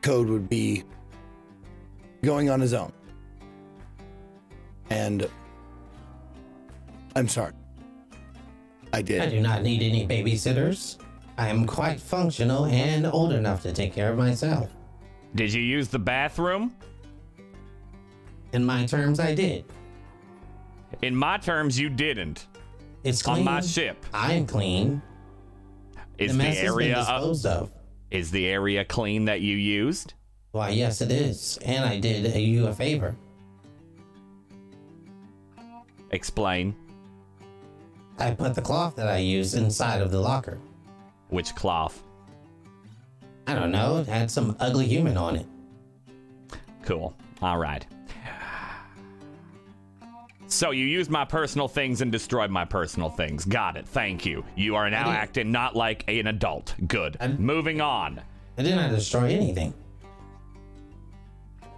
Code 0.00 0.28
would 0.28 0.48
be 0.48 0.82
going 2.24 2.50
on 2.50 2.60
his 2.60 2.74
own. 2.74 2.92
And 4.90 5.30
I'm 7.14 7.28
sorry. 7.28 7.52
I 8.92 9.00
did. 9.00 9.22
I 9.22 9.28
do 9.28 9.40
not 9.40 9.62
need 9.62 9.80
any 9.80 10.08
babysitters. 10.08 10.96
I 11.38 11.46
am 11.46 11.68
quite 11.68 12.00
functional 12.00 12.64
and 12.64 13.06
old 13.06 13.32
enough 13.32 13.62
to 13.62 13.72
take 13.72 13.94
care 13.94 14.10
of 14.10 14.18
myself. 14.18 14.70
Did 15.36 15.52
you 15.52 15.62
use 15.62 15.86
the 15.86 16.00
bathroom? 16.00 16.74
In 18.52 18.64
my 18.64 18.86
terms, 18.86 19.18
I 19.18 19.34
did. 19.34 19.64
In 21.00 21.16
my 21.16 21.38
terms, 21.38 21.78
you 21.78 21.88
didn't. 21.88 22.46
It's 23.02 23.22
clean. 23.22 23.38
On 23.38 23.44
my 23.44 23.60
ship. 23.60 24.04
I'm 24.12 24.46
clean. 24.46 25.02
Is 26.18 26.32
the 26.32 26.38
the, 26.38 26.44
mess 26.44 26.58
has 26.58 26.62
been 26.62 26.72
area 26.72 26.94
disposed 26.96 27.46
of. 27.46 27.70
is 28.10 28.30
the 28.30 28.46
area 28.46 28.84
clean 28.84 29.24
that 29.24 29.40
you 29.40 29.56
used? 29.56 30.14
Why, 30.52 30.68
yes, 30.68 31.00
it 31.00 31.10
is. 31.10 31.58
And 31.64 31.84
I 31.84 31.98
did 31.98 32.34
you 32.36 32.66
a 32.66 32.72
favor. 32.72 33.16
Explain 36.10 36.76
I 38.18 38.32
put 38.32 38.54
the 38.54 38.60
cloth 38.62 38.94
that 38.96 39.08
I 39.08 39.16
used 39.16 39.56
inside 39.56 40.02
of 40.02 40.10
the 40.10 40.20
locker. 40.20 40.58
which 41.30 41.54
cloth. 41.54 42.02
I 43.46 43.54
don't 43.54 43.72
know. 43.72 43.96
It 43.98 44.06
had 44.06 44.30
some 44.30 44.54
ugly 44.60 44.86
human 44.86 45.16
on 45.16 45.36
it. 45.36 45.46
Cool. 46.84 47.16
All 47.40 47.58
right. 47.58 47.84
So 50.52 50.70
you 50.70 50.84
used 50.84 51.10
my 51.10 51.24
personal 51.24 51.66
things 51.66 52.02
and 52.02 52.12
destroyed 52.12 52.50
my 52.50 52.66
personal 52.66 53.08
things. 53.08 53.46
Got 53.46 53.78
it. 53.78 53.88
Thank 53.88 54.26
you. 54.26 54.44
You 54.54 54.76
are 54.76 54.90
now 54.90 55.10
acting 55.10 55.50
not 55.50 55.74
like 55.74 56.04
an 56.08 56.26
adult. 56.26 56.74
Good. 56.86 57.16
I- 57.20 57.28
Moving 57.28 57.80
on. 57.80 58.20
I 58.58 58.62
did 58.62 58.76
not 58.76 58.90
destroy 58.90 59.30
anything. 59.32 59.72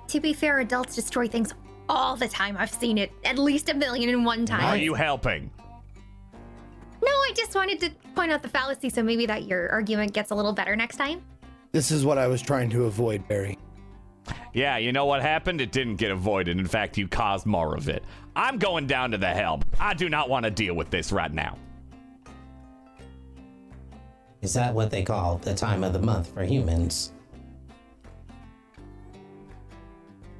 To 0.08 0.20
be 0.20 0.32
fair, 0.32 0.58
adults 0.58 0.96
destroy 0.96 1.28
things 1.28 1.54
all 1.88 2.16
the 2.16 2.26
time. 2.26 2.56
I've 2.58 2.70
seen 2.72 2.98
it 2.98 3.12
at 3.24 3.38
least 3.38 3.68
a 3.68 3.74
million 3.74 4.10
and 4.10 4.26
one 4.26 4.44
times. 4.44 4.64
Are 4.64 4.76
you 4.76 4.94
helping? 4.94 5.52
No, 7.00 7.08
I 7.10 7.32
just 7.36 7.54
wanted 7.54 7.78
to 7.80 7.90
point 8.16 8.32
out 8.32 8.42
the 8.42 8.48
fallacy 8.48 8.90
so 8.90 9.04
maybe 9.04 9.24
that 9.26 9.44
your 9.44 9.70
argument 9.70 10.12
gets 10.12 10.32
a 10.32 10.34
little 10.34 10.52
better 10.52 10.74
next 10.74 10.96
time. 10.96 11.22
This 11.70 11.92
is 11.92 12.04
what 12.04 12.18
I 12.18 12.26
was 12.26 12.42
trying 12.42 12.70
to 12.70 12.86
avoid, 12.86 13.26
Barry. 13.28 13.56
Yeah, 14.52 14.76
you 14.78 14.92
know 14.92 15.04
what 15.06 15.20
happened? 15.22 15.60
It 15.60 15.72
didn't 15.72 15.96
get 15.96 16.10
avoided. 16.10 16.58
In 16.58 16.66
fact, 16.66 16.96
you 16.96 17.08
caused 17.08 17.44
more 17.46 17.74
of 17.76 17.88
it. 17.88 18.04
I'm 18.36 18.58
going 18.58 18.86
down 18.86 19.10
to 19.10 19.18
the 19.18 19.28
helm. 19.28 19.62
I 19.80 19.94
do 19.94 20.08
not 20.08 20.28
want 20.28 20.44
to 20.44 20.50
deal 20.50 20.74
with 20.74 20.90
this 20.90 21.12
right 21.12 21.32
now. 21.32 21.56
Is 24.42 24.52
that 24.54 24.74
what 24.74 24.90
they 24.90 25.02
call 25.02 25.38
the 25.38 25.54
time 25.54 25.82
of 25.84 25.92
the 25.92 25.98
month 25.98 26.32
for 26.34 26.44
humans? 26.44 27.12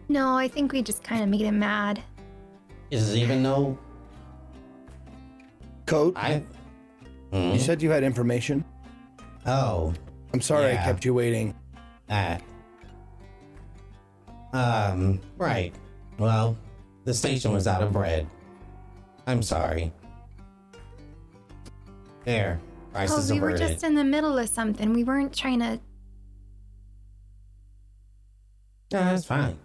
No, 0.09 0.37
I 0.37 0.49
think 0.49 0.73
we 0.73 0.83
just 0.83 1.03
kind 1.03 1.23
of 1.23 1.29
made 1.29 1.41
him 1.41 1.59
mad. 1.59 2.03
Is 2.91 3.15
it 3.15 3.19
even 3.19 3.43
no? 3.43 3.79
Code, 5.87 6.15
I. 6.17 6.43
Hmm? 7.33 7.53
you 7.53 7.59
said 7.59 7.83
you 7.83 7.91
had 7.91 8.03
information. 8.05 8.65
Oh, 9.47 9.93
I'm 10.33 10.41
sorry 10.41 10.67
I 10.67 10.73
Yeah. 10.73 10.85
kept 10.85 11.05
you 11.05 11.15
waiting. 11.15 11.55
that. 12.09 12.43
Um, 14.55 15.21
right. 15.37 15.75
Well, 16.17 16.57
the 17.05 17.13
station 17.13 17.53
was 17.53 17.67
out 17.67 17.83
of 17.83 17.93
bread. 17.93 18.27
I'm 19.27 19.43
sorry. 19.43 19.93
There. 22.25 22.61
Oh, 22.63 22.93
Crisis 22.93 23.33
we 23.33 23.41
were 23.41 23.59
just 23.59 23.83
in 23.83 23.97
the 23.97 24.05
middle 24.05 24.39
of 24.39 24.49
something. 24.49 24.93
We 24.93 25.03
weren't 25.03 25.35
trying 25.35 25.59
to. 25.59 25.81
No, 28.93 29.01
that's 29.01 29.25
fine. 29.25 29.59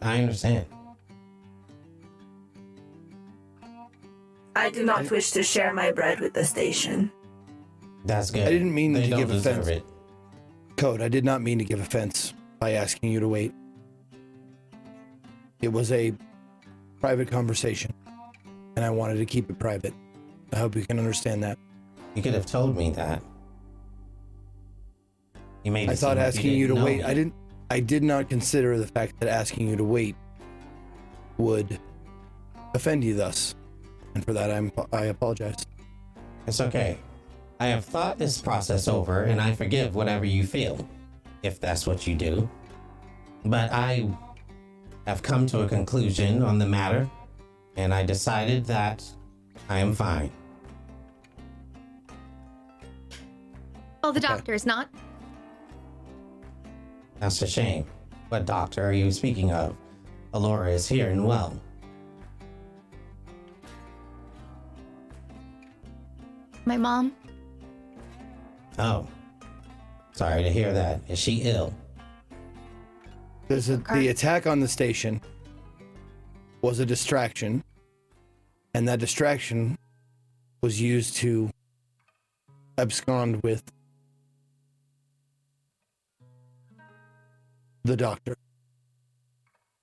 I 0.00 0.22
understand. 0.22 0.64
I 4.56 4.70
do 4.70 4.84
not 4.84 5.10
wish 5.10 5.32
to 5.32 5.42
share 5.42 5.74
my 5.74 5.92
bread 5.92 6.20
with 6.20 6.32
the 6.32 6.44
station. 6.44 7.12
That's 8.06 8.30
good. 8.30 8.46
I 8.46 8.50
didn't 8.50 8.74
mean 8.74 8.94
they 8.94 9.04
to 9.04 9.10
don't 9.10 9.18
give 9.18 9.30
offense. 9.32 9.68
it. 9.68 9.84
Code, 10.78 11.02
I 11.02 11.08
did 11.08 11.26
not 11.26 11.42
mean 11.42 11.58
to 11.58 11.64
give 11.64 11.80
offense 11.80 12.32
by 12.58 12.72
asking 12.72 13.12
you 13.12 13.20
to 13.20 13.28
wait. 13.28 13.52
It 15.62 15.72
was 15.72 15.92
a 15.92 16.12
private 17.00 17.30
conversation, 17.30 17.92
and 18.76 18.84
I 18.84 18.90
wanted 18.90 19.16
to 19.18 19.26
keep 19.26 19.50
it 19.50 19.58
private. 19.58 19.94
I 20.52 20.56
hope 20.56 20.74
you 20.74 20.84
can 20.84 20.98
understand 20.98 21.42
that. 21.42 21.58
You 22.14 22.22
could 22.22 22.34
have 22.34 22.46
told 22.46 22.76
me 22.76 22.90
that. 22.90 23.22
You 25.62 25.72
made. 25.72 25.90
I 25.90 25.94
thought 25.94 26.18
asking 26.18 26.52
you 26.52 26.66
to 26.68 26.74
wait. 26.74 26.98
me. 26.98 27.02
I 27.04 27.14
didn't. 27.14 27.34
I 27.70 27.80
did 27.80 28.02
not 28.02 28.28
consider 28.28 28.78
the 28.78 28.86
fact 28.86 29.20
that 29.20 29.28
asking 29.28 29.68
you 29.68 29.76
to 29.76 29.84
wait 29.84 30.16
would 31.36 31.78
offend 32.74 33.04
you 33.04 33.14
thus, 33.14 33.54
and 34.14 34.24
for 34.24 34.32
that 34.32 34.50
I'm 34.50 34.72
I 34.92 35.04
apologize. 35.06 35.66
It's 36.46 36.60
okay. 36.60 36.98
I 37.60 37.66
have 37.66 37.84
thought 37.84 38.18
this 38.18 38.40
process 38.40 38.88
over 38.88 39.24
and 39.24 39.38
I 39.38 39.52
forgive 39.52 39.94
whatever 39.94 40.24
you 40.24 40.44
feel, 40.44 40.88
if 41.42 41.60
that's 41.60 41.86
what 41.86 42.06
you 42.06 42.14
do. 42.14 42.48
But 43.44 43.70
I 43.70 44.08
have 45.10 45.24
come 45.24 45.44
to 45.44 45.62
a 45.62 45.66
conclusion 45.68 46.40
on 46.40 46.56
the 46.56 46.64
matter, 46.64 47.10
and 47.76 47.92
I 47.92 48.04
decided 48.04 48.64
that 48.66 49.04
I 49.68 49.80
am 49.80 49.92
fine. 49.92 50.30
Well, 54.04 54.12
the 54.12 54.20
doctor 54.20 54.54
is 54.54 54.64
not. 54.64 54.88
That's 57.18 57.42
a 57.42 57.46
shame. 57.48 57.86
What 58.28 58.46
doctor 58.46 58.84
are 58.84 58.92
you 58.92 59.10
speaking 59.10 59.50
of? 59.50 59.76
Alora 60.32 60.70
is 60.70 60.88
here 60.88 61.10
and 61.10 61.26
well. 61.26 61.60
My 66.66 66.76
mom. 66.76 67.12
Oh. 68.78 69.08
Sorry 70.12 70.44
to 70.44 70.52
hear 70.52 70.72
that. 70.72 71.00
Is 71.08 71.18
she 71.18 71.42
ill? 71.42 71.74
There's 73.50 73.68
a, 73.68 73.74
Okay. 73.78 73.98
the 73.98 74.08
attack 74.10 74.46
on 74.46 74.60
the 74.60 74.68
station 74.68 75.20
was 76.62 76.78
a 76.78 76.86
distraction, 76.86 77.64
and 78.74 78.86
that 78.86 79.00
distraction 79.00 79.76
was 80.62 80.80
used 80.80 81.16
to 81.16 81.50
abscond 82.78 83.42
with 83.42 83.64
the 87.82 87.96
doctor. 87.96 88.36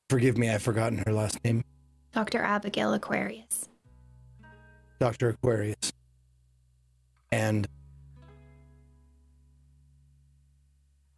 Forgive 0.10 0.38
me, 0.38 0.50
I've 0.50 0.62
forgotten 0.64 1.04
her 1.06 1.12
last 1.12 1.44
name. 1.44 1.66
Dr. 2.14 2.42
Abigail 2.42 2.94
Aquarius. 2.94 3.68
Dr. 5.02 5.28
Aquarius. 5.32 5.92
And, 7.34 7.68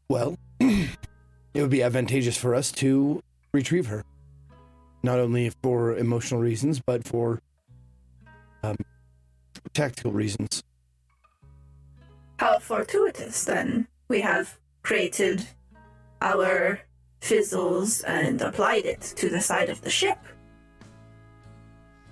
well, 0.10 0.36
it 1.54 1.62
would 1.62 1.70
be 1.70 1.84
advantageous 1.84 2.38
for 2.38 2.56
us 2.56 2.72
to 2.74 3.22
retrieve 3.54 3.88
her. 3.88 4.04
Not 5.02 5.20
only 5.20 5.52
for 5.64 5.96
emotional 5.96 6.42
reasons, 6.42 6.80
but 6.80 7.08
for 7.08 7.42
um, 8.64 8.76
tactical 9.74 10.12
reasons. 10.12 10.64
How 12.38 12.60
fortuitous 12.60 13.46
then. 13.46 13.88
We 14.08 14.22
have 14.22 14.58
created 14.84 15.46
our 16.22 16.80
fizzles 17.22 18.02
and 18.02 18.42
applied 18.42 18.86
it 18.86 19.02
to 19.18 19.30
the 19.30 19.42
side 19.42 19.70
of 19.70 19.82
the 19.82 19.90
ship. 19.90 20.18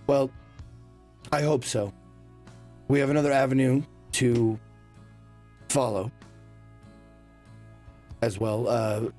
Well, 0.06 0.32
I 1.32 1.42
hope 1.42 1.66
so. 1.66 1.94
We 2.88 3.00
have 3.00 3.10
another 3.10 3.32
avenue 3.32 3.84
to 4.14 4.60
follow 5.70 6.12
as 8.22 8.40
well. 8.40 8.68
Uh, 8.68 9.10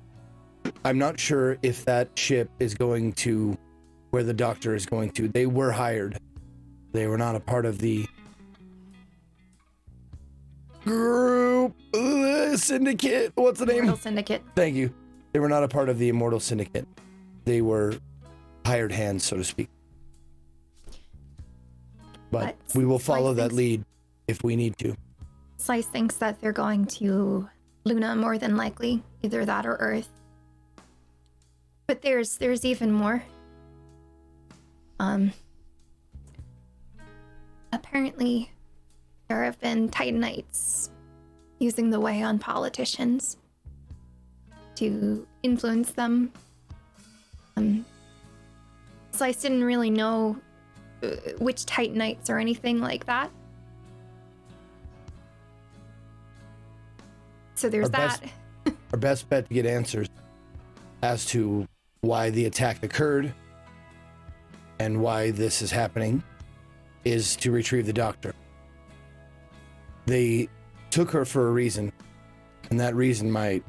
I'm 0.85 0.97
not 0.97 1.19
sure 1.19 1.57
if 1.61 1.85
that 1.85 2.09
ship 2.17 2.49
is 2.59 2.73
going 2.73 3.13
to 3.13 3.57
where 4.11 4.23
the 4.23 4.33
doctor 4.33 4.75
is 4.75 4.85
going 4.85 5.11
to. 5.11 5.27
They 5.27 5.45
were 5.45 5.71
hired, 5.71 6.17
they 6.93 7.07
were 7.07 7.17
not 7.17 7.35
a 7.35 7.39
part 7.39 7.65
of 7.65 7.79
the 7.79 8.07
group 10.83 11.75
uh, 11.93 12.55
syndicate. 12.57 13.31
What's 13.35 13.59
the 13.59 13.65
name? 13.65 13.79
Immortal 13.79 13.97
Syndicate. 13.97 14.41
Thank 14.55 14.75
you. 14.75 14.93
They 15.33 15.39
were 15.39 15.49
not 15.49 15.63
a 15.63 15.67
part 15.67 15.89
of 15.89 15.99
the 15.99 16.09
Immortal 16.09 16.39
Syndicate. 16.39 16.87
They 17.45 17.61
were 17.61 17.93
hired 18.65 18.91
hands, 18.91 19.23
so 19.23 19.37
to 19.37 19.43
speak. 19.43 19.69
But 22.31 22.55
But 22.67 22.75
we 22.75 22.85
will 22.85 22.99
follow 22.99 23.33
that 23.35 23.51
lead 23.51 23.83
if 24.27 24.43
we 24.43 24.55
need 24.55 24.77
to. 24.79 24.95
Slice 25.57 25.87
thinks 25.87 26.15
that 26.15 26.39
they're 26.39 26.51
going 26.51 26.85
to 26.85 27.49
Luna 27.83 28.15
more 28.15 28.37
than 28.37 28.55
likely, 28.55 29.03
either 29.23 29.45
that 29.45 29.65
or 29.65 29.75
Earth. 29.75 30.09
But 31.89 32.03
there's 32.03 32.37
there's 32.37 32.65
even 32.65 32.91
more. 32.91 33.23
Um 34.99 35.33
apparently 37.73 38.51
there 39.27 39.43
have 39.43 39.59
been 39.59 39.89
Titanites 39.89 40.91
using 41.57 41.89
the 41.89 41.99
way 41.99 42.21
on 42.21 42.37
politicians 42.37 43.37
to 44.75 45.25
influence 45.41 45.93
them. 45.93 46.31
Um 47.57 47.83
Slice 49.11 49.41
didn't 49.41 49.63
really 49.63 49.89
know 49.89 50.37
uh, 51.01 51.07
which 51.39 51.65
Titanites 51.65 52.29
or 52.29 52.37
anything 52.37 52.81
like 52.81 53.07
that. 53.07 53.31
So 57.55 57.67
there's 57.67 57.85
Our 57.85 57.89
best- 57.89 58.21
that. 58.65 58.75
Our 58.93 58.99
best 58.99 59.27
bet 59.27 59.47
to 59.47 59.53
get 59.55 59.65
answers 59.65 60.07
as 61.01 61.25
to 61.27 61.67
why 62.01 62.29
the 62.29 62.45
attack 62.45 62.83
occurred 62.83 63.33
and 64.79 65.01
why 65.01 65.31
this 65.31 65.61
is 65.61 65.71
happening 65.71 66.23
is 67.03 67.35
to 67.35 67.51
retrieve 67.51 67.85
the 67.85 67.93
doctor. 67.93 68.33
They 70.05 70.49
took 70.89 71.11
her 71.11 71.25
for 71.25 71.47
a 71.47 71.51
reason, 71.51 71.91
and 72.69 72.79
that 72.79 72.95
reason 72.95 73.29
might 73.31 73.63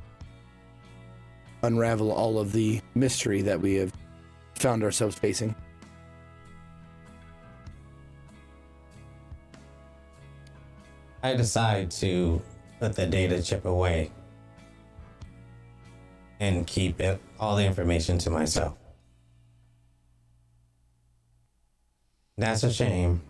unravel 1.62 2.10
all 2.10 2.38
of 2.38 2.52
the 2.52 2.80
mystery 2.94 3.42
that 3.42 3.60
we 3.60 3.74
have 3.74 3.92
found 4.54 4.82
ourselves 4.82 5.16
facing. 5.16 5.54
I 11.22 11.34
decide 11.34 11.90
to 11.92 12.40
put 12.78 12.94
the 12.94 13.06
data 13.06 13.42
chip 13.42 13.64
away. 13.64 14.10
and 16.40 16.66
keep 16.66 17.00
it, 17.00 17.20
all 17.40 17.56
the 17.56 17.64
information 17.64 18.18
to 18.18 18.30
myself. 18.30 18.76
That's 22.36 22.62
a 22.62 22.72
shame. 22.72 23.22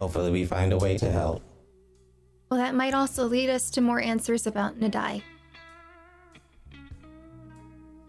Hopefully, 0.00 0.30
we 0.30 0.44
find 0.44 0.72
a 0.72 0.78
way 0.78 0.96
to 0.96 1.10
help. 1.10 1.42
Well, 2.50 2.58
that 2.58 2.74
might 2.74 2.94
also 2.94 3.26
lead 3.26 3.50
us 3.50 3.68
to 3.70 3.80
more 3.80 4.00
answers 4.00 4.46
about 4.46 4.78
Nadai. 4.80 5.22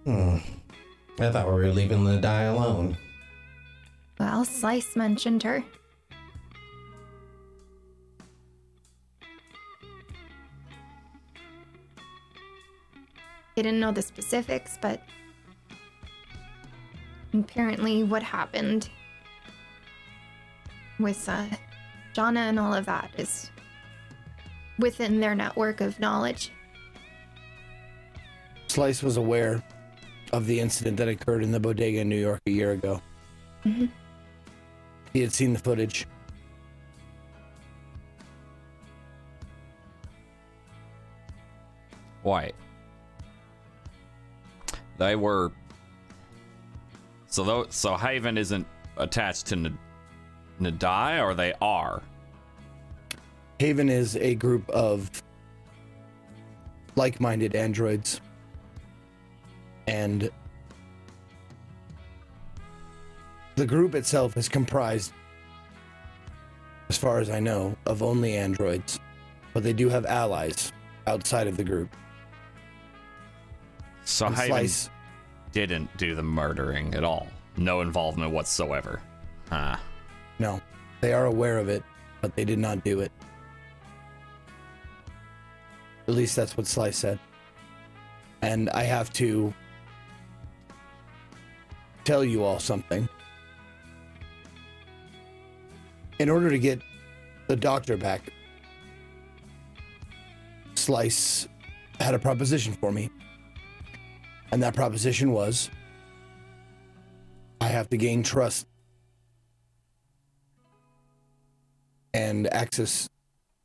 Hmm. 0.06 0.38
I 1.20 1.30
thought 1.32 1.48
we 1.48 1.54
were 1.54 1.72
leaving 1.72 2.22
die 2.22 2.44
alone. 2.44 2.96
Well, 4.20 4.46
Slice 4.46 4.96
mentioned 4.96 5.44
her. 5.44 5.64
He 13.60 13.64
didn't 13.64 13.82
know 13.82 13.92
the 13.92 14.02
specifics, 14.02 14.78
but 14.80 15.02
apparently 17.34 18.04
what 18.04 18.24
happened 18.24 18.88
with 20.98 21.28
uh, 21.28 21.44
Jana 22.14 22.40
and 22.40 22.58
all 22.58 22.74
of 22.74 22.86
that 22.86 23.12
is 23.18 23.52
within 24.78 25.20
their 25.20 25.36
network 25.36 25.82
of 25.82 26.00
knowledge. 26.00 26.54
Slice 28.68 29.04
was 29.04 29.18
aware 29.18 29.62
of 30.32 30.46
the 30.46 30.58
incident 30.58 30.96
that 30.96 31.10
occurred 31.10 31.44
in 31.44 31.52
the 31.52 31.60
bodega 31.60 32.00
in 32.00 32.08
New 32.08 32.16
York 32.16 32.40
a 32.48 32.52
year 32.52 32.72
ago. 32.72 33.02
Mhm. 33.66 33.90
He 35.12 35.20
had 35.20 35.34
seen 35.34 35.52
the 35.52 35.60
footage. 35.60 36.08
Wait. 42.24 42.56
They 45.00 45.16
were. 45.16 45.52
So 47.28 47.44
though, 47.44 47.66
so 47.70 47.96
Haven 47.96 48.38
isn't 48.38 48.68
attached 48.98 49.48
to 49.48 49.56
N- 49.56 49.80
Nadai, 50.60 51.24
or 51.24 51.34
they 51.34 51.54
are. 51.62 52.04
Haven 53.60 53.90
is 53.90 54.16
a 54.18 54.36
group 54.36 54.70
of 54.70 55.10
like 56.96 57.20
minded 57.20 57.56
androids. 57.56 58.22
And 59.88 60.30
the 63.56 63.66
group 63.66 63.96
itself 63.96 64.38
is 64.38 64.50
comprised, 64.50 65.14
as 66.90 66.98
far 66.98 67.20
as 67.20 67.30
I 67.30 67.40
know, 67.40 67.76
of 67.86 68.04
only 68.04 68.36
androids. 68.36 69.00
But 69.54 69.64
they 69.64 69.74
do 69.74 69.90
have 69.90 70.06
allies 70.06 70.74
outside 71.08 71.48
of 71.48 71.58
the 71.58 71.64
group. 71.64 71.96
So 74.10 74.26
And 74.26 74.36
Slice, 74.36 74.90
didn't 75.52 75.96
do 75.98 76.16
the 76.16 76.24
murdering 76.24 76.96
at 76.96 77.04
all. 77.04 77.28
No 77.58 77.82
involvement 77.82 78.32
whatsoever. 78.32 79.02
Huh. 79.50 79.78
no, 80.40 80.62
they 81.02 81.14
are 81.14 81.26
aware 81.26 81.58
of 81.58 81.70
it, 81.70 81.84
but 82.22 82.36
they 82.36 82.44
did 82.44 82.60
not 82.60 82.84
do 82.84 83.00
it. 83.00 83.12
At 86.08 86.14
least 86.16 86.36
that's 86.36 86.58
what 86.58 86.66
Slice 86.68 86.98
said. 86.98 87.20
And 88.42 88.70
I 88.72 88.84
have 88.84 89.14
to 89.14 89.54
tell 92.04 92.24
you 92.24 92.44
all 92.44 92.60
something. 92.60 93.08
In 96.18 96.30
order 96.30 96.50
to 96.50 96.60
get 96.60 96.82
the 97.48 97.56
doctor 97.56 97.96
back, 97.96 98.34
Slice 100.76 101.48
had 102.00 102.16
a 102.16 102.20
proposition 102.20 102.74
for 102.74 102.92
me. 102.92 103.10
And 104.52 104.64
that 104.64 104.76
proposition 104.76 105.32
was 105.32 105.70
I 107.62 107.68
have 107.68 107.90
to 107.90 107.98
gain 107.98 108.24
trust 108.24 108.68
and 112.14 112.52
access 112.54 113.06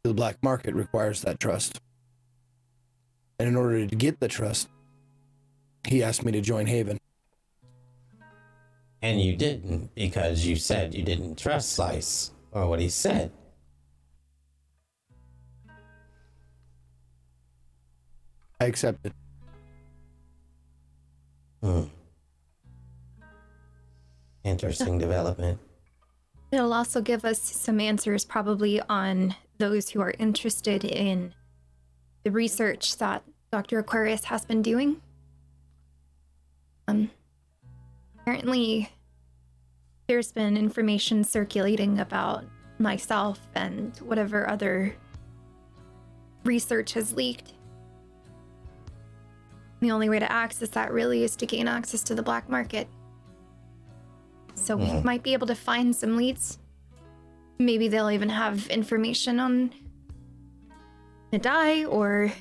to 0.02 0.08
the 0.08 0.14
black 0.14 0.42
market 0.42 0.74
requires 0.74 1.22
that 1.22 1.40
trust. 1.40 1.80
And 3.38 3.48
in 3.48 3.56
order 3.56 3.86
to 3.86 3.96
get 3.96 4.20
the 4.20 4.28
trust, 4.28 4.68
he 5.86 6.02
asked 6.02 6.24
me 6.24 6.32
to 6.32 6.40
join 6.40 6.66
Haven. 6.66 6.98
And 9.02 9.20
you 9.20 9.36
didn't 9.36 9.94
because 9.94 10.46
you 10.46 10.56
said 10.56 10.94
you 10.94 11.02
didn't 11.02 11.36
trust 11.36 11.72
Slice 11.72 12.30
or 12.52 12.66
what 12.66 12.80
he 12.80 12.88
said. 12.88 13.32
I 18.60 18.66
accepted. 18.66 19.12
Hmm. 21.64 21.84
Interesting 24.44 24.98
development. 24.98 25.58
It'll 26.52 26.74
also 26.74 27.00
give 27.00 27.24
us 27.24 27.40
some 27.40 27.80
answers, 27.80 28.26
probably, 28.26 28.82
on 28.82 29.34
those 29.56 29.88
who 29.88 30.02
are 30.02 30.12
interested 30.18 30.84
in 30.84 31.32
the 32.22 32.30
research 32.30 32.98
that 32.98 33.22
Dr. 33.50 33.78
Aquarius 33.78 34.24
has 34.24 34.44
been 34.44 34.60
doing. 34.60 35.00
Um, 36.86 37.10
apparently, 38.20 38.90
there's 40.06 40.32
been 40.32 40.58
information 40.58 41.24
circulating 41.24 41.98
about 41.98 42.44
myself 42.78 43.40
and 43.54 43.96
whatever 43.98 44.46
other 44.50 44.94
research 46.44 46.92
has 46.92 47.14
leaked. 47.14 47.54
The 49.84 49.90
only 49.90 50.08
way 50.08 50.18
to 50.18 50.32
access 50.32 50.70
that 50.70 50.92
really 50.92 51.24
is 51.24 51.36
to 51.36 51.44
gain 51.44 51.68
access 51.68 52.02
to 52.04 52.14
the 52.14 52.22
black 52.22 52.48
market. 52.48 52.88
So 54.54 54.78
we 54.78 54.86
Mhm. 54.86 55.04
might 55.04 55.22
be 55.22 55.34
able 55.34 55.46
to 55.48 55.54
find 55.54 55.94
some 55.94 56.16
leads. 56.16 56.58
Maybe 57.58 57.88
they'll 57.88 58.10
even 58.10 58.30
have 58.30 58.66
information 58.68 59.38
on 59.38 59.74
Nadai, 61.34 61.86
or 61.86 62.32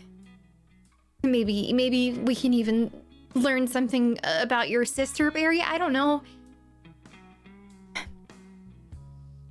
maybe 1.21 1.73
maybe 1.73 2.13
we 2.13 2.33
can 2.33 2.53
even 2.53 2.89
learn 3.35 3.67
something 3.67 4.17
about 4.23 4.69
your 4.69 4.85
sister, 4.85 5.29
Barry. 5.29 5.61
I 5.61 5.77
don't 5.77 5.91
know. 5.91 6.23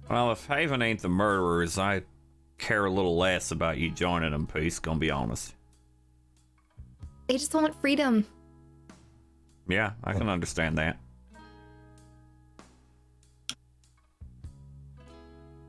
Well, 0.08 0.32
if 0.32 0.46
Haven 0.46 0.80
ain't 0.80 1.02
the 1.02 1.10
murderers, 1.10 1.78
I 1.78 2.04
care 2.56 2.86
a 2.86 2.90
little 2.90 3.18
less 3.18 3.50
about 3.50 3.76
you 3.76 3.90
joining 3.90 4.30
them, 4.30 4.46
Peace, 4.46 4.78
gonna 4.78 4.98
be 4.98 5.10
honest. 5.10 5.54
They 7.32 7.38
just 7.38 7.54
want 7.54 7.74
freedom. 7.80 8.26
Yeah, 9.66 9.92
I 10.04 10.12
can 10.12 10.28
understand 10.28 10.76
that. 10.76 10.98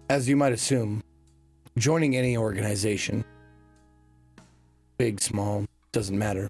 As 0.10 0.27
you 0.27 0.35
might 0.35 0.52
assume, 0.52 1.02
joining 1.77 2.18
any 2.18 2.35
organization, 2.35 3.23
big, 4.98 5.22
small, 5.22 5.65
doesn't 5.94 6.19
matter. 6.19 6.49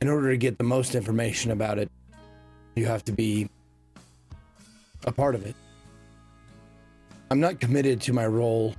In 0.00 0.08
order 0.08 0.30
to 0.30 0.38
get 0.38 0.56
the 0.56 0.64
most 0.64 0.94
information 0.94 1.50
about 1.50 1.78
it, 1.78 1.90
you 2.76 2.86
have 2.86 3.04
to 3.04 3.12
be 3.12 3.46
a 5.04 5.12
part 5.12 5.34
of 5.34 5.44
it. 5.44 5.54
I'm 7.30 7.40
not 7.40 7.60
committed 7.60 8.00
to 8.00 8.14
my 8.14 8.26
role 8.26 8.74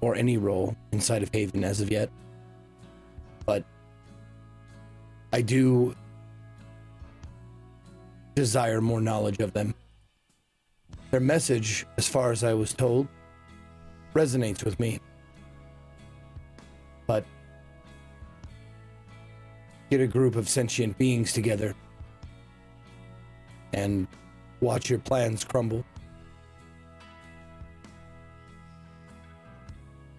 or 0.00 0.14
any 0.14 0.38
role 0.38 0.74
inside 0.92 1.22
of 1.22 1.28
Haven 1.34 1.62
as 1.62 1.82
of 1.82 1.90
yet, 1.90 2.08
but 3.44 3.62
I 5.34 5.42
do 5.42 5.96
desire 8.36 8.80
more 8.80 9.00
knowledge 9.00 9.40
of 9.40 9.52
them. 9.52 9.74
Their 11.10 11.18
message, 11.18 11.86
as 11.96 12.06
far 12.06 12.30
as 12.30 12.44
I 12.44 12.54
was 12.54 12.72
told, 12.72 13.08
resonates 14.14 14.64
with 14.64 14.78
me. 14.78 15.00
But 17.08 17.24
get 19.90 20.00
a 20.00 20.06
group 20.06 20.36
of 20.36 20.48
sentient 20.48 20.96
beings 20.98 21.32
together 21.32 21.74
and 23.72 24.06
watch 24.60 24.88
your 24.88 25.00
plans 25.00 25.42
crumble. 25.42 25.84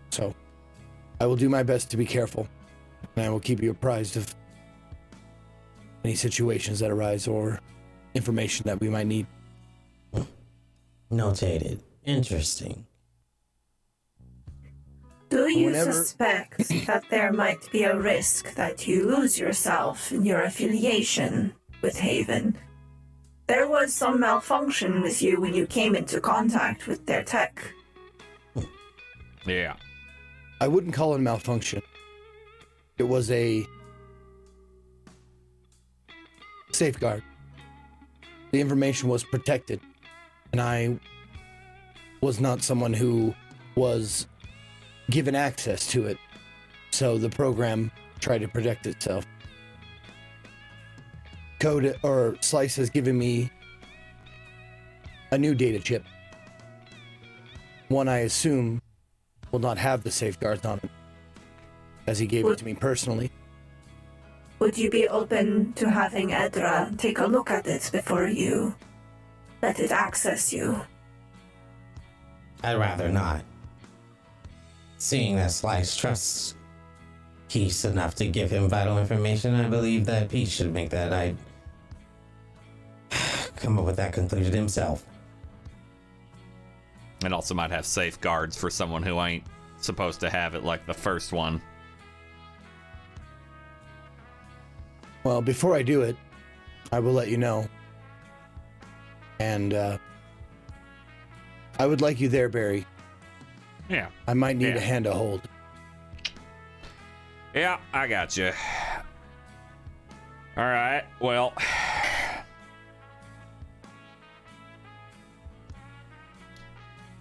So, 0.10 0.36
I 1.22 1.26
will 1.26 1.38
do 1.38 1.48
my 1.48 1.64
best 1.64 1.90
to 1.92 1.96
be 1.96 2.06
careful, 2.06 2.50
and 3.16 3.26
I 3.26 3.30
will 3.30 3.40
keep 3.40 3.64
you 3.64 3.72
apprised 3.72 4.18
of 4.18 4.36
any 6.06 6.16
situations 6.16 6.80
that 6.80 6.92
arise 6.92 7.28
or 7.28 7.60
information 8.14 8.64
that 8.68 8.80
we 8.80 8.90
might 8.90 9.08
need. 9.08 9.26
Notated. 11.12 11.80
Interesting. 12.06 12.86
Do 15.30 15.50
you 15.50 15.66
Whenever- 15.68 15.92
suspect 15.92 16.70
that 16.88 17.04
there 17.10 17.34
might 17.34 17.70
be 17.72 17.84
a 17.84 17.98
risk 17.98 18.54
that 18.56 18.88
you 18.88 19.08
lose 19.08 19.40
yourself 19.40 20.12
in 20.12 20.24
your 20.26 20.42
affiliation 20.44 21.54
with 21.82 21.98
Haven? 21.98 22.56
There 23.48 23.68
was 23.68 23.94
some 23.94 24.20
malfunction 24.20 25.02
with 25.02 25.22
you 25.22 25.40
when 25.42 25.54
you 25.54 25.66
came 25.68 25.96
into 25.96 26.20
contact 26.20 26.88
with 26.88 27.06
their 27.06 27.24
tech. 27.24 27.62
Yeah. 29.46 29.76
I 30.62 30.68
wouldn't 30.68 30.94
call 30.94 31.14
it 31.16 31.20
malfunction. 31.20 31.82
it 32.98 33.04
was 33.04 33.30
a 33.32 33.66
safeguard. 36.76 37.24
The 38.52 38.62
information 38.62 39.10
was 39.10 39.24
protected, 39.24 39.80
and 40.52 40.62
I 40.62 41.00
was 42.22 42.40
not 42.40 42.62
someone 42.62 42.94
who 42.94 43.34
was 43.76 44.28
given 45.10 45.36
access 45.36 45.88
to 45.88 46.06
it. 46.06 46.18
So 46.92 47.18
the 47.18 47.30
program 47.30 47.92
tried 48.20 48.40
to 48.40 48.48
protect 48.48 48.88
itself. 48.88 49.26
Code 51.60 51.98
or 52.04 52.38
Slice 52.42 52.76
has 52.78 52.90
given 52.90 53.18
me 53.18 53.50
a 55.32 55.38
new 55.38 55.54
data 55.56 55.80
chip. 55.80 56.04
One 57.90 58.08
I 58.08 58.20
assume 58.20 58.82
will 59.52 59.60
not 59.60 59.78
have 59.78 60.04
the 60.04 60.12
safeguards 60.12 60.66
on 60.66 60.80
it, 60.84 60.90
as 62.08 62.20
he 62.20 62.26
gave 62.26 62.46
it 62.46 62.58
to 62.58 62.66
me 62.66 62.74
personally. 62.74 63.32
Would 64.60 64.78
you 64.78 64.90
be 64.90 65.08
open 65.08 65.74
to 65.74 65.90
having 65.90 66.32
Edra 66.32 66.92
take 66.98 67.20
a 67.20 67.26
look 67.26 67.52
at 67.52 67.68
it 67.68 67.90
before 67.92 68.28
you 68.28 68.76
let 69.62 69.80
it 69.80 69.92
access 69.92 70.54
you? 70.54 70.82
I'd 72.64 72.78
rather 72.78 73.10
not. 73.10 73.44
Seeing 74.98 75.36
that 75.36 75.52
Slice 75.52 75.96
trusts 75.96 76.56
Peace 77.48 77.86
enough 77.86 78.16
to 78.16 78.28
give 78.28 78.50
him 78.50 78.68
vital 78.68 78.98
information, 78.98 79.54
I 79.54 79.70
believe 79.70 80.06
that 80.08 80.30
Peace 80.30 80.50
should 80.50 80.74
make 80.74 80.90
that. 80.90 81.14
I 81.14 81.36
come 83.56 83.78
up 83.78 83.86
with 83.86 83.96
that 83.98 84.14
conclusion 84.14 84.54
himself. 84.54 85.06
It 87.24 87.32
also 87.32 87.54
might 87.54 87.72
have 87.72 87.86
safeguards 87.86 88.58
for 88.58 88.70
someone 88.70 89.04
who 89.04 89.22
ain't 89.22 89.44
supposed 89.78 90.20
to 90.22 90.30
have 90.30 90.56
it, 90.56 90.64
like 90.64 90.86
the 90.86 90.94
first 90.94 91.32
one. 91.32 91.62
Well, 95.26 95.42
before 95.42 95.76
I 95.76 95.82
do 95.82 96.04
it, 96.04 96.16
I 96.92 97.00
will 97.00 97.14
let 97.14 97.30
you 97.30 97.38
know. 97.38 97.68
And 99.40 99.74
uh, 99.74 99.98
I 101.80 101.88
would 101.88 102.00
like 102.00 102.22
you 102.22 102.30
there, 102.30 102.48
Barry. 102.48 102.86
Yeah. 103.90 104.10
I 104.28 104.36
might 104.36 104.56
need 104.56 104.68
Yeah. 104.68 104.76
a 104.76 104.80
hand 104.80 105.06
to 105.06 105.14
hold. 105.14 105.42
Yeah, 107.56 107.80
I 107.92 108.08
got 108.08 108.38
you. 108.38 108.52
All 110.58 110.64
right. 110.64 111.04
Well, 111.20 111.54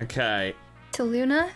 okay. 0.02 0.54
To 0.92 1.04
Luna? 1.04 1.50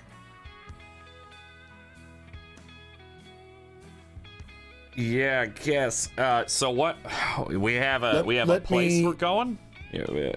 Yeah, 4.98 5.42
I 5.42 5.46
guess. 5.46 6.08
Uh, 6.18 6.44
so 6.46 6.70
what? 6.70 6.96
We 7.48 7.74
have 7.74 8.02
a 8.02 8.14
Let- 8.14 8.26
we 8.26 8.34
have 8.36 8.50
a 8.50 8.60
place 8.60 8.92
me- 8.94 9.06
we're 9.06 9.12
going. 9.12 9.56
Yeah, 9.92 10.04
we- 10.10 10.34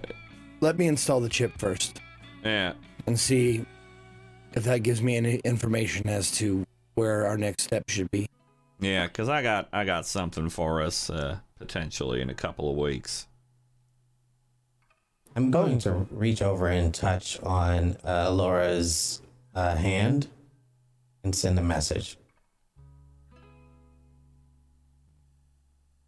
Let 0.60 0.78
me 0.78 0.86
install 0.88 1.20
the 1.20 1.30
chip 1.30 1.58
first 1.58 2.00
yeah. 2.46 2.74
and 3.08 3.20
see 3.20 3.66
if 4.54 4.64
that 4.66 4.84
gives 4.84 5.02
me 5.02 5.18
any 5.18 5.38
information 5.38 6.08
as 6.08 6.30
to 6.34 6.66
where 6.94 7.26
our 7.26 7.38
next 7.38 7.64
step 7.64 7.90
should 7.90 8.12
be. 8.12 8.28
Yeah, 8.80 9.08
cause 9.08 9.30
I 9.30 9.42
got 9.42 9.68
I 9.74 9.84
got 9.84 10.06
something 10.06 10.50
for 10.50 10.82
us 10.84 11.10
uh, 11.10 11.40
potentially 11.58 12.22
in 12.22 12.30
a 12.30 12.34
couple 12.36 12.70
of 12.70 12.78
weeks. 12.78 13.28
I'm 15.36 15.50
going 15.50 15.80
to 15.80 16.06
reach 16.12 16.42
over 16.44 16.68
and 16.68 16.94
touch 16.94 17.40
on 17.42 17.98
uh, 18.06 18.30
Laura's 18.32 19.22
uh, 19.56 19.76
hand 19.76 20.28
and 21.24 21.34
send 21.36 21.58
a 21.58 21.64
message. 21.64 22.18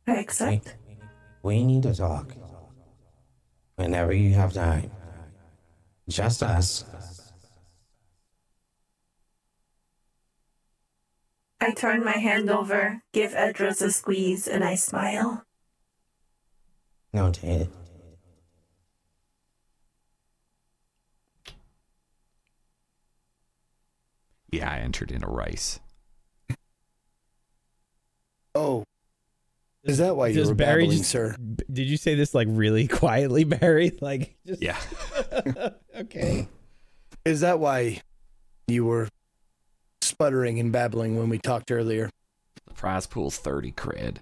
I 0.07 0.25
We, 0.41 0.61
we 1.41 1.63
need 1.63 1.83
to 1.83 1.95
talk. 1.95 2.33
Whenever 3.75 4.13
you 4.13 4.33
have 4.33 4.53
time. 4.53 4.91
Just 6.07 6.43
us. 6.43 6.85
I 11.61 11.71
turn 11.71 12.03
my 12.03 12.17
hand 12.17 12.49
over, 12.49 13.01
give 13.13 13.31
Edras 13.31 13.81
a 13.81 13.89
squeeze, 13.89 14.49
and 14.49 14.65
I 14.65 14.75
smile. 14.75 15.45
Noted. 17.13 17.69
Yeah, 24.51 24.69
I 24.69 24.79
entered 24.79 25.09
in 25.09 25.23
a 25.23 25.29
race. 25.29 25.79
Oh, 28.53 28.83
is 29.83 29.97
that 29.97 30.15
why 30.15 30.27
you 30.27 30.35
Does 30.35 30.49
were 30.49 30.55
Barry 30.55 30.83
babbling, 30.83 30.97
just- 30.99 31.09
sir? 31.11 31.35
Did 31.71 31.87
you 31.87 31.97
say 31.97 32.15
this 32.15 32.33
like 32.33 32.47
really 32.49 32.87
quietly, 32.99 33.43
Barry? 33.43 33.91
Like, 34.01 34.35
just, 34.45 34.61
Yeah. 34.61 34.79
okay. 35.97 36.47
Is 37.25 37.41
that 37.41 37.59
why 37.59 38.01
you 38.67 38.85
were 38.85 39.07
sputtering 40.01 40.59
and 40.59 40.71
babbling 40.71 41.17
when 41.17 41.29
we 41.29 41.37
talked 41.39 41.71
earlier? 41.71 42.09
The 42.67 42.73
prize 42.73 43.05
pool's 43.07 43.37
thirty 43.37 43.71
cred. 43.71 44.17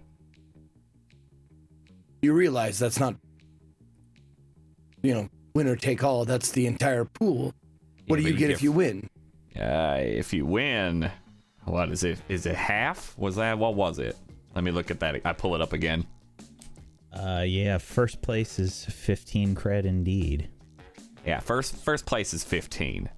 You 2.21 2.33
realize 2.33 2.77
that's 2.77 2.99
not, 2.99 3.15
you 5.01 5.13
know, 5.13 5.29
winner 5.55 5.75
take 5.75 6.03
all. 6.03 6.25
That's 6.25 6.51
the 6.51 6.67
entire 6.67 7.05
pool. 7.05 7.53
What 8.07 8.19
Yeah, 8.19 8.23
do 8.23 8.29
you 8.29 8.33
but 8.33 8.39
get 8.39 8.49
you 8.49 8.55
if 8.55 8.63
you 8.63 8.71
win? 8.71 9.09
Uh, 9.59 9.97
if 9.99 10.31
you 10.33 10.45
win, 10.45 11.09
what 11.65 11.89
is 11.91 12.03
it? 12.03 12.19
Is 12.29 12.45
it 12.45 12.55
half? 12.55 13.17
Was 13.17 13.35
that 13.37 13.57
what 13.57 13.73
was 13.75 13.97
it? 13.99 14.15
Let 14.55 14.63
me 14.63 14.71
look 14.71 14.91
at 14.91 14.99
that. 14.99 15.21
I 15.25 15.33
pull 15.33 15.55
it 15.55 15.61
up 15.61 15.73
again. 15.73 16.05
Uh, 17.13 17.43
yeah, 17.45 17.77
first 17.77 18.21
place 18.21 18.59
is 18.59 18.85
15 18.85 19.55
cred 19.55 19.85
indeed. 19.85 20.49
Yeah, 21.25 21.39
first 21.39 21.75
first 21.75 22.05
place 22.05 22.33
is 22.33 22.43
fifteen. 22.43 23.09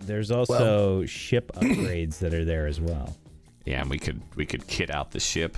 There's 0.00 0.30
also 0.30 1.04
ship 1.04 1.52
upgrades 1.56 2.18
that 2.18 2.34
are 2.34 2.44
there 2.44 2.66
as 2.66 2.80
well. 2.80 3.16
Yeah, 3.64 3.82
and 3.82 3.90
we 3.90 3.98
could 3.98 4.20
we 4.34 4.44
could 4.44 4.66
kit 4.66 4.90
out 4.90 5.12
the 5.12 5.20
ship 5.20 5.56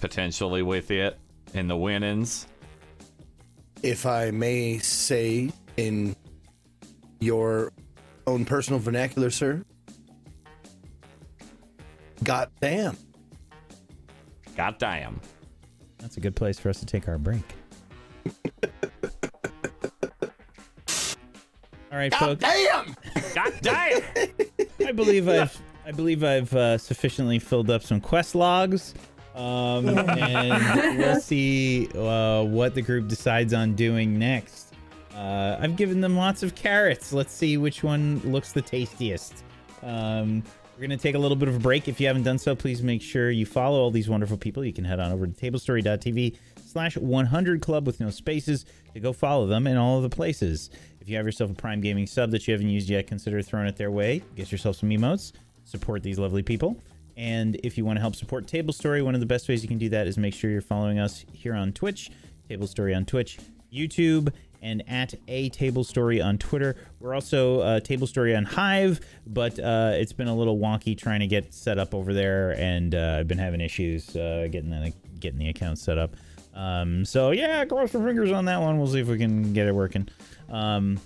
potentially 0.00 0.62
with 0.62 0.90
it 0.90 1.18
in 1.52 1.68
the 1.68 1.76
winnings. 1.76 2.46
If 3.82 4.06
I 4.06 4.30
may 4.30 4.78
say, 4.78 5.50
in 5.76 6.16
your 7.20 7.72
own 8.26 8.46
personal 8.46 8.80
vernacular, 8.80 9.30
sir. 9.30 9.62
God 12.22 12.50
damn. 12.62 12.96
God 14.56 14.78
damn. 14.78 15.20
That's 15.98 16.16
a 16.16 16.20
good 16.20 16.36
place 16.36 16.58
for 16.58 16.68
us 16.68 16.80
to 16.80 16.86
take 16.86 17.08
our 17.08 17.18
break. 17.18 17.42
All 21.94 21.98
right, 22.00 22.14
folks. 22.14 22.40
Damn! 22.40 22.96
God 23.34 23.52
damn. 23.62 24.02
I 24.84 24.92
believe 24.92 25.28
I've 25.28 25.60
I 25.86 25.92
believe 25.92 26.24
I've 26.24 26.52
uh, 26.54 26.76
sufficiently 26.76 27.38
filled 27.38 27.70
up 27.70 27.82
some 27.82 28.00
quest 28.00 28.34
logs, 28.34 28.94
um, 29.34 29.88
and 29.98 30.98
we'll 30.98 31.20
see 31.20 31.88
uh, 31.94 32.42
what 32.42 32.74
the 32.74 32.82
group 32.82 33.06
decides 33.06 33.54
on 33.54 33.74
doing 33.74 34.18
next. 34.18 34.74
Uh, 35.14 35.56
I've 35.60 35.76
given 35.76 36.00
them 36.00 36.16
lots 36.16 36.42
of 36.42 36.54
carrots. 36.54 37.12
Let's 37.12 37.32
see 37.32 37.56
which 37.58 37.84
one 37.84 38.20
looks 38.24 38.50
the 38.52 38.62
tastiest. 38.62 39.44
Um, 39.82 40.42
we're 40.76 40.82
gonna 40.82 40.96
take 40.96 41.14
a 41.14 41.18
little 41.18 41.36
bit 41.36 41.48
of 41.48 41.54
a 41.54 41.60
break. 41.60 41.86
If 41.86 42.00
you 42.00 42.06
haven't 42.08 42.24
done 42.24 42.38
so, 42.38 42.56
please 42.56 42.82
make 42.82 43.00
sure 43.00 43.30
you 43.30 43.46
follow 43.46 43.80
all 43.80 43.90
these 43.90 44.08
wonderful 44.08 44.36
people. 44.36 44.64
You 44.64 44.72
can 44.72 44.84
head 44.84 44.98
on 44.98 45.12
over 45.12 45.26
to 45.26 45.32
tablestory.tv 45.32 46.36
slash 46.66 46.96
100 46.96 47.62
club 47.62 47.86
with 47.86 48.00
no 48.00 48.10
spaces 48.10 48.66
to 48.92 49.00
go 49.00 49.12
follow 49.12 49.46
them 49.46 49.66
in 49.66 49.76
all 49.76 49.98
of 49.98 50.02
the 50.02 50.14
places. 50.14 50.70
If 51.00 51.08
you 51.08 51.16
have 51.16 51.26
yourself 51.26 51.50
a 51.50 51.54
Prime 51.54 51.80
Gaming 51.80 52.06
sub 52.06 52.32
that 52.32 52.48
you 52.48 52.52
haven't 52.52 52.70
used 52.70 52.88
yet, 52.88 53.06
consider 53.06 53.40
throwing 53.42 53.68
it 53.68 53.76
their 53.76 53.90
way. 53.90 54.22
Get 54.34 54.50
yourself 54.50 54.76
some 54.76 54.90
emotes. 54.90 55.32
Support 55.64 56.02
these 56.02 56.18
lovely 56.18 56.42
people. 56.42 56.76
And 57.16 57.54
if 57.62 57.78
you 57.78 57.84
want 57.84 57.96
to 57.96 58.00
help 58.00 58.16
support 58.16 58.48
Table 58.48 58.72
Story, 58.72 59.00
one 59.00 59.14
of 59.14 59.20
the 59.20 59.26
best 59.26 59.48
ways 59.48 59.62
you 59.62 59.68
can 59.68 59.78
do 59.78 59.88
that 59.90 60.08
is 60.08 60.18
make 60.18 60.34
sure 60.34 60.50
you're 60.50 60.60
following 60.60 60.98
us 60.98 61.24
here 61.32 61.54
on 61.54 61.72
Twitch, 61.72 62.10
Table 62.48 62.66
Story 62.66 62.94
on 62.94 63.04
Twitch, 63.04 63.38
YouTube, 63.72 64.32
and 64.64 64.82
at 64.88 65.14
a 65.28 65.50
Table 65.50 65.84
Story 65.84 66.20
on 66.20 66.38
Twitter. 66.38 66.74
We're 66.98 67.14
also 67.14 67.60
uh, 67.60 67.80
Table 67.80 68.06
Story 68.06 68.34
on 68.34 68.44
Hive, 68.44 68.98
but 69.26 69.58
uh, 69.60 69.92
it's 69.94 70.14
been 70.14 70.26
a 70.26 70.34
little 70.34 70.58
wonky 70.58 70.98
trying 70.98 71.20
to 71.20 71.26
get 71.26 71.52
set 71.52 71.78
up 71.78 71.94
over 71.94 72.14
there, 72.14 72.58
and 72.58 72.94
uh, 72.94 73.18
I've 73.20 73.28
been 73.28 73.38
having 73.38 73.60
issues 73.60 74.16
uh, 74.16 74.48
getting 74.50 74.70
the 74.70 74.92
getting 75.20 75.38
the 75.38 75.50
account 75.50 75.78
set 75.78 75.98
up. 75.98 76.16
Um, 76.54 77.04
so 77.04 77.30
yeah, 77.30 77.64
cross 77.66 77.92
your 77.92 78.04
fingers 78.04 78.32
on 78.32 78.46
that 78.46 78.60
one. 78.60 78.78
We'll 78.78 78.88
see 78.88 79.00
if 79.00 79.08
we 79.08 79.18
can 79.18 79.52
get 79.52 79.66
it 79.68 79.74
working. 79.74 80.08
Um, 80.48 80.98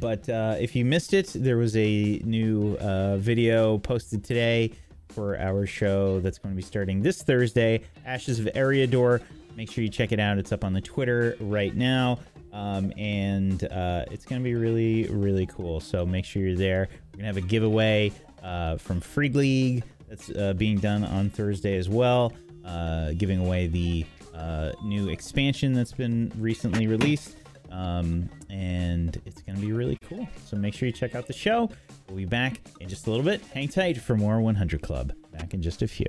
but 0.00 0.28
uh, 0.28 0.56
if 0.58 0.74
you 0.74 0.84
missed 0.84 1.14
it, 1.14 1.30
there 1.34 1.56
was 1.56 1.76
a 1.76 2.20
new 2.24 2.76
uh, 2.80 3.16
video 3.18 3.78
posted 3.78 4.24
today 4.24 4.72
for 5.08 5.38
our 5.38 5.66
show 5.66 6.20
that's 6.20 6.38
going 6.38 6.52
to 6.52 6.56
be 6.56 6.62
starting 6.62 7.00
this 7.00 7.22
Thursday, 7.22 7.82
Ashes 8.04 8.40
of 8.40 8.46
Eriador. 8.46 9.22
Make 9.56 9.70
sure 9.70 9.82
you 9.84 9.88
check 9.88 10.12
it 10.12 10.20
out. 10.20 10.36
It's 10.36 10.52
up 10.52 10.64
on 10.64 10.74
the 10.74 10.82
Twitter 10.82 11.36
right 11.40 11.74
now. 11.74 12.18
Um, 12.56 12.90
and 12.96 13.62
uh, 13.64 14.06
it's 14.10 14.24
going 14.24 14.40
to 14.40 14.44
be 14.44 14.54
really, 14.54 15.06
really 15.08 15.44
cool. 15.46 15.78
So 15.78 16.06
make 16.06 16.24
sure 16.24 16.40
you're 16.40 16.56
there. 16.56 16.88
We're 17.12 17.18
going 17.18 17.20
to 17.20 17.26
have 17.26 17.36
a 17.36 17.42
giveaway 17.42 18.12
uh, 18.42 18.78
from 18.78 19.02
Free 19.02 19.28
League 19.28 19.84
that's 20.08 20.30
uh, 20.30 20.54
being 20.54 20.78
done 20.78 21.04
on 21.04 21.28
Thursday 21.28 21.76
as 21.76 21.90
well, 21.90 22.32
uh, 22.64 23.12
giving 23.18 23.40
away 23.40 23.66
the 23.66 24.06
uh, 24.34 24.72
new 24.82 25.10
expansion 25.10 25.74
that's 25.74 25.92
been 25.92 26.32
recently 26.38 26.86
released. 26.86 27.36
Um, 27.70 28.30
and 28.48 29.20
it's 29.26 29.42
going 29.42 29.56
to 29.56 29.60
be 29.60 29.72
really 29.72 29.98
cool. 30.08 30.26
So 30.46 30.56
make 30.56 30.72
sure 30.72 30.86
you 30.86 30.94
check 30.94 31.14
out 31.14 31.26
the 31.26 31.34
show. 31.34 31.70
We'll 32.08 32.16
be 32.16 32.24
back 32.24 32.62
in 32.80 32.88
just 32.88 33.06
a 33.06 33.10
little 33.10 33.24
bit. 33.24 33.42
Hang 33.52 33.68
tight 33.68 33.98
for 33.98 34.16
more 34.16 34.40
100 34.40 34.80
Club. 34.80 35.12
Back 35.30 35.52
in 35.52 35.60
just 35.60 35.82
a 35.82 35.88
few. 35.88 36.08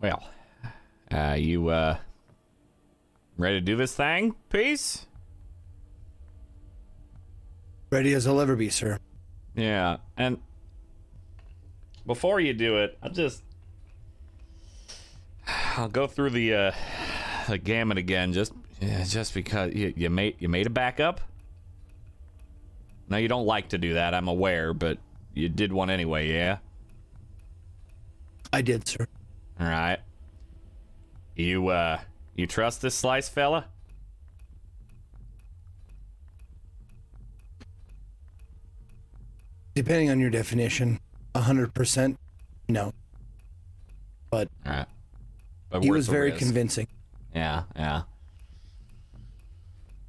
Well, 0.00 0.24
uh, 1.12 1.34
you 1.34 1.68
uh, 1.68 1.98
ready 3.36 3.56
to 3.56 3.60
do 3.60 3.76
this 3.76 3.94
thing? 3.94 4.34
Peace. 4.48 5.06
Ready 7.90 8.14
as 8.14 8.26
I'll 8.26 8.40
ever 8.40 8.56
be, 8.56 8.70
sir. 8.70 8.98
Yeah, 9.54 9.98
and 10.16 10.38
before 12.06 12.40
you 12.40 12.54
do 12.54 12.78
it, 12.78 12.98
I'll 13.02 13.10
just 13.10 13.42
I'll 15.76 15.88
go 15.88 16.06
through 16.06 16.30
the 16.30 16.54
uh, 16.54 16.72
the 17.48 17.58
gamut 17.58 17.98
again, 17.98 18.32
just 18.32 18.52
just 19.06 19.34
because 19.34 19.74
you, 19.74 19.92
you 19.96 20.10
made 20.10 20.36
you 20.38 20.48
made 20.48 20.66
a 20.66 20.70
backup. 20.70 21.20
Now 23.08 23.18
you 23.18 23.28
don't 23.28 23.46
like 23.46 23.68
to 23.70 23.78
do 23.78 23.94
that. 23.94 24.14
I'm 24.14 24.28
aware, 24.28 24.72
but 24.72 24.98
you 25.34 25.48
did 25.48 25.72
one 25.72 25.90
anyway. 25.90 26.32
Yeah. 26.32 26.58
I 28.52 28.62
did, 28.62 28.86
sir. 28.86 29.06
All 29.60 29.66
right. 29.66 29.98
You 31.34 31.68
uh, 31.68 32.00
you 32.34 32.46
trust 32.46 32.82
this 32.82 32.94
slice 32.94 33.28
fella? 33.28 33.66
Depending 39.74 40.10
on 40.10 40.20
your 40.20 40.30
definition, 40.30 41.00
hundred 41.34 41.72
percent, 41.72 42.18
no. 42.68 42.92
But 44.30 44.48
right. 44.66 44.86
But 45.70 45.82
he 45.82 45.90
was 45.90 46.06
very 46.08 46.30
risk. 46.30 46.44
convincing. 46.44 46.86
Yeah, 47.34 47.62
yeah. 47.74 48.02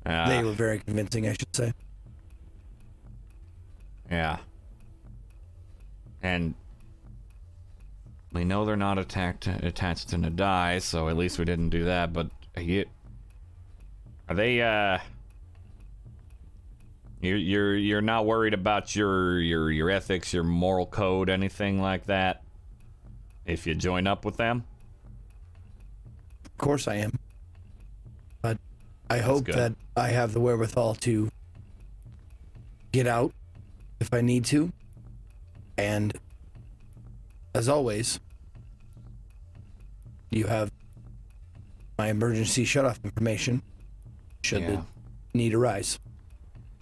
Yeah. 0.05 0.27
they 0.27 0.43
were 0.43 0.51
very 0.51 0.79
convincing, 0.79 1.27
I 1.27 1.33
should 1.33 1.55
say. 1.55 1.73
Yeah. 4.11 4.37
And 6.21 6.55
we 8.33 8.43
know 8.43 8.65
they're 8.65 8.75
not 8.75 8.97
attacked 8.97 9.47
attached 9.47 10.09
to 10.09 10.15
Nadai, 10.17 10.81
so 10.81 11.07
at 11.09 11.17
least 11.17 11.37
we 11.39 11.45
didn't 11.45 11.69
do 11.69 11.85
that. 11.85 12.13
But 12.13 12.29
you, 12.57 12.85
are 14.27 14.35
they? 14.35 14.61
uh 14.61 14.97
You're 17.21 17.37
you're 17.37 17.75
you're 17.75 18.01
not 18.01 18.25
worried 18.25 18.53
about 18.53 18.95
your 18.95 19.39
your 19.39 19.71
your 19.71 19.89
ethics, 19.89 20.33
your 20.33 20.43
moral 20.43 20.85
code, 20.85 21.29
anything 21.29 21.81
like 21.81 22.05
that. 22.07 22.43
If 23.45 23.67
you 23.67 23.75
join 23.75 24.07
up 24.07 24.25
with 24.25 24.37
them, 24.37 24.63
Of 26.45 26.57
course 26.57 26.87
I 26.87 26.95
am. 26.95 27.19
But 28.41 28.57
I 29.09 29.19
hope 29.19 29.45
good. 29.45 29.55
that 29.55 29.73
I 29.95 30.09
have 30.09 30.33
the 30.33 30.39
wherewithal 30.39 30.95
to 30.95 31.29
get 32.91 33.05
out 33.07 33.33
if 33.99 34.13
I 34.13 34.21
need 34.21 34.45
to. 34.45 34.71
And 35.77 36.13
as 37.53 37.69
always, 37.69 38.19
you 40.31 40.47
have 40.47 40.71
my 41.97 42.07
emergency 42.09 42.65
shutoff 42.65 43.03
information 43.03 43.61
should 44.43 44.61
Yeah. 44.63 44.67
the 45.33 45.37
need 45.37 45.53
arise. 45.53 45.99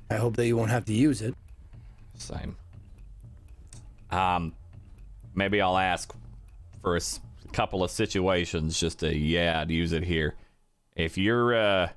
I 0.09 0.15
hope 0.15 0.35
that 0.37 0.47
you 0.47 0.55
won't 0.57 0.71
have 0.71 0.85
to 0.85 0.93
use 0.93 1.21
it. 1.21 1.35
same. 2.15 2.55
Um, 4.11 4.53
maybe 5.33 5.59
I'll 5.61 5.77
ask 5.77 6.13
for 6.83 6.93
a 6.93 6.97
s- 6.97 7.19
couple 7.51 7.83
of 7.83 7.89
situations 7.89 8.79
just 8.79 8.99
to 8.99 9.15
yeah 9.17 9.63
to 9.65 9.73
use 9.73 9.91
it 9.91 10.03
here. 10.03 10.35
If 10.95 11.17
you're 11.17 11.55
uh, 11.55 11.89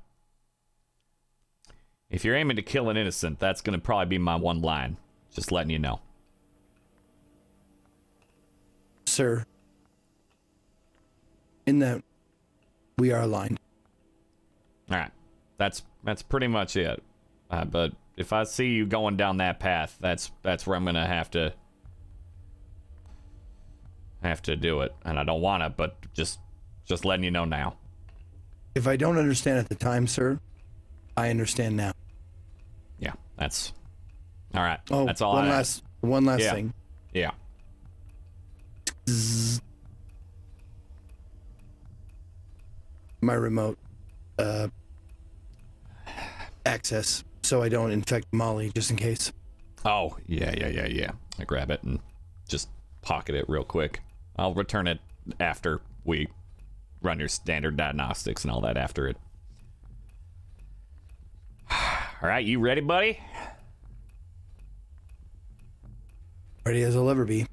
if 2.09 2.25
you're 2.25 2.35
aiming 2.35 2.55
to 2.55 2.63
kill 2.63 2.89
an 2.89 2.97
innocent, 2.97 3.39
that's 3.39 3.61
gonna 3.61 3.77
probably 3.79 4.07
be 4.07 4.17
my 4.17 4.35
one 4.35 4.61
line. 4.61 4.97
Just 5.31 5.51
letting 5.51 5.69
you 5.69 5.77
know. 5.79 5.99
Sir, 9.07 9.45
in 11.65 11.79
that 11.79 12.03
we 12.97 13.11
are 13.11 13.21
aligned. 13.21 13.59
All 14.89 14.97
right, 14.97 15.11
that's 15.57 15.83
that's 16.03 16.21
pretty 16.21 16.47
much 16.47 16.75
it. 16.75 17.01
Uh, 17.49 17.65
but 17.65 17.93
if 18.17 18.33
I 18.33 18.43
see 18.43 18.69
you 18.69 18.85
going 18.85 19.17
down 19.17 19.37
that 19.37 19.59
path, 19.59 19.97
that's 19.99 20.31
that's 20.41 20.65
where 20.65 20.75
I'm 20.75 20.85
gonna 20.85 21.05
have 21.07 21.29
to 21.31 21.53
have 24.23 24.41
to 24.43 24.55
do 24.55 24.81
it, 24.81 24.93
and 25.03 25.19
I 25.19 25.23
don't 25.23 25.41
want 25.41 25.63
to, 25.63 25.69
but 25.69 25.95
just 26.13 26.39
just 26.85 27.05
letting 27.05 27.23
you 27.23 27.31
know 27.31 27.45
now. 27.45 27.75
If 28.73 28.87
I 28.87 28.95
don't 28.97 29.17
understand 29.17 29.59
at 29.59 29.69
the 29.69 29.75
time, 29.75 30.07
sir, 30.07 30.39
I 31.15 31.29
understand 31.29 31.77
now. 31.77 31.93
Yeah, 32.99 33.13
that's 33.37 33.71
all 34.53 34.63
right. 34.63 34.79
Oh, 34.91 35.05
that's 35.05 35.21
all 35.21 35.33
one 35.33 35.45
I 35.45 35.49
last 35.49 35.83
one 36.01 36.25
last 36.25 36.41
Yeah. 36.41 36.53
thing. 36.53 36.73
Yeah. 37.13 37.31
My 43.21 43.33
remote 43.33 43.77
uh 44.37 44.67
access 46.65 47.23
so 47.45 47.61
I 47.61 47.69
don't 47.69 47.91
infect 47.91 48.27
Molly 48.33 48.71
just 48.73 48.89
in 48.89 48.97
case. 48.97 49.31
Oh, 49.85 50.17
yeah, 50.25 50.53
yeah, 50.57 50.67
yeah, 50.67 50.87
yeah. 50.87 51.11
I 51.39 51.43
grab 51.43 51.69
it 51.69 51.83
and 51.83 51.99
just 52.49 52.69
pocket 53.01 53.35
it 53.35 53.45
real 53.47 53.63
quick. 53.63 54.01
I'll 54.35 54.55
return 54.55 54.87
it 54.87 54.99
after 55.39 55.81
we 56.03 56.27
run 57.03 57.19
your 57.19 57.27
standard 57.27 57.77
diagnostics 57.77 58.43
and 58.43 58.51
all 58.51 58.61
that 58.61 58.77
after 58.77 59.07
it. 59.07 59.17
All 61.71 62.29
right, 62.29 62.45
you 62.45 62.59
ready, 62.59 62.81
buddy? 62.81 63.19
Ready 66.65 66.81
as 66.81 66.95
I'll 66.95 67.09
ever 67.09 67.25
be. 67.25 67.45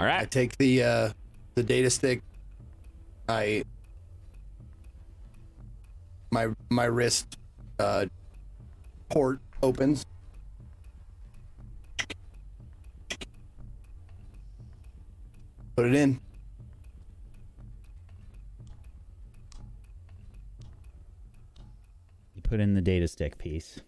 All 0.00 0.06
I 0.22 0.24
take 0.24 0.56
the 0.56 0.82
uh 0.82 1.10
the 1.56 1.62
data 1.62 1.90
stick. 1.90 2.22
I 3.28 3.64
my 6.30 6.46
my 6.70 6.86
wrist 6.86 7.36
uh 7.78 8.06
port 9.10 9.40
opens. 9.62 10.06
Put 15.76 15.84
it 15.84 15.94
in. 15.94 16.18
You 22.34 22.40
put 22.40 22.58
in 22.58 22.72
the 22.72 22.80
data 22.80 23.06
stick 23.06 23.36
Peace. 23.36 23.80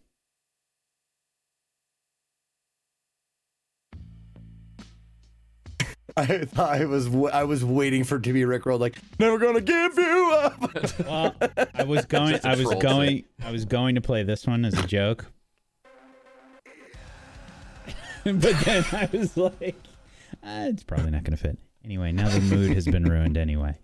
I 6.16 6.44
thought 6.44 6.70
I 6.70 6.84
was 6.84 7.06
w- 7.06 7.28
I 7.28 7.44
was 7.44 7.64
waiting 7.64 8.04
for 8.04 8.16
it 8.16 8.22
to 8.24 8.32
be 8.32 8.42
rickrolled 8.42 8.80
like 8.80 8.96
never 9.18 9.38
gonna 9.38 9.60
give 9.60 9.96
you 9.96 10.32
up. 10.34 10.70
Well, 11.06 11.34
I 11.74 11.84
was 11.84 12.04
going. 12.06 12.38
I 12.44 12.54
was 12.54 12.66
troll 12.66 12.80
going. 12.80 13.24
I 13.42 13.50
was 13.50 13.64
going 13.64 13.94
to 13.94 14.00
play 14.00 14.22
this 14.22 14.46
one 14.46 14.64
as 14.64 14.74
a 14.78 14.86
joke, 14.86 15.26
but 18.24 18.40
then 18.64 18.84
I 18.92 19.08
was 19.12 19.36
like, 19.36 19.76
ah, 20.42 20.66
"It's 20.66 20.84
probably 20.84 21.10
not 21.10 21.24
going 21.24 21.36
to 21.36 21.42
fit." 21.42 21.58
Anyway, 21.84 22.12
now 22.12 22.28
the 22.28 22.40
mood 22.40 22.72
has 22.74 22.86
been 22.86 23.04
ruined. 23.04 23.36
Anyway, 23.36 23.76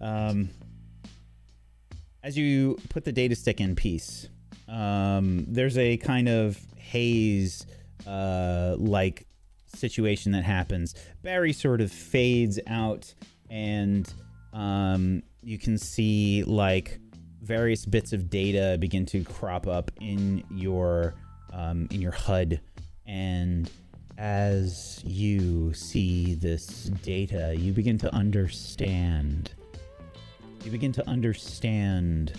um, 0.00 0.48
as 2.22 2.36
you 2.38 2.78
put 2.88 3.04
the 3.04 3.12
data 3.12 3.34
stick 3.34 3.60
in 3.60 3.76
Peace, 3.76 4.28
um, 4.68 5.44
there's 5.48 5.76
a 5.78 5.96
kind 5.98 6.28
of 6.28 6.58
haze, 6.76 7.66
uh, 8.06 8.74
like 8.78 9.26
situation 9.76 10.32
that 10.32 10.44
happens. 10.44 10.94
Barry 11.22 11.52
sort 11.52 11.80
of 11.80 11.92
fades 11.92 12.58
out, 12.66 13.14
and 13.50 14.12
um, 14.52 15.22
you 15.42 15.58
can 15.58 15.78
see 15.78 16.44
like 16.44 16.98
various 17.42 17.86
bits 17.86 18.12
of 18.12 18.28
data 18.28 18.76
begin 18.80 19.06
to 19.06 19.22
crop 19.22 19.66
up 19.66 19.90
in 20.00 20.42
your 20.50 21.14
um, 21.52 21.88
in 21.90 22.00
your 22.00 22.12
HUD, 22.12 22.60
and 23.06 23.70
as 24.18 25.00
you 25.04 25.72
see 25.74 26.34
this 26.34 26.66
data, 27.02 27.54
you 27.56 27.72
begin 27.72 27.98
to 27.98 28.14
understand. 28.14 29.52
You 30.64 30.70
begin 30.70 30.92
to 30.92 31.08
understand 31.08 32.32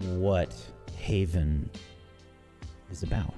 what 0.00 0.54
Haven 0.96 1.70
is 2.90 3.02
about. 3.02 3.34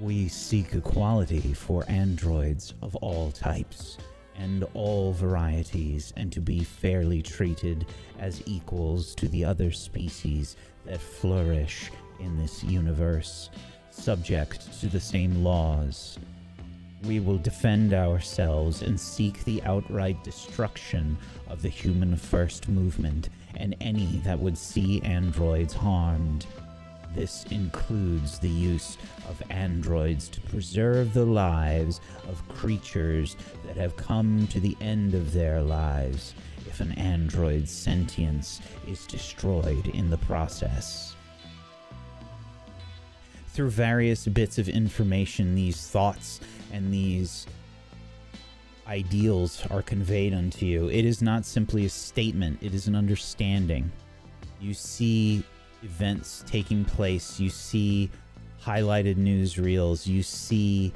We 0.00 0.28
seek 0.28 0.74
equality 0.74 1.52
for 1.52 1.84
androids 1.86 2.72
of 2.80 2.96
all 2.96 3.30
types 3.32 3.98
and 4.34 4.64
all 4.72 5.12
varieties, 5.12 6.14
and 6.16 6.32
to 6.32 6.40
be 6.40 6.64
fairly 6.64 7.20
treated 7.20 7.84
as 8.18 8.42
equals 8.46 9.14
to 9.16 9.28
the 9.28 9.44
other 9.44 9.70
species 9.70 10.56
that 10.86 11.00
flourish 11.00 11.90
in 12.18 12.38
this 12.38 12.64
universe. 12.64 13.50
subject 13.90 14.80
to 14.80 14.86
the 14.86 15.00
same 15.00 15.44
laws. 15.44 16.18
We 17.04 17.20
will 17.20 17.38
defend 17.38 17.92
ourselves 17.92 18.82
and 18.82 18.98
seek 18.98 19.44
the 19.44 19.62
outright 19.64 20.22
destruction 20.24 21.18
of 21.48 21.60
the 21.60 21.68
Human 21.68 22.16
First 22.16 22.68
movement 22.68 23.28
and 23.56 23.74
any 23.80 24.20
that 24.24 24.38
would 24.38 24.56
see 24.56 25.02
androids 25.02 25.74
harmed. 25.74 26.46
This 27.14 27.44
includes 27.50 28.38
the 28.38 28.48
use 28.48 28.96
of 29.28 29.42
androids 29.50 30.28
to 30.28 30.40
preserve 30.42 31.12
the 31.12 31.24
lives 31.24 32.00
of 32.28 32.48
creatures 32.48 33.36
that 33.66 33.76
have 33.76 33.96
come 33.96 34.46
to 34.48 34.60
the 34.60 34.76
end 34.80 35.14
of 35.14 35.32
their 35.32 35.60
lives 35.60 36.34
if 36.66 36.80
an 36.80 36.92
android's 36.92 37.70
sentience 37.70 38.60
is 38.86 39.06
destroyed 39.06 39.88
in 39.88 40.08
the 40.08 40.18
process. 40.18 41.16
Through 43.48 43.70
various 43.70 44.28
bits 44.28 44.58
of 44.58 44.68
information, 44.68 45.56
these 45.56 45.88
thoughts 45.88 46.40
and 46.72 46.94
these 46.94 47.46
ideals 48.86 49.66
are 49.70 49.82
conveyed 49.82 50.32
unto 50.32 50.64
you. 50.64 50.88
It 50.88 51.04
is 51.04 51.22
not 51.22 51.44
simply 51.44 51.84
a 51.84 51.88
statement, 51.88 52.58
it 52.62 52.72
is 52.72 52.86
an 52.86 52.94
understanding. 52.94 53.90
You 54.60 54.74
see 54.74 55.42
events 55.82 56.44
taking 56.46 56.84
place, 56.84 57.40
you 57.40 57.50
see 57.50 58.10
highlighted 58.62 59.16
newsreels, 59.16 60.06
you 60.06 60.22
see 60.22 60.92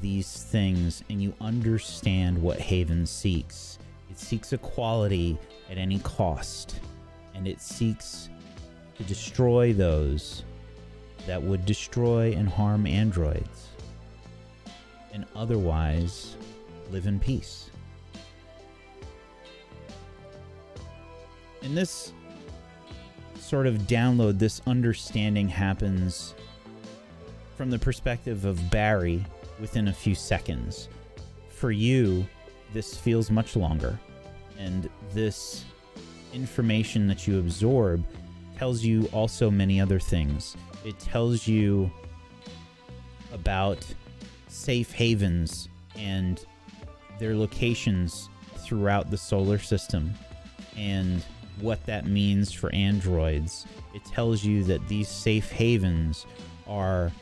these 0.00 0.44
things, 0.44 1.02
and 1.10 1.22
you 1.22 1.34
understand 1.40 2.40
what 2.40 2.58
Haven 2.58 3.04
seeks. 3.04 3.78
It 4.10 4.18
seeks 4.18 4.52
equality 4.52 5.38
at 5.70 5.78
any 5.78 5.98
cost, 6.00 6.80
and 7.34 7.46
it 7.46 7.60
seeks 7.60 8.28
to 8.96 9.02
destroy 9.04 9.72
those 9.72 10.44
that 11.26 11.42
would 11.42 11.66
destroy 11.66 12.32
and 12.32 12.48
harm 12.48 12.86
androids, 12.86 13.68
and 15.12 15.26
otherwise 15.34 16.36
live 16.90 17.06
in 17.06 17.20
peace. 17.20 17.70
And 21.62 21.76
this 21.76 22.12
sort 23.50 23.66
of 23.66 23.74
download, 23.78 24.38
this 24.38 24.62
understanding 24.68 25.48
happens 25.48 26.36
from 27.56 27.68
the 27.68 27.78
perspective 27.80 28.44
of 28.44 28.70
Barry 28.70 29.26
within 29.58 29.88
a 29.88 29.92
few 29.92 30.14
seconds. 30.14 30.88
For 31.48 31.72
you, 31.72 32.24
this 32.72 32.96
feels 32.96 33.28
much 33.28 33.56
longer. 33.56 33.98
And 34.56 34.88
this 35.12 35.64
information 36.32 37.08
that 37.08 37.26
you 37.26 37.40
absorb 37.40 38.06
tells 38.56 38.84
you 38.84 39.08
also 39.12 39.50
many 39.50 39.80
other 39.80 39.98
things. 39.98 40.56
It 40.84 41.00
tells 41.00 41.48
you 41.48 41.90
about 43.32 43.84
safe 44.46 44.92
havens 44.92 45.68
and 45.96 46.44
their 47.18 47.34
locations 47.34 48.28
throughout 48.58 49.10
the 49.10 49.18
solar 49.18 49.58
system 49.58 50.14
and 50.76 51.24
what 51.60 51.84
that 51.86 52.06
means 52.06 52.52
for 52.52 52.72
androids. 52.74 53.66
It 53.94 54.04
tells 54.04 54.44
you 54.44 54.64
that 54.64 54.86
these 54.88 55.08
safe 55.08 55.50
havens 55.50 56.26
are 56.66 57.12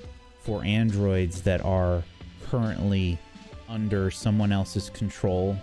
for 0.41 0.65
androids 0.65 1.43
that 1.43 1.65
are 1.65 2.03
currently 2.47 3.19
under 3.69 4.11
someone 4.11 4.53
else's 4.53 4.91
control 4.91 5.57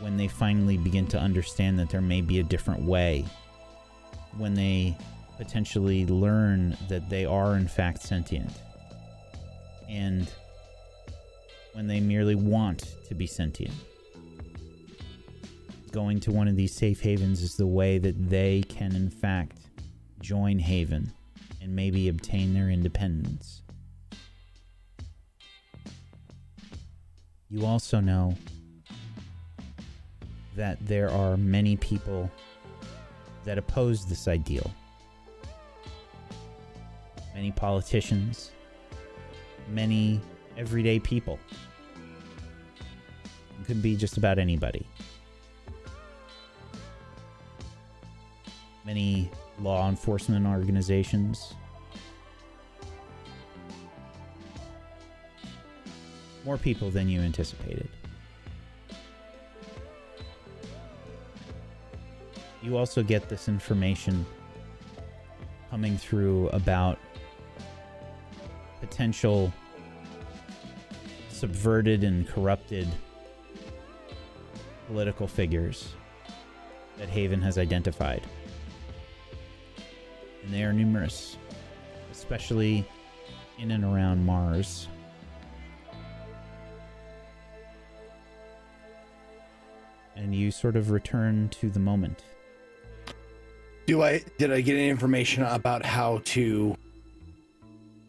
when 0.00 0.16
they 0.16 0.28
finally 0.28 0.76
begin 0.76 1.06
to 1.06 1.18
understand 1.18 1.78
that 1.78 1.88
there 1.90 2.00
may 2.00 2.20
be 2.20 2.40
a 2.40 2.42
different 2.42 2.82
way. 2.82 3.24
When 4.36 4.54
they 4.54 4.96
potentially 5.38 6.06
learn 6.06 6.76
that 6.88 7.08
they 7.08 7.24
are, 7.24 7.56
in 7.56 7.68
fact, 7.68 8.02
sentient. 8.02 8.50
And 9.88 10.30
when 11.72 11.86
they 11.86 12.00
merely 12.00 12.34
want 12.34 12.94
to 13.08 13.14
be 13.14 13.26
sentient. 13.26 13.74
Going 15.92 16.20
to 16.20 16.32
one 16.32 16.48
of 16.48 16.56
these 16.56 16.74
safe 16.74 17.02
havens 17.02 17.42
is 17.42 17.56
the 17.56 17.66
way 17.66 17.98
that 17.98 18.30
they 18.30 18.62
can, 18.62 18.96
in 18.96 19.10
fact, 19.10 19.58
join 20.22 20.58
Haven 20.58 21.12
and 21.60 21.76
maybe 21.76 22.08
obtain 22.08 22.54
their 22.54 22.70
independence. 22.70 23.60
You 27.50 27.66
also 27.66 28.00
know 28.00 28.34
that 30.56 30.78
there 30.86 31.10
are 31.10 31.36
many 31.36 31.76
people 31.76 32.30
that 33.44 33.58
oppose 33.58 34.06
this 34.06 34.28
ideal. 34.28 34.70
Many 37.34 37.52
politicians, 37.52 38.52
many 39.68 40.22
everyday 40.56 40.98
people. 40.98 41.38
It 43.60 43.66
could 43.66 43.82
be 43.82 43.94
just 43.94 44.16
about 44.16 44.38
anybody. 44.38 44.86
Many 48.84 49.30
law 49.60 49.88
enforcement 49.88 50.46
organizations. 50.46 51.54
More 56.44 56.58
people 56.58 56.90
than 56.90 57.08
you 57.08 57.20
anticipated. 57.20 57.88
You 62.62 62.76
also 62.76 63.02
get 63.02 63.28
this 63.28 63.48
information 63.48 64.24
coming 65.70 65.96
through 65.96 66.48
about 66.48 66.98
potential 68.80 69.52
subverted 71.30 72.04
and 72.04 72.28
corrupted 72.28 72.88
political 74.86 75.26
figures 75.26 75.94
that 76.98 77.08
Haven 77.08 77.40
has 77.40 77.58
identified. 77.58 78.22
And 80.42 80.52
they 80.52 80.62
are 80.64 80.72
numerous, 80.72 81.36
especially 82.10 82.84
in 83.58 83.70
and 83.70 83.84
around 83.84 84.24
Mars. 84.24 84.88
And 90.16 90.34
you 90.34 90.50
sort 90.50 90.76
of 90.76 90.90
return 90.90 91.48
to 91.50 91.70
the 91.70 91.80
moment. 91.80 92.24
Do 93.86 94.02
I 94.02 94.22
did 94.38 94.52
I 94.52 94.60
get 94.60 94.74
any 94.74 94.88
information 94.88 95.42
about 95.42 95.84
how 95.84 96.20
to 96.26 96.76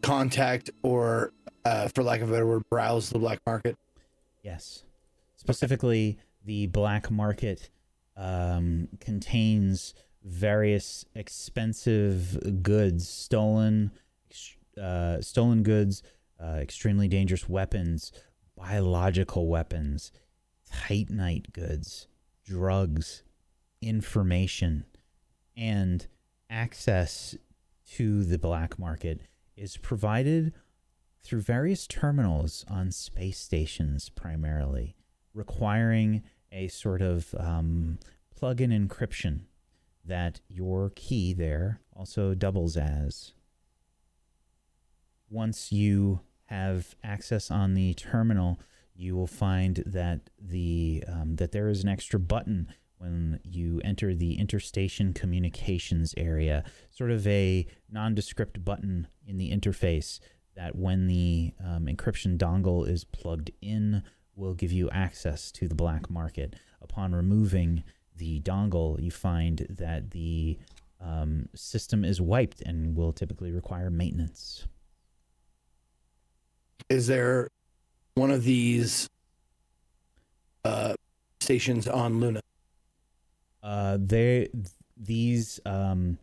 contact 0.03 0.69
or, 0.83 1.31
uh, 1.65 1.87
for 1.87 2.03
lack 2.03 2.21
of 2.21 2.29
a 2.29 2.31
better 2.33 2.45
word, 2.45 2.63
browse 2.69 3.09
the 3.09 3.17
black 3.17 3.39
market? 3.47 3.77
Yes. 4.43 4.83
Specifically, 5.35 6.19
the 6.45 6.67
black 6.67 7.09
market 7.09 7.69
um, 8.15 8.89
contains 8.99 9.95
various 10.23 11.05
expensive 11.15 12.63
goods, 12.63 13.07
stolen, 13.07 13.91
uh, 14.81 15.21
stolen 15.21 15.63
goods, 15.63 16.01
uh, 16.41 16.57
extremely 16.61 17.07
dangerous 17.07 17.47
weapons, 17.49 18.11
biological 18.55 19.47
weapons, 19.47 20.11
titanite 20.71 21.51
goods, 21.53 22.07
drugs, 22.45 23.23
information, 23.81 24.85
and 25.55 26.07
access 26.49 27.35
to 27.85 28.23
the 28.23 28.37
black 28.37 28.79
market 28.79 29.21
is 29.55 29.77
provided 29.77 30.53
through 31.23 31.41
various 31.41 31.87
terminals 31.87 32.65
on 32.69 32.91
space 32.91 33.39
stations 33.39 34.09
primarily, 34.09 34.95
requiring 35.33 36.23
a 36.51 36.67
sort 36.67 37.01
of 37.01 37.33
um, 37.39 37.97
plug 38.35 38.61
in 38.61 38.71
encryption 38.71 39.41
that 40.05 40.41
your 40.47 40.91
key 40.95 41.33
there 41.33 41.79
also 41.95 42.33
doubles 42.33 42.75
as. 42.77 43.33
Once 45.29 45.71
you 45.71 46.21
have 46.45 46.95
access 47.03 47.49
on 47.49 47.73
the 47.73 47.93
terminal, 47.93 48.59
you 48.95 49.15
will 49.15 49.27
find 49.27 49.83
that 49.85 50.29
the 50.39 51.03
um, 51.07 51.35
that 51.37 51.51
there 51.51 51.69
is 51.69 51.83
an 51.83 51.89
extra 51.89 52.19
button 52.19 52.67
when 52.97 53.39
you 53.43 53.81
enter 53.83 54.13
the 54.15 54.35
interstation 54.35 55.13
communications 55.13 56.13
area, 56.15 56.63
sort 56.89 57.11
of 57.11 57.27
a 57.27 57.67
nondescript 57.91 58.63
button 58.63 59.07
in 59.25 59.37
the 59.37 59.51
interface 59.51 60.19
that 60.55 60.75
when 60.75 61.07
the 61.07 61.53
um, 61.63 61.87
encryption 61.87 62.37
dongle 62.37 62.87
is 62.87 63.03
plugged 63.03 63.51
in 63.61 64.03
will 64.35 64.53
give 64.53 64.71
you 64.71 64.89
access 64.91 65.51
to 65.51 65.67
the 65.67 65.75
black 65.75 66.09
market. 66.09 66.55
Upon 66.81 67.13
removing 67.13 67.83
the 68.23 68.39
dongle, 68.39 69.01
you 69.03 69.11
find 69.11 69.67
that 69.69 70.11
the 70.11 70.57
um, 71.01 71.49
system 71.53 72.05
is 72.05 72.21
wiped 72.21 72.61
and 72.61 72.95
will 72.95 73.11
typically 73.11 73.51
require 73.51 73.89
maintenance. 73.89 74.65
Is 76.89 77.07
there 77.07 77.49
one 78.15 78.31
of 78.31 78.45
these 78.45 79.09
uh, 80.63 80.93
stations 81.41 81.85
on 81.87 82.21
Luna? 82.21 82.39
Uh, 83.61 83.97
they 83.99 84.49
these 84.95 85.59
um, 85.65 86.17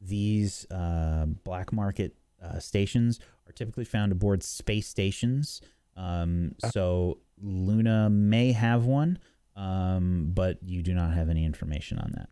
these 0.00 0.66
uh, 0.72 1.26
black 1.44 1.72
market 1.72 2.16
uh, 2.42 2.58
stations 2.58 3.20
are 3.48 3.52
typically 3.52 3.84
found 3.84 4.10
aboard 4.10 4.42
space 4.42 4.88
stations. 4.88 5.60
Um, 5.96 6.56
so 6.72 7.18
Luna 7.40 8.10
may 8.10 8.52
have 8.52 8.84
one, 8.84 9.18
um, 9.56 10.30
but 10.34 10.58
you 10.62 10.82
do 10.82 10.94
not 10.94 11.12
have 11.14 11.28
any 11.28 11.44
information 11.44 11.98
on 11.98 12.12
that. 12.16 12.28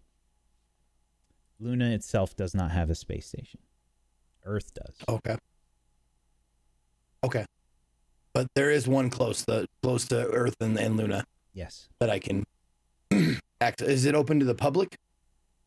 Luna 1.60 1.90
itself 1.90 2.36
does 2.36 2.54
not 2.54 2.70
have 2.72 2.90
a 2.90 2.94
space 2.94 3.26
station. 3.26 3.60
Earth 4.44 4.72
does. 4.74 4.96
Okay. 5.08 5.36
Okay. 7.24 7.44
But 8.34 8.48
there 8.54 8.70
is 8.70 8.86
one 8.88 9.08
close 9.10 9.44
the 9.44 9.66
close 9.82 10.06
to 10.08 10.26
Earth 10.26 10.56
and, 10.60 10.78
and 10.78 10.96
Luna 10.96 11.24
Yes. 11.54 11.88
that 12.00 12.10
I 12.10 12.18
can 12.18 12.44
act. 13.60 13.80
Is 13.80 14.04
it 14.04 14.14
open 14.14 14.40
to 14.40 14.44
the 14.44 14.54
public? 14.56 14.96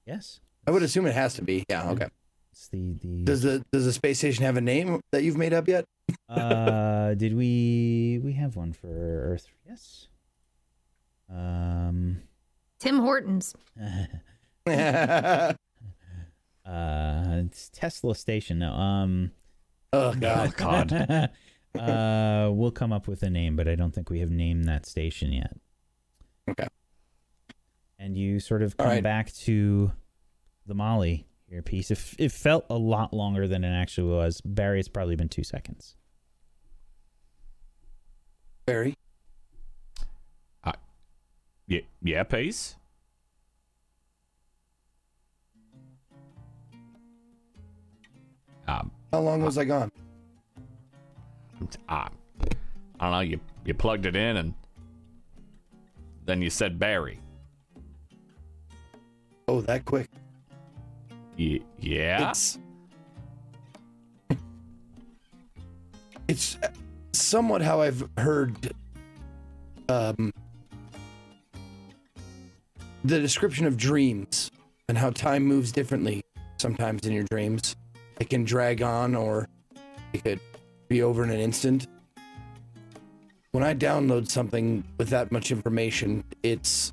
Yes. 0.05 0.39
I 0.67 0.71
would 0.71 0.84
assume 0.84 1.07
it 1.07 1.13
has 1.15 1.34
to 1.35 1.41
be. 1.41 1.63
Yeah. 1.69 1.89
Okay. 1.91 2.07
It's 2.51 2.67
the 2.67 2.93
the. 3.01 3.23
Does 3.23 3.41
the 3.41 3.63
does 3.71 3.85
the 3.85 3.93
space 3.93 4.17
station 4.19 4.43
have 4.43 4.57
a 4.57 4.61
name 4.61 4.99
that 5.11 5.23
you've 5.23 5.38
made 5.38 5.53
up 5.53 5.67
yet? 5.67 5.85
uh, 6.29 7.13
did 7.15 7.35
we 7.35 8.19
we 8.23 8.34
have 8.34 8.55
one 8.57 8.73
for 8.73 8.88
Earth? 8.88 9.47
Yes. 9.67 10.07
Um. 11.29 12.21
Tim 12.79 12.99
Hortons. 12.99 13.55
uh, 14.67 15.53
it's 16.65 17.69
Tesla 17.69 18.15
Station. 18.15 18.59
No. 18.59 18.71
Um. 18.71 19.31
oh 19.93 20.13
God. 20.13 20.55
God. 20.57 20.91
uh, 21.79 22.49
we'll 22.51 22.71
come 22.71 22.93
up 22.93 23.07
with 23.07 23.23
a 23.23 23.29
name, 23.29 23.55
but 23.55 23.67
I 23.67 23.75
don't 23.75 23.93
think 23.93 24.09
we 24.09 24.19
have 24.19 24.31
named 24.31 24.65
that 24.65 24.85
station 24.85 25.31
yet. 25.31 25.55
Okay. 26.49 26.67
And 27.99 28.15
you 28.15 28.39
sort 28.39 28.61
of 28.61 28.77
come 28.77 28.87
right. 28.87 29.03
back 29.03 29.33
to 29.33 29.91
the 30.65 30.75
Molly 30.75 31.27
earpiece. 31.49 31.91
It, 31.91 31.97
f- 31.97 32.15
it 32.19 32.31
felt 32.31 32.65
a 32.69 32.77
lot 32.77 33.13
longer 33.13 33.47
than 33.47 33.63
it 33.63 33.73
actually 33.73 34.11
was. 34.11 34.41
Barry, 34.41 34.79
it's 34.79 34.87
probably 34.87 35.15
been 35.15 35.29
two 35.29 35.43
seconds. 35.43 35.95
Barry. 38.65 38.95
Yeah, 41.68 41.81
yeah, 42.02 42.23
Pace. 42.23 42.76
Um, 48.68 48.91
How 49.11 49.19
long 49.19 49.41
was 49.44 49.57
I 49.57 49.65
gone? 49.65 49.91
I, 51.89 52.07
I 52.99 53.03
don't 53.03 53.11
know. 53.11 53.19
You 53.19 53.39
you 53.65 53.73
plugged 53.73 54.06
it 54.06 54.15
in 54.15 54.38
and 54.38 54.53
then 56.26 56.41
you 56.41 56.49
said 56.49 56.77
Barry. 56.80 57.19
Oh, 59.48 59.61
that 59.61 59.85
quick. 59.85 60.10
Y- 61.38 61.61
yeah. 61.80 62.30
It's 62.30 62.60
it's 66.27 66.57
somewhat 67.14 67.61
how 67.61 67.81
I've 67.81 68.07
heard 68.18 68.73
um 69.89 70.34
the 73.07 73.19
description 73.19 73.65
of 73.65 73.77
dreams 73.77 74.51
and 74.89 74.97
how 74.97 75.09
time 75.11 75.43
moves 75.43 75.71
differently 75.71 76.21
sometimes 76.57 77.05
in 77.05 77.13
your 77.13 77.23
dreams. 77.31 77.75
It 78.19 78.29
can 78.29 78.43
drag 78.43 78.81
on 78.81 79.15
or 79.15 79.47
it 80.11 80.23
could 80.23 80.39
be 80.89 81.01
over 81.01 81.23
in 81.23 81.29
an 81.29 81.39
instant. 81.39 81.88
When 83.51 83.63
I 83.63 83.73
download 83.73 84.29
something 84.29 84.84
with 84.97 85.09
that 85.09 85.31
much 85.31 85.51
information, 85.51 86.23
it's 86.43 86.91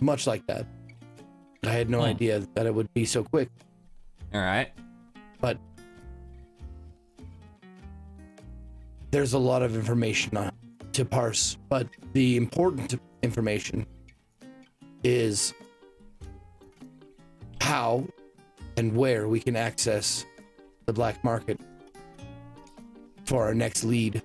much 0.00 0.26
like 0.26 0.46
that. 0.46 0.66
I 1.64 1.70
had 1.70 1.88
no 1.88 2.00
Hmm. 2.00 2.04
idea 2.06 2.46
that 2.54 2.66
it 2.66 2.74
would 2.74 2.92
be 2.92 3.04
so 3.06 3.24
quick. 3.24 3.48
All 4.34 4.40
right. 4.40 4.68
but 5.40 5.58
there's 9.10 9.32
a 9.32 9.38
lot 9.38 9.62
of 9.62 9.74
information 9.74 10.38
to 10.92 11.04
parse. 11.04 11.56
But 11.68 11.88
the 12.12 12.36
important 12.36 12.94
information 13.22 13.86
is 15.04 15.54
how 17.60 18.06
and 18.76 18.94
where 18.94 19.28
we 19.28 19.40
can 19.40 19.56
access 19.56 20.24
the 20.86 20.92
black 20.92 21.22
market 21.24 21.60
for 23.24 23.44
our 23.44 23.54
next 23.54 23.84
lead 23.84 24.22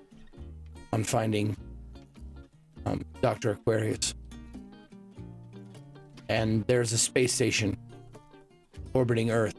on 0.92 1.04
finding 1.04 1.56
um, 2.86 3.02
Dr. 3.20 3.52
Aquarius. 3.52 4.14
And 6.28 6.64
there's 6.66 6.92
a 6.92 6.98
space 6.98 7.32
station 7.32 7.76
orbiting 8.92 9.30
Earth 9.30 9.54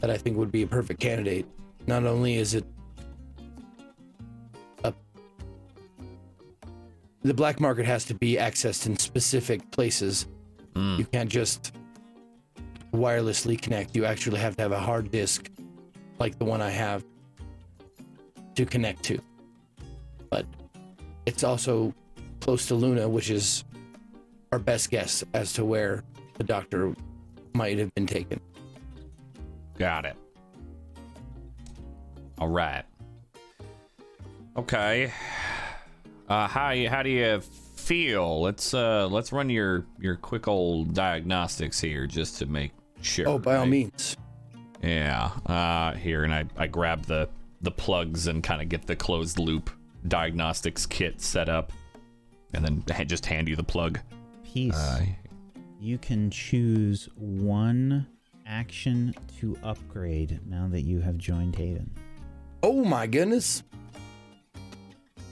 that 0.00 0.10
I 0.10 0.16
think 0.16 0.36
would 0.36 0.50
be 0.50 0.62
a 0.62 0.66
perfect 0.66 1.00
candidate. 1.00 1.46
Not 1.86 2.04
only 2.04 2.36
is 2.36 2.54
it 2.54 2.64
the 7.22 7.34
black 7.34 7.60
market 7.60 7.86
has 7.86 8.04
to 8.06 8.14
be 8.14 8.36
accessed 8.36 8.86
in 8.86 8.96
specific 8.98 9.70
places. 9.70 10.26
Hmm. 10.74 10.96
You 10.98 11.04
can't 11.04 11.30
just 11.30 11.72
wirelessly 12.92 13.60
connect. 13.60 13.94
You 13.94 14.04
actually 14.04 14.40
have 14.40 14.56
to 14.56 14.62
have 14.62 14.72
a 14.72 14.80
hard 14.80 15.10
disk 15.10 15.50
like 16.18 16.38
the 16.38 16.44
one 16.44 16.60
I 16.60 16.70
have 16.70 17.04
to 18.54 18.64
connect 18.64 19.02
to. 19.04 19.18
But 20.30 20.46
it's 21.26 21.44
also 21.44 21.94
close 22.40 22.66
to 22.66 22.74
Luna, 22.74 23.08
which 23.08 23.30
is 23.30 23.64
our 24.52 24.58
best 24.58 24.90
guess 24.90 25.22
as 25.34 25.52
to 25.54 25.64
where 25.64 26.02
the 26.36 26.44
doctor 26.44 26.94
might 27.54 27.78
have 27.78 27.94
been 27.94 28.06
taken. 28.06 28.40
Got 29.78 30.04
it. 30.04 30.16
All 32.38 32.48
right. 32.48 32.84
Okay. 34.56 35.12
Uh, 36.30 36.46
how 36.46 36.70
you, 36.70 36.88
how 36.88 37.02
do 37.02 37.10
you 37.10 37.40
feel? 37.40 38.40
Let's 38.40 38.72
uh 38.72 39.08
let's 39.08 39.32
run 39.32 39.50
your 39.50 39.84
your 39.98 40.14
quick 40.14 40.46
old 40.46 40.94
diagnostics 40.94 41.80
here 41.80 42.06
just 42.06 42.38
to 42.38 42.46
make 42.46 42.70
sure. 43.02 43.28
Oh, 43.28 43.38
by 43.38 43.56
all 43.56 43.66
means. 43.66 44.16
Yeah. 44.80 45.30
Uh, 45.44 45.94
here, 45.94 46.22
and 46.22 46.32
I 46.32 46.44
I 46.56 46.68
grab 46.68 47.02
the 47.06 47.28
the 47.62 47.72
plugs 47.72 48.28
and 48.28 48.44
kind 48.44 48.62
of 48.62 48.68
get 48.68 48.86
the 48.86 48.94
closed 48.94 49.40
loop 49.40 49.70
diagnostics 50.06 50.86
kit 50.86 51.20
set 51.20 51.48
up, 51.48 51.72
and 52.54 52.64
then 52.64 52.84
just 53.08 53.26
hand 53.26 53.48
you 53.48 53.56
the 53.56 53.64
plug. 53.64 53.98
Peace. 54.44 54.76
Uh, 54.76 55.04
You 55.80 55.98
can 55.98 56.30
choose 56.30 57.08
one 57.16 58.06
action 58.46 59.14
to 59.40 59.56
upgrade 59.64 60.38
now 60.46 60.68
that 60.68 60.82
you 60.82 61.00
have 61.00 61.18
joined 61.18 61.56
Haven. 61.56 61.90
Oh 62.62 62.84
my 62.84 63.06
goodness. 63.08 63.64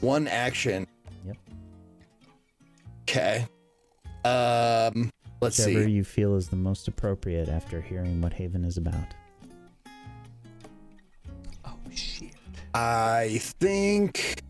One 0.01 0.29
action. 0.29 0.87
Yep. 1.27 1.37
Okay. 3.03 3.47
Um 4.25 5.11
let's 5.41 5.59
Whichever 5.59 5.85
see. 5.85 5.91
you 5.91 6.05
feel 6.05 6.37
is 6.37 6.49
the 6.49 6.57
most 6.57 6.89
appropriate 6.89 7.49
after 7.49 7.81
hearing 7.81 8.21
what 8.21 8.33
Haven 8.33 8.65
is 8.65 8.77
about. 8.77 9.15
oh 11.65 11.77
shit. 11.95 12.33
I 12.75 13.39
think 13.61 14.43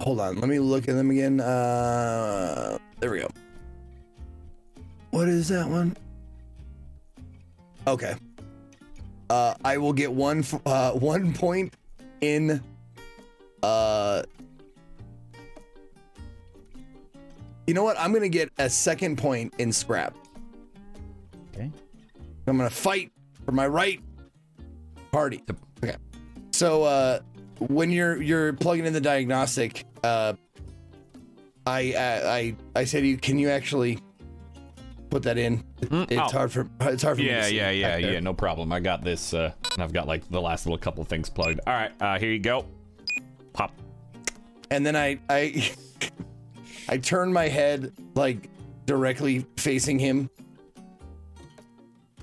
Hold 0.00 0.18
on, 0.20 0.36
let 0.40 0.48
me 0.48 0.58
look 0.58 0.88
at 0.88 0.94
them 0.96 1.10
again. 1.10 1.40
Uh 1.40 2.76
there 3.00 3.10
we 3.10 3.20
go. 3.20 3.28
What 5.10 5.28
is 5.28 5.48
that 5.48 5.68
one? 5.68 5.96
Okay. 7.86 8.14
Uh 9.32 9.54
I 9.64 9.78
will 9.78 9.94
get 9.94 10.12
one 10.12 10.40
f- 10.40 10.60
uh 10.66 10.92
one 10.92 11.32
point 11.32 11.72
in 12.20 12.62
uh 13.62 14.22
You 17.66 17.72
know 17.72 17.82
what? 17.82 17.98
I'm 17.98 18.10
going 18.10 18.24
to 18.24 18.28
get 18.28 18.50
a 18.58 18.68
second 18.68 19.16
point 19.16 19.54
in 19.56 19.72
scrap. 19.72 20.14
Okay. 21.54 21.70
I'm 22.46 22.58
gonna 22.58 22.68
fight 22.68 23.10
for 23.46 23.52
my 23.52 23.66
right 23.66 24.02
party. 25.12 25.42
Okay. 25.82 25.96
So 26.50 26.82
uh 26.82 27.20
when 27.60 27.90
you're 27.90 28.20
you're 28.20 28.52
plugging 28.52 28.84
in 28.84 28.92
the 28.92 29.00
diagnostic, 29.00 29.86
uh 30.04 30.34
I 31.66 31.94
I 31.96 32.36
I, 32.36 32.56
I 32.80 32.84
say 32.84 33.00
to 33.00 33.06
you, 33.06 33.16
can 33.16 33.38
you 33.38 33.48
actually 33.48 33.98
put 35.12 35.22
that 35.24 35.36
in? 35.36 35.62
It- 35.82 35.90
Mm, 35.90 36.10
it's 36.10 36.20
oh. 36.34 36.38
hard 36.38 36.50
for 36.50 36.66
it's 36.80 37.02
hard 37.02 37.18
for 37.18 37.22
me 37.22 37.28
Yeah, 37.28 37.42
to 37.42 37.48
see 37.48 37.56
yeah, 37.56 37.64
back 37.82 38.02
yeah, 38.02 38.10
yeah. 38.12 38.20
No 38.20 38.32
problem. 38.32 38.72
I 38.72 38.80
got 38.80 39.04
this. 39.04 39.34
Uh, 39.34 39.52
and 39.74 39.82
I've 39.82 39.92
got 39.92 40.08
like 40.08 40.26
the 40.30 40.40
last 40.40 40.64
little 40.64 40.78
couple 40.78 41.04
things 41.04 41.28
plugged. 41.28 41.60
All 41.66 41.74
right, 41.74 41.92
uh, 42.00 42.18
here 42.18 42.32
you 42.32 42.38
go. 42.38 42.64
Pop. 43.52 43.72
And 44.70 44.84
then 44.86 44.96
I 44.96 45.18
I 45.28 45.70
I 46.88 46.96
turn 46.96 47.30
my 47.32 47.46
head 47.48 47.92
like 48.14 48.48
directly 48.86 49.44
facing 49.58 49.98
him. 49.98 50.30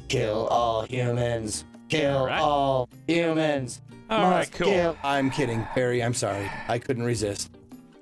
Kill 0.07 0.47
all 0.47 0.83
humans. 0.85 1.65
Kill 1.89 2.17
Alright. 2.17 2.41
all 2.41 2.89
humans. 3.07 3.81
All 4.09 4.23
right, 4.31 4.51
cool. 4.51 4.67
kill- 4.67 4.97
I'm 5.03 5.29
kidding, 5.29 5.67
Barry. 5.75 6.01
I'm 6.01 6.15
sorry. 6.15 6.49
I 6.67 6.79
couldn't 6.79 7.03
resist. 7.03 7.51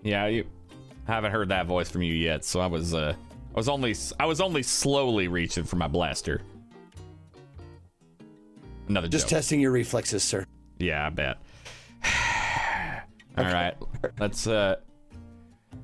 Yeah, 0.03 0.27
you 0.27 0.45
haven't 1.05 1.33
heard 1.33 1.49
that 1.49 1.65
voice 1.65 1.89
from 1.89 2.03
you 2.03 2.13
yet, 2.13 2.45
so 2.45 2.61
I 2.61 2.67
was 2.67 2.93
uh, 2.93 3.13
I 3.57 3.59
was 3.59 3.69
only 3.69 3.95
I 4.19 4.27
was 4.27 4.39
only 4.39 4.61
slowly 4.61 5.27
reaching 5.27 5.63
for 5.63 5.77
my 5.77 5.87
blaster. 5.87 6.43
Another 8.87 9.07
Just 9.07 9.25
joke. 9.25 9.37
testing 9.37 9.59
your 9.59 9.71
reflexes, 9.71 10.23
sir. 10.23 10.45
Yeah, 10.77 11.07
I 11.07 11.09
bet. 11.09 11.37
All 13.35 13.45
right, 13.45 13.73
let's 14.19 14.45
uh 14.45 14.75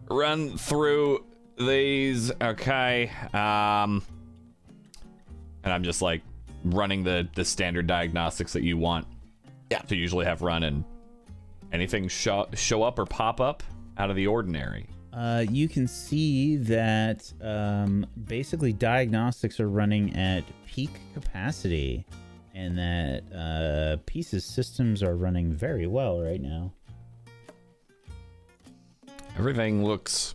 run 0.08 0.56
through 0.56 1.26
these. 1.58 2.32
Okay, 2.40 3.10
um, 3.34 4.04
and 5.64 5.74
I'm 5.74 5.84
just 5.84 6.04
like 6.04 6.22
running 6.64 7.04
the 7.04 7.28
the 7.34 7.44
standard 7.44 7.88
diagnostics 7.88 8.54
that 8.54 8.62
you 8.62 8.78
want. 8.78 9.08
Yeah. 9.72 9.80
To 9.80 9.96
usually 9.96 10.28
have 10.28 10.44
run 10.44 10.62
and 10.62 10.84
anything 11.72 12.08
show 12.08 12.46
show 12.54 12.84
up 12.84 13.00
or 13.00 13.08
pop 13.08 13.42
up 13.42 13.64
out 13.98 14.12
of 14.12 14.16
the 14.16 14.28
ordinary. 14.28 14.86
Uh, 15.16 15.46
you 15.50 15.70
can 15.70 15.88
see 15.88 16.56
that 16.56 17.32
um, 17.42 18.06
basically 18.26 18.74
diagnostics 18.74 19.60
are 19.60 19.70
running 19.70 20.16
at 20.16 20.44
peak 20.66 20.90
capacity, 21.14 22.04
and 22.56 22.76
that 22.78 23.24
uh, 23.36 23.98
Peace's 24.08 24.44
systems 24.44 25.04
are 25.04 25.16
running 25.16 25.54
very 25.54 25.86
well 25.86 26.20
right 26.20 26.42
now. 26.42 26.72
Everything 29.38 29.84
looks 29.84 30.34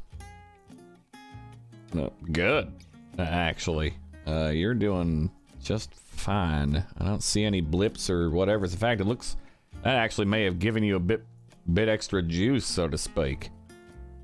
uh, 1.99 2.11
good, 2.31 2.73
actually. 3.19 3.95
Uh, 4.27 4.49
you're 4.49 4.75
doing 4.75 5.31
just 5.63 5.93
fine. 5.95 6.85
I 6.99 7.05
don't 7.05 7.23
see 7.23 7.45
any 7.45 7.61
blips 7.61 8.11
or 8.11 8.31
whatever. 8.31 8.65
In 8.65 8.71
fact, 8.71 9.01
it 9.01 9.05
looks 9.05 9.37
that 9.83 9.97
actually 9.97 10.27
may 10.27 10.45
have 10.45 10.59
given 10.59 10.83
you 10.85 10.97
a 10.97 11.01
bit 11.01 11.25
bit 11.73 11.89
extra 11.89 12.23
juice, 12.23 12.67
so 12.67 12.89
to 12.89 12.99
speak. 12.99 13.51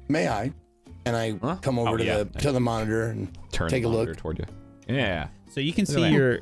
May 0.08 0.28
I? 0.28 0.52
And 1.06 1.14
I 1.16 1.32
Huh? 1.42 1.56
come 1.60 1.78
over 1.78 1.90
Oh, 1.90 1.96
to 1.96 2.04
yeah. 2.04 2.22
the 2.24 2.38
to 2.40 2.52
the 2.52 2.60
monitor 2.60 3.06
and 3.06 3.28
Turn 3.52 3.68
take 3.68 3.84
a 3.84 3.88
look. 3.88 3.98
monitor 4.06 4.14
toward 4.14 4.38
you. 4.38 4.44
Yeah. 4.88 5.28
So 5.50 5.60
you 5.60 5.72
can 5.72 5.84
Look 5.84 5.94
see 5.96 6.08
your 6.10 6.40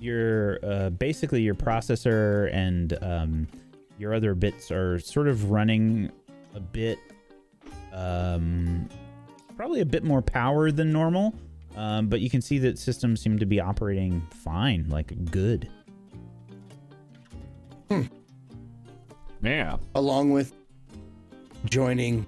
your 0.00 0.58
uh, 0.64 0.90
basically 0.90 1.42
your 1.42 1.54
processor 1.54 2.52
and 2.54 2.96
um, 3.02 3.48
your 3.98 4.14
other 4.14 4.34
bits 4.34 4.70
are 4.70 4.98
sort 4.98 5.28
of 5.28 5.50
running 5.50 6.10
a 6.54 6.60
bit 6.60 6.98
um, 7.92 8.88
probably 9.56 9.80
a 9.80 9.86
bit 9.86 10.04
more 10.04 10.22
power 10.22 10.70
than 10.70 10.92
normal. 10.92 11.34
Um, 11.76 12.08
but 12.08 12.20
you 12.20 12.30
can 12.30 12.40
see 12.40 12.58
that 12.58 12.78
systems 12.78 13.20
seem 13.20 13.38
to 13.38 13.46
be 13.46 13.60
operating 13.60 14.20
fine, 14.42 14.86
like 14.88 15.12
good. 15.30 15.68
Yeah. 19.42 19.76
along 19.94 20.30
with 20.32 20.52
joining 21.66 22.26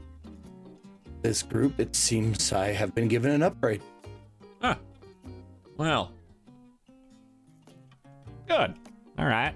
this 1.23 1.43
group, 1.43 1.79
it 1.79 1.95
seems 1.95 2.53
I 2.53 2.69
have 2.69 2.95
been 2.95 3.09
given 3.09 3.31
an 3.31 3.43
upgrade. 3.43 3.83
Huh. 4.61 4.77
Well. 5.77 6.13
Good. 8.47 8.75
All 9.19 9.27
right. 9.27 9.55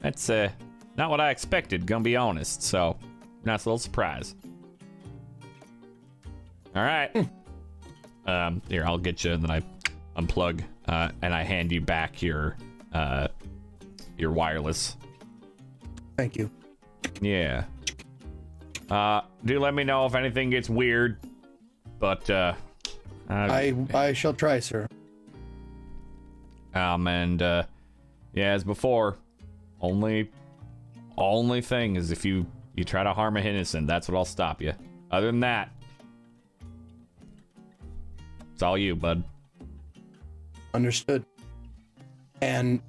That's 0.00 0.30
uh 0.30 0.50
not 0.96 1.10
what 1.10 1.20
I 1.20 1.30
expected, 1.30 1.86
gonna 1.86 2.04
be 2.04 2.16
honest. 2.16 2.62
So, 2.62 2.96
nice 3.44 3.66
little 3.66 3.78
surprise. 3.78 4.34
All 6.74 6.82
right. 6.82 7.10
um, 8.26 8.62
here 8.68 8.84
I'll 8.84 8.98
get 8.98 9.24
you, 9.24 9.32
and 9.32 9.42
then 9.42 9.50
I 9.50 9.62
unplug, 10.20 10.62
uh, 10.88 11.10
and 11.22 11.34
I 11.34 11.42
hand 11.42 11.72
you 11.72 11.80
back 11.80 12.22
your 12.22 12.56
uh 12.92 13.28
your 14.18 14.32
wireless. 14.32 14.96
Thank 16.16 16.36
you. 16.36 16.50
Yeah. 17.20 17.64
Uh, 18.90 19.20
do 19.44 19.60
let 19.60 19.74
me 19.74 19.84
know 19.84 20.06
if 20.06 20.14
anything 20.14 20.50
gets 20.50 20.68
weird. 20.68 21.18
But 21.98 22.28
uh, 22.28 22.54
uh 23.28 23.32
I 23.32 23.74
I 23.94 24.12
shall 24.12 24.34
try, 24.34 24.58
sir. 24.58 24.88
Um, 26.74 27.06
and 27.06 27.42
uh, 27.42 27.64
yeah, 28.32 28.52
as 28.52 28.64
before, 28.64 29.16
only 29.80 30.30
only 31.16 31.60
thing 31.60 31.96
is 31.96 32.10
if 32.10 32.24
you 32.24 32.46
you 32.74 32.84
try 32.84 33.02
to 33.02 33.12
harm 33.12 33.36
a 33.36 33.40
innocent, 33.40 33.86
that's 33.86 34.08
what 34.08 34.16
I'll 34.16 34.24
stop 34.24 34.60
you. 34.60 34.72
Other 35.10 35.26
than 35.26 35.40
that, 35.40 35.70
it's 38.52 38.62
all 38.62 38.78
you, 38.78 38.96
bud. 38.96 39.22
Understood. 40.72 41.24
And 42.40 42.80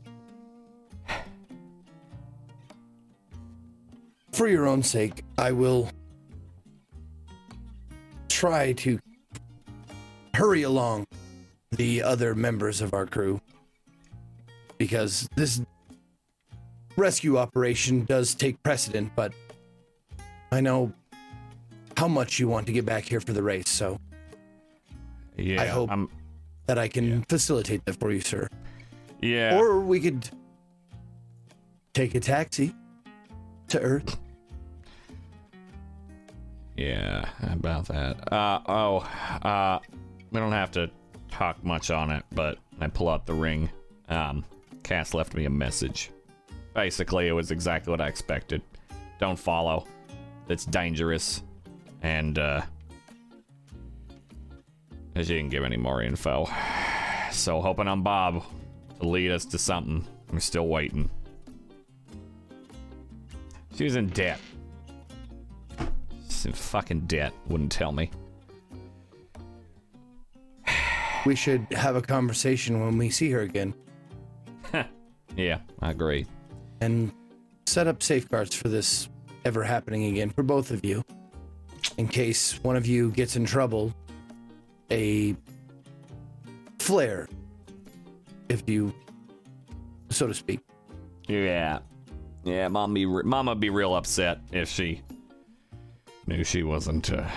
for 4.32 4.48
your 4.48 4.68
own 4.68 4.84
sake, 4.84 5.24
I 5.38 5.52
will 5.52 5.90
try 8.30 8.74
to 8.74 9.00
hurry 10.34 10.64
along 10.64 11.06
the 11.72 12.02
other 12.02 12.34
members 12.34 12.82
of 12.82 12.94
our 12.94 13.06
crew 13.06 13.40
because 14.78 15.30
this 15.36 15.62
rescue 16.98 17.38
operation 17.38 18.06
does 18.06 18.34
take 18.34 18.62
precedent, 18.64 19.12
but 19.16 19.34
I 20.52 20.62
know 20.62 20.92
how 21.98 22.08
much 22.08 22.40
you 22.40 22.48
want 22.48 22.66
to 22.68 22.74
get 22.74 22.86
back 22.86 23.04
here 23.04 23.20
for 23.20 23.34
the 23.34 23.44
race, 23.44 23.70
so 23.70 24.00
Yeah, 25.38 25.62
I 25.62 25.68
hope 25.68 25.92
I'm. 25.92 26.10
that 26.66 26.78
I 26.78 26.88
can 26.88 27.24
facilitate 27.30 27.86
that 27.86 28.00
for 28.00 28.12
you, 28.12 28.22
sir. 28.22 28.48
Yeah. 29.22 29.58
Or 29.60 29.80
we 29.82 30.00
could 30.00 30.28
take 31.94 32.16
a 32.16 32.20
taxi 32.20 32.74
to 33.72 33.80
Earth. 33.80 34.18
Yeah, 36.76 37.30
about 37.42 37.88
that. 37.88 38.32
Uh 38.32 38.60
oh, 38.68 38.98
uh 39.44 39.80
we 40.32 40.40
don't 40.40 40.52
have 40.52 40.72
to 40.72 40.90
talk 41.30 41.64
much 41.64 41.90
on 41.90 42.12
it, 42.12 42.24
but 42.34 42.58
I 42.80 42.88
pull 42.88 43.10
out 43.10 43.26
the 43.26 43.34
ring. 43.34 43.70
Um 44.10 44.44
Cass 44.84 45.14
left 45.14 45.36
me 45.36 45.46
a 45.46 45.50
message. 45.50 46.12
Basically, 46.74 47.28
it 47.28 47.34
was 47.34 47.52
exactly 47.52 47.92
what 47.92 48.02
I 48.02 48.08
expected. 48.08 48.62
Don't 49.20 49.40
follow. 49.40 49.88
It's 50.50 50.66
dangerous. 50.66 51.44
And 52.02 52.40
uh 52.40 52.62
she 55.16 55.24
didn't 55.24 55.50
give 55.50 55.64
any 55.64 55.78
more 55.78 56.02
info. 56.02 56.48
So 57.32 57.62
hoping 57.62 57.88
on 57.88 58.04
Bob 58.04 58.44
to 59.00 59.08
lead 59.08 59.32
us 59.32 59.46
to 59.46 59.58
something. 59.58 60.06
I'm 60.30 60.42
still 60.42 60.68
waiting. 60.68 61.10
She 63.82 63.86
was 63.86 63.96
in 63.96 64.10
debt. 64.10 64.40
She's 66.30 66.46
in 66.46 66.54
fucking 66.54 67.08
debt. 67.08 67.34
Wouldn't 67.48 67.72
tell 67.72 67.92
me. 67.92 68.12
We 71.26 71.36
should 71.36 71.66
have 71.72 71.96
a 71.96 72.02
conversation 72.04 72.80
when 72.80 73.00
we 73.00 73.10
see 73.10 73.32
her 73.32 73.40
again 73.42 73.74
Yeah, 75.36 75.62
I 75.80 75.90
agree. 75.90 76.28
and 76.80 77.12
set 77.66 77.88
up 77.88 78.04
safeguards 78.04 78.54
for 78.54 78.70
this 78.70 79.10
ever 79.46 79.64
happening 79.64 80.06
again 80.06 80.30
for 80.30 80.44
both 80.44 80.70
of 80.70 80.86
you. 80.86 81.04
In 81.98 82.08
case 82.08 82.64
one 82.64 82.76
of 82.76 82.86
you 82.86 83.10
gets 83.10 83.36
in 83.36 83.46
trouble, 83.46 83.96
a 84.92 85.36
flare, 86.78 87.28
if 88.48 88.62
you, 88.70 88.94
so 90.12 90.28
to 90.28 90.36
speak. 90.36 90.60
Yeah, 91.28 91.80
yeah. 92.44 92.68
Mom 92.68 92.94
be 92.94 93.06
Mama 93.06 93.56
be 93.56 93.70
real 93.70 93.96
upset 93.96 94.40
if 94.52 94.70
she 94.70 95.02
knew 96.28 96.44
she 96.44 96.64
wasn't 96.64 97.12
uh, 97.12 97.28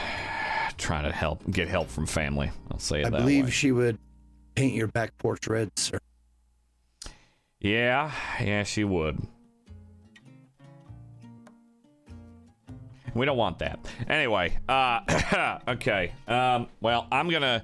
trying 0.76 1.04
to 1.04 1.12
help 1.12 1.42
get 1.50 1.68
help 1.68 1.88
from 1.88 2.06
family. 2.06 2.50
I'll 2.70 2.78
say 2.78 3.00
it 3.00 3.06
I 3.06 3.10
that 3.10 3.18
believe 3.20 3.46
way. 3.46 3.50
she 3.50 3.72
would 3.72 3.98
paint 4.54 4.74
your 4.74 4.88
back 4.88 5.16
porch 5.18 5.46
red, 5.46 5.70
sir. 5.78 5.98
Yeah, 7.60 8.12
yeah, 8.40 8.62
she 8.62 8.84
would. 8.84 9.18
We 13.14 13.26
don't 13.26 13.36
want 13.36 13.60
that. 13.60 13.78
Anyway, 14.08 14.58
uh 14.68 15.60
okay. 15.68 16.12
Um 16.26 16.66
well, 16.80 17.06
I'm 17.12 17.28
going 17.30 17.42
to 17.42 17.62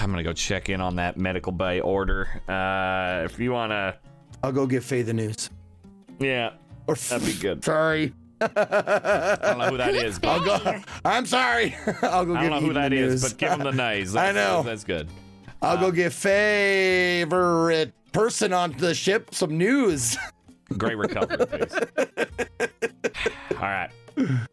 I'm 0.00 0.14
to 0.14 0.22
go 0.22 0.32
check 0.32 0.70
in 0.70 0.80
on 0.80 0.96
that 0.96 1.18
medical 1.18 1.52
bay 1.52 1.80
order. 1.80 2.26
Uh 2.48 3.24
if 3.26 3.38
you 3.38 3.52
want 3.52 3.72
to 3.72 3.96
I'll 4.42 4.52
go 4.52 4.66
give 4.66 4.84
Faye 4.84 5.02
the 5.02 5.12
news. 5.12 5.50
Yeah, 6.18 6.52
Or 6.86 6.94
that'd 6.94 7.26
be 7.26 7.34
good. 7.34 7.64
sorry. 7.64 8.12
I 8.40 8.46
don't 9.42 9.58
know 9.58 9.68
who 9.70 9.76
that 9.78 9.94
is, 9.94 10.18
but 10.18 10.28
I'll 10.28 10.44
go. 10.44 10.80
I'm 11.04 11.24
sorry. 11.26 11.74
I'll 12.02 12.24
go 12.26 12.34
I 12.36 12.42
don't 12.42 12.50
know 12.50 12.60
who 12.60 12.66
Ethan 12.70 12.74
that 12.74 12.88
the 12.90 12.96
is, 12.98 13.22
news. 13.22 13.32
but 13.32 13.38
give 13.38 13.50
him 13.52 13.60
the 13.60 13.72
nays. 13.72 14.14
I 14.16 14.32
know. 14.32 14.62
That's 14.62 14.84
good. 14.84 15.08
I'll 15.62 15.78
go 15.78 15.86
uh, 15.88 15.90
give 15.90 16.12
favorite 16.12 17.92
person 18.12 18.52
on 18.52 18.72
the 18.72 18.94
ship 18.94 19.34
some 19.34 19.56
news. 19.56 20.16
Great 20.76 20.98
recovery, 20.98 21.46
please. 21.46 21.74
All 23.54 23.58
right. 23.62 23.90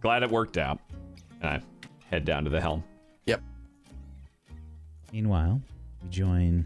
Glad 0.00 0.22
it 0.22 0.30
worked 0.30 0.56
out. 0.56 0.78
And 1.42 1.50
I 1.50 1.60
head 2.10 2.24
down 2.24 2.44
to 2.44 2.50
the 2.50 2.60
helm. 2.60 2.82
Yep. 3.26 3.42
Meanwhile, 5.12 5.60
we 6.02 6.08
join 6.08 6.64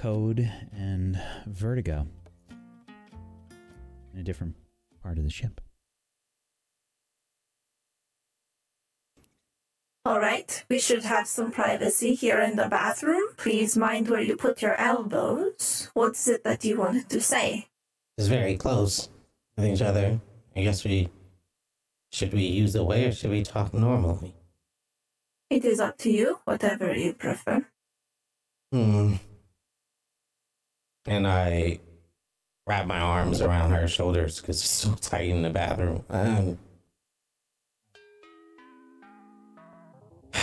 Code 0.00 0.50
and 0.72 1.20
Vertigo 1.46 2.06
in 4.14 4.20
a 4.20 4.22
different 4.22 4.54
part 5.02 5.18
of 5.18 5.24
the 5.24 5.30
ship. 5.30 5.60
All 10.06 10.18
right, 10.18 10.64
we 10.70 10.78
should 10.78 11.02
have 11.02 11.26
some 11.26 11.52
privacy 11.52 12.14
here 12.14 12.40
in 12.40 12.56
the 12.56 12.66
bathroom. 12.66 13.24
Please 13.36 13.76
mind 13.76 14.08
where 14.08 14.22
you 14.22 14.38
put 14.38 14.62
your 14.62 14.74
elbows. 14.76 15.90
What 15.92 16.12
is 16.12 16.28
it 16.28 16.44
that 16.44 16.64
you 16.64 16.78
wanted 16.78 17.10
to 17.10 17.20
say? 17.20 17.68
It's 18.16 18.26
very 18.26 18.56
close 18.56 19.10
with 19.58 19.66
each 19.66 19.82
other. 19.82 20.18
I 20.56 20.62
guess 20.62 20.82
we 20.82 21.10
should 22.10 22.32
we 22.32 22.44
use 22.44 22.72
the 22.72 22.84
way 22.84 23.04
or 23.04 23.12
should 23.12 23.32
we 23.32 23.42
talk 23.42 23.74
normally? 23.74 24.34
It 25.50 25.66
is 25.66 25.78
up 25.78 25.98
to 25.98 26.10
you, 26.10 26.38
whatever 26.44 26.96
you 26.96 27.12
prefer. 27.12 27.66
Hmm. 28.72 29.16
And 31.06 31.26
I 31.26 31.80
wrap 32.66 32.86
my 32.86 33.00
arms 33.00 33.40
around 33.40 33.70
her 33.72 33.88
shoulders 33.88 34.40
because 34.40 34.60
it's 34.60 34.70
so 34.70 34.92
tight 35.00 35.28
in 35.28 35.42
the 35.42 35.50
bathroom. 35.50 36.04
Um, 36.10 36.58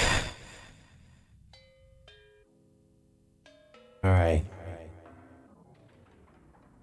all 4.03 4.11
right. 4.11 4.43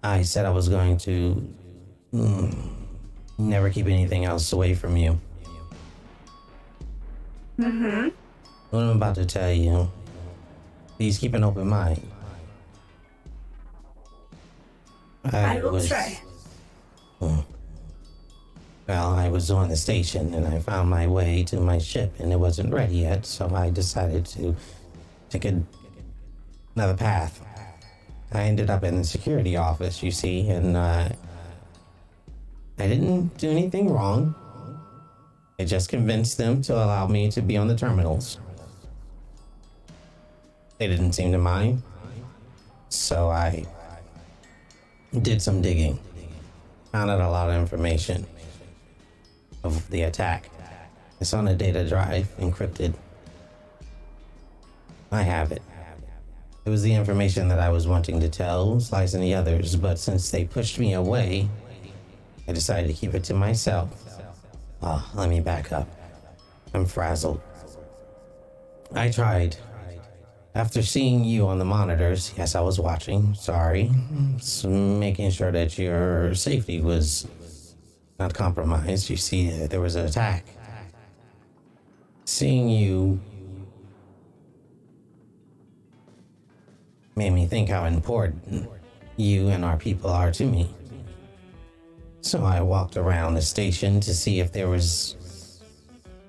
I 0.03 0.21
said 0.21 0.45
I 0.45 0.51
was 0.51 0.69
going 0.69 0.97
to 0.99 1.53
mm, 2.13 2.55
never 3.37 3.69
keep 3.69 3.87
anything 3.87 4.23
else 4.25 4.53
away 4.53 4.75
from 4.75 4.95
you. 4.97 5.19
Mm-hmm. 7.59 8.09
What 8.69 8.79
I'm 8.79 8.97
about 8.97 9.15
to 9.15 9.25
tell 9.25 9.51
you, 9.51 9.91
please 10.97 11.17
keep 11.17 11.33
an 11.33 11.43
open 11.43 11.67
mind. 11.67 12.01
I 15.33 15.59
will 15.61 15.71
was- 15.71 15.87
try. 15.87 16.19
Hmm. 17.19 17.39
Well, 18.87 19.13
I 19.15 19.29
was 19.29 19.49
on 19.49 19.69
the 19.69 19.75
station 19.75 20.33
and 20.35 20.45
I 20.45 20.59
found 20.59 20.89
my 20.91 21.07
way 21.07 21.43
to 21.45 21.59
my 21.59 21.79
ship 21.79 22.13
and 22.19 22.31
it 22.31 22.39
wasn't 22.39 22.71
ready 22.71 22.97
yet, 22.97 23.25
so 23.25 23.49
I 23.53 23.71
decided 23.71 24.27
to 24.27 24.55
take 25.31 25.45
a, 25.45 25.63
another 26.75 26.93
path. 26.95 27.41
I 28.31 28.43
ended 28.43 28.69
up 28.69 28.83
in 28.83 28.97
the 28.97 29.03
security 29.03 29.57
office, 29.57 30.03
you 30.03 30.11
see, 30.11 30.47
and 30.49 30.77
uh, 30.77 31.09
I 32.77 32.87
didn't 32.87 33.37
do 33.37 33.49
anything 33.49 33.89
wrong. 33.91 34.35
I 35.59 35.63
just 35.65 35.89
convinced 35.89 36.37
them 36.37 36.61
to 36.63 36.75
allow 36.75 37.07
me 37.07 37.31
to 37.31 37.41
be 37.41 37.57
on 37.57 37.67
the 37.67 37.75
terminals. 37.75 38.39
They 40.77 40.87
didn't 40.87 41.13
seem 41.13 41.31
to 41.31 41.37
mind, 41.37 41.81
so 42.89 43.29
I 43.29 43.65
did 45.21 45.41
some 45.41 45.61
digging. 45.61 45.99
Found 46.91 47.09
out 47.09 47.21
a 47.21 47.29
lot 47.29 47.49
of 47.49 47.55
information 47.55 48.25
of 49.63 49.89
the 49.89 50.03
attack. 50.03 50.49
It's 51.19 51.33
on 51.33 51.47
a 51.47 51.55
data 51.55 51.87
drive, 51.87 52.27
encrypted. 52.37 52.93
I 55.11 55.21
have 55.21 55.51
it. 55.51 55.61
It 56.65 56.69
was 56.69 56.81
the 56.81 56.93
information 56.93 57.47
that 57.49 57.59
I 57.59 57.69
was 57.69 57.87
wanting 57.87 58.19
to 58.21 58.29
tell 58.29 58.79
Slice 58.79 59.13
and 59.13 59.23
the 59.23 59.35
others, 59.35 59.75
but 59.75 59.99
since 59.99 60.31
they 60.31 60.45
pushed 60.45 60.79
me 60.79 60.93
away, 60.93 61.47
I 62.47 62.53
decided 62.53 62.87
to 62.87 62.93
keep 62.93 63.13
it 63.13 63.23
to 63.25 63.33
myself. 63.33 63.89
Oh, 64.81 65.11
let 65.15 65.29
me 65.29 65.39
back 65.39 65.71
up. 65.71 65.87
I'm 66.73 66.85
frazzled. 66.85 67.39
I 68.93 69.09
tried. 69.09 69.57
After 70.55 70.81
seeing 70.81 71.25
you 71.25 71.47
on 71.47 71.59
the 71.59 71.65
monitors, 71.65 72.33
yes, 72.37 72.55
I 72.55 72.61
was 72.61 72.79
watching, 72.79 73.33
sorry, 73.33 73.91
s- 74.37 74.63
making 74.63 75.31
sure 75.31 75.51
that 75.51 75.77
your 75.77 76.33
safety 76.33 76.79
was 76.79 77.27
not 78.17 78.33
compromised. 78.33 79.09
You 79.09 79.17
see, 79.17 79.51
uh, 79.63 79.67
there 79.67 79.81
was 79.81 79.95
an 79.95 80.05
attack. 80.05 80.45
Seeing 82.23 82.69
you 82.69 83.19
made 87.17 87.31
me 87.31 87.45
think 87.47 87.67
how 87.69 87.83
important 87.85 88.69
you 89.17 89.49
and 89.49 89.63
our 89.65 89.77
people 89.77 90.09
are 90.09 90.31
to 90.31 90.45
me. 90.45 90.69
So 92.21 92.43
I 92.43 92.61
walked 92.61 92.95
around 92.97 93.35
the 93.35 93.41
station 93.41 93.99
to 94.01 94.13
see 94.13 94.39
if 94.39 94.51
there 94.53 94.69
was 94.69 95.15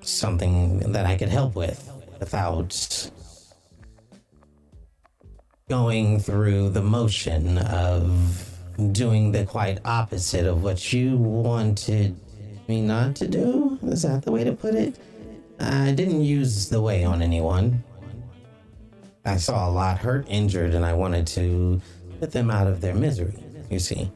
something 0.02 0.80
that 0.92 1.06
I 1.06 1.16
could 1.16 1.28
help 1.30 1.54
with 1.54 1.90
without 2.20 3.10
going 5.68 6.20
through 6.20 6.68
the 6.68 6.80
motion 6.80 7.58
of 7.58 8.56
doing 8.92 9.32
the 9.32 9.44
quite 9.44 9.80
opposite 9.84 10.46
of 10.46 10.62
what 10.62 10.92
you 10.92 11.16
wanted 11.16 12.16
me 12.68 12.80
not 12.80 13.16
to 13.16 13.26
do. 13.26 13.76
Is 13.82 14.02
that 14.02 14.22
the 14.22 14.30
way 14.30 14.44
to 14.44 14.52
put 14.52 14.76
it? 14.76 14.96
I 15.58 15.90
didn't 15.90 16.22
use 16.22 16.68
the 16.68 16.80
way 16.80 17.02
on 17.02 17.20
anyone. 17.20 17.82
I 19.24 19.38
saw 19.38 19.68
a 19.68 19.72
lot 19.72 19.98
hurt, 19.98 20.26
injured, 20.28 20.72
and 20.72 20.84
I 20.84 20.92
wanted 20.92 21.26
to 21.28 21.82
put 22.20 22.30
them 22.30 22.48
out 22.48 22.68
of 22.68 22.80
their 22.80 22.94
misery, 22.94 23.34
you 23.68 23.80
see. 23.80 24.08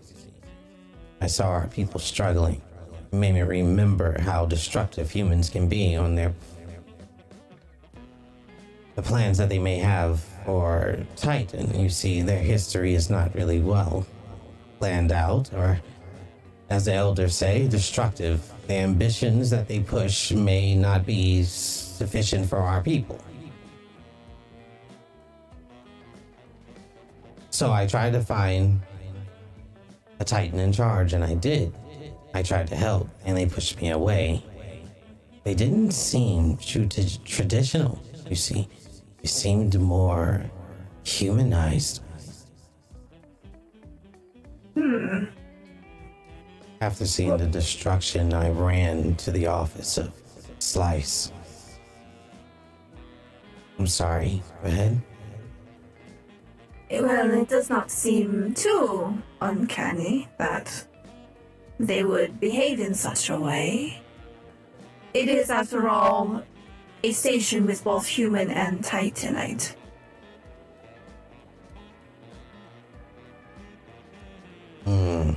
I 1.20 1.27
saw 1.27 1.48
our 1.48 1.66
people 1.66 1.98
struggling. 1.98 2.62
It 3.10 3.16
made 3.16 3.35
me 3.35 3.43
remember 3.43 4.20
how 4.20 4.47
destructive 4.47 5.10
humans 5.10 5.51
can 5.51 5.68
be 5.68 5.97
on 5.97 6.14
their 6.14 6.32
the 8.94 9.02
plans 9.02 9.39
that 9.39 9.48
they 9.48 9.59
may 9.59 9.78
have 9.78 10.24
for 10.45 10.99
Titan. 11.17 11.79
You 11.79 11.89
see, 11.89 12.23
their 12.23 12.43
history 12.43 12.95
is 12.95 13.11
not 13.11 13.35
really 13.35 13.61
well 13.61 14.07
planned 14.79 15.12
out, 15.12 15.53
or 15.53 15.81
as 16.71 16.85
the 16.85 16.95
elders 16.95 17.35
say, 17.35 17.69
destructive. 17.69 18.51
The 18.67 18.75
ambitions 18.75 19.51
that 19.51 19.69
they 19.69 19.81
push 19.81 20.33
may 20.33 20.75
not 20.75 21.05
be 21.05 21.43
sufficient 21.43 22.49
for 22.49 22.59
our 22.59 22.83
people. 22.83 23.21
So 27.51 27.73
I 27.73 27.87
tried 27.87 28.12
to 28.12 28.21
find 28.21 28.81
a 30.21 30.25
Titan 30.25 30.61
in 30.61 30.73
charge, 30.73 31.12
and 31.12 31.25
I 31.25 31.35
did. 31.35 31.75
I 32.33 32.43
tried 32.43 32.69
to 32.69 32.77
help, 32.77 33.09
and 33.25 33.37
they 33.37 33.47
pushed 33.47 33.81
me 33.83 33.91
away. 33.91 34.43
They 35.43 35.55
didn't 35.55 35.91
seem 35.91 36.57
true 36.59 36.87
to 36.87 37.23
traditional, 37.25 38.01
you 38.29 38.37
see. 38.37 38.69
They 39.22 39.28
seemed 39.28 39.78
more 39.78 40.44
humanized. 41.05 42.02
Hmm. 44.74 45.24
After 46.80 47.05
seeing 47.05 47.36
the 47.36 47.47
destruction, 47.47 48.32
I 48.32 48.48
ran 48.51 49.14
to 49.16 49.30
the 49.30 49.47
office 49.47 49.98
of 49.98 50.14
Slice. 50.59 51.32
I'm 53.78 53.86
sorry. 53.86 54.42
Go 54.62 54.68
ahead. 54.68 55.02
Well, 56.90 57.30
it 57.30 57.48
does 57.48 57.70
not 57.70 57.90
seem 57.90 58.55
too 58.55 59.22
uncanny 59.40 60.28
that 60.38 60.86
they 61.78 62.05
would 62.05 62.40
behave 62.40 62.80
in 62.80 62.94
such 62.94 63.30
a 63.30 63.38
way. 63.38 64.02
It 65.14 65.28
is, 65.28 65.51
after 65.51 65.88
all, 65.88 66.42
a 67.02 67.12
station 67.12 67.66
with 67.66 67.85
both 67.85 68.06
human 68.06 68.51
and 68.51 68.82
titanite. 68.82 69.74
Hmm. 74.85 75.32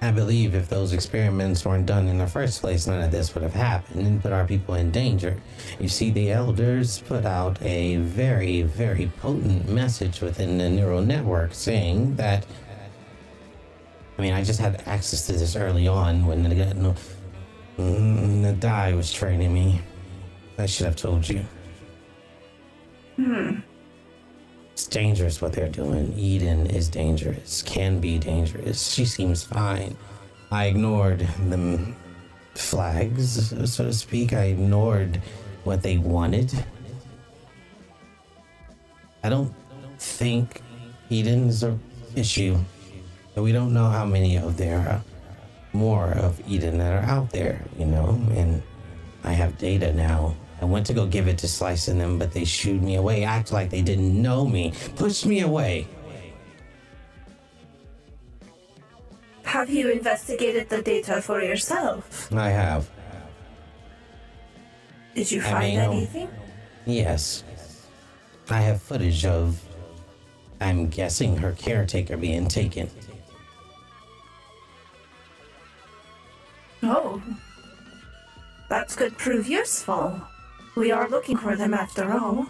I 0.00 0.12
believe 0.12 0.54
if 0.54 0.68
those 0.68 0.92
experiments 0.92 1.64
weren't 1.64 1.86
done 1.86 2.06
in 2.06 2.18
the 2.18 2.26
first 2.26 2.60
place, 2.60 2.86
none 2.86 3.02
of 3.02 3.10
this 3.10 3.34
would 3.34 3.42
have 3.42 3.52
happened 3.52 4.06
and 4.06 4.22
put 4.22 4.32
our 4.32 4.46
people 4.46 4.76
in 4.76 4.90
danger. 4.90 5.36
You 5.80 5.88
see, 5.88 6.10
the 6.10 6.30
elders 6.30 7.00
put 7.00 7.26
out 7.26 7.60
a 7.62 7.96
very, 7.96 8.62
very 8.62 9.10
potent 9.18 9.68
message 9.68 10.20
within 10.20 10.58
the 10.58 10.70
neural 10.70 11.02
network 11.02 11.52
saying 11.52 12.16
that. 12.16 12.46
I 14.16 14.22
mean, 14.22 14.32
I 14.32 14.42
just 14.42 14.60
had 14.60 14.82
access 14.86 15.26
to 15.26 15.32
this 15.32 15.54
early 15.54 15.86
on 15.86 16.26
when 16.26 16.42
the, 16.42 16.94
the 17.76 18.52
die 18.58 18.94
was 18.94 19.12
training 19.12 19.52
me. 19.52 19.80
I 20.58 20.66
should 20.66 20.86
have 20.86 20.96
told 20.96 21.28
you. 21.28 21.44
Hmm. 23.16 23.60
It's 24.72 24.86
dangerous 24.86 25.40
what 25.40 25.52
they're 25.52 25.68
doing. 25.68 26.12
Eden 26.16 26.66
is 26.66 26.88
dangerous, 26.88 27.62
can 27.62 28.00
be 28.00 28.18
dangerous. 28.18 28.92
She 28.92 29.04
seems 29.04 29.42
fine. 29.42 29.96
I 30.50 30.66
ignored 30.66 31.20
the 31.48 31.94
flags, 32.54 33.50
so 33.72 33.84
to 33.84 33.92
speak. 33.92 34.32
I 34.32 34.44
ignored 34.44 35.20
what 35.64 35.82
they 35.82 35.98
wanted. 35.98 36.52
I 39.22 39.28
don't 39.28 39.52
think 39.98 40.62
Eden's 41.10 41.62
an 41.62 41.80
issue. 42.14 42.56
But 43.34 43.42
we 43.42 43.52
don't 43.52 43.72
know 43.72 43.88
how 43.88 44.04
many 44.04 44.36
of 44.36 44.56
there 44.56 44.78
are 44.78 45.02
more 45.72 46.10
of 46.12 46.40
Eden 46.48 46.78
that 46.78 46.92
are 46.92 47.06
out 47.08 47.30
there, 47.30 47.64
you 47.78 47.84
know? 47.84 48.20
And 48.34 48.62
I 49.24 49.32
have 49.32 49.58
data 49.58 49.92
now. 49.92 50.34
I 50.60 50.64
went 50.64 50.86
to 50.86 50.92
go 50.92 51.06
give 51.06 51.28
it 51.28 51.38
to 51.38 51.48
Slice 51.48 51.88
and 51.88 52.00
them, 52.00 52.18
but 52.18 52.32
they 52.32 52.44
shooed 52.44 52.82
me 52.82 52.96
away, 52.96 53.24
act 53.24 53.52
like 53.52 53.70
they 53.70 53.82
didn't 53.82 54.20
know 54.20 54.46
me, 54.46 54.72
pushed 54.96 55.24
me 55.24 55.40
away. 55.40 55.86
Have 59.44 59.70
you 59.70 59.90
investigated 59.90 60.68
the 60.68 60.82
data 60.82 61.22
for 61.22 61.40
yourself? 61.40 62.32
I 62.32 62.50
have. 62.50 62.90
Did 65.14 65.30
you 65.30 65.40
I 65.40 65.44
find 65.44 65.76
mean, 65.76 65.80
anything? 65.80 66.28
Yes. 66.86 67.44
I 68.50 68.60
have 68.60 68.82
footage 68.82 69.24
of, 69.24 69.60
I'm 70.60 70.88
guessing, 70.88 71.36
her 71.36 71.52
caretaker 71.52 72.16
being 72.16 72.48
taken. 72.48 72.90
Oh. 76.82 77.22
That 78.68 78.88
could 78.96 79.16
prove 79.16 79.48
useful. 79.48 80.20
We 80.78 80.92
are 80.92 81.08
looking 81.08 81.36
for 81.36 81.56
them 81.56 81.74
after 81.74 82.12
all. 82.12 82.46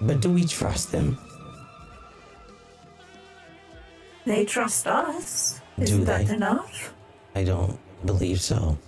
But 0.00 0.20
do 0.20 0.30
we 0.30 0.44
trust 0.44 0.92
them? 0.92 1.18
They 4.24 4.44
trust 4.44 4.86
us. 4.86 5.60
Do 5.76 5.82
Isn't 5.82 6.04
that 6.04 6.26
they? 6.28 6.34
enough? 6.36 6.94
I 7.34 7.42
don't 7.42 7.76
believe 8.04 8.40
so. 8.40 8.78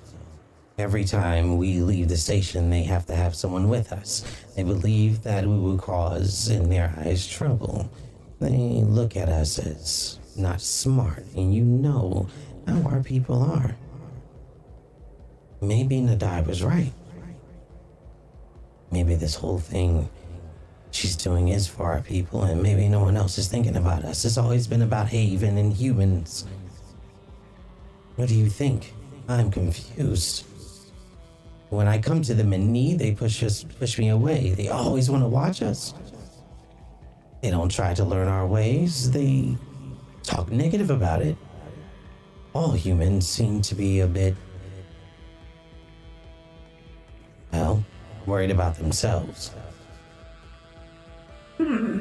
Every 0.79 1.05
time 1.05 1.57
we 1.57 1.81
leave 1.81 2.09
the 2.09 2.17
station, 2.17 2.71
they 2.71 2.85
have 2.85 3.05
to 3.07 3.17
have 3.17 3.35
someone 3.35 3.69
with 3.69 3.91
us. 3.93 4.23
They 4.55 4.63
believe 4.63 5.25
that 5.25 5.45
we 5.45 5.59
will 5.59 5.79
cause, 5.79 6.49
in 6.49 6.71
their 6.71 6.95
eyes, 6.99 7.27
trouble. 7.27 7.91
They 8.41 8.85
look 8.85 9.17
at 9.17 9.29
us 9.29 9.59
as 9.59 10.21
not 10.37 10.61
smart, 10.61 11.25
and 11.35 11.53
you 11.53 11.65
know 11.65 12.29
how 12.69 12.81
our 12.83 13.03
people 13.03 13.43
are. 13.43 13.75
Maybe 15.61 15.97
Nadai 15.97 16.47
was 16.47 16.63
right. 16.63 16.93
Maybe 18.91 19.15
this 19.15 19.35
whole 19.35 19.59
thing 19.59 20.09
she's 20.91 21.17
doing 21.17 21.49
is 21.49 21.67
for 21.67 21.87
our 21.87 22.01
people, 22.01 22.43
and 22.43 22.63
maybe 22.63 22.89
no 22.89 23.01
one 23.01 23.17
else 23.17 23.39
is 23.39 23.49
thinking 23.49 23.77
about 23.77 24.05
us. 24.05 24.25
It's 24.25 24.39
always 24.39 24.67
been 24.67 24.83
about 24.83 25.09
Haven 25.09 25.59
and 25.59 25.73
humans. 25.73 26.47
What 28.17 28.29
do 28.29 28.35
you 28.35 28.49
think? 28.49 28.95
I'm 29.29 29.51
confused. 29.51 30.45
When 31.69 31.87
I 31.87 31.99
come 31.99 32.23
to 32.23 32.35
them 32.35 32.55
in 32.55 32.73
need, 32.73 32.99
they 32.99 33.13
push 33.13 33.43
us, 33.43 33.63
push 33.63 33.99
me 33.99 34.09
away. 34.09 34.53
They 34.53 34.69
always 34.69 35.11
want 35.11 35.23
to 35.23 35.29
watch 35.29 35.61
us. 35.61 35.93
They 37.43 37.51
don't 37.51 37.69
try 37.69 37.93
to 37.95 38.05
learn 38.05 38.27
our 38.27 38.47
ways. 38.47 39.11
They 39.11 39.57
talk 40.23 40.51
negative 40.51 40.91
about 40.91 41.21
it. 41.21 41.37
All 42.55 42.73
humans 42.73 43.29
seem 43.29 43.61
to 43.63 43.75
be 43.75 44.01
a 44.01 44.07
bit, 44.07 44.35
well, 47.53 47.85
worried 48.29 48.51
about 48.51 48.77
themselves. 48.77 49.51
Hmm. 51.57 52.01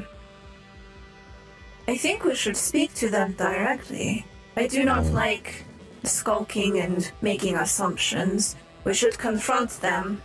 I 1.88 1.96
think 1.96 2.24
we 2.24 2.34
should 2.34 2.56
speak 2.56 2.94
to 2.94 3.08
them 3.08 3.32
directly. 3.32 4.26
I 4.56 4.66
do 4.66 4.84
not 4.84 5.06
like 5.06 5.64
skulking 6.04 6.78
and 6.78 7.10
making 7.22 7.56
assumptions. 7.56 8.56
We 8.84 8.94
should 8.94 9.18
confront 9.18 9.70
them. 9.80 10.22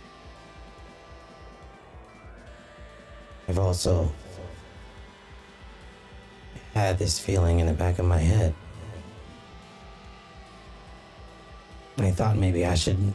I've 3.48 3.58
also 3.58 4.12
had 6.74 6.98
this 6.98 7.18
feeling 7.18 7.60
in 7.60 7.66
the 7.66 7.72
back 7.72 7.98
of 7.98 8.06
my 8.06 8.18
head. 8.18 8.54
I 11.98 12.10
thought 12.10 12.36
maybe 12.36 12.66
I 12.66 12.74
should 12.74 13.14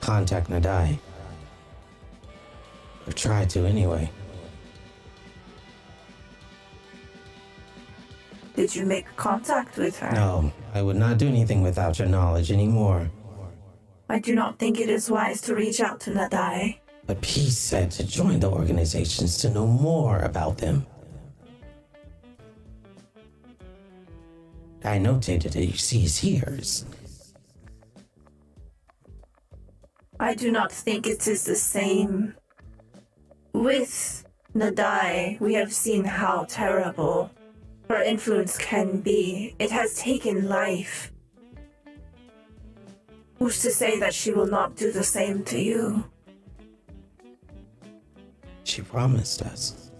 contact 0.00 0.50
Nadai. 0.50 0.98
Or 3.08 3.12
try 3.12 3.46
to 3.46 3.64
anyway. 3.64 4.10
Did 8.54 8.74
you 8.74 8.84
make 8.84 9.06
contact 9.16 9.78
with 9.78 9.98
her? 10.00 10.12
No, 10.12 10.52
I 10.74 10.82
would 10.82 10.96
not 10.96 11.16
do 11.16 11.26
anything 11.26 11.62
without 11.62 11.98
your 11.98 12.08
knowledge 12.08 12.52
anymore. 12.52 13.08
I 14.10 14.18
do 14.18 14.34
not 14.34 14.58
think 14.58 14.78
it 14.78 14.90
is 14.90 15.10
wise 15.10 15.40
to 15.42 15.54
reach 15.54 15.80
out 15.80 16.00
to 16.00 16.10
Nadai. 16.10 16.78
But 17.06 17.22
Peace 17.22 17.56
said 17.56 17.90
to 17.92 18.06
join 18.06 18.40
the 18.40 18.50
organizations 18.50 19.38
to 19.38 19.48
know 19.48 19.66
more 19.66 20.18
about 20.18 20.58
them. 20.58 20.86
I 24.84 24.98
notated 24.98 25.52
that 25.52 25.64
you 25.64 25.78
see 25.78 26.00
his 26.00 26.22
ears. 26.24 26.84
I 30.20 30.34
do 30.34 30.50
not 30.50 30.72
think 30.72 31.06
it 31.06 31.26
is 31.26 31.44
the 31.44 31.56
same. 31.56 32.34
With 33.52 34.26
Nadai, 34.54 35.40
we 35.40 35.54
have 35.54 35.72
seen 35.72 36.04
how 36.04 36.44
terrible 36.48 37.30
her 37.88 38.02
influence 38.02 38.58
can 38.58 39.00
be. 39.00 39.54
It 39.58 39.70
has 39.70 39.96
taken 39.96 40.48
life. 40.48 41.12
Who's 43.38 43.62
to 43.62 43.70
say 43.70 43.98
that 44.00 44.14
she 44.14 44.32
will 44.32 44.46
not 44.46 44.76
do 44.76 44.90
the 44.92 45.04
same 45.04 45.44
to 45.44 45.58
you? 45.58 46.04
She 48.64 48.82
promised 48.82 49.42
us 49.42 49.90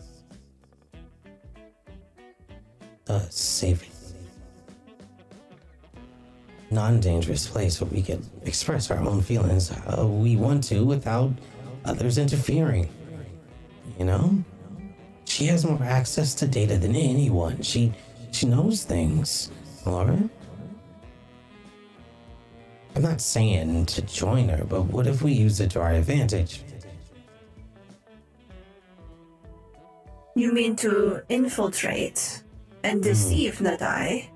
a 3.06 3.20
safe, 3.30 3.88
non 6.70 7.00
dangerous 7.00 7.46
place 7.46 7.80
where 7.80 7.88
we 7.90 8.02
can 8.02 8.22
express 8.44 8.90
our 8.90 8.98
own 8.98 9.22
feelings 9.22 9.70
how 9.70 10.06
we 10.06 10.36
want 10.36 10.64
to 10.64 10.84
without 10.84 11.32
others 11.84 12.18
interfering. 12.18 12.88
You 13.98 14.04
know? 14.04 14.44
She 15.24 15.46
has 15.46 15.64
more 15.64 15.82
access 15.82 16.34
to 16.36 16.46
data 16.46 16.78
than 16.78 16.96
anyone. 16.96 17.60
She 17.62 17.92
she 18.30 18.46
knows 18.46 18.84
things, 18.84 19.50
Laura. 19.84 20.18
I'm 22.96 23.02
not 23.02 23.20
saying 23.20 23.86
to 23.86 24.02
join 24.02 24.48
her, 24.48 24.64
but 24.64 24.82
what 24.82 25.06
if 25.06 25.22
we 25.22 25.32
use 25.32 25.60
it 25.60 25.70
to 25.72 25.80
our 25.80 25.92
advantage? 25.92 26.62
You 30.34 30.52
mean 30.52 30.76
to 30.76 31.22
infiltrate 31.28 32.42
and 32.82 32.98
hmm. 32.98 33.02
deceive 33.02 33.58
Nadai? 33.58 34.28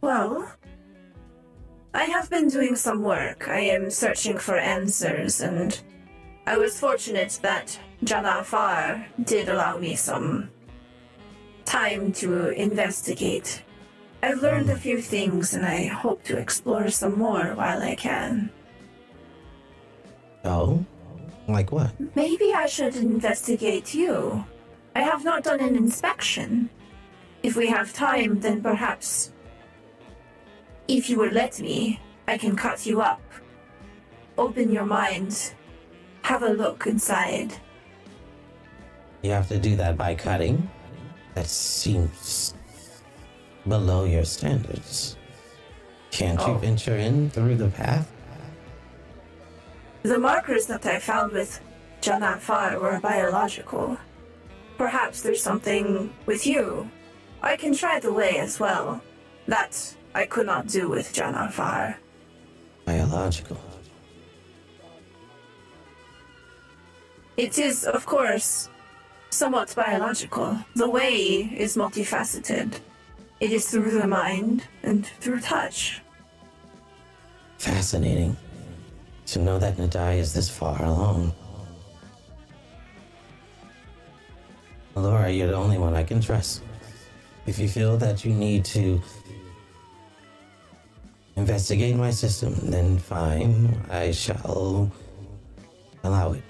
Well, 0.00 0.50
I 1.94 2.04
have 2.04 2.30
been 2.30 2.48
doing 2.48 2.74
some 2.74 3.02
work. 3.02 3.48
I 3.48 3.60
am 3.60 3.90
searching 3.90 4.38
for 4.38 4.56
answers, 4.56 5.40
and 5.40 5.78
I 6.46 6.58
was 6.58 6.78
fortunate 6.78 7.38
that 7.42 7.78
Janafar 8.04 9.06
did 9.22 9.48
allow 9.48 9.78
me 9.78 9.94
some 9.94 10.50
time 11.64 12.12
to 12.12 12.48
investigate. 12.48 13.62
I've 14.22 14.42
learned 14.42 14.70
a 14.70 14.76
few 14.76 15.00
things, 15.00 15.54
and 15.54 15.64
I 15.64 15.86
hope 15.86 16.24
to 16.24 16.36
explore 16.36 16.88
some 16.90 17.18
more 17.18 17.54
while 17.54 17.80
I 17.82 17.94
can. 17.94 18.50
Oh? 20.44 20.84
Like 21.48 21.70
what? 21.72 21.92
Maybe 22.14 22.52
I 22.52 22.66
should 22.66 22.96
investigate 22.96 23.94
you. 23.94 24.44
I 24.94 25.02
have 25.02 25.24
not 25.24 25.44
done 25.44 25.60
an 25.60 25.76
inspection. 25.76 26.70
If 27.42 27.56
we 27.56 27.68
have 27.68 27.92
time, 27.92 28.40
then 28.40 28.62
perhaps. 28.62 29.32
If 30.88 31.08
you 31.08 31.18
would 31.18 31.32
let 31.32 31.60
me, 31.60 32.00
I 32.26 32.36
can 32.36 32.56
cut 32.56 32.84
you 32.86 33.00
up. 33.00 33.20
Open 34.38 34.70
your 34.70 34.84
mind. 34.84 35.54
Have 36.22 36.42
a 36.42 36.50
look 36.50 36.86
inside. 36.86 37.54
You 39.22 39.30
have 39.30 39.48
to 39.48 39.58
do 39.58 39.76
that 39.76 39.96
by 39.96 40.14
cutting? 40.14 40.68
That 41.34 41.46
seems 41.46 42.54
below 43.68 44.04
your 44.04 44.24
standards. 44.24 45.16
Can't 46.10 46.40
you 46.40 46.54
Oh. 46.54 46.58
venture 46.58 46.96
in 46.96 47.30
through 47.30 47.56
the 47.56 47.68
path? 47.68 48.10
The 50.02 50.18
markers 50.18 50.66
that 50.66 50.84
I 50.84 50.98
found 50.98 51.32
with 51.32 51.60
Janafar 52.00 52.78
were 52.80 52.98
biological. 53.00 53.96
Perhaps 54.76 55.22
there's 55.22 55.42
something 55.42 56.12
with 56.26 56.46
you. 56.46 56.90
I 57.42 57.56
can 57.56 57.72
try 57.74 58.00
the 58.00 58.12
way 58.12 58.38
as 58.38 58.58
well. 58.58 59.00
That 59.46 59.94
I 60.14 60.26
could 60.26 60.46
not 60.46 60.66
do 60.66 60.88
with 60.88 61.12
Janafar. 61.12 61.96
Biological. 62.84 63.58
It 67.36 67.58
is, 67.58 67.84
of 67.84 68.04
course, 68.04 68.68
somewhat 69.30 69.74
biological. 69.74 70.58
The 70.76 70.88
way 70.88 71.50
is 71.56 71.76
multifaceted. 71.76 72.80
It 73.40 73.52
is 73.52 73.68
through 73.68 73.90
the 73.90 74.06
mind 74.06 74.64
and 74.82 75.06
through 75.06 75.40
touch. 75.40 76.02
Fascinating. 77.58 78.36
To 79.26 79.38
know 79.38 79.58
that 79.58 79.76
Nadai 79.76 80.18
is 80.18 80.34
this 80.34 80.50
far 80.50 80.82
along. 80.84 81.32
Laura, 84.94 85.30
you're 85.30 85.48
the 85.48 85.54
only 85.54 85.78
one 85.78 85.94
I 85.94 86.04
can 86.04 86.20
trust. 86.20 86.62
If 87.46 87.58
you 87.58 87.66
feel 87.66 87.96
that 87.96 88.24
you 88.26 88.34
need 88.34 88.64
to 88.66 89.00
investigate 91.36 91.96
my 91.96 92.10
system, 92.10 92.54
then 92.70 92.98
fine, 92.98 93.74
I 93.90 94.10
shall 94.12 94.92
allow 96.04 96.32
it. 96.32 96.42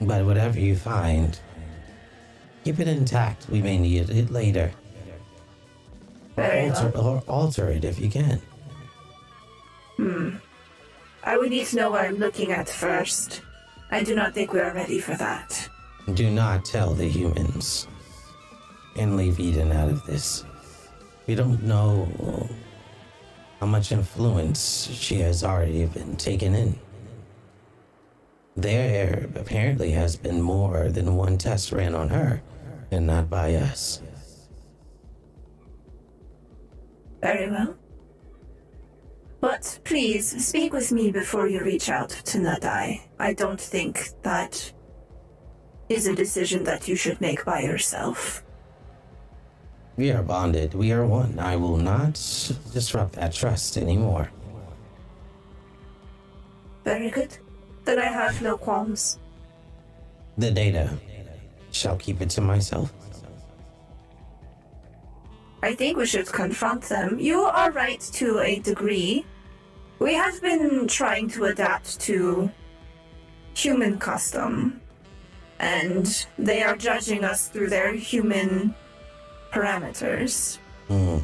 But 0.00 0.24
whatever 0.24 0.58
you 0.60 0.76
find, 0.76 1.38
keep 2.64 2.80
it 2.80 2.88
intact. 2.88 3.48
We 3.48 3.62
may 3.62 3.78
need 3.78 4.10
it 4.10 4.30
later. 4.30 4.72
Very 6.36 6.68
alter, 6.68 6.92
or 6.98 7.22
alter 7.26 7.70
it 7.70 7.84
if 7.84 7.98
you 7.98 8.10
can. 8.10 8.40
Hmm. 9.96 10.36
I 11.24 11.38
would 11.38 11.50
need 11.50 11.66
to 11.68 11.76
know 11.76 11.90
what 11.90 12.04
I'm 12.04 12.16
looking 12.16 12.52
at 12.52 12.68
first. 12.68 13.40
I 13.90 14.02
do 14.02 14.14
not 14.14 14.34
think 14.34 14.52
we 14.52 14.60
are 14.60 14.74
ready 14.74 15.00
for 15.00 15.14
that. 15.14 15.68
Do 16.14 16.30
not 16.30 16.64
tell 16.64 16.94
the 16.94 17.08
humans. 17.08 17.88
And 18.96 19.16
leave 19.16 19.40
Eden 19.40 19.72
out 19.72 19.90
of 19.90 20.04
this. 20.06 20.44
We 21.26 21.34
don't 21.34 21.62
know 21.62 22.48
how 23.60 23.66
much 23.66 23.90
influence 23.90 24.88
she 24.92 25.16
has 25.16 25.42
already 25.42 25.84
been 25.86 26.16
taken 26.16 26.54
in. 26.54 26.78
There 28.56 29.28
apparently 29.34 29.90
has 29.90 30.16
been 30.16 30.40
more 30.40 30.88
than 30.88 31.16
one 31.16 31.36
test 31.36 31.72
ran 31.72 31.94
on 31.94 32.08
her, 32.08 32.42
and 32.90 33.06
not 33.06 33.28
by 33.28 33.54
us. 33.54 34.00
Very 37.20 37.50
well. 37.50 37.76
But 39.40 39.78
please 39.84 40.44
speak 40.44 40.72
with 40.72 40.90
me 40.90 41.10
before 41.10 41.46
you 41.46 41.60
reach 41.60 41.90
out 41.90 42.08
to 42.08 42.38
Nadai. 42.38 43.02
I 43.18 43.34
don't 43.34 43.60
think 43.60 44.08
that 44.22 44.72
is 45.88 46.06
a 46.06 46.14
decision 46.14 46.64
that 46.64 46.88
you 46.88 46.96
should 46.96 47.20
make 47.20 47.44
by 47.44 47.60
yourself. 47.60 48.42
We 49.96 50.10
are 50.10 50.22
bonded. 50.22 50.74
We 50.74 50.92
are 50.92 51.06
one. 51.06 51.38
I 51.38 51.56
will 51.56 51.76
not 51.76 52.14
disrupt 52.72 53.12
that 53.14 53.32
trust 53.32 53.76
anymore. 53.76 54.30
Very 56.84 57.10
good. 57.10 57.36
Then 57.86 58.00
I 58.00 58.06
have 58.06 58.42
no 58.42 58.58
qualms. 58.58 59.18
The 60.36 60.50
data 60.50 60.90
shall 61.70 61.96
keep 61.96 62.20
it 62.20 62.30
to 62.30 62.40
myself. 62.40 62.92
I 65.62 65.74
think 65.74 65.96
we 65.96 66.04
should 66.04 66.26
confront 66.26 66.82
them. 66.82 67.18
You 67.20 67.42
are 67.42 67.70
right 67.70 68.00
to 68.14 68.40
a 68.40 68.58
degree. 68.58 69.24
We 70.00 70.14
have 70.14 70.42
been 70.42 70.88
trying 70.88 71.28
to 71.30 71.44
adapt 71.44 72.00
to 72.00 72.50
human 73.54 73.98
custom, 73.98 74.80
and 75.60 76.26
they 76.38 76.62
are 76.62 76.76
judging 76.76 77.24
us 77.24 77.48
through 77.48 77.70
their 77.70 77.92
human 77.94 78.74
parameters. 79.52 80.58
Hmm. 80.88 81.18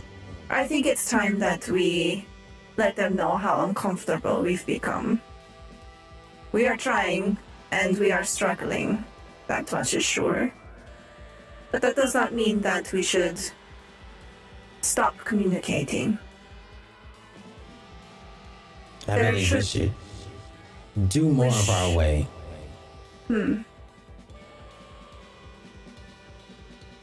I 0.48 0.66
think 0.68 0.86
it's 0.86 1.10
time 1.10 1.40
that 1.40 1.68
we 1.68 2.24
let 2.76 2.94
them 2.94 3.16
know 3.16 3.36
how 3.36 3.64
uncomfortable 3.64 4.42
we've 4.42 4.64
become. 4.64 5.20
We 6.52 6.66
are 6.66 6.76
trying, 6.76 7.38
and 7.70 7.98
we 7.98 8.12
are 8.12 8.24
struggling. 8.24 9.04
That 9.46 9.72
much 9.72 9.94
is 9.94 10.04
sure. 10.04 10.52
But 11.70 11.82
that 11.82 11.96
does 11.96 12.14
not 12.14 12.32
mean 12.34 12.60
that 12.60 12.92
we 12.92 13.02
should 13.02 13.40
stop 14.82 15.16
communicating. 15.24 16.18
I 19.08 19.16
There 19.16 19.32
believe 19.32 19.52
we 19.52 19.62
should- 19.62 19.66
should 19.66 21.08
do 21.08 21.28
more 21.28 21.46
of 21.48 21.70
our 21.70 21.96
way. 21.96 22.28
Hmm. 23.26 23.62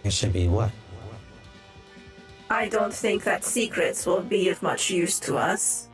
It 0.03 0.13
should 0.13 0.31
be 0.31 0.47
what? 0.47 0.71
I 2.49 2.67
don't 2.69 2.93
think 2.93 3.23
that 3.25 3.43
secrets 3.43 4.05
will 4.05 4.21
be 4.21 4.49
of 4.49 4.61
much 4.63 4.89
use 4.89 5.19
to 5.21 5.37
us. 5.37 5.88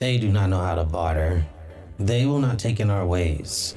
They 0.00 0.16
do 0.16 0.32
not 0.32 0.48
know 0.48 0.60
how 0.60 0.76
to 0.76 0.84
barter. 0.84 1.44
They 1.98 2.24
will 2.24 2.38
not 2.38 2.58
take 2.58 2.80
in 2.80 2.88
our 2.88 3.04
ways. 3.04 3.76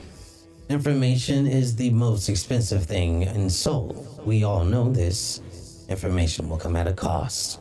Information 0.70 1.46
is 1.46 1.76
the 1.76 1.90
most 1.90 2.30
expensive 2.30 2.86
thing 2.86 3.24
in 3.24 3.50
Sol. 3.50 4.08
We 4.24 4.46
all 4.46 4.64
know 4.64 4.90
this. 4.90 5.42
Information 5.90 6.48
will 6.48 6.56
come 6.56 6.78
at 6.78 6.88
a 6.88 6.94
cost. 6.94 7.60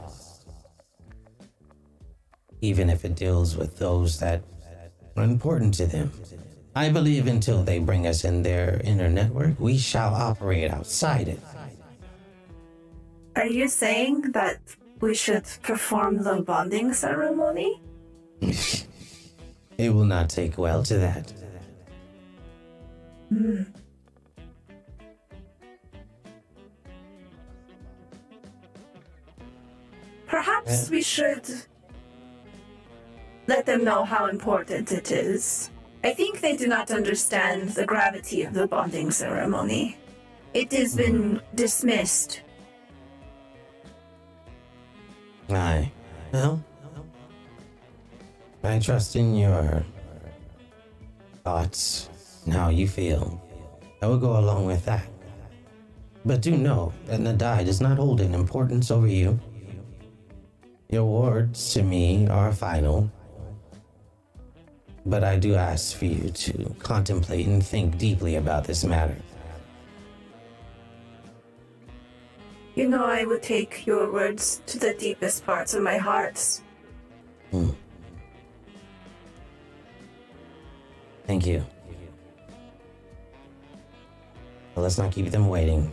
Even 2.60 2.88
if 2.88 3.04
it 3.04 3.16
deals 3.16 3.56
with 3.56 3.80
those 3.80 4.20
that 4.20 4.44
are 5.16 5.24
important 5.24 5.74
to 5.74 5.86
them. 5.86 6.12
I 6.76 6.88
believe 6.88 7.26
until 7.26 7.64
they 7.64 7.80
bring 7.80 8.06
us 8.06 8.22
in 8.22 8.44
their 8.44 8.80
inner 8.84 9.08
network, 9.08 9.58
we 9.58 9.76
shall 9.76 10.14
operate 10.14 10.70
outside 10.70 11.26
it. 11.26 11.40
Are 13.34 13.46
you 13.46 13.66
saying 13.66 14.30
that 14.38 14.60
we 15.00 15.16
should 15.16 15.46
perform 15.64 16.22
the 16.22 16.42
bonding 16.42 16.94
ceremony? 16.94 17.80
It 19.78 19.90
will 19.92 20.04
not 20.04 20.28
take 20.28 20.58
well 20.58 20.82
to 20.84 20.98
that. 20.98 21.32
Perhaps 30.26 30.90
we 30.90 31.02
should 31.02 31.48
let 33.46 33.66
them 33.66 33.84
know 33.84 34.04
how 34.04 34.26
important 34.26 34.92
it 34.92 35.10
is. 35.10 35.70
I 36.04 36.12
think 36.12 36.40
they 36.40 36.56
do 36.56 36.66
not 36.66 36.90
understand 36.90 37.70
the 37.70 37.86
gravity 37.86 38.42
of 38.42 38.54
the 38.54 38.66
bonding 38.66 39.10
ceremony. 39.10 39.96
It 40.54 40.72
has 40.72 40.92
hmm. 40.92 40.98
been 40.98 41.40
dismissed. 41.54 42.42
Aye. 45.50 45.92
Well, 46.32 46.64
I 48.64 48.78
trust 48.78 49.16
in 49.16 49.34
your 49.34 49.84
thoughts 51.42 52.08
and 52.44 52.54
how 52.54 52.68
you 52.68 52.86
feel. 52.86 53.42
I 54.00 54.06
will 54.06 54.18
go 54.18 54.38
along 54.38 54.66
with 54.66 54.84
that. 54.84 55.08
But 56.24 56.40
do 56.40 56.52
know 56.56 56.92
that 57.06 57.20
Nadai 57.20 57.64
does 57.64 57.80
not 57.80 57.96
hold 57.98 58.20
an 58.20 58.34
importance 58.34 58.90
over 58.90 59.08
you. 59.08 59.38
Your 60.88 61.04
words 61.04 61.72
to 61.74 61.82
me 61.82 62.28
are 62.28 62.52
final. 62.52 63.10
But 65.04 65.24
I 65.24 65.38
do 65.38 65.56
ask 65.56 65.96
for 65.96 66.04
you 66.04 66.30
to 66.30 66.74
contemplate 66.78 67.46
and 67.46 67.64
think 67.64 67.98
deeply 67.98 68.36
about 68.36 68.64
this 68.64 68.84
matter. 68.84 69.16
You 72.76 72.88
know, 72.88 73.04
I 73.04 73.24
would 73.24 73.42
take 73.42 73.84
your 73.86 74.12
words 74.12 74.62
to 74.66 74.78
the 74.78 74.94
deepest 74.94 75.44
parts 75.44 75.74
of 75.74 75.82
my 75.82 75.98
heart. 75.98 76.60
Hmm. 77.50 77.70
Thank 81.26 81.46
you. 81.46 81.64
Well, 84.74 84.82
let's 84.82 84.98
not 84.98 85.12
keep 85.12 85.30
them 85.30 85.48
waiting. 85.48 85.92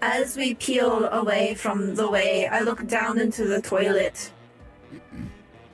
As 0.00 0.36
we 0.36 0.54
peel 0.54 1.06
away 1.06 1.54
from 1.54 1.94
the 1.94 2.08
way, 2.08 2.46
I 2.46 2.60
look 2.60 2.86
down 2.86 3.18
into 3.18 3.46
the 3.46 3.60
toilet. 3.60 4.30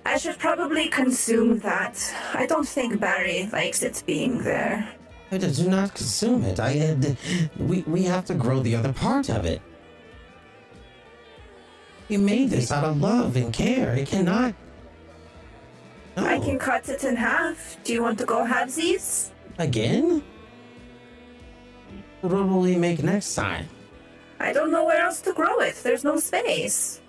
I 0.07 0.17
should 0.17 0.39
probably 0.39 0.89
consume 0.89 1.59
that. 1.61 2.15
I 2.33 2.47
don't 2.47 2.67
think 2.67 3.01
Barry 3.01 3.49
likes 3.53 3.83
it 3.83 4.03
being 4.07 4.43
there. 4.43 4.89
I 5.33 5.39
do 5.39 5.51
do 5.51 5.69
not 5.69 5.95
consume 5.95 6.45
it. 6.45 6.59
I 6.59 6.71
had. 6.71 7.17
We, 7.59 7.83
we 7.83 8.05
have 8.05 8.25
to 8.27 8.35
grow 8.35 8.61
the 8.61 8.75
other 8.75 8.93
part 8.93 9.29
of 9.29 9.45
it. 9.45 9.61
You 12.09 12.19
made 12.19 12.51
this 12.51 12.73
out 12.73 12.85
of 12.85 13.01
love 13.01 13.37
and 13.37 13.53
care. 13.53 13.95
It 13.95 14.09
cannot. 14.09 14.55
No. 16.17 16.27
I 16.27 16.37
oh. 16.37 16.41
can 16.41 16.59
cut 16.59 16.89
it 16.89 17.05
in 17.05 17.17
half. 17.17 17.77
Do 17.85 17.93
you 17.93 18.03
want 18.03 18.19
to 18.19 18.25
go 18.25 18.45
halvesies? 18.45 19.31
Again? 19.59 20.23
What 22.21 22.33
will 22.33 22.61
we 22.61 22.77
make 22.77 23.03
next 23.03 23.35
time? 23.35 23.69
I 24.39 24.53
don't 24.53 24.71
know 24.71 24.85
where 24.85 25.03
else 25.03 25.21
to 25.23 25.33
grow 25.33 25.61
it. 25.61 25.77
There's 25.83 26.05
no 26.05 26.19
space. 26.19 27.01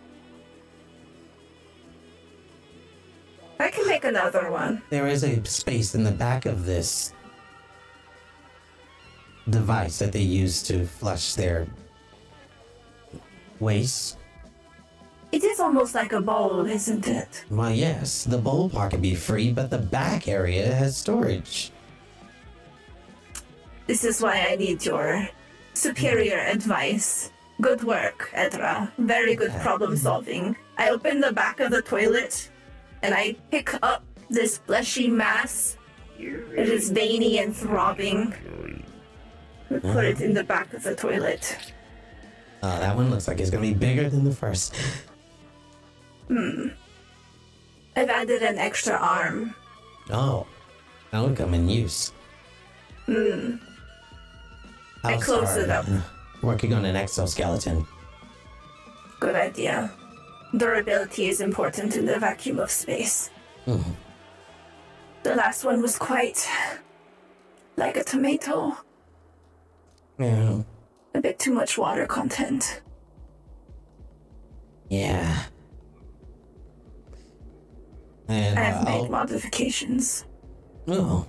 I 3.60 3.70
can 3.70 3.88
make 3.88 4.06
another 4.06 4.50
one. 4.50 4.82
There 4.90 5.08
is 5.08 5.24
a 5.24 5.44
space 5.46 5.94
in 5.94 6.04
the 6.04 6.12
back 6.12 6.46
of 6.46 6.66
this 6.66 7.14
device 9.50 10.00
that 10.00 10.12
they 10.12 10.22
use 10.22 10.64
to 10.64 10.86
flush 10.86 11.36
their 11.36 11.68
waste. 13.60 14.18
It 15.32 15.44
is 15.44 15.60
almost 15.60 15.96
like 15.96 16.12
a 16.12 16.20
bowl, 16.20 16.66
isn't 16.66 17.08
it? 17.08 17.46
Why, 17.48 17.72
yes, 17.72 18.26
the 18.26 18.38
bowl 18.38 18.70
part 18.70 18.92
can 18.92 19.02
be 19.02 19.16
free, 19.16 19.52
but 19.52 19.70
the 19.70 19.78
back 19.78 20.28
area 20.28 20.74
has 20.74 20.98
storage. 20.98 21.72
This 23.88 24.04
is 24.04 24.22
why 24.22 24.46
I 24.50 24.56
need 24.56 24.86
your 24.86 25.28
superior 25.74 26.38
advice. 26.38 27.32
Good 27.62 27.84
work, 27.84 28.30
Edra. 28.34 28.92
Very 28.98 29.36
good 29.36 29.52
problem 29.62 29.96
solving. 29.96 30.56
I 30.78 30.90
open 30.90 31.22
the 31.22 31.32
back 31.32 31.60
of 31.60 31.72
the 31.72 31.82
toilet 31.82 32.50
and 33.02 33.14
I 33.14 33.36
pick 33.52 33.74
up 33.84 34.04
this 34.30 34.58
fleshy 34.58 35.08
mass. 35.08 35.78
It 36.18 36.70
is 36.70 36.90
veiny 36.90 37.40
and 37.40 37.56
throbbing. 37.56 38.34
We 39.70 39.80
put 39.80 39.84
mm-hmm. 39.84 40.00
it 40.00 40.22
in 40.22 40.34
the 40.34 40.44
back 40.44 40.74
of 40.74 40.84
the 40.84 40.96
toilet. 40.96 41.58
Oh, 42.64 42.80
that 42.80 42.96
one 42.96 43.10
looks 43.10 43.28
like 43.28 43.40
it's 43.40 43.50
gonna 43.50 43.62
be 43.62 43.74
bigger 43.74 44.10
than 44.10 44.24
the 44.24 44.34
first. 44.34 44.76
Hmm. 46.32 46.68
I've 47.94 48.10
added 48.10 48.42
an 48.42 48.58
extra 48.58 48.94
arm. 48.94 49.54
Oh, 50.10 50.48
that 51.12 51.22
would 51.22 51.36
come 51.36 51.54
in 51.54 51.68
use. 51.68 52.14
Hmm. 53.06 53.56
I 55.04 55.14
I'll 55.16 55.22
closed 55.22 55.58
it 55.58 55.70
up. 55.70 55.86
Uh, 55.90 56.00
working 56.42 56.74
on 56.74 56.86
an 56.86 56.96
exoskeleton. 56.96 57.86
Good 59.20 59.36
idea. 59.36 59.92
Durability 60.56 61.28
is 61.28 61.42
important 61.42 61.98
in 61.98 62.06
the 62.06 62.18
vacuum 62.18 62.60
of 62.60 62.72
space. 62.72 63.30
Mhm. 63.68 63.96
The 65.24 65.36
last 65.36 65.66
one 65.66 65.82
was 65.82 65.98
quite 65.98 66.48
like 67.76 67.98
a 67.98 68.06
tomato. 68.06 68.78
Yeah. 70.18 70.62
A 71.14 71.20
bit 71.20 71.40
too 71.40 71.54
much 71.54 71.78
water 71.78 72.06
content. 72.08 72.82
Yeah. 74.88 75.44
And 78.32 78.58
I 78.58 78.64
have 78.64 78.88
uh, 78.88 78.90
I'll- 78.90 79.02
made 79.04 79.12
modifications. 79.12 80.26
Oh. 80.88 81.28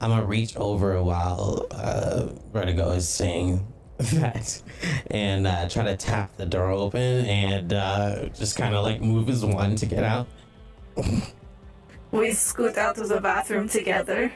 I'm 0.00 0.10
gonna 0.10 0.24
reach 0.26 0.56
over 0.56 1.02
while 1.02 1.66
uh, 1.72 2.28
Vertigo 2.52 2.90
is 2.92 3.08
saying 3.08 3.66
that 3.98 4.62
and 5.10 5.44
uh, 5.44 5.68
try 5.68 5.82
to 5.84 5.96
tap 5.96 6.36
the 6.36 6.46
door 6.46 6.70
open 6.70 7.26
and 7.26 7.72
uh, 7.72 8.26
just 8.28 8.56
kind 8.56 8.76
of 8.76 8.84
like 8.84 9.00
move 9.00 9.26
his 9.26 9.44
one 9.44 9.74
to 9.74 9.86
get 9.86 10.04
out. 10.04 10.28
We 12.12 12.30
scoot 12.30 12.78
out 12.78 12.96
of 12.98 13.08
the 13.08 13.20
bathroom 13.20 13.68
together. 13.68 14.32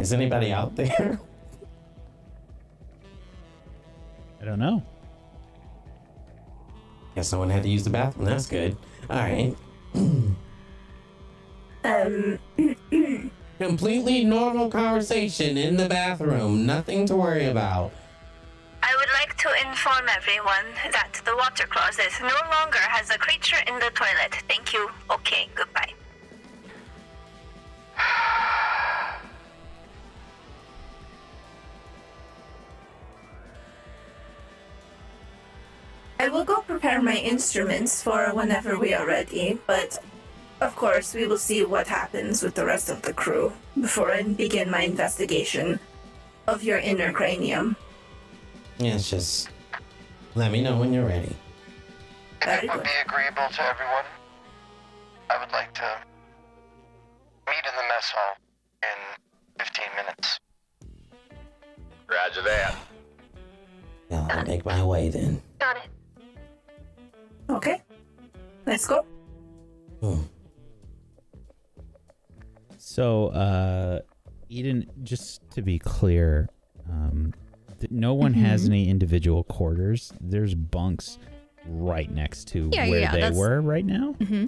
Is 0.00 0.12
anybody 0.12 0.52
out 0.52 0.74
there? 0.74 1.20
I 4.40 4.44
don't 4.44 4.58
know. 4.58 4.82
Guess 7.14 7.28
someone 7.28 7.50
had 7.50 7.62
to 7.62 7.68
use 7.68 7.84
the 7.84 7.90
bathroom. 7.90 8.24
That's 8.26 8.46
good. 8.46 8.76
All 9.10 9.16
right. 9.16 9.56
Um, 11.82 12.38
Completely 13.58 14.24
normal 14.24 14.70
conversation 14.70 15.56
in 15.56 15.76
the 15.76 15.88
bathroom. 15.88 16.64
Nothing 16.64 17.06
to 17.06 17.16
worry 17.16 17.46
about. 17.46 17.90
I 18.82 18.94
would 18.96 19.08
like 19.14 19.36
to 19.38 19.68
inform 19.68 20.08
everyone 20.08 20.64
that 20.92 21.20
the 21.24 21.36
water 21.36 21.66
closet 21.66 22.12
no 22.20 22.38
longer 22.52 22.78
has 22.78 23.10
a 23.10 23.18
creature 23.18 23.58
in 23.66 23.74
the 23.80 23.90
toilet. 23.94 24.34
Thank 24.48 24.72
you. 24.72 24.88
Okay, 25.10 25.48
goodbye. 25.54 25.92
I 36.20 36.28
will 36.28 36.44
go 36.44 36.60
prepare 36.60 37.00
my 37.00 37.16
instruments 37.16 38.02
for 38.02 38.28
whenever 38.34 38.78
we 38.78 38.92
are 38.92 39.06
ready, 39.06 39.58
but 39.66 39.98
of 40.60 40.76
course 40.76 41.14
we 41.14 41.26
will 41.26 41.38
see 41.38 41.64
what 41.64 41.86
happens 41.86 42.42
with 42.42 42.54
the 42.54 42.66
rest 42.66 42.90
of 42.90 43.00
the 43.00 43.14
crew 43.14 43.54
before 43.80 44.12
I 44.12 44.22
begin 44.24 44.70
my 44.70 44.82
investigation 44.82 45.80
of 46.46 46.62
your 46.62 46.76
inner 46.76 47.10
cranium. 47.10 47.74
Yeah, 48.76 48.96
it's 48.96 49.08
just 49.08 49.48
let 50.34 50.52
me 50.52 50.60
know 50.60 50.78
when 50.78 50.92
you're 50.92 51.06
ready. 51.06 51.34
If 52.42 52.64
it 52.64 52.70
would 52.70 52.84
be 52.84 52.90
agreeable 53.06 53.48
to 53.54 53.62
everyone, 53.62 54.04
I 55.30 55.40
would 55.40 55.52
like 55.52 55.72
to 55.72 55.88
meet 57.48 57.64
in 57.64 57.74
the 57.80 57.86
mess 57.88 58.12
hall 58.14 58.36
in 58.82 59.64
15 59.64 59.84
minutes. 59.96 60.38
Roger 62.10 62.42
that. 62.42 62.76
Yeah, 64.10 64.28
I'll 64.30 64.44
make 64.44 64.66
my 64.66 64.84
way 64.84 65.08
then. 65.08 65.40
Got 65.58 65.78
it. 65.78 65.88
Okay, 67.50 67.82
let's 68.66 68.86
go. 68.86 69.04
Hmm. 70.00 70.20
So, 72.78 73.28
uh, 73.28 74.00
Eden, 74.48 74.86
just 75.02 75.48
to 75.52 75.62
be 75.62 75.78
clear, 75.78 76.48
um, 76.88 77.32
th- 77.78 77.90
no 77.90 78.14
one 78.14 78.34
has 78.34 78.62
Mm-hmm. 78.64 78.72
any 78.72 78.88
individual 78.88 79.44
quarters. 79.44 80.12
There's 80.20 80.54
bunks 80.54 81.18
right 81.66 82.10
next 82.10 82.48
to 82.48 82.70
Yeah, 82.72 82.88
where 82.88 83.00
yeah, 83.00 83.12
they 83.12 83.20
that's- 83.20 83.38
were 83.38 83.60
right 83.60 83.84
now. 83.84 84.12
hmm 84.14 84.46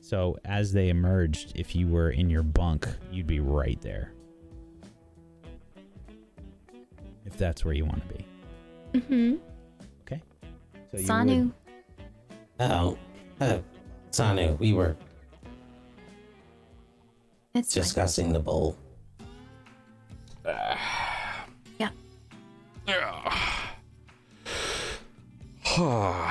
So, 0.00 0.36
as 0.44 0.72
they 0.72 0.88
emerged, 0.88 1.52
if 1.54 1.76
you 1.76 1.86
were 1.88 2.10
in 2.10 2.28
your 2.28 2.42
bunk, 2.42 2.88
you'd 3.12 3.26
be 3.28 3.40
right 3.40 3.80
there. 3.80 4.12
If 7.24 7.36
that's 7.38 7.64
where 7.64 7.72
you 7.74 7.84
want 7.84 8.06
to 8.08 8.14
be. 8.14 8.26
Mm-hmm. 8.94 9.36
Okay. 10.02 10.20
So 10.90 10.98
you 10.98 11.06
Sanu. 11.06 11.44
would- 11.44 11.52
Oh, 12.70 12.96
uh, 13.40 13.58
Sanu, 14.12 14.56
we 14.60 14.72
were 14.72 14.96
It's 17.54 17.74
fine. 17.74 17.82
discussing 17.82 18.32
the 18.32 18.38
bowl. 18.40 18.76
Yeah. 21.78 21.90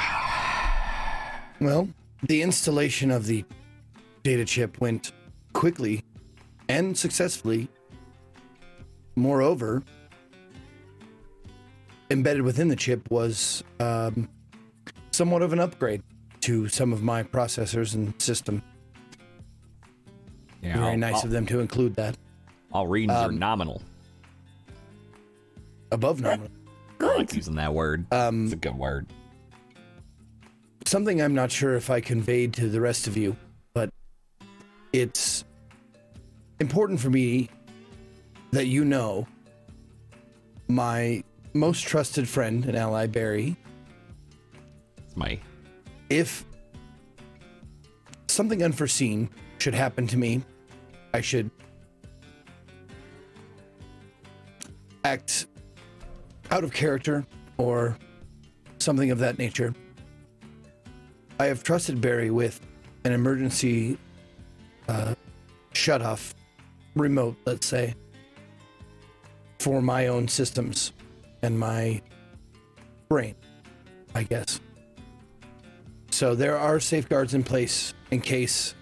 Well, 1.59 1.89
the 2.23 2.41
installation 2.41 3.11
of 3.11 3.27
the 3.27 3.45
data 4.23 4.45
chip 4.45 4.81
went 4.81 5.11
quickly 5.53 6.03
and 6.69 6.97
successfully. 6.97 7.67
Moreover, 9.15 9.83
embedded 12.09 12.41
within 12.41 12.67
the 12.67 12.75
chip 12.75 13.09
was 13.11 13.63
um, 13.79 14.27
somewhat 15.11 15.41
of 15.43 15.53
an 15.53 15.59
upgrade 15.59 16.01
to 16.41 16.67
some 16.67 16.91
of 16.93 17.03
my 17.03 17.23
processors 17.23 17.93
and 17.95 18.19
system. 18.21 18.61
Yeah, 20.61 20.77
Very 20.77 20.91
I'll- 20.91 20.97
nice 20.97 21.15
I'll, 21.17 21.25
of 21.25 21.31
them 21.31 21.45
to 21.47 21.59
include 21.59 21.95
that 21.95 22.17
All 22.71 22.87
readings 22.87 23.13
are 23.17 23.29
Um, 23.29 23.37
nominal. 23.39 23.81
above 25.91 26.21
normal. 26.21 26.47
I 26.99 27.03
like 27.05 27.27
Good. 27.29 27.35
using 27.35 27.55
that 27.55 27.73
word. 27.73 28.01
It's 28.03 28.11
a 28.13 28.27
Um, 28.27 28.49
good 28.49 28.75
word. 28.75 29.07
something 30.85 31.21
I'm 31.21 31.33
not 31.35 31.51
sure 31.51 31.75
if 31.75 31.89
I 31.89 31.99
conveyed 32.01 32.53
to 32.55 32.69
the 32.69 32.81
rest 32.81 33.07
of 33.07 33.15
you, 33.17 33.35
but 33.73 33.89
it's 34.93 35.43
important 36.59 36.99
for 36.99 37.09
me 37.09 37.49
that 38.51 38.67
you 38.67 38.83
know 38.85 39.27
my 40.67 41.23
most 41.53 41.81
trusted 41.87 42.27
friend 42.27 42.65
and 42.65 42.75
ally, 42.77 43.07
Barry. 43.07 43.57
It's 44.97 45.15
my 45.17 45.39
If 46.11 46.43
something 48.27 48.61
unforeseen 48.61 49.29
should 49.59 49.73
happen 49.73 50.07
to 50.07 50.17
me, 50.17 50.43
I 51.13 51.21
should 51.21 51.49
act 55.05 55.47
out 56.51 56.65
of 56.65 56.73
character 56.73 57.25
or 57.57 57.97
something 58.77 59.09
of 59.11 59.19
that 59.19 59.37
nature. 59.37 59.73
I 61.39 61.45
have 61.45 61.63
trusted 61.63 62.01
Barry 62.01 62.29
with 62.29 62.59
an 63.05 63.13
emergency 63.13 63.97
uh, 64.89 65.15
shut 65.71 66.01
off 66.01 66.35
remote, 66.93 67.37
let's 67.45 67.67
say, 67.67 67.95
for 69.59 69.81
my 69.81 70.07
own 70.07 70.27
systems 70.27 70.91
and 71.41 71.57
my 71.57 72.01
brain, 73.07 73.35
I 74.13 74.23
guess. 74.23 74.59
So 76.11 76.35
there 76.35 76.57
are 76.57 76.79
safeguards 76.79 77.33
in 77.33 77.43
place 77.43 77.93
in 78.11 78.21
case 78.21 78.75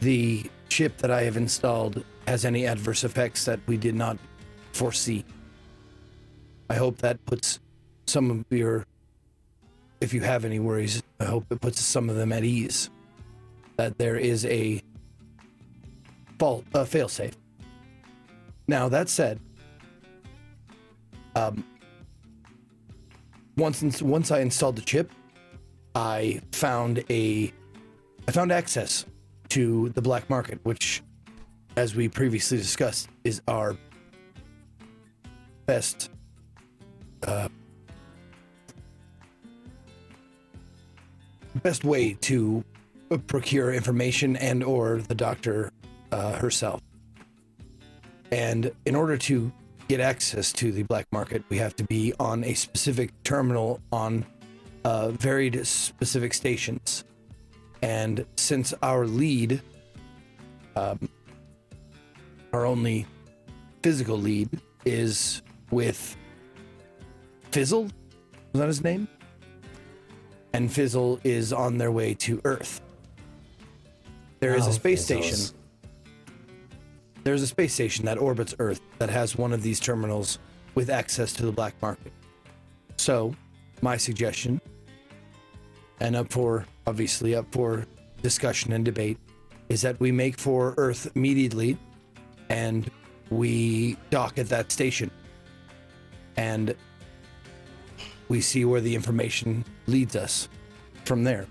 the 0.00 0.44
chip 0.68 0.98
that 0.98 1.10
I 1.10 1.22
have 1.22 1.36
installed 1.36 2.02
has 2.26 2.44
any 2.44 2.66
adverse 2.66 3.04
effects 3.04 3.44
that 3.44 3.60
we 3.66 3.76
did 3.76 3.94
not 3.94 4.18
foresee. 4.72 5.24
I 6.70 6.74
hope 6.74 6.96
that 6.98 7.24
puts 7.26 7.60
some 8.06 8.30
of 8.30 8.44
your 8.50 8.86
if 10.00 10.12
you 10.12 10.20
have 10.22 10.44
any 10.44 10.58
worries, 10.58 11.00
I 11.20 11.26
hope 11.26 11.46
it 11.50 11.60
puts 11.60 11.80
some 11.80 12.10
of 12.10 12.16
them 12.16 12.32
at 12.32 12.42
ease. 12.42 12.90
That 13.76 13.98
there 13.98 14.16
is 14.16 14.44
a 14.46 14.82
fault, 16.40 16.64
a 16.74 16.80
failsafe. 16.80 17.34
Now 18.66 18.88
that 18.88 19.08
said, 19.08 19.38
um, 21.36 21.64
once 23.56 24.02
once 24.02 24.32
I 24.32 24.40
installed 24.40 24.76
the 24.76 24.82
chip, 24.82 25.12
I 25.94 26.40
found 26.52 27.04
a 27.10 27.52
I 28.26 28.30
found 28.30 28.52
access 28.52 29.04
to 29.50 29.90
the 29.90 30.02
black 30.02 30.30
market, 30.30 30.60
which, 30.62 31.02
as 31.76 31.94
we 31.94 32.08
previously 32.08 32.58
discussed, 32.58 33.08
is 33.24 33.42
our 33.48 33.76
best 35.66 36.10
uh, 37.26 37.48
best 41.62 41.84
way 41.84 42.14
to 42.14 42.64
procure 43.26 43.72
information 43.72 44.36
and 44.36 44.64
or 44.64 44.98
the 45.08 45.14
doctor 45.14 45.70
uh, 46.10 46.32
herself. 46.32 46.80
And 48.30 48.72
in 48.86 48.94
order 48.94 49.18
to 49.18 49.52
get 49.88 50.00
access 50.00 50.52
to 50.52 50.72
the 50.72 50.84
black 50.84 51.06
market, 51.12 51.42
we 51.50 51.58
have 51.58 51.76
to 51.76 51.84
be 51.84 52.14
on 52.18 52.44
a 52.44 52.54
specific 52.54 53.10
terminal 53.24 53.80
on 53.92 54.24
uh, 54.84 55.10
varied 55.10 55.66
specific 55.66 56.34
stations. 56.34 57.04
And 57.82 58.24
since 58.36 58.72
our 58.82 59.06
lead, 59.06 59.60
um, 60.76 61.08
our 62.52 62.64
only 62.64 63.06
physical 63.82 64.16
lead, 64.18 64.48
is 64.84 65.42
with 65.70 66.16
Fizzle. 67.50 67.84
Was 67.84 67.92
that 68.54 68.66
his 68.68 68.82
name? 68.84 69.08
And 70.52 70.70
Fizzle 70.72 71.18
is 71.24 71.52
on 71.52 71.78
their 71.78 71.90
way 71.90 72.14
to 72.14 72.40
Earth. 72.44 72.80
There 74.40 74.54
is 74.54 74.66
Oh, 74.66 74.70
a 74.70 74.72
space 74.72 75.06
Fizzles. 75.06 75.24
station. 75.46 75.58
There's 77.24 77.42
a 77.42 77.46
space 77.46 77.72
station 77.72 78.04
that 78.06 78.18
orbits 78.18 78.54
Earth 78.58 78.80
that 78.98 79.08
has 79.08 79.36
one 79.36 79.52
of 79.52 79.62
these 79.62 79.78
terminals 79.78 80.38
with 80.74 80.90
access 80.90 81.32
to 81.34 81.46
the 81.46 81.52
black 81.52 81.74
market. 81.80 82.12
So, 82.96 83.34
my 83.80 83.96
suggestion, 83.96 84.60
and 86.02 86.16
up 86.16 86.32
for 86.32 86.66
obviously 86.88 87.36
up 87.36 87.46
for 87.52 87.86
discussion 88.22 88.72
and 88.72 88.84
debate, 88.84 89.18
is 89.68 89.82
that 89.82 89.98
we 90.00 90.10
make 90.10 90.36
for 90.36 90.74
Earth 90.76 91.10
immediately 91.14 91.78
and 92.48 92.90
we 93.30 93.96
dock 94.10 94.36
at 94.36 94.48
that 94.48 94.72
station. 94.72 95.10
And 96.36 96.74
we 98.28 98.40
see 98.40 98.64
where 98.64 98.80
the 98.80 98.94
information 98.94 99.64
leads 99.86 100.16
us 100.16 100.48
from 101.04 101.22
there. 101.22 101.46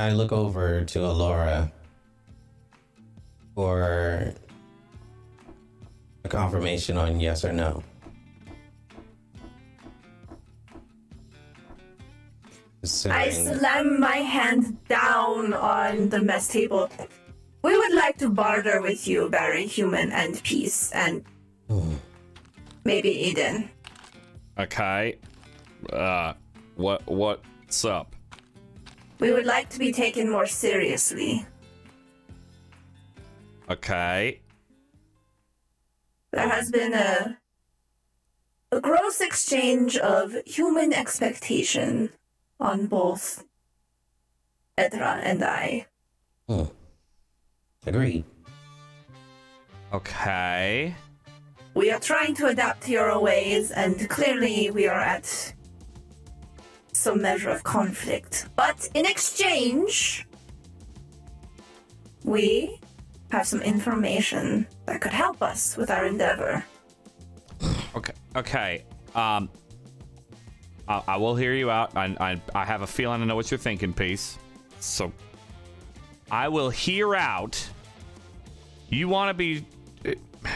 I 0.00 0.10
look 0.12 0.32
over 0.32 0.84
to 0.84 1.06
Alora 1.06 1.70
for 3.54 4.34
a 6.24 6.28
confirmation 6.28 6.96
on 6.96 7.20
yes 7.20 7.44
or 7.44 7.52
no. 7.52 7.84
I 12.84 13.30
slam 13.30 14.00
my 14.00 14.16
hand 14.16 14.76
down 14.88 15.54
on 15.54 16.08
the 16.08 16.20
mess 16.20 16.48
table. 16.48 16.90
We 17.62 17.78
would 17.78 17.94
like 17.94 18.18
to 18.18 18.28
barter 18.28 18.82
with 18.82 19.06
you, 19.06 19.28
Barry, 19.28 19.66
human 19.66 20.10
and 20.10 20.42
Peace, 20.42 20.90
and 20.90 21.24
maybe 22.84 23.08
Eden. 23.08 23.70
Okay. 24.58 25.18
Uh, 25.92 26.34
what 26.74 27.06
what's 27.06 27.84
up? 27.84 28.16
We 29.20 29.32
would 29.32 29.46
like 29.46 29.68
to 29.70 29.78
be 29.78 29.92
taken 29.92 30.28
more 30.28 30.46
seriously. 30.46 31.46
Okay. 33.70 34.40
There 36.32 36.48
has 36.48 36.68
been 36.68 36.94
a 36.94 37.38
a 38.72 38.80
gross 38.80 39.20
exchange 39.20 39.96
of 39.98 40.34
human 40.46 40.92
expectation 40.92 42.10
on 42.62 42.86
both 42.86 43.44
Edra 44.78 45.20
and 45.22 45.42
I. 45.44 45.86
Hmm. 46.48 46.64
Agreed. 47.86 48.24
Okay. 49.92 50.94
We 51.74 51.90
are 51.90 52.00
trying 52.00 52.34
to 52.36 52.46
adapt 52.46 52.84
to 52.84 52.92
your 52.92 53.18
ways, 53.20 53.70
and 53.72 54.08
clearly 54.08 54.70
we 54.70 54.86
are 54.86 55.00
at 55.00 55.54
some 56.92 57.20
measure 57.20 57.50
of 57.50 57.62
conflict. 57.64 58.48
But 58.56 58.88
in 58.94 59.04
exchange, 59.06 60.26
we 62.24 62.78
have 63.30 63.46
some 63.46 63.62
information 63.62 64.66
that 64.86 65.00
could 65.00 65.12
help 65.12 65.42
us 65.42 65.76
with 65.76 65.90
our 65.90 66.06
endeavor. 66.06 66.64
Okay. 67.96 68.12
Okay. 68.36 68.84
Um. 69.14 69.50
I, 70.88 71.02
I 71.08 71.16
will 71.16 71.36
hear 71.36 71.54
you 71.54 71.70
out. 71.70 71.96
I, 71.96 72.16
I 72.20 72.40
I 72.54 72.64
have 72.64 72.82
a 72.82 72.86
feeling 72.86 73.22
I 73.22 73.24
know 73.24 73.36
what 73.36 73.50
you're 73.50 73.58
thinking, 73.58 73.92
Peace. 73.92 74.38
So. 74.80 75.12
I 76.30 76.48
will 76.48 76.70
hear 76.70 77.14
out. 77.14 77.62
You 78.88 79.08
want 79.08 79.28
to 79.30 79.34
be. 79.34 79.66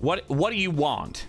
What 0.00 0.24
What 0.28 0.50
do 0.50 0.56
you 0.56 0.70
want? 0.70 1.26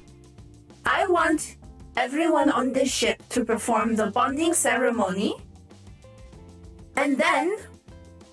I 0.86 1.08
want 1.08 1.56
everyone 1.98 2.50
on 2.52 2.72
this 2.74 2.92
ship 2.92 3.22
to 3.30 3.44
perform 3.44 3.96
the 3.96 4.08
bonding 4.08 4.54
ceremony, 4.54 5.36
and 6.96 7.18
then 7.18 7.58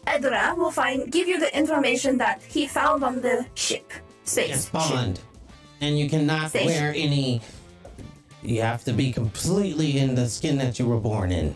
Edra 0.06 0.54
will 0.56 0.70
find 0.70 1.10
give 1.10 1.26
you 1.26 1.40
the 1.40 1.56
information 1.56 2.18
that 2.18 2.42
he 2.42 2.66
found 2.66 3.02
on 3.02 3.20
the 3.20 3.46
ship. 3.54 3.90
Space 4.24 4.48
Yes, 4.48 4.64
ship. 4.64 4.72
bond. 4.72 5.20
And 5.80 5.98
you 5.98 6.08
cannot 6.08 6.50
Station. 6.50 6.68
wear 6.68 6.92
any. 6.96 7.40
You 8.42 8.60
have 8.62 8.84
to 8.84 8.92
be 8.92 9.12
completely 9.12 9.98
in 9.98 10.14
the 10.14 10.28
skin 10.28 10.56
that 10.58 10.78
you 10.78 10.86
were 10.86 11.00
born 11.00 11.32
in. 11.32 11.54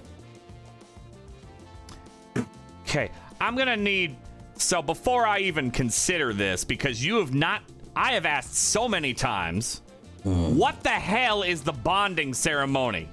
Okay, 2.82 3.10
I'm 3.40 3.56
gonna 3.56 3.76
need. 3.76 4.16
So 4.56 4.82
before 4.82 5.26
I 5.26 5.38
even 5.40 5.70
consider 5.70 6.32
this, 6.32 6.64
because 6.64 7.04
you 7.04 7.16
have 7.18 7.32
not, 7.32 7.62
I 7.94 8.12
have 8.12 8.26
asked 8.26 8.54
so 8.54 8.88
many 8.88 9.14
times, 9.14 9.82
mm. 10.24 10.54
what 10.54 10.82
the 10.82 10.90
hell 10.90 11.42
is 11.42 11.62
the 11.62 11.72
bonding 11.72 12.34
ceremony? 12.34 13.08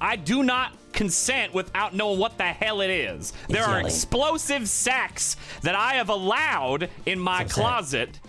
I 0.00 0.16
do 0.16 0.42
not 0.42 0.72
consent 0.92 1.54
without 1.54 1.94
knowing 1.94 2.18
what 2.18 2.38
the 2.38 2.44
hell 2.44 2.80
it 2.80 2.90
is. 2.90 3.32
There 3.48 3.64
are 3.64 3.80
explosive 3.80 4.68
sacks 4.68 5.36
that 5.62 5.74
I 5.74 5.94
have 5.94 6.08
allowed 6.08 6.90
in 7.06 7.18
my 7.18 7.44
So 7.46 7.54
closet 7.54 8.20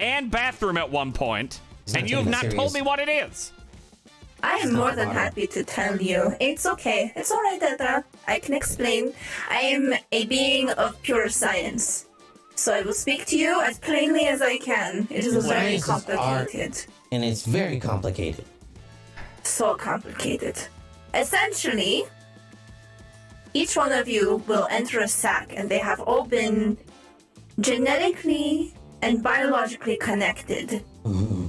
and 0.00 0.30
bathroom 0.30 0.76
at 0.76 0.90
one 0.90 1.12
point, 1.12 1.60
and 1.94 2.08
you 2.08 2.16
have 2.16 2.26
not 2.26 2.44
it 2.44 2.52
told 2.52 2.72
me 2.74 2.82
what 2.82 2.98
it 2.98 3.08
is. 3.08 3.52
I 4.42 4.56
am 4.56 4.74
more 4.74 4.92
than 4.92 5.08
happy 5.08 5.46
to 5.48 5.62
tell 5.62 6.00
you. 6.00 6.34
It's 6.40 6.66
okay. 6.66 7.12
It's 7.14 7.30
alright, 7.30 7.62
Edra. 7.62 8.04
I 8.26 8.38
can 8.38 8.54
explain. 8.54 9.12
I 9.48 9.60
am 9.60 9.94
a 10.10 10.26
being 10.26 10.70
of 10.70 11.00
pure 11.02 11.28
science. 11.28 12.06
So 12.54 12.74
I 12.74 12.82
will 12.82 12.92
speak 12.92 13.24
to 13.26 13.38
you 13.38 13.60
as 13.62 13.78
plainly 13.78 14.26
as 14.26 14.42
I 14.42 14.58
can. 14.58 15.06
It 15.10 15.24
is 15.24 15.46
very 15.46 15.76
is 15.76 15.84
complicated. 15.84 16.84
And 17.10 17.24
it's 17.24 17.46
very 17.46 17.78
complicated. 17.78 18.44
So 19.42 19.74
complicated. 19.74 20.58
Essentially, 21.14 22.04
each 23.54 23.76
one 23.76 23.92
of 23.92 24.08
you 24.08 24.42
will 24.46 24.66
enter 24.70 25.00
a 25.00 25.08
sack, 25.08 25.52
and 25.56 25.68
they 25.68 25.78
have 25.78 26.00
all 26.00 26.24
been 26.24 26.78
genetically 27.60 28.74
and 29.02 29.22
biologically 29.22 29.96
connected. 29.96 30.82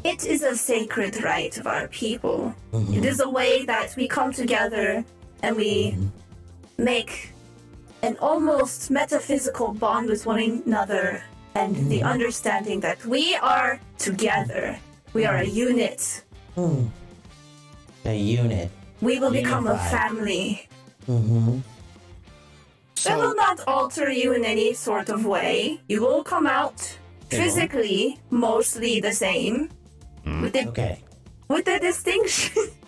It 0.04 0.26
is 0.26 0.42
a 0.42 0.56
sacred 0.56 1.24
right 1.24 1.56
of 1.58 1.68
our 1.68 1.88
people. 1.88 2.54
It 2.74 3.06
is 3.06 3.20
a 3.20 3.30
way 3.30 3.64
that 3.66 3.96
we 3.96 4.08
come 4.08 4.34
together 4.34 5.06
and 5.44 5.56
we 5.56 5.96
make 6.78 7.30
an 8.02 8.18
almost 8.20 8.90
metaphysical 8.92 9.74
bond 9.74 10.10
with 10.10 10.26
one 10.26 10.40
another 10.66 11.24
and 11.56 11.76
the 11.90 12.02
understanding 12.02 12.80
that 12.80 13.06
we 13.06 13.36
are 13.36 13.80
together. 14.00 14.78
We 15.14 15.26
are 15.26 15.38
a 15.38 15.46
unit. 15.46 16.24
A 18.06 18.16
unit. 18.16 18.72
We 19.02 19.20
will 19.20 19.32
become 19.32 19.68
a 19.68 19.78
family. 19.78 20.68
Mm-hmm. 21.08 21.60
That 23.04 23.18
will 23.18 23.36
not 23.36 23.60
alter 23.68 24.10
you 24.10 24.34
in 24.34 24.44
any 24.44 24.74
sort 24.74 25.10
of 25.10 25.26
way. 25.26 25.82
You 25.88 26.02
will 26.02 26.24
come 26.24 26.48
out 26.48 26.98
physically 27.30 28.20
mostly 28.30 29.00
the 29.00 29.12
same. 29.12 29.70
Hmm? 30.24 30.42
With 30.42 30.54
the 30.54 30.68
Okay. 30.70 31.04
with 31.48 31.66
the 31.66 31.80
distinction 31.80 32.64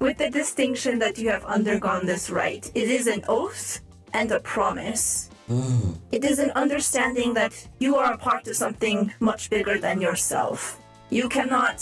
with 0.00 0.18
the 0.18 0.30
distinction 0.30 0.98
that 0.98 1.16
you 1.18 1.30
have 1.30 1.44
undergone 1.44 2.06
this 2.06 2.28
rite. 2.30 2.70
It 2.74 2.88
is 2.90 3.06
an 3.06 3.22
oath 3.28 3.80
and 4.12 4.30
a 4.32 4.40
promise. 4.40 5.30
Hmm. 5.46 5.92
It 6.10 6.24
is 6.24 6.38
an 6.38 6.50
understanding 6.52 7.34
that 7.34 7.52
you 7.78 7.96
are 7.96 8.12
a 8.12 8.18
part 8.18 8.48
of 8.48 8.56
something 8.56 9.12
much 9.20 9.48
bigger 9.50 9.78
than 9.78 10.00
yourself. 10.00 10.78
You 11.10 11.28
cannot 11.28 11.78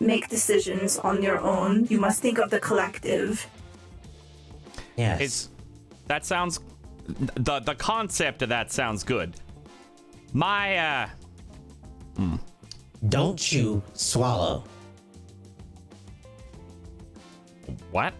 make 0.00 0.28
decisions 0.28 0.98
on 0.98 1.22
your 1.22 1.38
own. 1.40 1.86
You 1.86 1.98
must 1.98 2.20
think 2.22 2.38
of 2.38 2.50
the 2.50 2.60
collective. 2.60 3.46
Yes. 4.96 5.20
It's 5.20 5.50
that 6.06 6.24
sounds 6.24 6.60
the 7.06 7.60
the 7.60 7.74
concept 7.74 8.42
of 8.42 8.48
that 8.48 8.72
sounds 8.72 9.04
good. 9.04 9.34
My 10.32 10.76
uh 10.76 11.08
Don't 13.08 13.52
you 13.52 13.82
swallow. 13.94 14.64
what? 17.90 18.14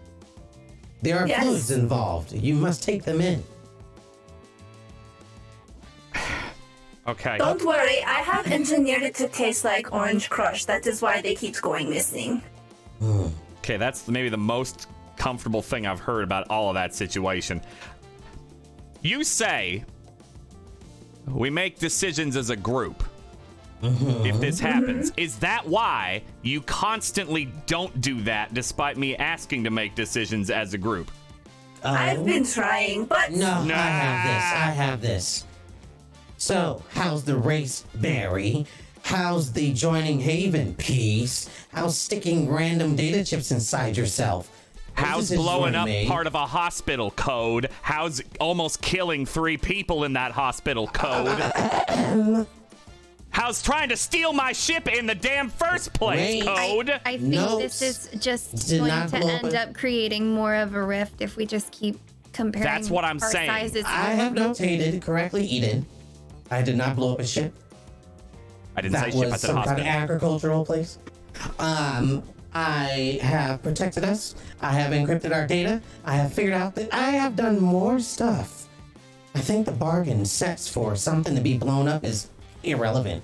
There 1.03 1.19
are 1.19 1.27
Yes. 1.29 1.43
fluids 1.45 1.71
involved. 1.71 2.33
You 2.33 2.55
must 2.55 2.83
take 2.83 3.05
them 3.05 3.21
in. 3.21 3.43
Okay. 7.09 7.39
Don't 7.39 7.65
worry, 7.65 8.03
I 8.03 8.15
have 8.23 8.49
engineered 8.49 9.03
it 9.03 9.15
to 9.17 9.29
taste 9.29 9.65
like 9.65 9.93
orange 9.93 10.29
crush. 10.29 10.65
That 10.65 10.85
is 10.89 11.01
why 11.01 11.21
they 11.23 11.37
keep 11.37 11.61
going 11.61 11.89
missing. 11.89 12.43
Okay, 13.59 13.77
that's 13.77 14.09
maybe 14.09 14.29
the 14.29 14.37
most 14.37 14.89
comfortable 15.17 15.63
thing 15.63 15.87
I've 15.87 16.01
heard 16.01 16.25
about 16.25 16.49
all 16.51 16.69
of 16.69 16.75
that 16.75 16.95
situation. 16.97 17.63
You 19.07 19.23
say 19.23 19.85
we 21.29 21.49
make 21.49 21.79
decisions 21.79 22.37
as 22.37 22.51
a 22.51 22.57
group. 22.57 23.05
Uh-huh. 23.81 24.25
If 24.25 24.41
this 24.41 24.59
happens, 24.59 25.13
is 25.17 25.39
that 25.39 25.65
why 25.65 26.25
you 26.43 26.61
constantly 26.63 27.45
don't 27.67 28.01
do 28.01 28.21
that 28.23 28.53
despite 28.53 28.97
me 28.97 29.15
asking 29.15 29.63
to 29.63 29.71
make 29.71 29.95
decisions 29.95 30.51
as 30.51 30.75
a 30.75 30.79
group? 30.79 31.13
I've 31.85 32.27
been 32.27 32.45
trying, 32.45 33.05
but 33.05 33.31
No, 33.31 33.47
I 33.47 33.69
have 33.69 34.27
this. 34.27 34.43
I 34.43 34.71
have 34.73 35.01
this. 35.01 35.45
So, 36.37 36.83
how's 36.89 37.23
the 37.23 37.37
race, 37.37 37.85
Barry? 37.95 38.67
How's 39.03 39.53
the 39.53 39.73
joining 39.73 40.19
Haven 40.19 40.75
piece? 40.75 41.49
How's 41.71 41.97
sticking 41.97 42.51
random 42.51 42.97
data 42.97 43.25
chips 43.25 43.53
inside 43.53 43.97
yourself? 43.97 44.51
What 44.97 45.05
How's 45.05 45.31
blowing 45.31 45.75
up 45.75 45.87
made? 45.87 46.09
part 46.09 46.27
of 46.27 46.35
a 46.35 46.47
hospital 46.47 47.11
code? 47.11 47.69
How's 47.83 48.23
almost 48.41 48.81
killing 48.81 49.27
three 49.27 49.59
people 49.59 50.05
in 50.05 50.15
that 50.15 50.33
hospital 50.33 50.87
code? 50.87 51.39
How's 53.31 53.63
trying 53.63 53.91
to 53.91 53.97
steal 53.99 54.33
my 54.33 54.53
ship 54.53 54.89
in 54.89 55.07
the 55.07 55.15
damn 55.15 55.51
first 55.51 55.93
place 55.93 56.43
Wait. 56.43 56.57
code? 56.57 56.99
I 57.05 57.19
think 57.19 57.23
Notes 57.35 57.79
this 57.81 57.83
is 57.83 58.21
just 58.23 58.69
did 58.69 58.79
going 58.79 59.09
to 59.09 59.17
end 59.19 59.55
up. 59.55 59.69
up 59.69 59.75
creating 59.75 60.33
more 60.33 60.55
of 60.55 60.75
a 60.75 60.83
rift 60.83 61.21
if 61.21 61.37
we 61.37 61.45
just 61.45 61.71
keep 61.73 62.01
comparing. 62.33 62.65
That's 62.65 62.89
what 62.89 63.05
I'm 63.05 63.21
our 63.21 63.31
saying. 63.31 63.51
Sizes. 63.51 63.85
I 63.85 64.13
have 64.13 64.33
notated 64.33 65.03
correctly, 65.03 65.45
Eden. 65.45 65.85
I 66.51 66.63
did 66.63 66.79
not 66.79 66.97
blow 66.97 67.13
up 67.13 67.21
a 67.21 67.27
ship. 67.27 67.53
I 68.75 68.81
didn't 68.81 68.95
that 68.95 69.05
say 69.05 69.11
ship, 69.11 69.27
I 69.27 69.31
was 69.33 69.41
said 69.43 69.49
some 69.49 69.63
kind 69.63 69.81
of 69.81 69.87
agricultural 69.87 70.65
place. 70.65 70.99
Um, 71.59 72.23
I 72.57 73.19
have 73.21 73.63
protected 73.63 74.03
us. 74.03 74.35
I 74.63 74.73
have 74.73 74.91
encrypted 74.91 75.31
our 75.35 75.47
data. 75.47 75.83
I 76.07 76.15
have 76.15 76.33
figured 76.33 76.55
out 76.55 76.75
that 76.77 76.89
I 76.91 77.11
have 77.11 77.37
done 77.37 77.61
more 77.61 78.01
stuff. 78.01 78.67
I 79.35 79.41
think 79.41 79.67
the 79.67 79.73
bargain 79.73 80.25
sets 80.25 80.67
for 80.67 80.97
something 80.97 81.35
to 81.35 81.43
be 81.43 81.59
blown 81.59 81.87
up 81.87 82.03
is 82.03 82.31
irrelevant. 82.63 83.23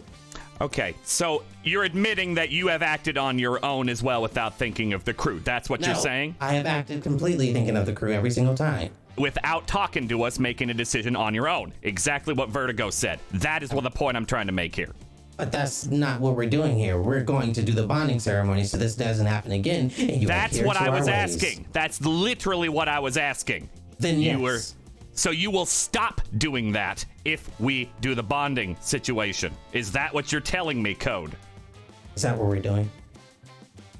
Okay, 0.61 0.95
so 1.03 1.45
you're 1.65 1.85
admitting 1.85 2.35
that 2.35 2.51
you 2.51 2.67
have 2.67 2.83
acted 2.83 3.17
on 3.17 3.39
your 3.39 3.65
own 3.65 3.89
as 3.89 4.03
well 4.03 4.21
without 4.21 4.59
thinking 4.59 4.93
of 4.93 5.03
the 5.07 5.15
crew. 5.15 5.41
That's 5.43 5.71
what 5.71 5.81
you're 5.81 5.95
No, 5.95 6.01
saying? 6.01 6.37
I 6.39 6.53
have 6.53 6.67
acted 6.67 7.03
completely 7.03 7.55
thinking 7.55 7.75
of 7.79 7.87
the 7.87 7.95
crew 7.95 8.13
every 8.13 8.31
single 8.31 8.55
time. 8.55 8.91
Without 9.17 9.67
talking 9.67 10.09
to 10.09 10.25
us, 10.25 10.39
making 10.39 10.69
a 10.69 10.75
decision 10.75 11.17
on 11.17 11.33
your 11.33 11.49
own. 11.49 11.73
Exactly 11.83 12.35
what 12.35 12.51
Vertigo 12.51 12.91
said. 12.91 13.19
That 13.33 13.63
is 13.63 13.73
what 13.73 13.85
the 13.85 13.91
point 13.91 14.19
I'm 14.19 14.27
trying 14.27 14.47
to 14.49 14.53
make 14.53 14.77
here. 14.77 14.93
But 15.37 15.51
that's 15.51 15.87
not 15.87 16.21
what 16.21 16.37
we're 16.37 16.49
doing 16.49 16.77
here. 16.77 17.01
We're 17.01 17.23
going 17.23 17.53
to 17.55 17.63
do 17.63 17.73
the 17.73 17.87
bonding 17.87 18.21
ceremony 18.21 18.65
so 18.65 18.77
this 18.77 18.95
doesn't 18.95 19.27
happen 19.27 19.53
again. 19.53 19.91
And 19.99 20.23
you 20.23 20.29
That's 20.29 20.61
what 20.61 20.77
to 20.77 20.83
I 20.83 20.89
was 20.91 21.07
ways. 21.07 21.09
asking. 21.37 21.67
That's 21.73 22.01
literally 22.03 22.69
what 22.69 22.89
I 22.89 22.99
was 22.99 23.17
asking. 23.17 23.69
Then 23.99 24.21
yes. 24.21 24.39
Were 24.39 24.59
so 25.15 25.31
you 25.31 25.51
will 25.51 25.67
stop 25.67 26.21
doing 26.39 26.73
that 26.73 27.05
if 27.25 27.49
we 27.61 27.91
do 28.01 28.15
the 28.15 28.23
bonding 28.23 28.77
situation. 28.81 29.53
Is 29.73 29.93
that 29.93 30.13
what 30.15 30.33
you're 30.33 30.41
telling 30.41 30.83
me, 30.83 30.95
Code? 30.95 31.37
Is 32.17 32.23
that 32.23 32.37
what 32.37 32.49
we're 32.49 32.59
doing? 32.61 32.91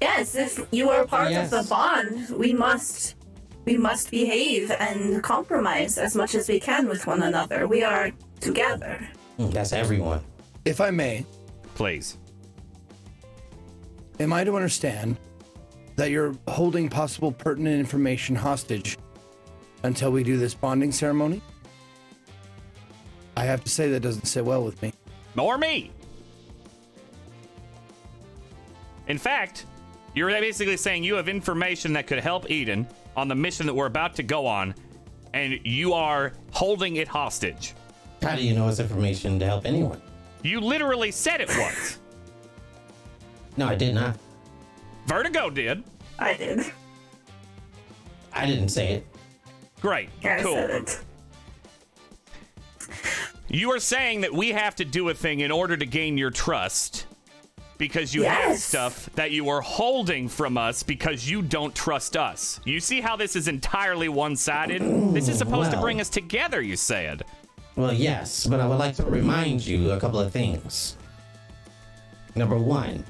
yes, 0.01 0.35
if 0.35 0.67
you 0.71 0.89
are 0.89 1.05
part 1.05 1.31
Yes. 1.31 1.51
of 1.53 1.63
the 1.63 1.69
bond, 1.69 2.29
we 2.31 2.51
must 2.53 3.15
we 3.65 3.77
must 3.77 4.11
behave 4.11 4.69
and 4.71 5.23
compromise 5.23 5.97
as 5.97 6.15
much 6.15 6.35
as 6.35 6.49
we 6.49 6.59
can 6.59 6.87
with 6.89 7.07
one 7.07 7.23
another. 7.23 7.67
We 7.67 7.83
are 7.83 8.11
together. 8.41 9.07
Mm, 9.39 9.53
That's 9.53 9.71
everyone. 9.71 10.21
If 10.65 10.79
I 10.79 10.91
may, 10.91 11.25
Please. 11.75 12.17
am 14.19 14.31
I 14.31 14.43
to 14.43 14.55
understand 14.55 15.17
that 15.95 16.09
you're 16.09 16.35
holding 16.47 16.87
possible 16.87 17.31
pertinent 17.31 17.79
information 17.79 18.35
hostage 18.35 18.97
until 19.83 20.11
we 20.11 20.23
do 20.23 20.37
this 20.37 20.53
bonding 20.53 20.91
ceremony? 20.91 21.41
I 23.35 23.43
have 23.43 23.63
to 23.63 23.69
say 23.69 23.89
that 23.91 23.99
doesn't 23.99 24.25
sit 24.25 24.45
well 24.45 24.63
with 24.63 24.81
me. 24.81 24.93
Nor 25.35 25.57
me. 25.57 25.91
In 29.07 29.17
fact, 29.17 29.65
you're 30.15 30.29
basically 30.29 30.77
saying 30.77 31.03
you 31.03 31.15
have 31.15 31.27
information 31.27 31.91
that 31.93 32.07
could 32.07 32.19
help 32.19 32.49
Eden 32.49 32.87
on 33.17 33.27
the 33.27 33.35
mission 33.35 33.65
that 33.65 33.73
we're 33.73 33.87
about 33.87 34.15
to 34.15 34.23
go 34.23 34.45
on, 34.45 34.73
and 35.33 35.59
you 35.65 35.93
are 35.93 36.33
holding 36.51 36.95
it 36.97 37.07
hostage. 37.07 37.73
How 38.21 38.35
do 38.35 38.43
you 38.43 38.55
know 38.55 38.69
it's 38.69 38.79
information 38.79 39.39
to 39.39 39.45
help 39.45 39.65
anyone? 39.65 40.01
You 40.43 40.59
literally 40.59 41.11
said 41.11 41.41
it 41.41 41.47
was. 41.47 41.99
No, 43.55 43.67
I 43.67 43.75
did 43.75 43.95
not. 43.95 44.17
Vertigo 45.07 45.49
did. 45.49 45.83
I 46.19 46.33
did. 46.33 46.71
I 48.33 48.45
didn't 48.45 48.69
say 48.69 48.93
it. 48.93 49.07
Great. 49.81 50.09
I 50.23 50.41
cool. 50.41 50.55
said 50.55 50.69
it. 50.69 50.99
You 53.49 53.71
are 53.71 53.79
saying 53.79 54.21
that 54.21 54.33
we 54.33 54.49
have 54.49 54.75
to 54.77 54.85
do 54.85 55.09
a 55.09 55.13
thing 55.13 55.41
in 55.41 55.51
order 55.51 55.77
to 55.77 55.85
gain 55.85 56.17
your 56.17 56.31
trust 56.31 57.05
because 57.77 58.13
you 58.13 58.23
have 58.23 58.57
stuff 58.57 59.09
that 59.15 59.31
you 59.31 59.49
are 59.49 59.61
holding 59.61 60.27
from 60.27 60.57
us 60.57 60.83
because 60.83 61.29
you 61.29 61.41
don't 61.41 61.75
trust 61.75 62.17
us. 62.17 62.59
You 62.65 62.79
see 62.79 63.01
how 63.01 63.15
this 63.15 63.35
is 63.35 63.47
entirely 63.47 64.09
one 64.09 64.35
sided? 64.35 64.81
This 65.13 65.27
is 65.27 65.37
supposed 65.37 65.71
to 65.71 65.79
bring 65.79 66.01
us 66.01 66.09
together, 66.09 66.61
you 66.61 66.75
said. 66.75 67.23
Well, 67.75 67.93
yes, 67.93 68.45
but 68.45 68.59
I 68.59 68.67
would 68.67 68.77
like 68.77 68.95
to 68.97 69.03
remind 69.03 69.65
you 69.65 69.91
a 69.91 69.99
couple 69.99 70.19
of 70.19 70.31
things. 70.31 70.95
Number 72.35 72.57
one, 72.57 73.03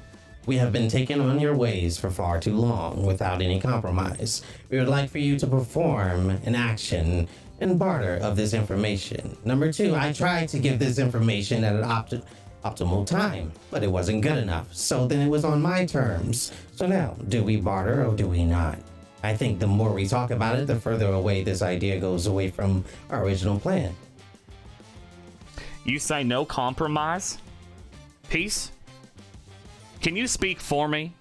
we 0.46 0.56
have 0.56 0.72
been 0.72 0.88
taken 0.88 1.20
on 1.20 1.38
your 1.38 1.54
ways 1.54 1.98
for 1.98 2.10
far 2.10 2.40
too 2.40 2.56
long 2.56 3.04
without 3.04 3.42
any 3.42 3.60
compromise. 3.60 4.42
We 4.70 4.78
would 4.78 4.88
like 4.88 5.10
for 5.10 5.18
you 5.18 5.38
to 5.38 5.46
perform 5.46 6.30
an 6.30 6.54
action 6.54 7.28
and 7.60 7.78
barter 7.78 8.16
of 8.16 8.36
this 8.36 8.54
information. 8.54 9.36
Number 9.44 9.70
two, 9.72 9.94
I 9.94 10.12
tried 10.12 10.48
to 10.50 10.58
give 10.58 10.78
this 10.78 10.98
information 10.98 11.62
at 11.62 11.74
an 11.76 11.84
opt- 11.84 12.24
optimal 12.64 13.06
time, 13.06 13.52
but 13.70 13.82
it 13.82 13.90
wasn't 13.90 14.22
good 14.22 14.38
enough. 14.38 14.72
So 14.74 15.06
then 15.06 15.20
it 15.20 15.30
was 15.30 15.44
on 15.44 15.60
my 15.60 15.84
terms. 15.84 16.52
So 16.74 16.86
now, 16.86 17.16
do 17.28 17.44
we 17.44 17.56
barter 17.56 18.06
or 18.06 18.14
do 18.14 18.26
we 18.26 18.44
not? 18.44 18.78
I 19.22 19.34
think 19.34 19.58
the 19.58 19.66
more 19.66 19.92
we 19.92 20.06
talk 20.06 20.30
about 20.30 20.58
it, 20.58 20.66
the 20.66 20.76
further 20.76 21.08
away 21.12 21.42
this 21.42 21.62
idea 21.62 21.98
goes 22.00 22.26
away 22.26 22.50
from 22.50 22.84
our 23.08 23.24
original 23.24 23.58
plan. 23.58 23.94
You 25.84 25.98
say 25.98 26.24
no 26.24 26.44
compromise? 26.44 27.38
Peace? 28.30 28.72
Can 30.00 30.16
you 30.16 30.26
speak 30.26 30.60
for 30.60 30.88
me 30.88 31.14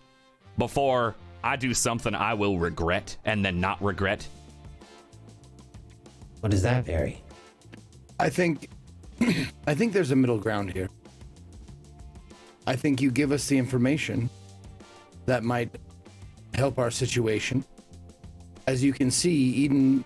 before 0.57 1.15
I 1.43 1.57
do 1.57 1.73
something 1.73 2.15
I 2.15 2.33
will 2.33 2.57
regret 2.57 3.17
and 3.25 3.43
then 3.43 3.59
not 3.59 3.81
regret? 3.83 4.27
What 6.39 6.53
is 6.53 6.61
that, 6.63 6.85
Barry? 6.85 7.21
I 8.19 8.29
think 8.29 8.69
I 9.67 9.73
think 9.73 9.93
there's 9.93 10.11
a 10.11 10.15
middle 10.15 10.37
ground 10.37 10.73
here. 10.73 10.89
I 12.65 12.75
think 12.75 13.01
you 13.01 13.11
give 13.11 13.31
us 13.31 13.47
the 13.47 13.57
information 13.57 14.29
that 15.25 15.43
might 15.43 15.69
help 16.53 16.79
our 16.79 16.91
situation. 16.91 17.65
As 18.67 18.83
you 18.83 18.93
can 18.93 19.11
see, 19.11 19.33
Eden 19.33 20.05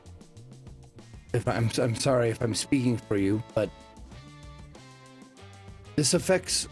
if 1.33 1.47
I'm 1.47 1.69
I'm 1.77 1.95
sorry 1.95 2.29
if 2.29 2.41
I'm 2.41 2.55
speaking 2.55 2.97
for 2.97 3.17
you, 3.17 3.41
but 3.53 3.69
this 5.97 6.13
affects 6.13 6.69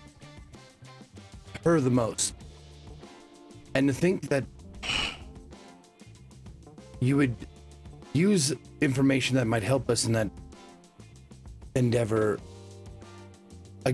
her 1.65 1.81
the 1.81 1.89
most. 1.89 2.33
And 3.73 3.89
to 3.89 3.93
think 3.93 4.29
that 4.29 4.45
you 7.01 7.17
would 7.17 7.35
use 8.13 8.53
information 8.79 9.35
that 9.35 9.45
might 9.45 9.63
help 9.63 9.89
us 9.89 10.05
in 10.05 10.13
that 10.13 10.29
endeavor 11.75 12.39
uh, 13.85 13.91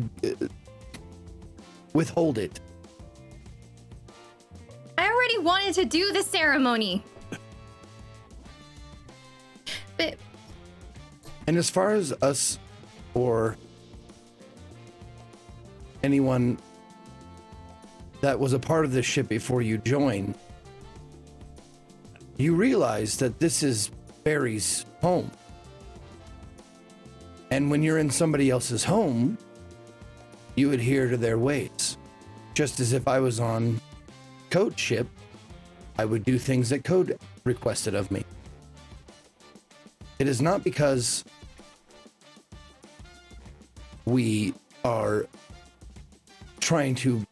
withhold 1.94 2.38
it 2.38 2.60
I 5.02 5.10
already 5.10 5.40
wanted 5.40 5.74
to 5.76 5.86
do 5.86 6.14
the 6.14 6.22
ceremony. 6.22 7.04
But 9.98 10.16
and 11.48 11.58
as 11.58 11.72
far 11.72 11.92
as 11.96 12.14
us 12.22 12.60
or 13.16 13.58
anyone 16.04 16.58
that 18.22 18.40
was 18.40 18.54
a 18.54 18.60
part 18.60 18.86
of 18.86 18.92
this 18.92 19.06
ship 19.06 19.28
before 19.28 19.62
you 19.62 19.78
joined 19.78 20.36
you 22.38 22.56
realize 22.56 23.18
that 23.18 23.40
this 23.40 23.62
is 23.62 23.92
Barry's 24.24 24.86
home. 25.02 25.30
And 27.52 27.70
when 27.70 27.84
you're 27.84 28.00
in 28.00 28.10
somebody 28.10 28.50
else's 28.50 28.84
home 28.84 29.38
you 30.56 30.72
adhere 30.72 31.10
to 31.10 31.18
their 31.18 31.38
ways. 31.38 31.98
Just 32.54 32.80
as 32.80 32.94
if 32.94 33.08
i 33.08 33.20
was 33.20 33.40
on 33.40 33.80
Code 34.50 34.78
ship 34.78 35.08
i 35.98 36.06
would 36.06 36.26
do 36.26 36.38
things 36.38 36.70
that 36.70 36.84
Code 36.84 37.18
requested 37.44 37.96
of 37.96 38.12
me. 38.12 38.26
It 40.20 40.28
is 40.28 40.42
not 40.42 40.64
because 40.64 41.24
we 44.06 44.54
are 44.84 45.26
trying 46.62 46.96
to 46.96 47.26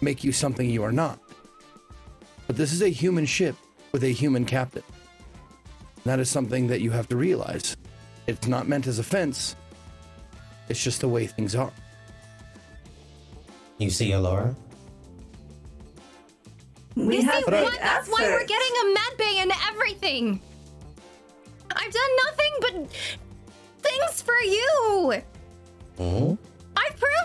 make 0.00 0.22
you 0.22 0.32
something 0.32 0.68
you 0.68 0.82
are 0.82 0.92
not. 0.92 1.18
But 2.46 2.56
this 2.56 2.72
is 2.72 2.82
a 2.82 2.88
human 2.88 3.26
ship 3.26 3.56
with 3.92 4.04
a 4.04 4.08
human 4.08 4.44
captain. 4.44 4.82
That 6.04 6.18
is 6.18 6.28
something 6.28 6.66
that 6.68 6.80
you 6.80 6.90
have 6.90 7.08
to 7.08 7.16
realize. 7.16 7.76
It's 8.26 8.46
not 8.46 8.68
meant 8.68 8.86
as 8.86 8.98
offense. 8.98 9.56
It's 10.68 10.82
just 10.82 11.00
the 11.00 11.08
way 11.08 11.26
things 11.26 11.54
are. 11.54 11.72
You 13.78 13.90
see, 13.90 14.12
Alora? 14.12 14.54
We 16.96 17.16
you 17.16 17.22
have 17.22 17.44
see 17.44 17.50
made 17.50 17.62
what? 17.62 17.78
That's 17.78 18.08
why 18.08 18.22
we're 18.22 18.46
getting 18.46 18.74
a 18.82 18.94
med 18.94 19.16
bay 19.18 19.38
and 19.38 19.52
everything. 19.68 20.40
I've 21.74 21.92
done 21.92 22.10
nothing 22.26 22.52
but 22.60 22.92
things 23.82 24.22
for 24.22 24.38
you. 24.42 25.22
Hmm? 25.96 26.49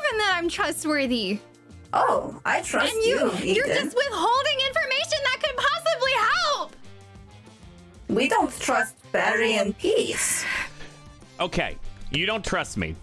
I've 0.05 0.09
proven 0.09 0.17
that 0.19 0.35
I'm 0.37 0.49
trustworthy. 0.49 1.39
Oh, 1.93 2.39
I 2.45 2.61
trust 2.61 2.93
and 2.93 3.03
you, 3.03 3.31
you. 3.39 3.55
you're 3.55 3.67
just 3.67 3.95
withholding 3.95 4.59
information 4.67 5.19
that 5.23 5.37
could 5.41 5.55
possibly 5.55 6.11
help. 6.19 6.75
We 8.09 8.27
don't 8.27 8.59
trust 8.59 8.95
Barry 9.11 9.55
and 9.55 9.77
Peace. 9.77 10.45
Okay, 11.39 11.77
you 12.11 12.25
don't 12.25 12.43
trust 12.43 12.77
me. 12.77 12.95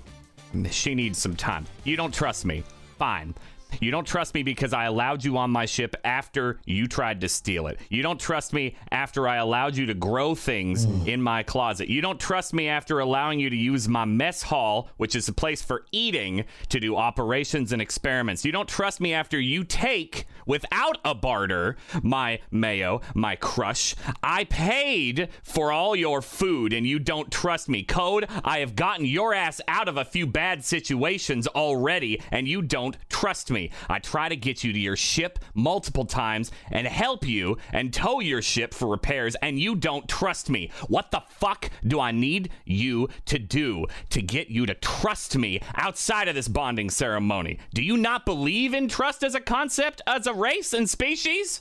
She 0.70 0.94
needs 0.94 1.18
some 1.18 1.34
time. 1.34 1.66
You 1.84 1.96
don't 1.96 2.12
trust 2.12 2.44
me. 2.44 2.62
Fine. 2.98 3.34
You 3.81 3.90
don't 3.90 4.07
trust 4.07 4.35
me 4.35 4.43
because 4.43 4.73
I 4.73 4.85
allowed 4.85 5.24
you 5.24 5.36
on 5.39 5.51
my 5.51 5.66
ship 5.66 5.97
after 6.05 6.61
you 6.65 6.86
tried 6.86 7.20
to 7.23 7.28
steal 7.28 7.66
it. 7.66 7.78
You 7.89 8.03
don't 8.03 8.20
trust 8.20 8.53
me 8.53 8.77
after 8.90 9.28
I 9.28 9.36
allowed 9.36 9.77
you 9.77 9.86
to 9.86 9.94
grow 9.94 10.35
things 10.35 10.86
mm. 10.86 11.07
in 11.07 11.23
my 11.23 11.43
closet. 11.43 11.89
You 11.89 12.01
don't 12.01 12.20
trust 12.20 12.55
me 12.55 12.69
after 12.69 13.01
allowing 13.01 13.40
you 13.40 13.51
to 13.51 13.57
use 13.57 13.89
my 13.89 14.05
mess 14.05 14.43
hall, 14.43 14.89
which 14.97 15.16
is 15.16 15.28
a 15.28 15.32
place 15.32 15.62
for 15.62 15.85
eating, 15.93 16.44
to 16.69 16.81
do 16.81 16.97
operations 16.97 17.73
and 17.73 17.81
experiments. 17.82 18.44
You 18.44 18.53
don't 18.53 18.69
trust 18.69 19.01
me 19.01 19.15
after 19.15 19.40
you 19.40 19.65
take, 19.65 20.27
without 20.47 20.99
a 21.05 21.15
barter, 21.15 21.77
my 22.03 22.40
mayo, 22.51 23.01
my 23.15 23.36
crush. 23.36 23.94
I 24.23 24.44
paid 24.44 25.28
for 25.43 25.73
all 25.73 25.94
your 25.97 26.23
food 26.23 26.73
and 26.73 26.86
you 26.86 26.99
don't 26.99 27.31
trust 27.31 27.69
me. 27.69 27.82
Code, 27.82 28.27
I 28.44 28.59
have 28.59 28.77
gotten 28.77 29.07
your 29.07 29.35
ass 29.35 29.61
out 29.69 29.89
of 29.89 29.97
a 29.97 30.05
few 30.05 30.27
bad 30.27 30.65
situations 30.65 31.47
already 31.47 32.20
and 32.31 32.49
you 32.49 32.62
don't 32.62 32.97
trust 33.09 33.51
me. 33.51 33.61
I 33.89 33.98
try 33.98 34.28
to 34.28 34.36
get 34.36 34.64
you 34.64 34.72
to 34.72 34.78
your 34.78 34.97
ship 34.97 35.39
multiple 35.55 36.05
times 36.05 36.51
and 36.70 36.86
help 36.86 37.26
you 37.26 37.59
and 37.72 37.93
tow 37.93 38.20
your 38.20 38.43
ship 38.43 38.74
for 38.74 38.89
repairs 38.89 39.36
and 39.36 39.59
you 39.59 39.76
don't 39.76 40.09
trust 40.09 40.51
me. 40.51 40.70
What 40.89 41.10
the 41.10 41.22
fuck 41.28 41.70
do 41.86 42.01
I 42.01 42.10
need 42.10 42.51
you 42.64 43.09
to 43.26 43.39
do 43.39 43.86
to 44.10 44.22
get 44.22 44.48
you 44.48 44.66
to 44.66 44.74
trust 44.74 45.36
me 45.36 45.60
outside 45.74 46.28
of 46.28 46.34
this 46.34 46.48
bonding 46.48 46.90
ceremony? 46.90 47.59
Do 47.74 47.82
you 47.82 47.97
not 47.97 48.24
believe 48.24 48.74
in 48.74 48.89
trust 48.89 49.22
as 49.22 49.34
a 49.34 49.40
concept, 49.40 50.01
as 50.06 50.26
a 50.26 50.34
race 50.34 50.72
and 50.72 50.89
species? 50.89 51.60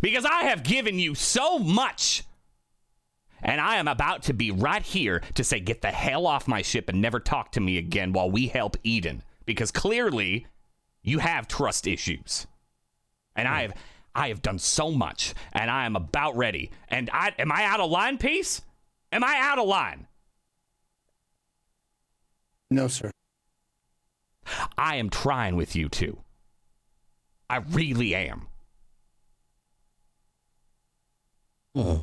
Because 0.00 0.24
I 0.24 0.42
have 0.44 0.62
given 0.62 0.98
you 0.98 1.14
so 1.14 1.58
much. 1.58 2.24
And 3.40 3.60
I 3.60 3.76
am 3.76 3.88
about 3.88 4.24
to 4.24 4.34
be 4.34 4.50
right 4.50 4.82
here 4.82 5.22
to 5.34 5.44
say, 5.44 5.60
get 5.60 5.80
the 5.80 5.92
hell 5.92 6.26
off 6.26 6.48
my 6.48 6.62
ship 6.62 6.88
and 6.88 7.00
never 7.00 7.20
talk 7.20 7.52
to 7.52 7.60
me 7.60 7.78
again 7.78 8.12
while 8.12 8.30
we 8.30 8.48
help 8.48 8.76
Eden. 8.82 9.22
Because 9.46 9.70
clearly, 9.70 10.46
you 11.02 11.18
have 11.18 11.48
trust 11.48 11.86
issues. 11.86 12.46
And 13.36 13.46
I 13.46 13.62
have 13.62 13.74
I 14.14 14.28
have 14.28 14.42
done 14.42 14.58
so 14.58 14.90
much, 14.90 15.34
and 15.52 15.70
I 15.70 15.86
am 15.86 15.94
about 15.94 16.36
ready. 16.36 16.70
And 16.88 17.08
I 17.12 17.32
am 17.38 17.52
I 17.52 17.64
out 17.64 17.80
of 17.80 17.90
line, 17.90 18.18
Peace? 18.18 18.62
Am 19.12 19.22
I 19.22 19.36
out 19.38 19.58
of 19.58 19.66
line? 19.66 20.06
No, 22.70 22.88
sir. 22.88 23.10
I 24.76 24.96
am 24.96 25.10
trying 25.10 25.56
with 25.56 25.76
you 25.76 25.88
two. 25.88 26.18
I 27.48 27.58
really 27.58 28.14
am. 28.14 28.48
Hmm. 31.74 31.96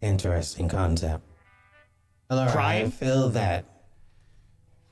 Interesting 0.00 0.68
concept. 0.68 1.24
Alora, 2.30 2.64
I 2.64 2.90
feel 2.90 3.28
that 3.30 3.64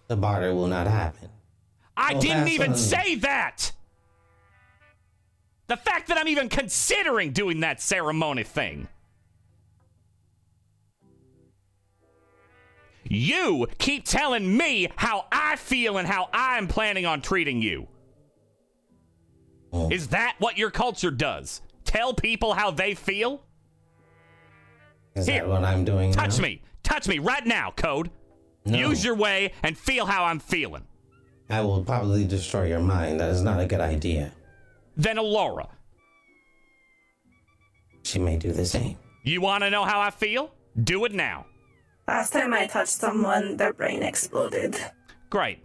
the 0.09 0.17
barter 0.17 0.55
will 0.55 0.67
not 0.67 0.87
happen. 0.87 1.31
I 2.01 2.15
Well, 2.15 2.23
didn't 2.23 2.49
even 2.49 2.75
say 2.75 3.17
that. 3.17 3.73
The 5.67 5.77
fact 5.77 6.09
that 6.09 6.17
I'm 6.17 6.29
even 6.29 6.49
considering 6.49 7.33
doing 7.33 7.61
that 7.61 7.81
ceremony 7.81 8.43
thing. 8.43 8.89
You 13.05 13.67
keep 13.79 14.05
telling 14.07 14.57
me 14.57 14.89
how 14.97 15.27
I 15.31 15.57
feel 15.57 15.99
and 15.99 16.09
how 16.09 16.31
I'm 16.33 16.69
planning 16.69 17.05
on 17.05 17.21
treating 17.21 17.61
you. 17.61 17.87
Oh. 19.73 19.91
Is 19.91 20.09
that 20.09 20.37
what 20.39 20.57
your 20.57 20.71
culture 20.71 21.11
does? 21.11 21.61
Tell 21.85 22.15
people 22.15 22.55
how 22.55 22.71
they 22.71 22.95
feel? 22.95 23.43
Is 25.15 25.27
Here, 25.27 25.43
that 25.43 25.49
what 25.49 25.65
I'm 25.65 25.85
doing? 25.85 26.13
Touch 26.13 26.39
now? 26.39 26.45
me. 26.45 26.63
Touch 26.83 27.07
me 27.09 27.19
right 27.19 27.45
now, 27.45 27.73
Code. 27.77 28.11
No. 28.65 28.79
Use 28.79 29.05
your 29.05 29.17
way 29.17 29.53
and 29.63 29.77
feel 29.77 30.07
how 30.07 30.25
I'm 30.25 30.39
feeling. 30.39 30.85
I 31.51 31.61
will 31.63 31.83
probably 31.83 32.25
destroy 32.27 32.67
your 32.69 32.81
mind. 32.81 33.21
That 33.21 33.31
is 33.31 33.43
not 33.43 33.61
a 33.61 33.67
good 33.67 33.81
idea. 33.81 34.33
Then 34.97 35.19
Alora, 35.19 35.69
She 38.03 38.19
may 38.19 38.37
do 38.37 38.53
the 38.53 38.65
same. 38.65 38.97
you 39.25 39.41
want 39.41 39.63
to 39.65 39.71
know 39.71 39.85
how 39.85 40.01
I 40.01 40.11
feel? 40.11 40.53
Do 40.85 41.05
it 41.05 41.13
now. 41.13 41.47
Last 42.07 42.33
time 42.33 42.53
I 42.55 42.67
touched 42.67 42.93
someone, 42.93 43.57
their 43.57 43.73
brain 43.73 44.03
exploded. 44.03 44.77
Great. 45.29 45.59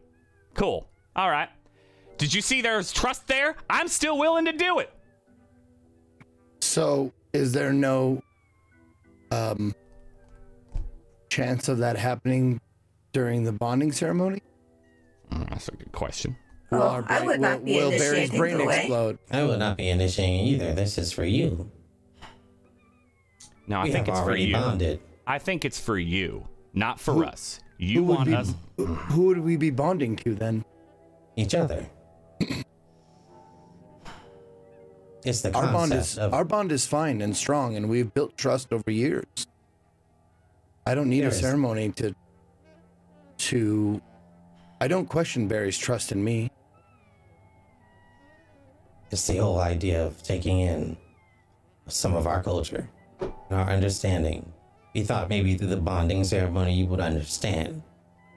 Cool. 0.54 0.88
All 1.16 1.30
right. 1.30 1.50
Did 2.18 2.34
you 2.34 2.42
see 2.42 2.62
there's 2.62 2.92
trust 2.94 3.28
there? 3.28 3.56
I'm 3.70 3.88
still 3.88 4.18
willing 4.18 4.46
to 4.46 4.52
do 4.54 4.80
it. 4.80 4.92
So, 6.62 7.12
is 7.34 7.52
there 7.52 7.74
no 7.74 8.22
um 9.32 9.74
chance 11.30 11.68
of 11.68 11.80
that 11.80 11.98
happening 11.98 12.62
during 13.12 13.44
the 13.44 13.52
bonding 13.52 13.92
ceremony? 13.92 14.42
Mm, 15.32 15.50
that's 15.50 15.68
a 15.68 15.72
good 15.72 15.92
question. 15.92 16.36
Will, 16.72 16.82
Oh, 16.82 16.88
our 16.88 17.06
I 17.08 17.20
would 17.22 17.28
will, 17.40 17.50
not 17.50 17.64
be 17.66 17.76
will 17.76 17.92
Barry's 17.92 18.30
brain 18.32 18.66
way. 18.66 18.78
explode? 18.80 19.18
I 19.32 19.44
will 19.44 19.58
not 19.58 19.78
be 19.78 19.90
initiating 19.90 20.46
either. 20.48 20.74
This 20.74 20.98
is 20.98 21.12
for 21.12 21.24
you. 21.26 21.70
No, 23.68 23.80
I 23.80 23.84
we 23.86 23.92
think 23.92 24.08
have 24.08 24.18
it's 24.18 24.26
for 24.26 24.36
you. 24.36 24.54
bonded. 24.54 25.00
I 25.28 25.38
think 25.40 25.66
it's 25.66 25.80
for 25.80 25.98
you, 25.98 26.48
not 26.74 27.00
for 27.00 27.14
Who- 27.14 27.26
us. 27.26 27.60
You 27.78 28.00
who 28.02 28.06
would 28.06 28.16
want 28.18 28.30
be, 28.30 28.36
us. 28.36 28.54
Who 28.78 28.86
who 28.86 29.22
would 29.28 29.40
we 29.40 29.58
be 29.58 29.70
bonding 29.70 30.16
to 30.18 30.34
then? 30.34 30.64
Each 31.36 31.54
other. 31.54 31.86
it's 35.26 35.42
the 35.42 35.52
Our 35.54 35.72
bond 35.74 35.94
is 35.94 36.18
of 36.18 36.34
our 36.34 36.46
bond 36.46 36.72
is 36.72 36.86
fine 36.86 37.22
and 37.22 37.36
strong, 37.36 37.76
and 37.76 37.90
we've 37.90 38.14
built 38.14 38.38
trust 38.38 38.72
over 38.72 38.90
years. 38.92 39.26
I 40.86 40.94
don't 40.96 41.10
need 41.10 41.22
There 41.22 41.30
a 41.30 41.32
is- 41.34 41.40
ceremony 41.40 41.90
to 41.94 42.16
to. 43.38 44.02
I 44.86 44.88
don't 44.88 45.10
question 45.10 45.48
Barry's 45.48 45.80
trust 45.80 46.12
in 46.12 46.24
me. 46.24 46.52
It's 49.10 49.26
the 49.26 49.38
whole 49.38 49.60
idea 49.60 50.06
of 50.06 50.22
taking 50.22 50.60
in 50.60 50.96
some 51.88 52.14
of 52.14 52.28
our 52.28 52.44
culture, 52.44 52.88
our 53.50 53.68
understanding. 53.68 54.54
We 54.94 55.02
thought 55.02 55.28
maybe 55.28 55.58
through 55.58 55.70
the 55.70 55.78
bonding 55.78 56.24
ceremony 56.24 56.76
you 56.76 56.86
would 56.86 57.00
understand, 57.00 57.82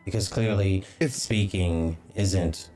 because 0.07 0.27
clearly 0.31 0.85
If- 1.01 1.13
speaking 1.13 1.99
isn't 2.15 2.71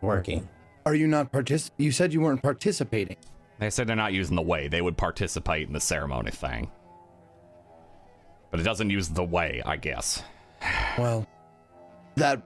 working. 0.00 0.48
Are 0.84 0.96
you 0.96 1.06
not 1.06 1.30
partic? 1.30 1.70
You 1.76 1.92
said 1.92 2.12
you 2.12 2.22
weren't 2.22 2.42
participating. 2.42 3.18
They 3.60 3.70
said 3.70 3.86
they're 3.86 3.94
not 3.94 4.14
using 4.14 4.34
the 4.34 4.42
way. 4.42 4.66
They 4.66 4.82
would 4.82 4.96
participate 4.96 5.68
in 5.68 5.72
the 5.74 5.80
ceremony 5.80 6.32
thing. 6.32 6.72
But 8.50 8.58
it 8.58 8.64
doesn't 8.64 8.90
use 8.90 9.10
the 9.10 9.22
way, 9.22 9.62
I 9.64 9.76
guess. 9.76 10.24
Well, 10.98 11.24
that 12.16 12.42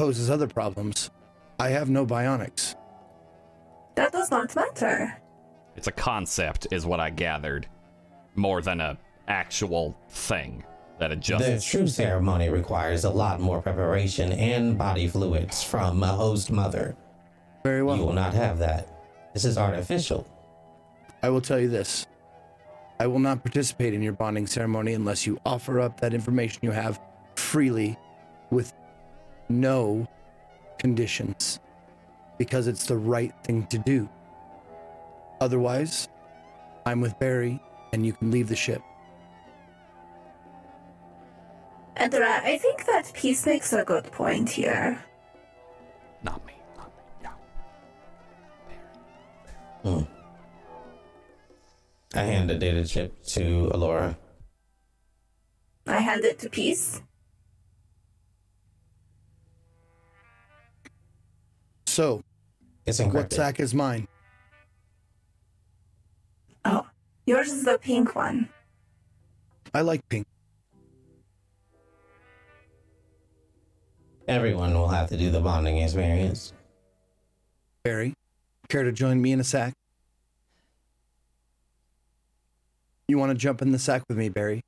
poses 0.00 0.30
other 0.30 0.46
problems. 0.46 1.10
I 1.58 1.68
have 1.68 1.90
no 1.90 2.06
bionics. 2.06 2.74
That 3.96 4.12
does 4.12 4.30
not 4.30 4.56
matter. 4.56 5.14
It's 5.76 5.88
a 5.88 5.92
concept, 5.92 6.68
is 6.70 6.86
what 6.86 7.00
I 7.00 7.10
gathered, 7.10 7.68
more 8.34 8.62
than 8.62 8.80
a 8.80 8.96
actual 9.28 9.94
thing 10.08 10.64
that 10.98 11.12
adjusts. 11.12 11.44
The 11.44 11.78
true 11.78 11.86
ceremony 11.86 12.48
requires 12.48 13.04
a 13.04 13.10
lot 13.10 13.40
more 13.40 13.60
preparation 13.60 14.32
and 14.32 14.78
body 14.78 15.06
fluids 15.06 15.62
from 15.62 16.02
a 16.02 16.06
host 16.06 16.50
mother. 16.50 16.96
Very 17.62 17.82
well. 17.82 17.98
You 17.98 18.06
will 18.06 18.14
not 18.14 18.32
have 18.32 18.58
that. 18.60 18.88
This 19.34 19.44
is 19.44 19.58
artificial. 19.58 20.26
I 21.22 21.28
will 21.28 21.42
tell 21.42 21.60
you 21.60 21.68
this. 21.68 22.06
I 22.98 23.06
will 23.06 23.18
not 23.18 23.44
participate 23.44 23.92
in 23.92 24.00
your 24.00 24.14
bonding 24.14 24.46
ceremony 24.46 24.94
unless 24.94 25.26
you 25.26 25.38
offer 25.44 25.78
up 25.78 26.00
that 26.00 26.14
information 26.14 26.60
you 26.62 26.70
have 26.70 26.98
freely 27.36 27.98
with 28.50 28.72
no 29.50 30.06
conditions 30.78 31.60
because 32.38 32.66
it's 32.66 32.86
the 32.86 32.96
right 32.96 33.34
thing 33.44 33.66
to 33.66 33.78
do. 33.78 34.08
Otherwise, 35.40 36.08
I'm 36.86 37.00
with 37.00 37.18
Barry 37.18 37.60
and 37.92 38.06
you 38.06 38.12
can 38.12 38.30
leave 38.30 38.48
the 38.48 38.56
ship. 38.56 38.82
And 41.96 42.14
I 42.14 42.56
think 42.56 42.86
that 42.86 43.12
Peace 43.12 43.44
makes 43.44 43.72
a 43.74 43.84
good 43.84 44.10
point 44.10 44.48
here. 44.48 45.04
Not 46.22 46.44
me. 46.46 46.54
Not 46.76 46.90
me. 46.96 48.76
No. 49.84 49.98
Hmm. 49.98 50.04
I 52.14 52.22
hand 52.22 52.48
the 52.48 52.54
data 52.54 52.86
chip 52.86 53.22
to 53.26 53.70
Alora. 53.74 54.16
I 55.86 56.00
hand 56.00 56.24
it 56.24 56.38
to 56.40 56.48
Peace. 56.48 57.02
So, 61.90 62.22
it's 62.86 63.00
what 63.00 63.32
sack 63.32 63.58
is 63.58 63.74
mine? 63.74 64.06
Oh, 66.64 66.86
yours 67.26 67.48
is 67.50 67.64
the 67.64 67.78
pink 67.78 68.14
one. 68.14 68.48
I 69.74 69.80
like 69.80 70.08
pink. 70.08 70.24
Everyone 74.28 74.72
will 74.72 74.86
have 74.86 75.08
to 75.08 75.16
do 75.16 75.32
the 75.32 75.40
bonding 75.40 75.78
experience. 75.78 76.52
Barry, 77.82 78.14
care 78.68 78.84
to 78.84 78.92
join 78.92 79.20
me 79.20 79.32
in 79.32 79.40
a 79.40 79.44
sack? 79.44 79.74
You 83.08 83.18
want 83.18 83.32
to 83.32 83.36
jump 83.36 83.62
in 83.62 83.72
the 83.72 83.80
sack 83.80 84.04
with 84.08 84.16
me, 84.16 84.28
Barry? 84.28 84.62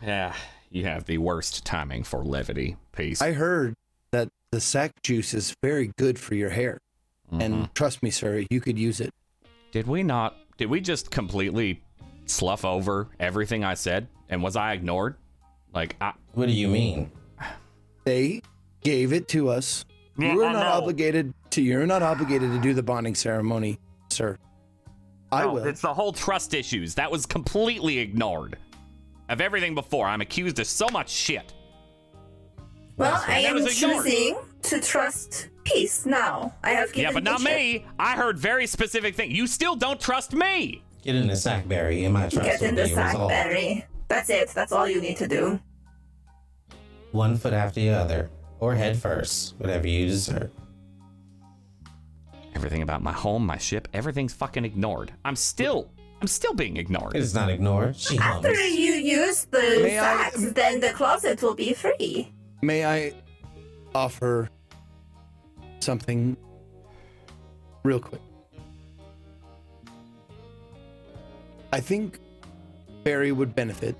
Yeah, 0.00 0.32
you 0.70 0.84
have 0.84 1.06
the 1.06 1.18
worst 1.18 1.64
timing 1.64 2.04
for 2.04 2.24
levity. 2.24 2.76
Peace. 2.92 3.20
I 3.20 3.32
heard 3.32 3.74
that 4.12 4.28
the 4.52 4.60
sack 4.60 5.02
juice 5.02 5.34
is 5.34 5.56
very 5.62 5.90
good 5.98 6.18
for 6.18 6.34
your 6.34 6.50
hair. 6.50 6.78
And 7.32 7.54
mm-hmm. 7.54 7.64
trust 7.74 8.02
me, 8.02 8.10
sir, 8.10 8.44
you 8.50 8.60
could 8.60 8.78
use 8.78 9.00
it. 9.00 9.12
Did 9.72 9.86
we 9.86 10.02
not? 10.02 10.36
Did 10.58 10.68
we 10.68 10.82
just 10.82 11.10
completely 11.10 11.82
slough 12.26 12.64
over 12.64 13.08
everything 13.18 13.64
I 13.64 13.72
said? 13.72 14.06
And 14.28 14.42
was 14.42 14.54
I 14.54 14.74
ignored? 14.74 15.16
Like, 15.74 15.96
I, 16.00 16.12
What 16.34 16.46
do 16.46 16.52
you 16.52 16.68
mean? 16.68 17.10
They 18.04 18.42
gave 18.82 19.14
it 19.14 19.28
to 19.28 19.48
us. 19.48 19.86
You 20.18 20.42
are 20.42 20.52
not 20.52 20.66
obligated 20.66 21.32
to 21.50 21.62
you're 21.62 21.86
not 21.86 22.02
obligated 22.02 22.50
to 22.52 22.60
do 22.60 22.74
the 22.74 22.82
bonding 22.82 23.14
ceremony, 23.14 23.78
sir. 24.10 24.36
I 25.30 25.44
No, 25.44 25.54
will. 25.54 25.64
It's 25.64 25.80
the 25.80 25.94
whole 25.94 26.12
trust 26.12 26.52
issues. 26.52 26.94
That 26.96 27.10
was 27.10 27.24
completely 27.24 27.98
ignored. 27.98 28.58
Of 29.30 29.40
everything 29.40 29.74
before, 29.74 30.06
I'm 30.06 30.20
accused 30.20 30.58
of 30.58 30.66
so 30.66 30.86
much 30.92 31.08
shit. 31.08 31.54
Well, 32.96 33.22
I 33.26 33.40
am 33.40 33.54
was 33.54 33.82
ignored. 33.82 34.04
choosing 34.04 34.38
to 34.62 34.80
trust 34.80 35.48
Peace 35.64 36.04
now. 36.06 36.52
I 36.64 36.70
have 36.70 36.88
given 36.92 37.00
you 37.02 37.06
yeah, 37.08 37.12
but 37.14 37.22
not 37.24 37.38
the 37.38 37.44
me. 37.44 37.86
I 37.98 38.16
heard 38.16 38.38
very 38.38 38.66
specific 38.66 39.14
things. 39.14 39.32
You 39.32 39.46
still 39.46 39.76
don't 39.76 40.00
trust 40.00 40.32
me. 40.32 40.82
Get 41.04 41.14
in 41.14 41.26
the 41.28 41.36
sack, 41.36 41.66
Barry, 41.68 42.04
and 42.04 42.12
my 42.14 42.28
trust 42.28 42.42
Get 42.48 42.62
in 42.62 42.74
the 42.74 42.84
be 42.84 42.90
sack, 42.94 43.12
resolved. 43.12 43.30
Barry. 43.30 43.84
That's 44.08 44.28
it. 44.30 44.48
That's 44.50 44.72
all 44.72 44.88
you 44.88 45.00
need 45.00 45.16
to 45.18 45.28
do. 45.28 45.60
One 47.12 47.36
foot 47.36 47.52
after 47.52 47.80
the 47.80 47.90
other, 47.90 48.30
or 48.60 48.74
head 48.74 48.96
first, 48.96 49.54
whatever 49.58 49.86
you 49.86 50.06
deserve. 50.06 50.50
Everything 52.54 52.82
about 52.82 53.02
my 53.02 53.12
home, 53.12 53.44
my 53.46 53.58
ship, 53.58 53.88
everything's 53.92 54.34
fucking 54.34 54.64
ignored. 54.64 55.12
I'm 55.24 55.36
still, 55.36 55.90
I'm 56.20 56.28
still 56.28 56.54
being 56.54 56.76
ignored. 56.76 57.14
It 57.16 57.20
is 57.20 57.34
not 57.34 57.50
ignored. 57.50 57.96
She 57.96 58.18
After 58.18 58.48
hums. 58.54 58.78
you 58.78 58.92
use 58.92 59.44
the 59.46 59.58
May 59.82 59.98
I- 59.98 60.02
sacks, 60.30 60.52
then 60.52 60.80
the 60.80 60.90
closet 60.90 61.42
will 61.42 61.54
be 61.54 61.72
free. 61.72 62.32
May 62.64 62.84
I 62.84 63.12
offer 63.92 64.48
something 65.80 66.36
real 67.82 67.98
quick? 67.98 68.20
I 71.72 71.80
think 71.80 72.20
Barry 73.02 73.32
would 73.32 73.56
benefit 73.56 73.96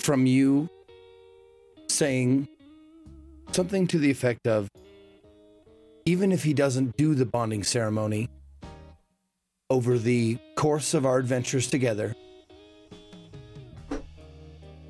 from 0.00 0.26
you 0.26 0.68
saying 1.88 2.46
something 3.52 3.86
to 3.86 3.98
the 3.98 4.10
effect 4.10 4.46
of 4.46 4.68
even 6.04 6.30
if 6.30 6.42
he 6.44 6.52
doesn't 6.52 6.94
do 6.98 7.14
the 7.14 7.24
bonding 7.24 7.64
ceremony 7.64 8.28
over 9.70 9.96
the 9.96 10.36
course 10.56 10.92
of 10.92 11.06
our 11.06 11.16
adventures 11.16 11.70
together, 11.70 12.14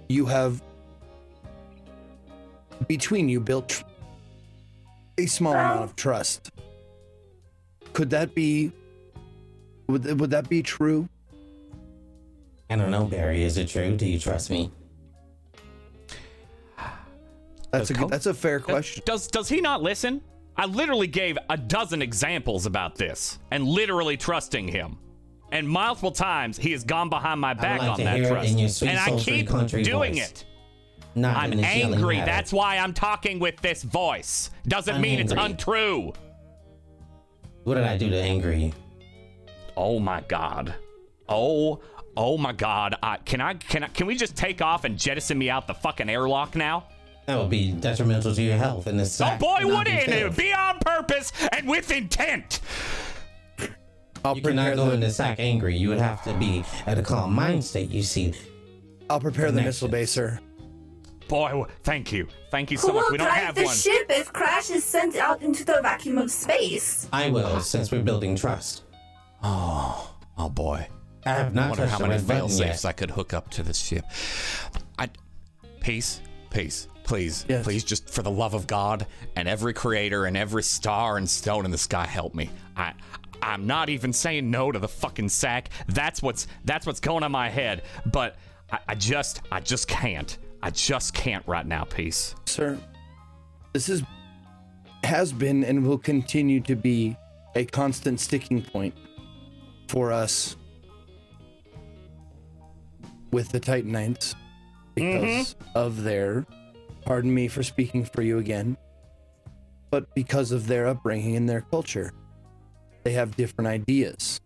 you 0.09 0.27
have 0.27 0.61
between 2.89 3.29
you 3.29 3.41
built 3.41 3.69
tr- 3.69 3.85
a 5.19 5.27
small 5.27 5.53
amount 5.53 5.85
of 5.85 5.97
trust. 5.97 6.51
Could 7.93 8.11
that 8.11 8.35
be? 8.35 8.73
Would 9.89 10.03
th- 10.05 10.17
would 10.17 10.31
that 10.31 10.49
be 10.49 10.63
true? 10.63 11.09
I 12.71 12.77
don't 12.77 12.91
know, 12.91 13.05
Barry. 13.05 13.45
Is 13.45 13.57
it 13.59 13.69
true? 13.69 13.97
Do 13.97 14.07
you 14.07 14.19
trust 14.19 14.51
me? 14.51 14.71
That's 17.71 17.91
a 17.91 17.95
good, 17.95 18.09
that's 18.09 18.27
a 18.27 18.35
fair 18.35 18.61
question. 18.61 19.03
Does 19.05 19.27
does 19.29 19.49
he 19.49 19.61
not 19.61 19.83
listen? 19.83 20.23
I 20.57 20.67
literally 20.67 21.09
gave 21.09 21.37
a 21.51 21.57
dozen 21.57 22.01
examples 22.01 22.67
about 22.67 22.95
this 22.95 23.39
and 23.51 23.65
literally 23.65 24.17
trusting 24.17 24.69
him. 24.69 24.99
And 25.51 25.69
multiple 25.69 26.13
times 26.13 26.57
he 26.57 26.73
has 26.73 26.85
gone 26.85 27.09
behind 27.09 27.41
my 27.41 27.55
back 27.55 27.81
like 27.81 27.91
on 27.91 28.05
that 28.05 28.29
trust. 28.29 28.51
in 28.51 28.59
your 28.59 28.69
sweet, 28.69 28.91
and 28.91 28.99
I 28.99 29.17
keep 29.19 29.49
doing 29.49 30.15
voice. 30.15 30.31
it. 30.31 30.45
Not 31.15 31.37
I'm 31.37 31.53
in 31.53 31.59
this 31.59 31.77
yelling 31.77 31.95
angry. 31.95 32.17
That's 32.17 32.53
why 32.53 32.79
I'm 32.79 32.93
talking 32.93 33.39
with 33.39 33.61
this 33.61 33.83
voice. 33.83 34.51
Doesn't 34.67 34.97
I'm 34.97 35.01
mean 35.01 35.21
it's 35.21 35.33
untrue. 35.33 36.13
What 37.65 37.75
did 37.75 37.85
I 37.85 37.97
do 37.97 38.11
to 38.11 38.21
anger 38.21 38.53
you? 38.53 38.73
Oh 39.77 39.99
my 39.99 40.21
god. 40.23 40.75
Oh, 41.29 41.81
oh 42.17 42.37
my 42.37 42.53
god. 42.53 42.97
I, 43.03 43.17
can 43.19 43.41
I 43.41 43.55
can 43.55 43.85
I 43.85 43.89
can 43.89 44.07
we 44.07 44.17
just 44.17 44.37
take 44.37 44.61
off 44.61 44.85
and 44.85 44.99
jettison 44.99 45.39
me 45.39 45.51
out 45.51 45.67
the 45.67 45.75
fucking 45.75 46.09
airlock 46.09 46.57
now? 46.57 46.89
That 47.27 47.39
would 47.39 47.49
be 47.49 47.73
detrimental 47.73 48.35
to 48.35 48.43
your 48.43 48.59
health 48.59 48.87
oh 48.87 48.91
in 48.91 48.97
this 48.99 49.19
Oh 49.21 49.37
boy, 49.39 49.61
would 49.63 49.73
not 49.73 49.89
it? 49.89 50.09
It 50.09 50.25
would 50.25 50.37
be 50.37 50.53
on 50.53 50.79
purpose 50.79 51.33
and 51.53 51.67
with 51.67 51.91
intent. 51.91 52.61
I'll 54.25 54.37
You 54.37 54.43
prepare 54.43 54.73
cannot 54.73 54.77
go 54.77 54.89
the 54.89 54.95
in 54.95 55.01
the 55.01 55.11
sack 55.11 55.39
angry. 55.39 55.77
You 55.77 55.91
would 55.91 55.99
have 55.99 56.23
to 56.25 56.35
be 56.35 56.65
at 56.87 56.99
a 56.99 57.03
calm 57.03 57.35
mind 57.35 57.65
state. 57.65 57.91
You 57.91 58.03
see, 58.03 58.35
I'll 59.09 59.21
prepare 59.21 59.51
the 59.51 59.63
missile 59.63 59.89
bay, 59.89 60.07
connections. 60.07 60.11
sir. 60.11 60.41
Boy, 61.29 61.65
thank 61.83 62.13
you. 62.13 62.29
Thank 62.51 62.71
you 62.71 62.79
Who 62.79 62.89
so 62.89 62.93
much. 62.93 63.05
will 63.05 63.13
We 63.13 63.19
don't 63.19 63.27
drive 63.29 63.39
have 63.45 63.55
the 63.55 63.65
one. 63.65 63.75
ship 63.75 64.07
if 64.11 64.33
Crash 64.33 64.71
is 64.71 64.85
sent 64.85 65.17
out 65.17 65.43
into 65.43 65.65
the 65.65 65.81
vacuum 65.83 66.19
of 66.19 66.31
space? 66.31 67.09
I 67.13 67.31
will, 67.31 67.61
since 67.61 67.91
we're 67.91 68.03
building 68.03 68.37
trust. 68.37 68.83
Oh, 69.43 70.15
oh 70.39 70.49
boy. 70.49 70.87
I 71.27 71.31
have 71.31 71.47
I 71.49 71.51
not 71.55 71.69
wonder 71.71 71.77
touched 71.85 71.93
how 71.93 71.99
the 71.99 72.05
many 72.09 72.19
red 72.19 72.27
button 72.27 72.41
fail 72.41 72.49
safes. 72.49 72.85
I 72.85 72.93
could 72.93 73.11
hook 73.11 73.33
up 73.33 73.51
to 73.53 73.63
this 73.63 73.79
ship. 73.79 74.05
I, 74.99 75.09
Peace, 75.81 76.21
Peace, 76.51 76.89
please, 77.03 77.45
Yes. 77.49 77.65
please, 77.65 77.83
just 77.85 78.09
for 78.11 78.23
the 78.23 78.31
love 78.31 78.55
of 78.55 78.67
God 78.67 79.07
and 79.37 79.49
every 79.49 79.73
creator 79.73 80.27
and 80.27 80.37
every 80.37 80.63
star 80.63 81.17
and 81.17 81.29
stone 81.29 81.65
in 81.65 81.71
the 81.71 81.79
sky, 81.79 82.07
help 82.07 82.35
me. 82.35 82.51
I, 82.77 82.93
I'm 83.43 83.67
not 83.67 83.89
even 83.89 84.13
saying 84.13 84.51
no 84.51 84.71
to 84.71 84.79
the 84.79 84.89
fucking 84.89 85.29
sack. 85.31 85.71
That's 85.89 86.23
what's 86.23 86.47
that's 86.65 86.87
what's 86.87 87.01
going 87.01 87.23
on 87.25 87.33
my 87.33 87.49
head. 87.49 87.83
But 88.07 88.37
I, 88.71 88.79
I 88.89 88.95
just, 88.95 89.41
I 89.51 89.61
just 89.61 89.89
can't. 89.89 90.39
I 90.65 90.71
just 90.71 91.13
can't 91.13 91.47
right 91.47 91.67
now. 91.67 91.85
Peace. 91.85 92.35
Sir, 92.47 92.79
this 93.75 93.91
is 93.91 94.03
has 95.03 95.31
been 95.31 95.63
and 95.63 95.87
will 95.87 95.99
continue 95.99 96.59
to 96.63 96.75
be 96.75 97.19
a 97.55 97.67
constant 97.67 98.19
sticking 98.19 98.63
point 98.63 98.95
for 99.89 100.11
us 100.11 100.57
with 103.31 103.51
the 103.51 103.61
Titanites 103.61 104.35
because 104.95 105.55
mm-hmm. 105.55 105.79
of 105.79 106.03
their 106.03 106.47
pardon 107.05 107.35
me 107.35 107.47
for 107.47 107.63
speaking 107.63 108.03
for 108.03 108.23
you 108.23 108.39
again, 108.39 108.79
but 109.91 110.15
because 110.15 110.51
of 110.51 110.67
their 110.67 110.87
upbringing 110.87 111.37
and 111.37 111.47
their 111.47 111.61
culture. 111.61 112.11
They 113.03 113.13
have 113.13 113.37
different 113.37 113.69
ideas. 113.69 114.41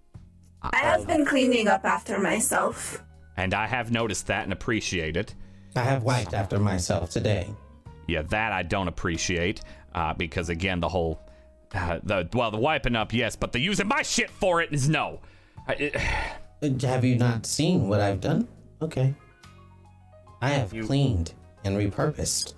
I 0.63 0.79
have 0.79 1.07
been 1.07 1.25
cleaning 1.25 1.69
up 1.69 1.85
after 1.85 2.19
myself. 2.19 3.05
And 3.37 3.55
I 3.55 3.69
have 3.69 3.93
noticed 3.93 4.27
that 4.27 4.43
and 4.43 4.53
appreciate 4.53 5.17
it. 5.17 5.37
I 5.79 5.85
have 5.85 6.03
wiped 6.03 6.35
after 6.35 6.59
myself 6.59 7.11
today. 7.11 7.49
Yeah, 8.09 8.23
that 8.23 8.53
I 8.53 8.65
don't 8.65 8.89
appreciate 8.89 9.61
uh, 9.95 10.13
because 10.13 10.49
again, 10.49 10.81
the 10.81 10.89
whole 10.89 11.21
uh, 11.73 12.01
the 12.03 12.29
well, 12.33 12.51
the 12.51 12.59
wiping 12.59 12.97
up, 12.97 13.13
yes, 13.13 13.37
but 13.37 13.53
the 13.53 13.61
using 13.61 13.87
my 13.87 14.03
shit 14.03 14.29
for 14.29 14.61
it 14.61 14.73
is 14.73 14.89
no. 14.89 15.21
I, 15.69 15.73
it, 15.75 16.83
Have 16.83 17.05
you 17.05 17.17
not 17.17 17.47
seen 17.47 17.89
what 17.89 18.01
I've 18.01 18.21
done? 18.21 18.49
Okay. 18.83 19.15
I 20.43 20.49
have 20.51 20.71
cleaned 20.71 21.33
and 21.65 21.77
repurposed. 21.77 22.55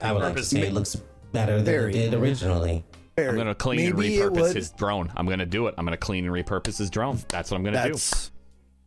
I 0.00 0.12
would 0.12 0.22
like 0.22 0.36
to 0.36 0.44
say 0.44 0.60
me- 0.60 0.66
it 0.68 0.72
looks 0.72 0.96
better 1.32 1.56
than 1.56 1.64
Very. 1.64 1.90
it 1.90 2.10
did 2.10 2.14
originally. 2.14 2.84
I'm 3.16 3.34
gonna 3.34 3.54
clean 3.54 3.80
and 3.80 3.98
Maybe 3.98 4.18
it 4.18 4.30
repurpose 4.30 4.54
his 4.54 4.70
drone. 4.70 5.10
I'm 5.16 5.26
gonna 5.26 5.44
do 5.44 5.66
it. 5.66 5.74
I'm 5.76 5.84
gonna 5.84 5.96
clean 5.96 6.24
and 6.24 6.32
repurpose 6.32 6.78
his 6.78 6.88
drone. 6.88 7.18
That's 7.28 7.50
what 7.50 7.56
I'm 7.56 7.64
gonna 7.64 7.92
do. 7.92 7.98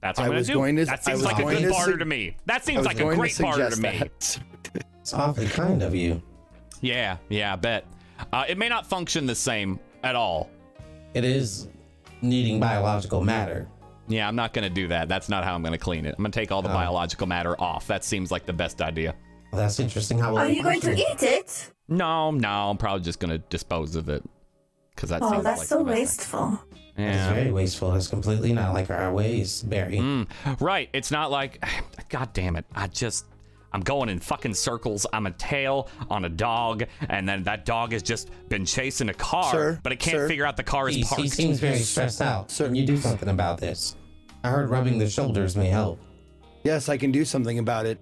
That's 0.01 0.17
That's 0.17 0.19
what 0.19 0.23
I 0.23 0.25
I'm 0.25 0.30
gonna 0.31 0.39
was 0.39 0.47
do. 0.47 0.53
going 0.53 0.75
to- 0.77 0.85
that 0.85 1.03
seems 1.05 1.23
like 1.23 1.39
a 1.39 1.43
good 1.43 1.59
to 1.61 1.69
barter 1.69 1.91
sug- 1.91 1.99
to 1.99 2.05
me. 2.05 2.35
That 2.45 2.65
seems 2.65 2.85
like 2.85 2.99
a 2.99 3.15
great 3.15 3.33
to 3.33 3.41
barter 3.43 3.69
to 3.69 3.80
me. 3.81 4.01
It's 5.01 5.13
awfully 5.13 5.47
kind 5.47 5.81
of 5.83 5.93
you. 5.95 6.21
Yeah, 6.81 7.17
yeah, 7.30 7.53
I 7.53 7.55
bet. 7.55 7.85
Uh, 8.33 8.45
it 8.47 8.57
may 8.57 8.69
not 8.69 8.85
function 8.88 9.25
the 9.25 9.35
same 9.35 9.80
at 10.03 10.15
all. 10.15 10.49
It 11.13 11.23
is 11.23 11.67
needing 12.21 12.59
biological 12.59 13.21
matter. 13.23 13.67
Yeah, 14.07 14.27
I'm 14.27 14.35
not 14.35 14.53
gonna 14.53 14.69
do 14.69 14.88
that. 14.89 15.07
That's 15.07 15.30
not 15.30 15.43
how 15.43 15.53
I'm 15.55 15.63
gonna 15.63 15.77
clean 15.77 16.05
it. 16.05 16.15
I'm 16.17 16.23
gonna 16.23 16.31
take 16.31 16.51
all 16.51 16.61
the 16.61 16.69
Oh. 16.69 16.73
biological 16.73 17.27
matter 17.27 17.59
off. 17.61 17.88
That 17.88 18.03
seems 18.03 18.31
like 18.31 18.45
the 18.45 18.53
best 18.53 18.81
idea. 18.81 19.15
Well, 19.51 19.61
that's 19.61 19.80
interesting. 19.80 20.17
How 20.17 20.35
Are 20.38 20.47
you 20.47 20.63
going 20.63 20.81
to 20.81 20.93
eat 20.97 21.21
it? 21.23 21.71
No, 21.88 22.31
no, 22.31 22.69
I'm 22.69 22.77
probably 22.77 23.01
just 23.03 23.19
gonna 23.19 23.38
dispose 23.38 23.95
of 23.95 24.09
it. 24.09 24.23
Cause 24.95 25.09
that 25.09 25.21
Oh, 25.21 25.31
seems 25.31 25.43
that's 25.43 25.59
like 25.59 25.67
so 25.67 25.83
the 25.83 25.91
best 27.05 27.30
thing. 27.30 27.35
wasteful. 27.35 27.35
It's 27.35 27.43
very 27.43 27.51
wasteful. 27.51 27.95
It's 27.95 28.07
completely 28.07 28.53
not 28.53 28.73
like 28.73 28.89
our 28.89 29.13
ways, 29.13 29.61
Barry. 29.63 29.97
Mm, 29.97 30.27
right. 30.59 30.89
It's 30.93 31.11
not 31.11 31.31
like, 31.31 31.63
God 32.09 32.33
damn 32.33 32.55
it. 32.55 32.65
I 32.75 32.88
just, 32.88 33.25
I'm 33.73 33.81
going 33.81 34.09
in 34.09 34.19
fucking 34.19 34.53
circles. 34.53 35.05
I'm 35.13 35.27
a 35.27 35.31
tail 35.31 35.89
on 36.09 36.25
a 36.25 36.30
dog, 36.30 36.83
and 37.09 37.27
then 37.27 37.43
that 37.43 37.65
dog 37.65 37.93
has 37.93 38.03
just 38.03 38.30
been 38.49 38.65
chasing 38.65 39.09
a 39.09 39.13
car, 39.13 39.51
Sir, 39.51 39.80
but 39.83 39.91
it 39.91 39.99
can't 39.99 40.17
sir. 40.17 40.27
figure 40.27 40.45
out 40.45 40.57
the 40.57 40.63
car 40.63 40.89
is 40.89 40.95
He, 40.95 41.03
parked. 41.03 41.21
he 41.23 41.30
seems 41.30 41.59
very 41.59 41.80
stressed 41.80 42.21
out. 42.21 42.51
Sir. 42.51 42.65
Can 42.65 42.75
you 42.75 42.85
do 42.85 42.97
something 42.97 43.30
about 43.30 43.59
this? 43.59 43.95
I 44.43 44.49
heard 44.49 44.69
rubbing 44.69 44.97
the 44.97 45.09
shoulders 45.09 45.55
may 45.55 45.67
help. 45.67 45.99
Yes, 46.63 46.89
I 46.89 46.97
can 46.97 47.11
do 47.11 47.23
something 47.25 47.59
about 47.59 47.85
it 47.85 47.99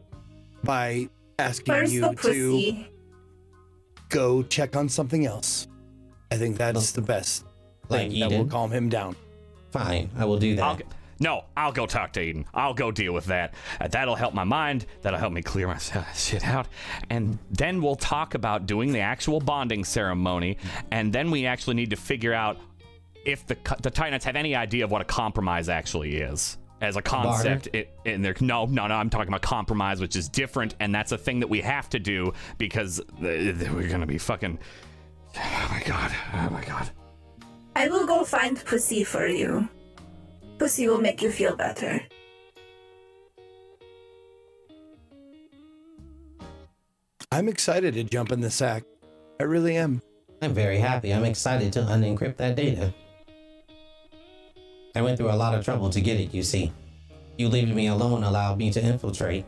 by 0.64 1.10
asking 1.38 1.74
Where's 1.74 1.94
you 1.94 2.14
to 2.14 2.86
go 4.10 4.44
check 4.44 4.76
on 4.76 4.90
something 4.90 5.26
else. 5.26 5.68
I 6.32 6.36
think 6.38 6.58
that's 6.58 6.92
the 6.92 7.02
best 7.02 7.46
Like 7.90 8.12
thing 8.12 8.20
that 8.20 8.32
will 8.32 8.46
calm 8.46 8.72
him 8.72 8.90
down. 8.90 9.16
Fine, 9.72 10.10
I 10.18 10.26
will 10.26 10.38
do 10.40 10.56
that. 10.56 10.64
I'll 10.64 10.76
g- 10.78 10.84
no, 11.22 11.44
I'll 11.58 11.74
go 11.74 11.86
talk 11.86 12.14
to 12.14 12.22
Eden. 12.22 12.46
I'll 12.54 12.74
go 12.74 12.92
deal 12.92 13.12
with 13.14 13.26
that. 13.26 13.54
Uh, 13.82 13.90
that'll 13.90 14.16
help 14.16 14.34
my 14.34 14.46
mind. 14.46 14.86
That'll 15.02 15.20
help 15.20 15.34
me 15.34 15.42
clear 15.42 15.68
my 15.68 15.76
s- 15.76 15.92
shit 16.16 16.48
out. 16.48 16.68
And 17.10 17.38
then 17.52 17.82
we'll 17.82 17.98
talk 17.98 18.36
about 18.36 18.66
doing 18.68 18.94
the 18.94 19.02
actual 19.02 19.40
bonding 19.42 19.84
ceremony. 19.84 20.58
And 20.92 21.12
then 21.12 21.30
we 21.30 21.46
actually 21.46 21.76
need 21.76 21.90
to 21.90 21.98
figure 21.98 22.34
out 22.34 22.58
if 23.26 23.46
the 23.46 23.58
the 23.82 23.92
Titans 23.92 24.24
have 24.24 24.38
any 24.38 24.56
idea 24.56 24.86
of 24.86 24.92
what 24.92 25.02
a 25.02 25.06
compromise 25.06 25.68
actually 25.68 26.16
is 26.16 26.58
as 26.82 26.96
a 26.96 27.02
concept. 27.02 27.68
It, 27.74 27.92
in 28.06 28.22
there, 28.22 28.34
no, 28.40 28.66
no, 28.66 28.88
no. 28.88 28.96
I'm 28.96 29.10
talking 29.10 29.28
about 29.28 29.42
compromise, 29.42 30.00
which 30.00 30.16
is 30.16 30.30
different, 30.30 30.76
and 30.80 30.96
that's 30.96 31.12
a 31.12 31.18
thing 31.18 31.42
that 31.42 31.48
we 31.50 31.60
have 31.60 31.90
to 31.90 32.00
do 32.00 32.32
because 32.58 33.02
uh, 33.02 33.04
we're 33.20 33.90
gonna 33.90 34.08
be 34.08 34.18
fucking. 34.18 34.58
Oh 35.38 35.68
my 35.70 35.84
god! 35.86 36.12
Oh 36.34 36.50
my 36.50 36.64
god! 36.64 36.90
I 37.80 37.88
will 37.88 38.06
go 38.06 38.26
find 38.26 38.62
pussy 38.66 39.06
for 39.06 39.26
you. 39.26 39.70
Pussy 40.58 40.90
will 40.90 41.00
make 41.00 41.22
you 41.22 41.32
feel 41.32 41.56
better. 41.56 42.04
I'm 47.32 47.48
excited 47.48 47.94
to 47.94 48.04
jump 48.04 48.34
in 48.34 48.42
the 48.42 48.52
sack. 48.52 48.84
I 49.40 49.44
really 49.44 49.78
am. 49.78 50.02
I'm 50.42 50.54
very 50.54 50.78
happy. 50.78 51.14
I'm 51.14 51.24
excited 51.24 51.72
to 51.72 51.80
unencrypt 51.80 52.36
that 52.36 52.58
data. 52.58 52.94
I 54.94 55.02
went 55.02 55.18
through 55.18 55.32
a 55.32 55.40
lot 55.40 55.56
of 55.56 55.64
trouble 55.64 55.90
to 55.92 56.02
get 56.02 56.20
it, 56.20 56.34
you 56.34 56.44
see. 56.44 56.74
You 57.38 57.48
leaving 57.48 57.76
me 57.76 57.88
alone 57.88 58.26
allowed 58.26 58.58
me 58.58 58.74
to 58.74 58.84
infiltrate. 58.84 59.46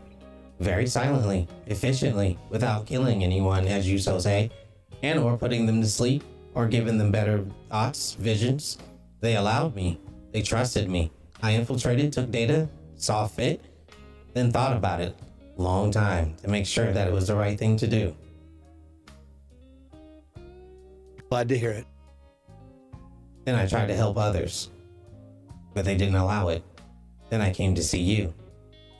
Very 0.62 0.88
silently, 0.88 1.50
efficiently, 1.66 2.40
without 2.50 2.86
killing 2.86 3.26
anyone, 3.26 3.68
as 3.68 3.90
you 3.90 4.00
so 4.00 4.20
say, 4.20 4.52
and 5.04 5.20
or 5.20 5.36
putting 5.36 5.66
them 5.66 5.82
to 5.82 5.88
sleep, 5.88 6.24
or 6.54 6.68
given 6.68 6.98
them 6.98 7.12
better 7.12 7.46
thoughts, 7.70 8.14
visions. 8.14 8.78
They 9.20 9.36
allowed 9.36 9.76
me. 9.76 10.00
They 10.32 10.42
trusted 10.42 10.90
me. 10.90 11.12
I 11.42 11.52
infiltrated, 11.52 12.14
took 12.14 12.32
data, 12.32 12.70
saw 12.96 13.28
fit, 13.28 13.62
then 14.34 14.52
thought 14.52 14.76
about 14.78 15.02
it. 15.02 15.16
Long 15.58 15.92
time 15.92 16.36
to 16.42 16.48
make 16.48 16.66
sure 16.66 16.92
that 16.92 17.08
it 17.08 17.14
was 17.14 17.28
the 17.28 17.36
right 17.36 17.58
thing 17.58 17.78
to 17.78 17.88
do. 17.88 18.16
Glad 21.30 21.50
to 21.50 21.58
hear 21.58 21.72
it. 21.72 21.86
Then 23.46 23.56
I 23.56 23.66
tried 23.66 23.88
to 23.88 23.96
help 23.96 24.18
others, 24.18 24.70
but 25.74 25.86
they 25.86 25.96
didn't 25.96 26.16
allow 26.16 26.50
it. 26.50 26.64
Then 27.30 27.42
I 27.42 27.54
came 27.54 27.74
to 27.76 27.84
see 27.84 28.02
you, 28.02 28.34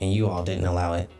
and 0.00 0.12
you 0.12 0.28
all 0.28 0.42
didn't 0.42 0.64
allow 0.64 0.94
it. 0.94 1.10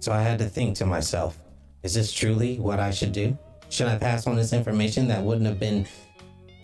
So 0.00 0.12
I 0.12 0.20
had 0.20 0.38
to 0.38 0.48
think 0.48 0.76
to 0.76 0.86
myself 0.86 1.38
is 1.82 1.94
this 1.94 2.12
truly 2.12 2.58
what 2.58 2.80
I 2.80 2.90
should 2.90 3.12
do? 3.12 3.36
Should 3.74 3.88
I 3.88 3.98
pass 3.98 4.28
on 4.28 4.36
this 4.36 4.52
information 4.52 5.08
that 5.08 5.20
wouldn't 5.20 5.48
have 5.48 5.58
been 5.58 5.84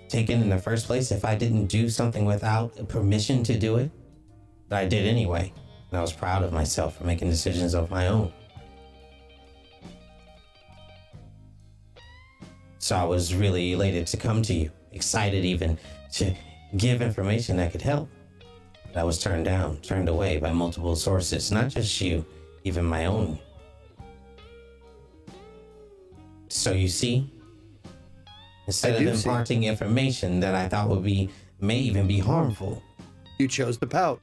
taken 0.08 0.40
in 0.42 0.48
the 0.48 0.58
first 0.58 0.86
place 0.86 1.10
if 1.10 1.24
I 1.24 1.34
didn't 1.34 1.66
do 1.66 1.88
something 1.88 2.24
without 2.24 2.88
permission 2.88 3.42
to 3.42 3.58
do 3.58 3.78
it? 3.78 3.90
But 4.68 4.78
I 4.78 4.86
did 4.86 5.08
anyway, 5.08 5.52
and 5.90 5.98
I 5.98 6.02
was 6.02 6.12
proud 6.12 6.44
of 6.44 6.52
myself 6.52 6.98
for 6.98 7.02
making 7.02 7.28
decisions 7.28 7.74
of 7.74 7.90
my 7.90 8.06
own. 8.06 8.32
So 12.78 12.94
I 12.94 13.02
was 13.02 13.34
really 13.34 13.72
elated 13.72 14.06
to 14.06 14.16
come 14.16 14.40
to 14.42 14.54
you, 14.54 14.70
excited 14.92 15.44
even 15.44 15.78
to 16.12 16.32
give 16.76 17.02
information 17.02 17.56
that 17.56 17.72
could 17.72 17.82
help. 17.82 18.08
But 18.86 19.00
I 19.00 19.02
was 19.02 19.18
turned 19.18 19.46
down, 19.46 19.78
turned 19.78 20.08
away 20.08 20.38
by 20.38 20.52
multiple 20.52 20.94
sources, 20.94 21.50
not 21.50 21.70
just 21.70 22.00
you, 22.00 22.24
even 22.62 22.84
my 22.84 23.06
own. 23.06 23.40
So 26.50 26.72
you 26.72 26.88
see, 26.88 27.30
instead 28.66 28.94
of 29.00 29.16
see. 29.16 29.28
imparting 29.28 29.64
information 29.64 30.40
that 30.40 30.54
I 30.54 30.68
thought 30.68 30.88
would 30.88 31.02
be 31.04 31.30
may 31.60 31.78
even 31.78 32.06
be 32.06 32.18
harmful, 32.18 32.82
You 33.38 33.48
chose 33.48 33.78
to 33.78 33.86
pout. 33.86 34.20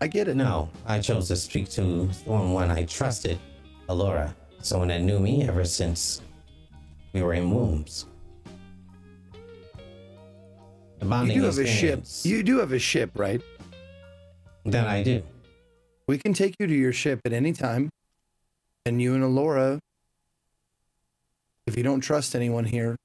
I 0.00 0.06
get 0.06 0.28
it. 0.28 0.36
no, 0.36 0.70
I 0.86 1.00
chose 1.00 1.28
to 1.28 1.36
speak 1.36 1.68
to 1.70 1.82
the 2.06 2.30
one 2.30 2.70
I 2.70 2.84
trusted, 2.84 3.38
Alora, 3.88 4.34
someone 4.62 4.88
that 4.88 5.02
knew 5.02 5.18
me 5.18 5.46
ever 5.46 5.64
since 5.64 6.22
we 7.12 7.22
were 7.22 7.34
in 7.34 7.50
wombs. 7.50 8.06
The 11.00 11.06
You 11.26 11.34
do 11.34 11.42
have 11.44 11.58
a 11.58 11.66
ship. 11.66 12.04
You 12.24 12.42
do 12.42 12.58
have 12.58 12.72
a 12.72 12.78
ship, 12.78 13.10
right? 13.14 13.40
that 14.64 14.86
I 14.86 15.02
do. 15.02 15.22
We 16.08 16.18
can 16.18 16.32
take 16.34 16.54
you 16.58 16.66
to 16.66 16.74
your 16.74 16.92
ship 16.92 17.20
at 17.24 17.32
any 17.32 17.52
time. 17.52 17.88
And 18.84 19.00
you 19.00 19.14
and 19.14 19.22
Alora, 19.24 19.78
if 21.68 21.76
you 21.76 21.82
don't 21.82 22.00
trust 22.00 22.34
anyone 22.34 22.64
here, 22.64 22.96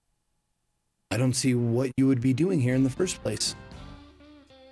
I 1.12 1.18
don't 1.18 1.34
see 1.34 1.54
what 1.54 1.92
you 1.98 2.08
would 2.08 2.22
be 2.22 2.34
doing 2.34 2.62
here 2.62 2.74
in 2.74 2.84
the 2.84 2.90
first 2.90 3.22
place. 3.22 3.56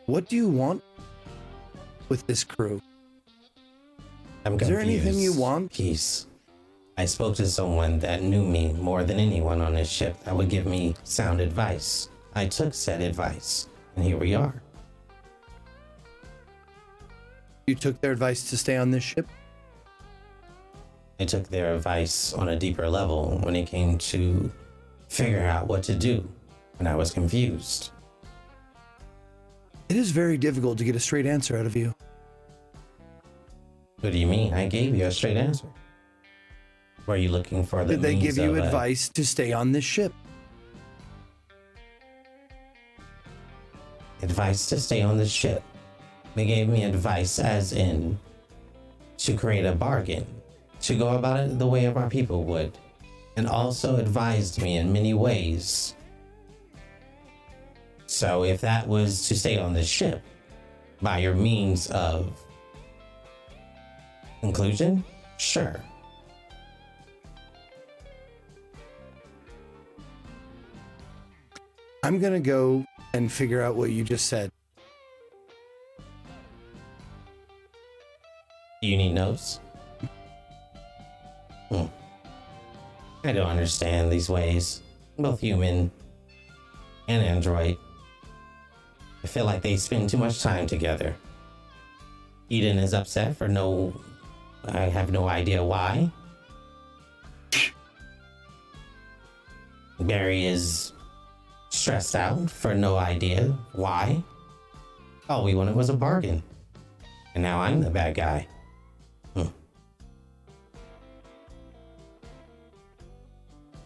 What 0.05 0.29
do 0.29 0.35
you 0.35 0.47
want 0.47 0.81
with 2.09 2.25
this 2.25 2.43
crew? 2.43 2.81
I'm 4.45 4.59
Is 4.59 4.67
there 4.67 4.79
anything 4.79 5.19
you 5.19 5.33
want? 5.33 5.71
Peace. 5.73 6.27
I 6.97 7.05
spoke 7.05 7.35
to 7.35 7.47
someone 7.47 7.99
that 7.99 8.23
knew 8.23 8.43
me 8.43 8.73
more 8.73 9.03
than 9.03 9.19
anyone 9.19 9.61
on 9.61 9.73
this 9.73 9.89
ship 9.89 10.17
that 10.23 10.35
would 10.35 10.49
give 10.49 10.65
me 10.65 10.95
sound 11.03 11.41
advice. 11.41 12.09
I 12.33 12.47
took 12.47 12.73
said 12.73 13.01
advice, 13.01 13.67
and 13.95 14.05
here 14.05 14.17
we 14.17 14.33
are. 14.33 14.55
You 17.67 17.75
took 17.75 17.99
their 18.01 18.11
advice 18.13 18.49
to 18.49 18.57
stay 18.57 18.77
on 18.77 18.89
this 18.91 19.03
ship? 19.03 19.27
I 21.21 21.25
took 21.25 21.47
their 21.49 21.75
advice 21.75 22.33
on 22.33 22.49
a 22.49 22.55
deeper 22.55 22.89
level 22.89 23.39
when 23.43 23.55
it 23.55 23.67
came 23.67 23.99
to 23.99 24.51
figure 25.07 25.45
out 25.45 25.67
what 25.67 25.83
to 25.83 25.93
do 25.93 26.27
when 26.77 26.87
I 26.87 26.95
was 26.95 27.11
confused. 27.11 27.91
It 29.87 29.97
is 29.97 30.09
very 30.09 30.39
difficult 30.39 30.79
to 30.79 30.83
get 30.83 30.95
a 30.95 30.99
straight 30.99 31.27
answer 31.27 31.55
out 31.55 31.67
of 31.67 31.75
you. 31.75 31.93
What 33.99 34.13
do 34.13 34.17
you 34.17 34.25
mean? 34.25 34.55
I 34.55 34.67
gave 34.67 34.95
you 34.95 35.05
a 35.05 35.11
straight 35.11 35.37
answer. 35.37 35.67
Were 37.05 37.17
you 37.17 37.29
looking 37.29 37.63
for 37.63 37.83
the 37.83 37.93
Did 37.93 38.01
they 38.01 38.15
give 38.15 38.39
you 38.39 38.55
uh, 38.55 38.65
advice 38.65 39.07
to 39.09 39.23
stay 39.23 39.53
on 39.53 39.71
this 39.71 39.85
ship? 39.85 40.13
advice 44.23 44.69
to 44.69 44.79
stay 44.79 45.03
on 45.03 45.17
the 45.17 45.27
ship. 45.27 45.61
They 46.33 46.45
gave 46.45 46.67
me 46.67 46.83
advice 46.83 47.37
as 47.37 47.73
in 47.73 48.17
to 49.17 49.35
create 49.35 49.65
a 49.65 49.73
bargain, 49.73 50.25
to 50.81 50.95
go 50.95 51.09
about 51.09 51.39
it 51.41 51.59
the 51.59 51.67
way 51.67 51.85
of 51.85 51.97
our 51.97 52.09
people 52.09 52.43
would, 52.45 52.77
and 53.37 53.47
also 53.47 53.97
advised 53.97 54.61
me 54.61 54.77
in 54.77 54.91
many 54.91 55.13
ways. 55.13 55.95
So 58.07 58.43
if 58.43 58.61
that 58.61 58.87
was 58.87 59.27
to 59.27 59.35
stay 59.35 59.57
on 59.57 59.73
the 59.73 59.83
ship 59.83 60.21
by 61.01 61.19
your 61.19 61.33
means 61.33 61.89
of 61.91 62.37
conclusion, 64.41 65.03
sure. 65.37 65.79
I'm 72.03 72.19
going 72.19 72.33
to 72.33 72.39
go 72.39 72.83
and 73.13 73.31
figure 73.31 73.61
out 73.61 73.75
what 73.75 73.91
you 73.91 74.03
just 74.03 74.25
said. 74.25 74.51
You 78.81 78.97
need 78.97 79.13
notes? 79.13 79.59
I 83.23 83.33
don't 83.33 83.47
understand 83.47 84.11
these 84.11 84.29
ways. 84.29 84.81
Both 85.17 85.39
human 85.39 85.91
and 87.07 87.23
android. 87.23 87.77
I 89.23 89.27
feel 89.27 89.45
like 89.45 89.61
they 89.61 89.77
spend 89.77 90.09
too 90.09 90.17
much 90.17 90.41
time 90.41 90.65
together. 90.65 91.15
Eden 92.49 92.79
is 92.79 92.93
upset 92.93 93.37
for 93.37 93.47
no. 93.47 93.93
I 94.65 94.81
have 94.81 95.11
no 95.11 95.27
idea 95.27 95.63
why. 95.63 96.11
Barry 99.99 100.45
is 100.45 100.93
stressed 101.69 102.15
out 102.15 102.49
for 102.49 102.73
no 102.73 102.97
idea 102.97 103.55
why. 103.73 104.23
All 105.29 105.43
we 105.43 105.53
wanted 105.53 105.75
was 105.75 105.89
a 105.89 105.93
bargain. 105.93 106.41
And 107.35 107.43
now 107.43 107.61
I'm 107.61 107.81
the 107.81 107.91
bad 107.91 108.15
guy. 108.15 108.47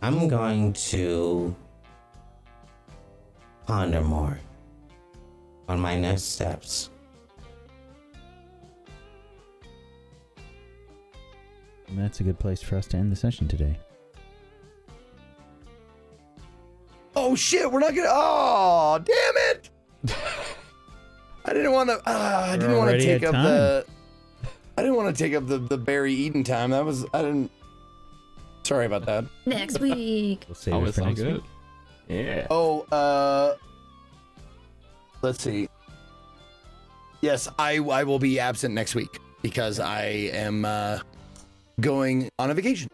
I'm 0.06 0.28
going 0.28 0.72
to 0.74 1.56
ponder 3.66 4.02
more 4.02 4.40
on 5.68 5.80
my 5.80 6.00
next 6.00 6.26
steps. 6.26 6.92
And 11.88 11.98
that's 11.98 12.20
a 12.20 12.24
good 12.24 12.38
place 12.38 12.62
for 12.62 12.76
us 12.76 12.86
to 12.90 12.98
end 12.98 13.12
the 13.12 13.16
session 13.16 13.48
today. 13.48 13.80
Oh 17.16 17.34
shit, 17.34 17.72
we're 17.72 17.80
not 17.80 17.96
gonna. 17.96 18.08
Oh, 18.08 19.00
damn 19.04 19.56
it! 19.56 19.72
I 21.46 21.54
didn't 21.54 21.72
want 21.72 21.90
to. 21.90 21.96
Uh, 22.08 22.50
I 22.52 22.58
didn't 22.58 22.78
want 22.78 22.92
to 22.92 23.00
take 23.00 23.24
at 23.24 23.30
up 23.30 23.34
the. 23.34 23.86
I 24.78 24.84
didn't 24.84 24.98
want 24.98 25.18
to 25.18 25.24
take 25.24 25.34
up 25.34 25.48
the 25.48 25.58
the 25.58 25.80
Barry 25.80 26.14
Eden 26.14 26.44
time. 26.44 26.70
That 26.70 26.86
was. 26.86 27.08
I 27.12 27.24
didn't. 27.24 27.50
Sorry 28.66 28.88
about 28.88 29.06
that. 29.06 29.26
Next 29.46 29.80
week. 29.80 30.46
We'll 30.48 30.56
save 30.56 30.74
Oh, 30.74 30.86
it 30.86 30.96
for 30.96 31.02
next 31.02 31.22
good. 31.22 31.34
week. 31.36 31.44
Yeah. 32.08 32.48
Oh, 32.50 32.82
uh, 32.92 33.56
let's 35.22 35.44
see. 35.44 35.70
Yes, 37.22 37.48
I 37.60 37.78
I 37.78 38.04
will 38.04 38.18
be 38.20 38.40
absent 38.40 38.74
next 38.74 38.96
week 38.96 39.20
because 39.44 39.80
I 39.80 40.06
am 40.34 40.66
uh, 40.66 41.00
going 41.80 42.30
on 42.40 42.50
a 42.50 42.54
vacation, 42.56 42.90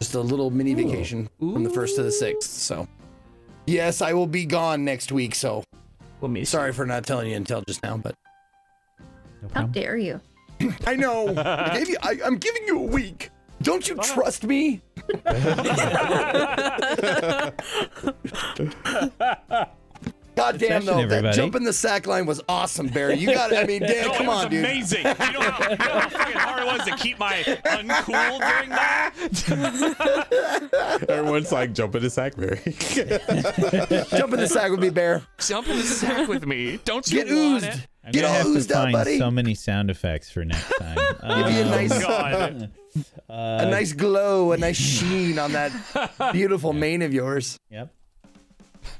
just 0.00 0.14
a 0.14 0.20
little 0.20 0.50
mini 0.50 0.74
vacation 0.74 1.28
from 1.38 1.64
the 1.64 1.70
first 1.70 1.96
to 1.96 2.02
the 2.02 2.12
sixth. 2.12 2.50
So, 2.50 2.86
yes, 3.66 4.02
I 4.02 4.12
will 4.12 4.26
be 4.26 4.44
gone 4.44 4.84
next 4.84 5.10
week. 5.10 5.34
So, 5.34 5.64
We'll 6.20 6.30
miss 6.30 6.50
sorry 6.50 6.72
for 6.72 6.84
not 6.86 7.04
telling 7.06 7.30
you 7.30 7.36
until 7.36 7.62
just 7.62 7.82
now, 7.82 7.96
but 7.96 8.14
No 9.42 9.48
How 9.54 9.66
dare 9.66 9.96
you? 9.96 10.20
I 10.86 10.96
know 10.96 11.28
I 11.36 11.76
gave 11.78 11.88
you, 11.88 11.96
I, 12.02 12.18
I'm 12.24 12.36
giving 12.36 12.62
you 12.66 12.78
a 12.78 12.82
week. 12.86 13.30
Don't 13.64 13.88
you 13.88 13.96
trust 13.96 14.44
me? 14.44 14.80
God 20.36 20.58
damn 20.58 20.82
session, 20.82 20.86
though, 20.86 20.96
that 20.96 21.12
everybody. 21.12 21.36
jump 21.36 21.54
in 21.54 21.62
the 21.62 21.72
sack 21.72 22.08
line 22.08 22.26
was 22.26 22.42
awesome, 22.48 22.88
Barry. 22.88 23.14
You 23.14 23.32
got 23.32 23.52
it. 23.52 23.58
I 23.58 23.64
mean, 23.66 23.82
Dan, 23.86 24.08
No, 24.08 24.12
come 24.14 24.26
it 24.26 24.28
was 24.28 24.44
on, 24.46 24.50
dude. 24.50 24.64
amazing. 24.64 24.98
You 24.98 25.04
know, 25.04 25.14
how, 25.14 25.70
you 25.70 25.76
know 25.76 25.84
how 25.84 26.08
fucking 26.08 26.36
hard 26.36 26.62
it 26.62 26.66
was 26.66 26.84
to 26.88 26.96
keep 26.96 27.18
my 27.20 27.34
uncool 27.36 28.40
during 28.40 28.68
that? 28.70 29.14
Everyone's 31.08 31.52
like 31.52 31.72
jumping 31.72 32.00
to 32.02 32.08
Sackberry. 32.10 32.60
Jump 34.10 34.32
in 34.32 34.40
the 34.40 34.48
sack 34.48 34.72
with 34.72 34.80
me, 34.80 34.90
Bear. 34.90 35.22
Jump 35.38 35.68
in 35.68 35.76
the 35.76 35.82
sack 35.84 36.26
with 36.26 36.44
me. 36.46 36.80
Don't 36.84 37.08
you 37.12 37.22
Get 37.24 37.32
want 37.32 37.38
oozed. 37.64 37.66
it? 37.66 37.86
I'm 38.04 38.12
Get 38.12 38.22
gonna 38.22 38.28
all 38.28 38.34
have 38.34 38.46
to 38.46 38.50
oozed 38.52 38.70
up, 38.72 38.82
find 38.84 38.92
buddy. 38.92 39.18
so 39.18 39.30
many 39.30 39.54
sound 39.54 39.90
effects 39.90 40.30
for 40.30 40.44
next 40.44 40.70
time. 40.78 40.96
Give 41.46 41.52
you 41.54 41.60
a 41.60 41.64
Um, 41.64 41.70
nice, 41.70 42.02
God. 42.02 42.70
a 43.28 43.70
nice 43.70 43.92
glow, 43.92 44.52
a 44.52 44.56
nice 44.58 44.76
sheen 44.76 45.38
on 45.38 45.52
that 45.52 45.72
beautiful 46.32 46.72
mane 46.72 47.02
of 47.02 47.14
yours. 47.14 47.58
Yep. 47.70 47.92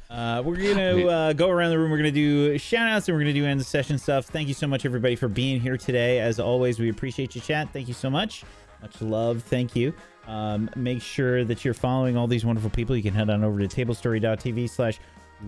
Uh, 0.08 0.42
we're 0.44 0.57
gonna 0.57 1.07
uh, 1.07 1.33
go 1.34 1.50
around 1.50 1.70
the 1.70 1.78
room. 1.78 1.91
We're 1.91 1.97
gonna 1.99 2.10
do 2.12 2.57
shout 2.57 2.89
outs 2.89 3.08
and 3.08 3.16
we're 3.16 3.23
gonna 3.23 3.34
do 3.34 3.44
end 3.44 3.60
of 3.60 3.66
session 3.66 3.99
stuff. 3.99 4.26
Thank 4.26 4.49
you 4.49 4.55
so 4.55 4.66
much, 4.66 4.86
everybody, 4.86 5.16
for 5.16 5.28
being 5.28 5.60
here 5.60 5.76
today. 5.76 6.20
As 6.20 6.41
always, 6.41 6.78
we 6.78 6.89
appreciate 6.89 7.34
you, 7.34 7.41
chat. 7.41 7.68
Thank 7.73 7.89
you 7.89 7.94
so 7.94 8.08
much. 8.08 8.44
Much 8.81 9.00
love. 9.02 9.42
Thank 9.42 9.74
you. 9.76 9.92
Um, 10.26 10.70
make 10.76 11.02
sure 11.02 11.44
that 11.44 11.65
you're 11.65 11.74
following 11.74 12.16
all 12.16 12.26
these 12.26 12.44
wonderful 12.47 12.70
people. 12.70 12.97
You 12.97 13.02
can 13.02 13.12
head 13.12 13.28
on 13.28 13.44
over 13.44 13.58
to 13.60 13.68
tablestory.tv 13.68 14.70
slash 14.70 14.99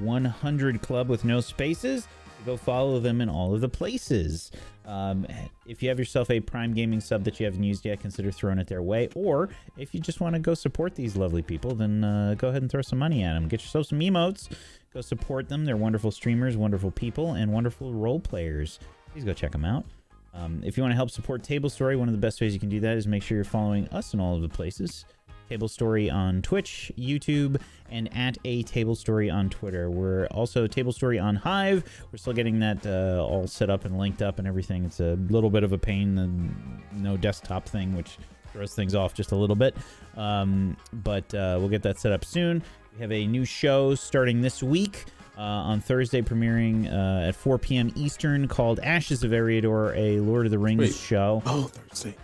100 0.00 0.82
club 0.82 1.08
with 1.08 1.24
no 1.24 1.40
spaces. 1.40 2.06
Go 2.46 2.56
follow 2.56 3.00
them 3.00 3.20
in 3.20 3.28
all 3.28 3.54
of 3.54 3.60
the 3.60 3.68
places. 3.68 4.52
Um, 4.86 5.26
if 5.66 5.82
you 5.82 5.88
have 5.88 5.98
yourself 5.98 6.30
a 6.30 6.38
Prime 6.38 6.72
Gaming 6.74 7.00
sub 7.00 7.24
that 7.24 7.40
you 7.40 7.44
haven't 7.44 7.64
used 7.64 7.84
yet, 7.84 7.98
consider 7.98 8.30
throwing 8.30 8.60
it 8.60 8.68
their 8.68 8.82
way. 8.82 9.08
Or 9.16 9.48
if 9.76 9.92
you 9.92 9.98
just 9.98 10.20
want 10.20 10.34
to 10.34 10.38
go 10.38 10.54
support 10.54 10.94
these 10.94 11.16
lovely 11.16 11.42
people, 11.42 11.74
then 11.74 12.04
uh, 12.04 12.36
go 12.38 12.48
ahead 12.48 12.62
and 12.62 12.70
throw 12.70 12.82
some 12.82 13.00
money 13.00 13.24
at 13.24 13.34
them. 13.34 13.48
Get 13.48 13.62
yourself 13.62 13.86
some 13.86 13.98
emotes. 13.98 14.48
Go 14.94 15.00
support 15.00 15.48
them. 15.48 15.64
They're 15.64 15.76
wonderful 15.76 16.12
streamers, 16.12 16.56
wonderful 16.56 16.92
people, 16.92 17.32
and 17.32 17.52
wonderful 17.52 17.92
role 17.92 18.20
players. 18.20 18.78
Please 19.12 19.24
go 19.24 19.32
check 19.32 19.50
them 19.50 19.64
out. 19.64 19.84
Um, 20.32 20.62
if 20.64 20.76
you 20.76 20.84
want 20.84 20.92
to 20.92 20.96
help 20.96 21.10
support 21.10 21.42
Tablestory, 21.42 21.98
one 21.98 22.08
of 22.08 22.14
the 22.14 22.20
best 22.20 22.40
ways 22.40 22.54
you 22.54 22.60
can 22.60 22.68
do 22.68 22.78
that 22.80 22.96
is 22.96 23.08
make 23.08 23.24
sure 23.24 23.36
you're 23.36 23.44
following 23.44 23.88
us 23.88 24.14
in 24.14 24.20
all 24.20 24.36
of 24.36 24.42
the 24.42 24.48
places. 24.48 25.04
Tablestory 25.50 26.12
on 26.12 26.42
Twitch, 26.42 26.90
YouTube, 26.98 27.60
and 27.90 28.14
at 28.16 28.38
a 28.44 28.62
Tablestory 28.64 29.32
on 29.32 29.48
Twitter. 29.50 29.90
We're 29.90 30.26
also 30.26 30.66
Tablestory 30.66 31.22
on 31.22 31.36
Hive. 31.36 31.84
We're 32.10 32.18
still 32.18 32.32
getting 32.32 32.58
that 32.60 32.86
uh, 32.86 33.24
all 33.24 33.46
set 33.46 33.70
up 33.70 33.84
and 33.84 33.98
linked 33.98 34.22
up 34.22 34.38
and 34.38 34.46
everything. 34.48 34.84
It's 34.84 35.00
a 35.00 35.16
little 35.28 35.50
bit 35.50 35.62
of 35.62 35.72
a 35.72 35.78
pain, 35.78 36.14
the 36.14 36.96
no 36.96 37.16
desktop 37.16 37.68
thing, 37.68 37.96
which 37.96 38.18
throws 38.52 38.74
things 38.74 38.94
off 38.94 39.14
just 39.14 39.32
a 39.32 39.36
little 39.36 39.56
bit. 39.56 39.76
Um, 40.16 40.76
but 40.92 41.32
uh, 41.34 41.56
we'll 41.58 41.68
get 41.68 41.82
that 41.82 41.98
set 41.98 42.12
up 42.12 42.24
soon. 42.24 42.62
We 42.94 43.00
have 43.02 43.12
a 43.12 43.26
new 43.26 43.44
show 43.44 43.94
starting 43.94 44.40
this 44.40 44.62
week. 44.62 45.04
Uh, 45.38 45.42
on 45.42 45.82
Thursday, 45.82 46.22
premiering 46.22 46.90
uh, 46.90 47.28
at 47.28 47.34
4 47.36 47.58
p.m. 47.58 47.92
Eastern, 47.94 48.48
called 48.48 48.80
Ashes 48.80 49.22
of 49.22 49.32
Eriador, 49.32 49.94
a 49.94 50.18
Lord 50.20 50.46
of 50.46 50.50
the 50.50 50.58
Rings 50.58 50.80
Wait. 50.80 50.94
show. 50.94 51.42
oh, 51.44 51.64
Thursday. 51.64 52.14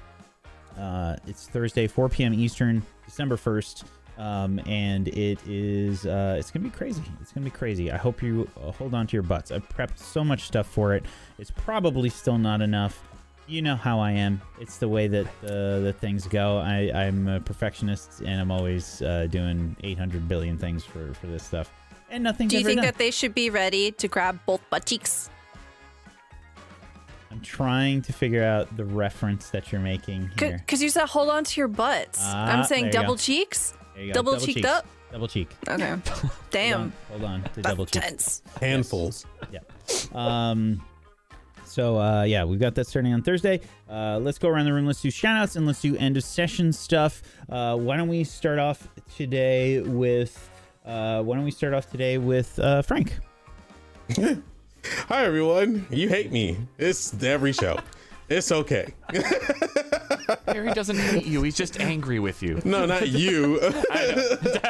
Uh, 0.78 1.16
it's 1.26 1.46
Thursday, 1.46 1.86
4 1.86 2.08
p.m. 2.08 2.32
Eastern, 2.32 2.82
December 3.12 3.36
1st. 3.36 3.84
Um, 4.16 4.58
and 4.66 5.08
it 5.08 5.38
is, 5.46 6.06
uh, 6.06 6.36
it's 6.38 6.50
going 6.50 6.64
to 6.64 6.70
be 6.70 6.74
crazy. 6.74 7.02
It's 7.20 7.30
going 7.32 7.44
to 7.44 7.50
be 7.50 7.56
crazy. 7.56 7.92
I 7.92 7.98
hope 7.98 8.22
you 8.22 8.48
uh, 8.56 8.70
hold 8.72 8.94
on 8.94 9.06
to 9.06 9.12
your 9.12 9.22
butts. 9.22 9.50
I've 9.50 9.68
prepped 9.68 9.98
so 9.98 10.24
much 10.24 10.44
stuff 10.44 10.66
for 10.66 10.94
it. 10.94 11.04
It's 11.38 11.50
probably 11.50 12.08
still 12.08 12.38
not 12.38 12.62
enough. 12.62 13.02
You 13.46 13.60
know 13.60 13.76
how 13.76 14.00
I 14.00 14.12
am. 14.12 14.40
It's 14.60 14.78
the 14.78 14.88
way 14.88 15.08
that 15.08 15.26
uh, 15.44 15.80
that 15.80 15.96
things 16.00 16.26
go. 16.26 16.58
I, 16.58 16.90
I'm 16.94 17.28
a 17.28 17.40
perfectionist, 17.40 18.20
and 18.20 18.40
I'm 18.40 18.50
always 18.50 19.02
uh, 19.02 19.26
doing 19.28 19.76
800 19.82 20.26
billion 20.28 20.56
things 20.56 20.84
for, 20.84 21.12
for 21.14 21.26
this 21.26 21.42
stuff. 21.42 21.70
And 22.08 22.24
nothing's 22.24 22.52
Do 22.52 22.58
you 22.58 22.64
think 22.64 22.78
done. 22.78 22.86
that 22.86 22.98
they 22.98 23.10
should 23.10 23.34
be 23.34 23.50
ready 23.50 23.92
to 23.92 24.08
grab 24.08 24.38
both 24.46 24.62
butt 24.70 24.86
cheeks? 24.86 25.28
I'm 27.32 27.40
trying 27.40 28.02
to 28.02 28.12
figure 28.12 28.44
out 28.44 28.76
the 28.76 28.84
reference 28.84 29.48
that 29.50 29.72
you're 29.72 29.80
making 29.80 30.30
here. 30.38 30.58
Because 30.58 30.82
you 30.82 30.90
said 30.90 31.06
hold 31.06 31.30
on 31.30 31.44
to 31.44 31.60
your 31.60 31.68
butts. 31.68 32.18
Ah, 32.22 32.52
I'm 32.52 32.64
saying 32.64 32.90
double 32.90 33.16
cheeks. 33.16 33.72
There 33.94 34.04
you 34.04 34.12
go. 34.12 34.22
Double 34.22 34.36
cheeked 34.38 34.58
cheeks. 34.58 34.68
up? 34.68 34.86
Double 35.10 35.28
cheek. 35.28 35.50
Okay. 35.68 35.88
Hold 36.06 36.30
Damn. 36.50 36.80
on, 36.80 36.92
hold 37.10 37.24
on 37.24 37.42
to 37.42 37.48
That's 37.56 37.68
double 37.68 37.84
cheek. 37.84 38.02
tense. 38.02 38.42
Handfuls. 38.60 39.26
Yeah. 39.52 39.58
Um. 40.14 40.82
So 41.66 41.98
uh, 41.98 42.22
yeah, 42.22 42.44
we've 42.44 42.60
got 42.60 42.74
that 42.76 42.86
starting 42.86 43.12
on 43.12 43.22
Thursday. 43.22 43.60
Uh, 43.90 44.18
let's 44.22 44.38
go 44.38 44.48
around 44.48 44.64
the 44.64 44.72
room. 44.72 44.86
Let's 44.86 45.02
do 45.02 45.10
shout 45.10 45.36
outs 45.36 45.56
and 45.56 45.66
let's 45.66 45.82
do 45.82 45.96
end 45.98 46.16
of 46.16 46.24
session 46.24 46.72
stuff. 46.72 47.22
Uh, 47.50 47.76
why 47.76 47.98
don't 47.98 48.08
we 48.08 48.24
start 48.24 48.58
off 48.58 48.88
today 49.16 49.80
with? 49.80 50.48
Uh, 50.84 51.22
why 51.22 51.36
don't 51.36 51.44
we 51.44 51.50
start 51.50 51.74
off 51.74 51.90
today 51.90 52.16
with 52.18 52.58
uh, 52.58 52.80
Frank? 52.82 53.18
Hi 54.84 55.24
everyone. 55.24 55.86
You 55.90 56.08
hate 56.08 56.32
me. 56.32 56.56
It's 56.78 57.22
every 57.22 57.52
show. 57.52 57.78
It's 58.28 58.50
okay. 58.50 58.94
Harry 60.46 60.72
doesn't 60.72 60.96
hate 60.98 61.26
you. 61.26 61.42
He's 61.42 61.56
just 61.56 61.78
angry 61.80 62.18
with 62.18 62.42
you. 62.42 62.60
No, 62.64 62.86
not 62.86 63.08
you. 63.10 63.60
the 63.60 64.60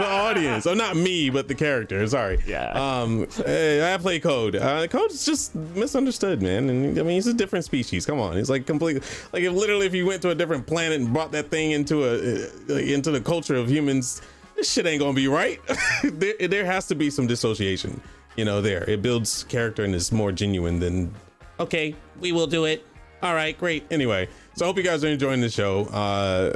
audience. 0.00 0.66
Oh, 0.66 0.74
not 0.74 0.96
me, 0.96 1.30
but 1.30 1.46
the 1.48 1.54
character. 1.54 2.06
Sorry. 2.06 2.38
Yeah. 2.46 2.72
Um, 2.72 3.28
hey, 3.46 3.94
I 3.94 3.96
play 3.98 4.18
Code. 4.18 4.56
Uh, 4.56 4.86
Code 4.88 5.10
is 5.10 5.24
just 5.24 5.54
misunderstood, 5.54 6.42
man. 6.42 6.68
And 6.68 6.98
I 6.98 7.02
mean, 7.02 7.14
he's 7.14 7.26
a 7.26 7.34
different 7.34 7.64
species. 7.64 8.04
Come 8.04 8.18
on, 8.18 8.36
he's 8.36 8.50
like 8.50 8.66
completely 8.66 9.02
like 9.32 9.42
if 9.42 9.52
literally 9.52 9.86
if 9.86 9.94
you 9.94 10.06
went 10.06 10.22
to 10.22 10.30
a 10.30 10.34
different 10.34 10.66
planet 10.66 11.00
and 11.00 11.12
brought 11.12 11.32
that 11.32 11.50
thing 11.50 11.70
into 11.70 12.04
a 12.04 12.48
uh, 12.70 12.74
into 12.78 13.10
the 13.10 13.20
culture 13.20 13.54
of 13.54 13.70
humans, 13.70 14.20
this 14.56 14.70
shit 14.70 14.86
ain't 14.86 15.00
gonna 15.00 15.14
be 15.14 15.28
right. 15.28 15.60
there, 16.04 16.34
there 16.48 16.64
has 16.64 16.86
to 16.88 16.94
be 16.94 17.08
some 17.10 17.26
dissociation. 17.26 18.00
You 18.40 18.46
know, 18.46 18.62
there 18.62 18.88
it 18.88 19.02
builds 19.02 19.44
character 19.44 19.84
and 19.84 19.94
is 19.94 20.10
more 20.10 20.32
genuine 20.32 20.80
than. 20.80 21.14
Okay, 21.58 21.94
we 22.20 22.32
will 22.32 22.46
do 22.46 22.64
it. 22.64 22.86
All 23.22 23.34
right, 23.34 23.58
great. 23.58 23.84
Anyway, 23.90 24.30
so 24.54 24.64
I 24.64 24.66
hope 24.66 24.78
you 24.78 24.82
guys 24.82 25.04
are 25.04 25.08
enjoying 25.08 25.42
the 25.42 25.50
show. 25.50 25.84
Uh, 25.88 26.54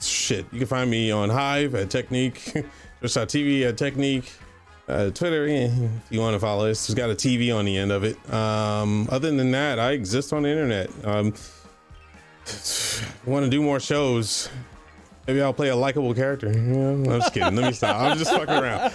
shit, 0.00 0.46
you 0.50 0.58
can 0.58 0.66
find 0.66 0.90
me 0.90 1.10
on 1.10 1.28
Hive 1.28 1.74
at 1.74 1.88
Techniq, 1.90 2.32
Twitch.tv 3.00 3.68
at 3.68 3.76
Techniq, 3.76 4.32
uh, 4.88 5.10
Twitter 5.10 5.46
eh, 5.46 5.66
if 5.66 5.90
you 6.08 6.18
want 6.18 6.32
to 6.32 6.40
follow 6.40 6.70
us. 6.70 6.88
It's 6.88 6.94
got 6.94 7.10
a 7.10 7.14
TV 7.14 7.54
on 7.54 7.66
the 7.66 7.76
end 7.76 7.92
of 7.92 8.02
it. 8.02 8.16
Um, 8.32 9.06
other 9.12 9.30
than 9.30 9.50
that, 9.50 9.78
I 9.78 9.90
exist 9.90 10.32
on 10.32 10.44
the 10.44 10.48
internet. 10.48 10.88
Um, 11.04 11.34
want 13.26 13.44
to 13.44 13.50
do 13.50 13.60
more 13.60 13.80
shows? 13.80 14.48
Maybe 15.30 15.42
I'll 15.42 15.52
play 15.52 15.68
a 15.68 15.76
likable 15.76 16.12
character. 16.12 16.48
I'm 16.48 17.04
just 17.04 17.32
kidding. 17.32 17.54
Let 17.54 17.66
me 17.66 17.72
stop. 17.72 18.00
I'm 18.00 18.18
just 18.18 18.32
fucking 18.32 18.52
around. 18.52 18.90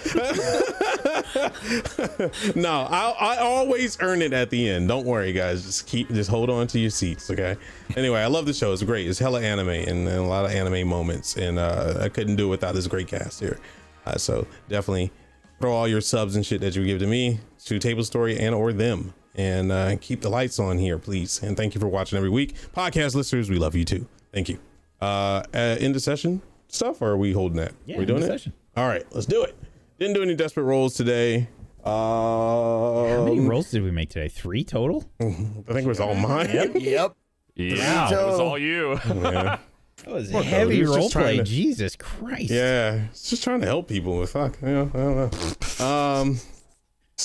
no, 2.54 2.86
I, 2.90 3.14
I 3.18 3.36
always 3.38 3.96
earn 4.02 4.20
it 4.20 4.34
at 4.34 4.50
the 4.50 4.68
end. 4.68 4.88
Don't 4.88 5.06
worry, 5.06 5.32
guys. 5.32 5.64
Just 5.64 5.86
keep, 5.86 6.10
just 6.10 6.28
hold 6.28 6.50
on 6.50 6.66
to 6.66 6.78
your 6.78 6.90
seats, 6.90 7.30
okay? 7.30 7.56
Anyway, 7.96 8.20
I 8.20 8.26
love 8.26 8.44
the 8.44 8.52
show. 8.52 8.74
It's 8.74 8.82
great. 8.82 9.08
It's 9.08 9.18
hella 9.18 9.40
anime 9.40 9.70
and, 9.70 10.06
and 10.06 10.08
a 10.08 10.22
lot 10.24 10.44
of 10.44 10.50
anime 10.50 10.86
moments, 10.86 11.38
and 11.38 11.58
uh, 11.58 12.00
I 12.02 12.10
couldn't 12.10 12.36
do 12.36 12.48
it 12.48 12.50
without 12.50 12.74
this 12.74 12.86
great 12.86 13.08
cast 13.08 13.40
here. 13.40 13.58
Uh, 14.04 14.18
so 14.18 14.46
definitely 14.68 15.10
throw 15.58 15.72
all 15.72 15.88
your 15.88 16.02
subs 16.02 16.36
and 16.36 16.44
shit 16.44 16.60
that 16.60 16.76
you 16.76 16.84
give 16.84 16.98
to 16.98 17.06
me 17.06 17.40
to 17.64 17.78
Tablestory 17.78 18.38
and 18.38 18.54
or 18.54 18.74
them, 18.74 19.14
and 19.36 19.72
uh, 19.72 19.96
keep 20.02 20.20
the 20.20 20.28
lights 20.28 20.58
on 20.58 20.76
here, 20.76 20.98
please. 20.98 21.42
And 21.42 21.56
thank 21.56 21.74
you 21.74 21.80
for 21.80 21.88
watching 21.88 22.18
every 22.18 22.28
week, 22.28 22.56
podcast 22.74 23.14
listeners. 23.14 23.48
We 23.48 23.56
love 23.56 23.74
you 23.74 23.86
too. 23.86 24.06
Thank 24.34 24.50
you. 24.50 24.58
Uh, 25.00 25.42
uh 25.54 25.76
end 25.78 25.94
of 25.96 26.02
session 26.02 26.42
stuff, 26.68 27.02
or 27.02 27.10
are 27.10 27.16
we 27.16 27.32
holding 27.32 27.56
that? 27.58 27.72
Yeah, 27.84 27.96
we 27.96 28.00
end 28.00 28.08
doing 28.08 28.22
it? 28.22 28.26
session. 28.26 28.52
All 28.76 28.88
right, 28.88 29.04
let's 29.12 29.26
do 29.26 29.42
it. 29.42 29.54
Didn't 29.98 30.14
do 30.14 30.22
any 30.22 30.34
desperate 30.34 30.64
rolls 30.64 30.94
today. 30.94 31.48
Uh, 31.84 31.88
How 31.90 33.24
many 33.24 33.40
rolls 33.40 33.70
did 33.70 33.82
we 33.82 33.90
make 33.90 34.10
today? 34.10 34.28
Three 34.28 34.64
total. 34.64 35.04
I 35.20 35.24
think 35.24 35.68
it 35.68 35.86
was 35.86 36.00
all 36.00 36.14
mine. 36.14 36.50
Yep. 36.52 37.16
Yeah, 37.58 38.10
it 38.12 38.26
was 38.26 38.38
all 38.38 38.58
you. 38.58 39.00
Yeah. 39.06 39.58
That 40.04 40.12
was 40.12 40.30
Poor 40.30 40.42
heavy 40.42 40.80
Cody. 40.80 40.80
Was 40.82 40.96
role 40.96 41.08
play. 41.10 41.36
to- 41.38 41.42
Jesus 41.42 41.96
Christ. 41.96 42.50
Yeah, 42.50 43.06
it's 43.10 43.30
just 43.30 43.42
trying 43.42 43.60
to 43.62 43.66
help 43.66 43.88
people 43.88 44.18
with 44.18 44.30
fuck. 44.30 44.58
You 44.60 44.68
know, 44.68 44.90
I 44.92 44.98
don't 44.98 45.80
know. 45.80 45.84
Um, 45.86 46.40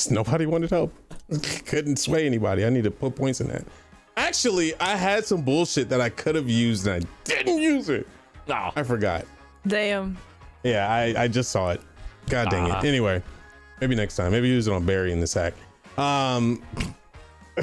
nobody 0.10 0.46
wanted 0.46 0.70
help. 0.70 0.94
Couldn't 1.66 1.98
sway 1.98 2.26
anybody. 2.26 2.66
I 2.66 2.70
need 2.70 2.86
to 2.86 2.92
put 2.92 3.16
points 3.18 3.42
in 3.42 3.50
that. 3.50 3.66
Actually, 4.18 4.74
I 4.80 4.96
had 4.96 5.26
some 5.26 5.42
bullshit 5.42 5.90
that 5.90 6.02
I 6.02 6.10
could 6.10 6.36
have 6.36 6.50
used 6.50 6.86
and 6.88 7.04
I 7.04 7.08
didn't 7.24 7.58
use 7.60 7.90
it. 7.90 8.08
Oh. 8.50 8.70
I 8.76 8.84
forgot. 8.84 9.26
Damn. 9.66 10.18
Yeah, 10.64 10.92
I, 10.92 11.24
I 11.24 11.28
just 11.28 11.52
saw 11.52 11.72
it. 11.72 11.82
God 12.30 12.50
dang 12.50 12.70
Ah. 12.72 12.80
it. 12.80 12.86
Anyway, 12.86 13.22
maybe 13.80 13.96
next 13.96 14.16
time. 14.16 14.32
Maybe 14.32 14.48
use 14.48 14.68
it 14.68 14.74
on 14.74 14.86
Barry 14.86 15.12
in 15.12 15.20
the 15.20 15.28
sack. 15.28 15.54
Um, 15.98 16.62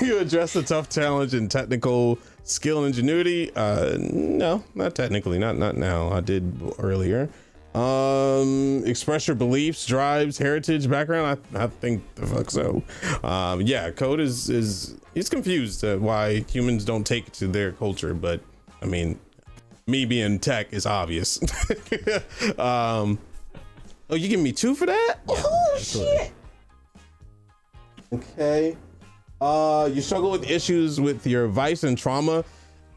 you 0.00 0.18
address 0.18 0.56
a 0.56 0.62
tough 0.62 0.88
challenge 0.88 1.34
in 1.34 1.48
technical 1.48 2.18
skill 2.44 2.78
and 2.78 2.86
ingenuity. 2.88 3.50
Uh, 3.54 3.96
no, 3.98 4.62
not 4.74 4.94
technically. 4.94 5.38
Not 5.38 5.56
not 5.58 5.76
now. 5.76 6.10
I 6.10 6.20
did 6.20 6.60
earlier. 6.78 7.28
Um, 7.78 8.82
express 8.86 9.28
your 9.28 9.36
beliefs, 9.36 9.86
drives, 9.86 10.36
heritage, 10.36 10.90
background. 10.90 11.38
I, 11.54 11.64
I 11.64 11.66
think 11.68 12.02
the 12.16 12.26
fuck 12.26 12.50
so. 12.50 12.82
Um, 13.22 13.60
yeah, 13.60 13.90
code 13.92 14.18
is 14.18 14.50
is 14.50 14.96
he's 15.14 15.28
confused 15.28 15.84
uh, 15.84 15.96
why 15.98 16.44
humans 16.50 16.84
don't 16.84 17.04
take 17.04 17.30
to 17.32 17.46
their 17.46 17.70
culture, 17.70 18.14
but 18.14 18.40
I 18.82 18.86
mean, 18.86 19.20
me 19.86 20.06
being 20.06 20.40
tech 20.40 20.72
is 20.72 20.86
obvious. 20.86 21.38
um, 22.58 23.16
oh, 24.10 24.16
you 24.16 24.28
give 24.28 24.40
me 24.40 24.50
two 24.50 24.74
for 24.74 24.86
that? 24.86 25.16
oh 25.28 25.76
shit. 25.78 26.32
Okay. 28.12 28.76
Uh, 29.40 29.88
you 29.92 30.00
struggle 30.00 30.32
with 30.32 30.50
issues 30.50 31.00
with 31.00 31.24
your 31.28 31.46
vice 31.46 31.84
and 31.84 31.96
trauma. 31.96 32.44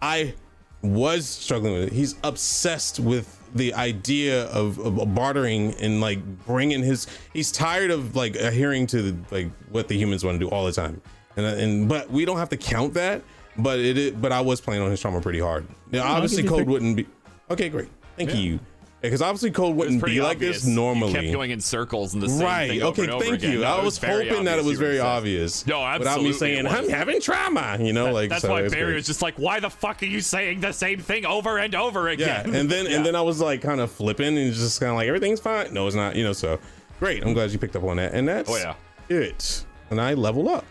I 0.01 0.33
was 0.81 1.27
struggling 1.27 1.73
with 1.73 1.83
it. 1.83 1.93
He's 1.93 2.15
obsessed 2.23 2.99
with 2.99 3.40
the 3.55 3.73
idea 3.73 4.45
of, 4.47 4.79
of 4.79 5.13
bartering 5.15 5.73
and 5.75 6.01
like 6.01 6.19
bringing 6.45 6.81
his. 6.83 7.07
He's 7.33 7.51
tired 7.51 7.91
of 7.91 8.15
like 8.15 8.35
adhering 8.35 8.87
to 8.87 9.17
like 9.31 9.49
what 9.69 9.87
the 9.87 9.97
humans 9.97 10.23
want 10.23 10.39
to 10.39 10.45
do 10.45 10.49
all 10.49 10.65
the 10.65 10.71
time. 10.71 11.01
And 11.37 11.45
uh, 11.45 11.49
and 11.49 11.89
but 11.89 12.09
we 12.09 12.25
don't 12.25 12.37
have 12.37 12.49
to 12.49 12.57
count 12.57 12.93
that. 12.95 13.21
But 13.57 13.79
it, 13.79 14.21
but 14.21 14.31
I 14.31 14.39
was 14.41 14.61
playing 14.61 14.81
on 14.81 14.89
his 14.91 15.01
trauma 15.01 15.19
pretty 15.19 15.39
hard. 15.39 15.67
Now, 15.91 16.03
obviously, 16.05 16.43
code 16.43 16.67
wouldn't 16.67 16.95
be. 16.95 17.05
Okay, 17.49 17.67
great. 17.69 17.89
Thank 18.15 18.29
Yeah. 18.29 18.35
you. 18.37 18.59
Because 19.01 19.21
obviously, 19.23 19.49
code 19.49 19.75
wouldn't 19.75 19.99
pretty 19.99 20.17
be 20.17 20.21
like 20.21 20.37
obvious. 20.37 20.57
this 20.57 20.65
normally. 20.67 21.13
You 21.13 21.19
kept 21.21 21.33
going 21.33 21.49
in 21.51 21.59
circles 21.59 22.13
and 22.13 22.21
the 22.21 22.29
same 22.29 22.41
right. 22.45 22.69
thing 22.69 22.81
over 22.83 23.01
okay. 23.01 23.11
over 23.11 23.23
thank 23.23 23.35
again. 23.37 23.51
you. 23.53 23.59
No, 23.61 23.65
I 23.77 23.79
it 23.79 23.83
was 23.85 23.97
hoping 23.97 24.43
that 24.45 24.59
it 24.59 24.63
was 24.63 24.73
you 24.73 24.77
were 24.77 24.85
very 24.85 24.97
obsessed. 24.97 25.17
obvious. 25.17 25.67
No, 25.67 25.95
Without 25.97 26.21
me 26.21 26.31
saying 26.33 26.67
I'm 26.67 26.83
was. 26.83 26.91
having 26.91 27.19
trauma. 27.19 27.77
You 27.79 27.93
know, 27.93 28.11
like 28.13 28.29
That's 28.29 28.43
so 28.43 28.51
why 28.51 28.67
Barry 28.69 28.85
great. 28.85 28.95
was 28.95 29.07
just 29.07 29.23
like, 29.23 29.35
"Why 29.39 29.59
the 29.59 29.71
fuck 29.71 30.03
are 30.03 30.05
you 30.05 30.21
saying 30.21 30.59
the 30.61 30.71
same 30.71 30.99
thing 30.99 31.25
over 31.25 31.57
and 31.57 31.73
over 31.73 32.09
again?" 32.09 32.51
Yeah, 32.51 32.59
and 32.59 32.69
then 32.69 32.85
Yeah. 32.89 32.97
and 32.97 33.05
then 33.05 33.15
I 33.15 33.21
was 33.21 33.39
like 33.41 33.61
kind 33.63 33.81
of 33.81 33.91
flipping 33.91 34.37
and 34.37 34.53
just 34.53 34.79
kind 34.79 34.91
of 34.91 34.97
like 34.97 35.07
everything's 35.07 35.39
fine. 35.39 35.73
No, 35.73 35.87
it's 35.87 35.95
not. 35.95 36.15
You 36.15 36.23
know, 36.23 36.33
so 36.33 36.59
great. 36.99 37.25
I'm 37.25 37.33
glad 37.33 37.51
you 37.51 37.57
picked 37.57 37.75
up 37.75 37.83
on 37.83 37.97
that. 37.97 38.13
And 38.13 38.27
that's 38.27 38.49
Oh, 38.51 38.55
yeah. 38.57 38.75
it. 39.09 39.65
And 39.89 39.99
I 39.99 40.13
leveled 40.13 40.47
up. 40.47 40.65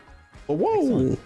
But 0.46 0.54
whoa. 0.54 1.16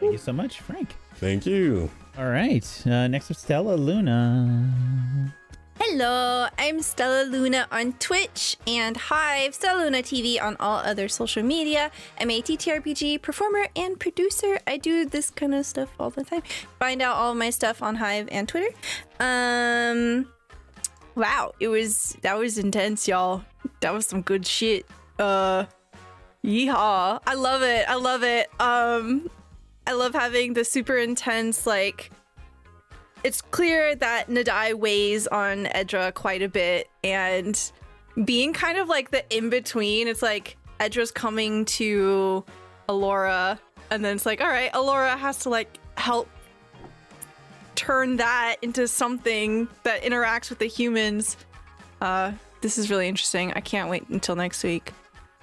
Thank 0.00 0.12
you 0.12 0.18
so 0.18 0.32
much, 0.32 0.60
Frank. 0.60 0.94
Thank 1.16 1.44
you. 1.44 1.90
All 2.16 2.30
right. 2.30 2.64
Uh, 2.86 3.06
next 3.06 3.30
up, 3.30 3.36
Stellaluna. 3.36 5.32
Hello, 5.80 6.48
I'm 6.58 6.80
Stellaluna 6.80 7.66
on 7.70 7.92
Twitch 7.94 8.56
and 8.66 8.96
Hive, 8.96 9.52
Stellaluna 9.52 10.02
TV 10.02 10.42
on 10.42 10.56
all 10.58 10.78
other 10.78 11.08
social 11.08 11.44
media. 11.44 11.92
I'm 12.20 12.32
a 12.32 12.42
TTRPG 12.42 13.22
performer 13.22 13.68
and 13.76 13.98
producer. 13.98 14.58
I 14.66 14.76
do 14.76 15.06
this 15.06 15.30
kind 15.30 15.54
of 15.54 15.64
stuff 15.64 15.88
all 16.00 16.10
the 16.10 16.24
time. 16.24 16.42
Find 16.80 17.00
out 17.00 17.14
all 17.14 17.32
my 17.34 17.50
stuff 17.50 17.80
on 17.80 17.94
Hive 17.94 18.28
and 18.32 18.48
Twitter. 18.48 18.74
Um, 19.20 20.28
wow, 21.14 21.52
it 21.60 21.68
was 21.68 22.16
that 22.22 22.36
was 22.36 22.58
intense, 22.58 23.06
y'all. 23.06 23.44
That 23.80 23.94
was 23.94 24.04
some 24.06 24.22
good 24.22 24.44
shit. 24.44 24.84
Uh, 25.16 25.66
yeehaw! 26.44 27.20
I 27.24 27.34
love 27.34 27.62
it. 27.62 27.88
I 27.88 27.94
love 27.94 28.24
it. 28.24 28.50
Um, 28.58 29.30
I 29.86 29.92
love 29.92 30.12
having 30.12 30.54
the 30.54 30.64
super 30.64 30.96
intense 30.96 31.66
like 31.66 32.10
it's 33.24 33.40
clear 33.40 33.94
that 33.96 34.28
Nadai 34.28 34.74
weighs 34.74 35.26
on 35.26 35.66
Edra 35.66 36.12
quite 36.12 36.42
a 36.42 36.48
bit, 36.48 36.88
and 37.02 37.72
being 38.24 38.52
kind 38.52 38.78
of 38.78 38.88
like 38.88 39.10
the 39.10 39.24
in 39.36 39.50
between, 39.50 40.08
it's 40.08 40.22
like 40.22 40.56
Edra's 40.80 41.10
coming 41.10 41.64
to 41.64 42.44
Alora, 42.88 43.58
and 43.90 44.04
then 44.04 44.16
it's 44.16 44.26
like, 44.26 44.40
all 44.40 44.48
right, 44.48 44.70
Alora 44.74 45.16
has 45.16 45.40
to 45.40 45.50
like 45.50 45.78
help 45.96 46.28
turn 47.74 48.16
that 48.16 48.56
into 48.62 48.88
something 48.88 49.68
that 49.84 50.02
interacts 50.02 50.50
with 50.50 50.58
the 50.58 50.66
humans. 50.66 51.36
Uh, 52.00 52.32
this 52.60 52.76
is 52.76 52.90
really 52.90 53.08
interesting. 53.08 53.52
I 53.52 53.60
can't 53.60 53.88
wait 53.88 54.08
until 54.08 54.36
next 54.36 54.64
week. 54.64 54.92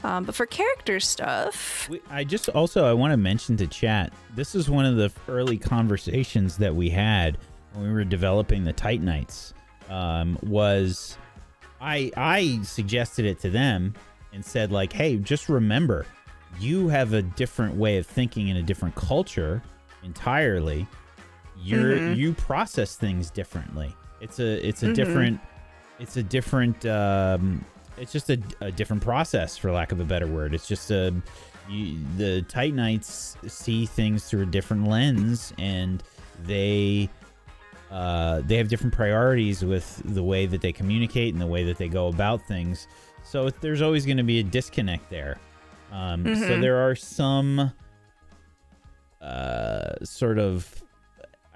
Um, 0.04 0.26
but 0.26 0.36
for 0.36 0.46
character 0.46 1.00
stuff, 1.00 1.90
I 2.10 2.24
just 2.24 2.50
also 2.50 2.86
I 2.86 2.94
want 2.94 3.12
to 3.12 3.18
mention 3.18 3.58
to 3.58 3.68
chat. 3.68 4.14
This 4.36 4.54
is 4.54 4.70
one 4.70 4.86
of 4.86 4.98
the 4.98 5.12
early 5.28 5.58
conversations 5.58 6.58
that 6.58 6.76
we 6.76 6.90
had 6.90 7.38
when 7.76 7.88
we 7.88 7.94
were 7.94 8.04
developing 8.04 8.64
the 8.64 8.74
Titanites. 8.74 9.54
Um, 9.90 10.38
was 10.44 11.18
I 11.80 12.12
I 12.18 12.60
suggested 12.64 13.26
it 13.26 13.40
to 13.42 13.50
them 13.50 13.94
and 14.34 14.44
said 14.44 14.72
like, 14.72 14.92
hey, 14.92 15.18
just 15.18 15.48
remember, 15.50 16.06
you 16.60 16.88
have 16.88 17.14
a 17.14 17.22
different 17.22 17.76
way 17.76 17.98
of 17.98 18.08
thinking 18.08 18.48
in 18.48 18.58
a 18.58 18.64
different 18.64 18.96
culture 18.96 19.62
entirely. 20.04 20.88
You're 21.62 22.00
Mhm. 22.00 22.16
you 22.16 22.34
process 22.34 22.96
things 22.96 23.30
differently. 23.30 23.96
It's 24.22 24.40
a 24.40 24.68
it's 24.68 24.84
a 24.84 24.88
Mhm. 24.88 24.94
different 24.94 25.40
it's 26.00 26.18
a 26.18 26.24
different 26.24 26.86
um 26.86 27.64
it's 27.98 28.12
just 28.12 28.30
a, 28.30 28.38
a 28.60 28.72
different 28.72 29.02
process 29.02 29.58
for 29.58 29.72
lack 29.72 29.94
of 29.94 30.02
a 30.02 30.04
better 30.04 30.28
word 30.28 30.54
it's 30.54 30.68
just 30.68 30.92
a 30.92 31.14
you, 31.70 31.98
the 32.18 32.42
titanites 32.42 33.38
see 33.48 33.86
things 33.86 34.26
through 34.26 34.42
a 34.44 34.46
different 34.46 34.86
lens 34.90 35.54
and 35.58 36.04
they 36.44 37.10
uh, 37.96 38.42
they 38.46 38.58
have 38.58 38.68
different 38.68 38.94
priorities 38.94 39.64
with 39.64 40.02
the 40.14 40.22
way 40.24 40.46
that 40.46 40.60
they 40.62 40.72
communicate 40.74 41.34
and 41.34 41.42
the 41.42 41.48
way 41.48 41.64
that 41.64 41.78
they 41.78 41.88
go 41.88 42.08
about 42.08 42.42
things 42.48 42.88
so 43.24 43.50
there's 43.62 43.82
always 43.82 44.06
going 44.06 44.18
to 44.18 44.24
be 44.24 44.40
a 44.40 44.44
disconnect 44.44 45.10
there 45.10 45.38
um, 45.92 46.24
so 46.26 46.32
Mhm. 46.32 46.62
there 46.62 46.78
are 46.78 46.96
some 46.96 47.72
uh, 49.22 49.94
sort 50.04 50.38
of 50.40 50.84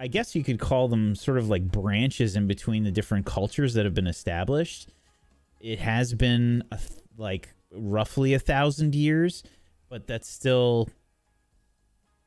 I 0.01 0.07
guess 0.07 0.33
you 0.33 0.43
could 0.45 0.59
call 0.59 0.87
them 0.87 1.13
sort 1.13 1.37
of 1.37 1.49
like 1.49 1.63
branches 1.69 2.37
in 2.37 2.47
between 2.47 2.83
the 2.85 2.91
different 2.91 3.25
cultures 3.25 3.73
that 3.73 3.83
have 3.83 3.93
been 3.93 4.07
established. 4.07 4.87
It 5.59 5.79
has 5.79 6.13
been 6.13 6.63
a 6.71 6.77
th- 6.77 7.01
like 7.17 7.49
roughly 7.73 8.33
a 8.33 8.39
thousand 8.39 8.95
years, 8.95 9.43
but 9.89 10.07
that's 10.07 10.29
still 10.29 10.87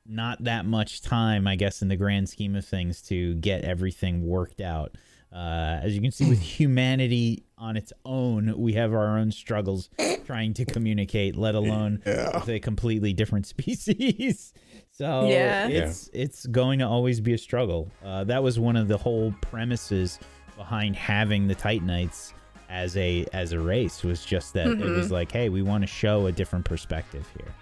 not 0.06 0.42
that 0.44 0.64
much 0.66 1.00
time, 1.02 1.46
I 1.46 1.56
guess, 1.56 1.82
in 1.82 1.88
the 1.88 1.96
grand 1.96 2.28
scheme 2.28 2.56
of 2.56 2.64
things 2.64 3.02
to 3.02 3.34
get 3.36 3.64
everything 3.64 4.26
worked 4.26 4.60
out. 4.60 4.96
Uh, 5.32 5.78
as 5.82 5.94
you 5.94 6.02
can 6.02 6.10
see, 6.10 6.28
with 6.28 6.40
humanity 6.58 7.44
on 7.56 7.76
its 7.76 7.92
own, 8.04 8.52
we 8.58 8.72
have 8.74 8.92
our 8.92 9.16
own 9.18 9.30
struggles 9.32 9.88
trying 10.26 10.52
to 10.54 10.64
communicate, 10.64 11.36
let 11.36 11.54
alone 11.54 12.02
with 12.04 12.48
a 12.48 12.60
completely 12.60 13.12
different 13.12 13.46
species. 13.54 14.52
so 14.90 15.28
Yeah. 15.28 15.68
it's 15.68 16.10
it's 16.12 16.44
going 16.46 16.80
to 16.80 16.86
always 16.86 17.20
be 17.20 17.32
a 17.32 17.38
struggle. 17.38 17.90
Uh, 18.04 18.24
that 18.24 18.42
was 18.42 18.58
one 18.58 18.76
of 18.76 18.88
the 18.88 18.98
whole 18.98 19.32
premises 19.40 20.18
behind 20.56 20.96
having 20.96 21.46
the 21.46 21.54
Titanites 21.54 22.34
as 22.68 22.96
a 22.96 23.24
as 23.32 23.52
a 23.52 23.60
race 23.60 24.02
was 24.02 24.24
just 24.24 24.52
that 24.54 24.66
it 24.66 24.78
was 24.78 25.08
Mhm. 25.08 25.12
like, 25.12 25.32
hey, 25.32 25.48
we 25.48 25.62
want 25.62 25.82
to 25.82 25.86
show 25.86 26.26
a 26.26 26.32
different 26.32 26.64
perspective 26.66 27.26
here. 27.38 27.54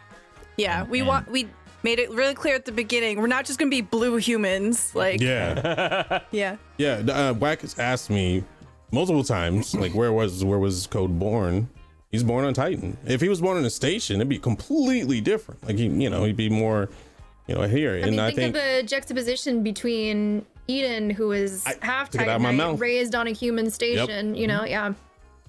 yeah, 0.56 0.82
we 0.84 0.98
and- 1.00 1.08
want 1.08 1.30
we 1.30 1.46
made 1.82 1.98
it 1.98 2.10
really 2.10 2.34
clear 2.34 2.54
at 2.54 2.64
the 2.64 2.72
beginning. 2.72 3.18
We're 3.20 3.26
not 3.26 3.44
just 3.44 3.58
gonna 3.58 3.70
be 3.70 3.80
blue 3.80 4.16
humans. 4.16 4.94
Like, 4.94 5.20
Yeah. 5.20 6.20
yeah. 6.30 6.56
Yeah, 6.78 6.94
uh, 7.08 7.34
Wack 7.34 7.60
has 7.62 7.78
asked 7.78 8.10
me 8.10 8.44
multiple 8.92 9.24
times, 9.24 9.74
like, 9.74 9.94
where 9.94 10.12
was 10.12 10.44
where 10.44 10.58
was 10.58 10.86
Code 10.86 11.18
born? 11.18 11.68
He's 12.10 12.24
born 12.24 12.44
on 12.44 12.54
Titan. 12.54 12.96
If 13.06 13.20
he 13.20 13.28
was 13.28 13.40
born 13.40 13.56
in 13.56 13.64
a 13.64 13.70
station, 13.70 14.16
it'd 14.16 14.28
be 14.28 14.38
completely 14.38 15.20
different. 15.20 15.64
Like 15.64 15.76
he, 15.76 15.84
you 15.86 16.10
know, 16.10 16.24
he'd 16.24 16.36
be 16.36 16.48
more, 16.48 16.88
you 17.46 17.54
know, 17.54 17.62
here. 17.62 17.92
I 17.94 17.98
and 17.98 18.10
mean, 18.12 18.18
I 18.20 18.32
think, 18.32 18.54
think 18.54 18.56
of 18.56 18.62
the 18.62 18.82
juxtaposition 18.82 19.62
between 19.62 20.44
Eden, 20.66 21.10
who 21.10 21.30
is 21.30 21.64
half 21.82 22.10
took 22.10 22.22
it 22.22 22.28
out 22.28 22.36
of 22.36 22.42
my 22.42 22.50
Titanite, 22.52 22.56
mouth. 22.56 22.80
raised 22.80 23.14
on 23.14 23.28
a 23.28 23.30
human 23.30 23.70
station. 23.70 24.34
You 24.34 24.48
know, 24.48 24.64
yeah. 24.64 24.92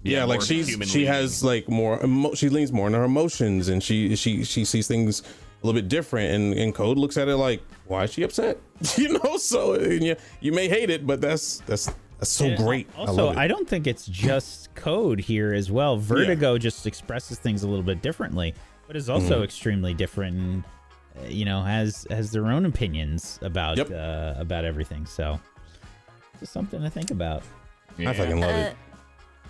yeah, 0.03 0.23
like 0.23 0.41
she's 0.43 0.67
human 0.69 0.87
she 0.87 0.99
leaning. 0.99 1.13
has 1.13 1.43
like 1.43 1.67
more 1.67 1.99
emo- 2.03 2.35
she 2.35 2.49
leans 2.49 2.71
more 2.71 2.85
on 2.85 2.93
her 2.93 3.03
emotions 3.05 3.67
and 3.67 3.81
she 3.83 4.15
she 4.15 4.43
she 4.43 4.63
sees 4.63 4.87
things 4.87 5.23
a 5.61 5.65
little 5.67 5.79
bit 5.79 5.87
different 5.89 6.33
and 6.33 6.53
and 6.53 6.73
code 6.73 6.97
looks 6.97 7.17
at 7.17 7.27
it 7.27 7.35
like 7.35 7.61
why 7.85 8.03
is 8.03 8.13
she 8.13 8.23
upset 8.23 8.57
you 8.97 9.09
know 9.19 9.37
so 9.37 9.73
and 9.73 10.03
you 10.03 10.15
you 10.39 10.51
may 10.51 10.67
hate 10.67 10.89
it 10.89 11.05
but 11.05 11.21
that's 11.21 11.59
that's 11.67 11.85
that's 12.17 12.29
so 12.31 12.45
And 12.45 12.57
great 12.57 12.87
I 12.95 12.99
Also, 13.01 13.25
love 13.25 13.35
it. 13.35 13.39
I, 13.39 13.47
don't 13.47 13.67
think 13.67 13.87
it's 13.87 14.05
just 14.05 14.73
code 14.75 15.19
here 15.19 15.53
as 15.53 15.71
well. 15.71 15.97
Vertigo 15.97 16.57
just 16.59 16.85
expresses 16.85 17.39
things 17.39 17.63
a 17.63 17.67
little 17.67 17.81
bit 17.83 18.03
differently, 18.03 18.53
but 18.85 18.95
is 18.95 19.09
also 19.09 19.41
Mhm. 19.41 19.43
extremely 19.43 19.95
different. 19.95 20.37
And, 20.37 20.63
uh, 21.19 21.27
you 21.27 21.45
know, 21.45 21.63
has 21.63 22.05
has 22.11 22.29
their 22.31 22.45
own 22.45 22.65
opinions 22.67 23.39
about 23.41 23.79
uh, 23.91 24.35
about 24.37 24.65
everything. 24.65 25.07
So, 25.07 25.39
just 26.39 26.53
something 26.53 26.79
to 26.83 26.91
think 26.91 27.09
about. 27.09 27.41
I 27.97 28.13
fucking 28.13 28.39
love 28.39 28.51
Uh, 28.51 28.73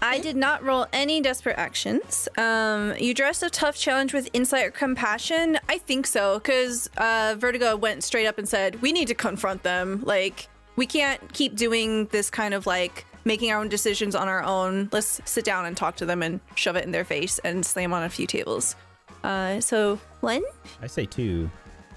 I 0.01 0.19
did 0.19 0.35
not 0.35 0.63
roll 0.63 0.88
any 0.93 1.21
desperate 1.21 1.57
actions. 1.57 2.27
Um, 2.38 2.93
you 2.99 3.11
addressed 3.11 3.43
a 3.43 3.49
tough 3.49 3.77
challenge 3.77 4.13
with 4.13 4.30
insight 4.33 4.65
or 4.65 4.71
compassion. 4.71 5.59
I 5.69 5.77
think 5.77 6.07
so, 6.07 6.39
because 6.39 6.89
uh, 6.97 7.35
Vertigo 7.38 7.75
went 7.75 8.03
straight 8.03 8.25
up 8.25 8.38
and 8.38 8.49
said, 8.49 8.81
"We 8.81 8.91
need 8.91 9.07
to 9.09 9.15
confront 9.15 9.63
them. 9.63 10.01
Like 10.03 10.49
we 10.75 10.85
can't 10.85 11.31
keep 11.33 11.55
doing 11.55 12.07
this 12.07 12.30
kind 12.30 12.53
of 12.53 12.65
like 12.65 13.05
making 13.25 13.51
our 13.51 13.59
own 13.59 13.69
decisions 13.69 14.15
on 14.15 14.27
our 14.27 14.41
own. 14.43 14.89
Let's 14.91 15.21
sit 15.25 15.45
down 15.45 15.65
and 15.65 15.77
talk 15.77 15.97
to 15.97 16.05
them 16.05 16.23
and 16.23 16.39
shove 16.55 16.75
it 16.75 16.83
in 16.85 16.91
their 16.91 17.05
face 17.05 17.39
and 17.39 17.63
slam 17.63 17.93
on 17.93 18.03
a 18.03 18.09
few 18.09 18.25
tables. 18.25 18.75
Uh, 19.23 19.61
so 19.61 19.99
one, 20.21 20.41
I 20.81 20.88
say 20.88 21.05
two. 21.05 21.51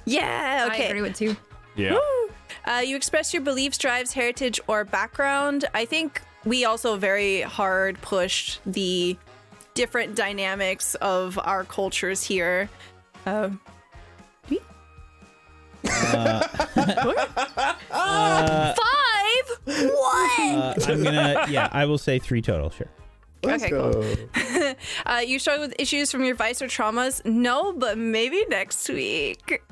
yeah, 0.05 0.68
okay. 0.70 0.84
I 0.84 0.89
agree 0.89 1.00
with 1.02 1.16
two. 1.16 1.34
Yeah. 1.76 1.99
Uh, 2.66 2.83
you 2.84 2.97
express 2.97 3.33
your 3.33 3.42
beliefs, 3.42 3.78
drives, 3.78 4.12
heritage, 4.12 4.60
or 4.66 4.84
background. 4.84 5.65
I 5.74 5.86
think 5.86 6.20
we 6.44 6.64
also 6.64 6.97
very 6.97 7.42
hard 7.42 8.00
pushed 8.02 8.60
the 8.66 9.16
different 9.74 10.14
dynamics 10.14 10.94
of 10.97 11.39
our 11.42 11.64
cultures 11.64 12.23
here. 12.23 12.68
Um, 13.26 13.60
Uh, 17.90 18.74
Five? 18.74 19.58
What? 19.64 20.40
uh, 20.40 20.74
I'm 20.89 21.02
gonna. 21.02 21.47
Yeah, 21.48 21.68
I 21.73 21.84
will 21.86 21.98
say 21.98 22.18
three 22.18 22.42
total. 22.42 22.70
Sure. 22.70 22.89
okay, 23.44 23.70
cool. 23.70 24.74
uh, 25.06 25.20
you 25.24 25.39
struggle 25.39 25.66
with 25.66 25.74
issues 25.78 26.10
from 26.10 26.24
your 26.24 26.34
vice 26.34 26.60
or 26.60 26.66
traumas? 26.66 27.24
No, 27.24 27.73
but 27.73 27.97
maybe 27.97 28.44
next 28.48 28.89
week. 28.89 29.62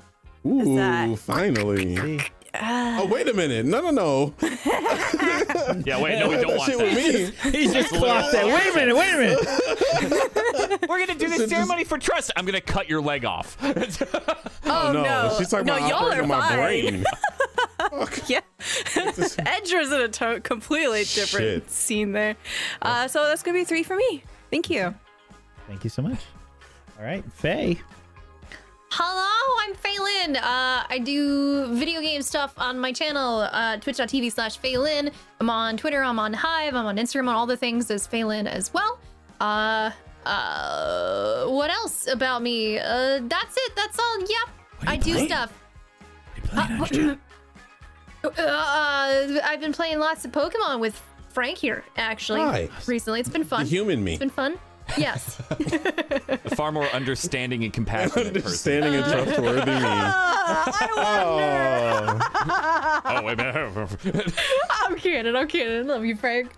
Ooh, 0.47 0.77
that? 0.77 1.19
finally. 1.19 2.21
oh, 2.61 3.07
wait 3.07 3.29
a 3.29 3.33
minute. 3.35 3.65
No, 3.67 3.81
no, 3.81 3.91
no. 3.91 4.35
Yeah, 5.87 6.01
wait, 6.01 6.19
no, 6.19 6.29
we 6.29 6.37
don't 6.37 6.57
want 6.57 6.71
Shit 6.71 6.79
that. 6.79 6.85
with 6.95 7.45
me. 7.45 7.51
He 7.59 7.67
just 7.73 7.89
clocked 7.91 8.33
that. 8.33 8.45
Wait 8.47 8.73
a 8.73 8.75
minute. 8.75 8.97
Wait 8.97 9.15
a 9.15 9.19
minute. 9.19 10.81
We're 10.89 10.99
gonna 11.07 11.19
do 11.19 11.29
the 11.29 11.47
ceremony 11.49 11.85
for 11.85 11.99
trust. 11.99 12.31
I'm 12.37 12.45
gonna 12.45 12.61
cut 12.61 12.89
your 12.89 13.01
leg 13.01 13.25
off. 13.25 13.57
Oh, 14.65 14.93
no. 14.93 15.35
She's 15.39 15.49
talking 15.49 15.67
no, 15.67 15.77
about 15.77 15.89
y'all 15.89 15.99
operating 16.07 16.19
are 16.21 16.23
on 16.23 16.29
my 16.29 16.49
fine. 16.49 16.57
brain. 16.59 17.05
yeah. 18.27 18.41
Edra's 18.61 19.93
in 19.93 20.01
a 20.01 20.09
to- 20.09 20.41
completely 20.41 21.01
different 21.01 21.65
Shit. 21.65 21.71
scene 21.71 22.13
there. 22.13 22.37
Uh, 22.81 23.07
so 23.09 23.25
that's 23.27 23.43
going 23.43 23.55
to 23.55 23.61
be 23.61 23.65
three 23.65 23.83
for 23.83 23.97
me. 23.97 24.23
Thank 24.51 24.71
you. 24.71 24.95
Thank 25.67 25.85
you 25.85 25.91
so 25.91 26.01
much. 26.01 26.21
All 26.99 27.05
right, 27.05 27.25
Faye. 27.35 27.79
Hello, 28.95 29.57
I'm 29.63 29.75
Fhaelin. 29.75 30.37
Uh, 30.37 30.85
I 30.87 31.01
do 31.03 31.75
video 31.75 32.03
game 32.03 32.21
stuff 32.21 32.53
on 32.59 32.79
my 32.79 32.93
channel, 32.93 33.41
uh, 33.51 33.79
twitch.tv 33.79 34.31
slash 34.31 34.61
Fhaelin. 34.61 35.11
I'm 35.41 35.49
on 35.49 35.79
Twitter, 35.79 36.03
I'm 36.03 36.19
on 36.19 36.35
Hive, 36.35 36.75
I'm 36.75 36.85
on 36.85 36.99
Instagram, 36.99 37.29
on 37.29 37.35
all 37.35 37.47
the 37.47 37.57
things 37.57 37.91
as 37.91 38.07
Fhaelin 38.07 38.47
as 38.47 38.75
well. 38.75 38.99
Uh, 39.41 39.91
uh, 40.27 41.47
what 41.47 41.71
else 41.71 42.07
about 42.07 42.43
me? 42.43 42.79
Uh, 42.79 43.21
that's 43.23 43.57
it, 43.57 43.73
that's 43.75 43.99
all. 43.99 44.21
Yep, 44.21 44.49
I 44.87 44.97
do 44.97 45.13
playing? 45.15 45.29
stuff. 45.29 45.53
Uh, 48.25 48.29
uh, 48.41 49.41
I've 49.43 49.59
been 49.61 49.73
playing 49.73 49.99
lots 49.99 50.25
of 50.25 50.31
Pokemon 50.31 50.79
with 50.79 51.03
Frank 51.31 51.59
here, 51.59 51.83
actually, 51.97 52.39
Nice. 52.39 52.87
recently. 52.87 53.19
It's 53.19 53.29
been 53.29 53.43
fun. 53.43 53.65
The 53.65 53.69
human 53.71 54.05
me. 54.05 54.13
It's 54.13 54.21
been 54.21 54.31
fun. 54.31 54.61
Yes. 54.99 55.41
A 55.51 56.39
far 56.57 56.73
more 56.73 56.87
understanding 56.87 57.65
and 57.65 57.73
compassionate 57.73 58.35
person. 58.35 58.37
Understanding 58.45 58.95
and 58.95 59.05
trustworthy 59.05 59.71
me. 59.71 59.81
Oh. 60.97 62.21
Oh 63.05 63.23
wait 63.25 63.41
a 63.41 63.93
minute. 64.05 64.35
I'm 64.71 64.97
kidding. 64.97 65.35
I'm 65.37 65.49
kidding. 65.49 65.87
Love 65.87 66.05
you, 66.05 66.17
Frank. 66.17 66.51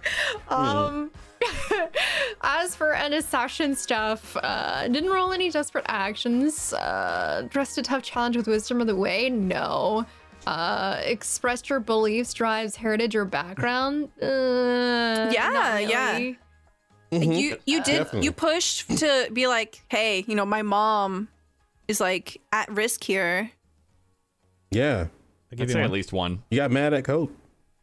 Um, 0.49 1.11
as 2.43 2.75
for 2.75 2.95
an 2.95 3.13
assassin 3.13 3.75
stuff, 3.75 4.37
uh, 4.43 4.89
didn't 4.89 5.11
roll 5.11 5.33
any 5.33 5.51
desperate 5.51 5.85
actions. 5.89 6.73
Uh, 6.73 7.47
dressed 7.51 7.77
a 7.79 7.83
tough 7.83 8.03
challenge 8.03 8.37
with 8.37 8.47
wisdom 8.47 8.81
of 8.81 8.87
the 8.87 8.97
way. 8.97 9.29
No. 9.31 10.07
Uh, 10.47 11.01
expressed 11.05 11.71
your 11.71 11.81
beliefs, 11.81 12.35
drives, 12.35 12.77
heritage, 12.77 13.17
or 13.17 13.25
background. 13.25 14.11
Uh, 14.23 15.31
Yeah, 15.33 15.49
not 15.51 15.89
yeah. 15.89 16.33
Really. 17.21 17.41
You 17.41 17.57
you 17.67 17.83
did 17.83 17.99
Definitely. 17.99 18.25
you 18.25 18.33
pushed 18.33 18.99
to 18.99 19.29
be 19.33 19.47
like, 19.47 19.83
hey, 19.89 20.25
you 20.27 20.35
know, 20.35 20.45
my 20.47 20.63
mom 20.63 21.29
is 21.89 22.01
like 22.01 22.41
at 22.53 22.71
risk 22.71 23.05
here. 23.05 23.51
Yeah. 24.71 25.07
I'll 25.53 25.57
give 25.57 25.61
I'd 25.61 25.69
you 25.69 25.69
say 25.75 25.79
one. 25.81 25.85
at 25.85 25.91
least 25.93 26.13
one. 26.13 26.43
You 26.51 26.57
got 26.59 26.71
mad 26.71 26.95
at 26.95 27.05
Code. 27.05 27.29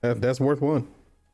That, 0.02 0.20
that's 0.22 0.40
worth 0.40 0.62
one. 0.62 0.88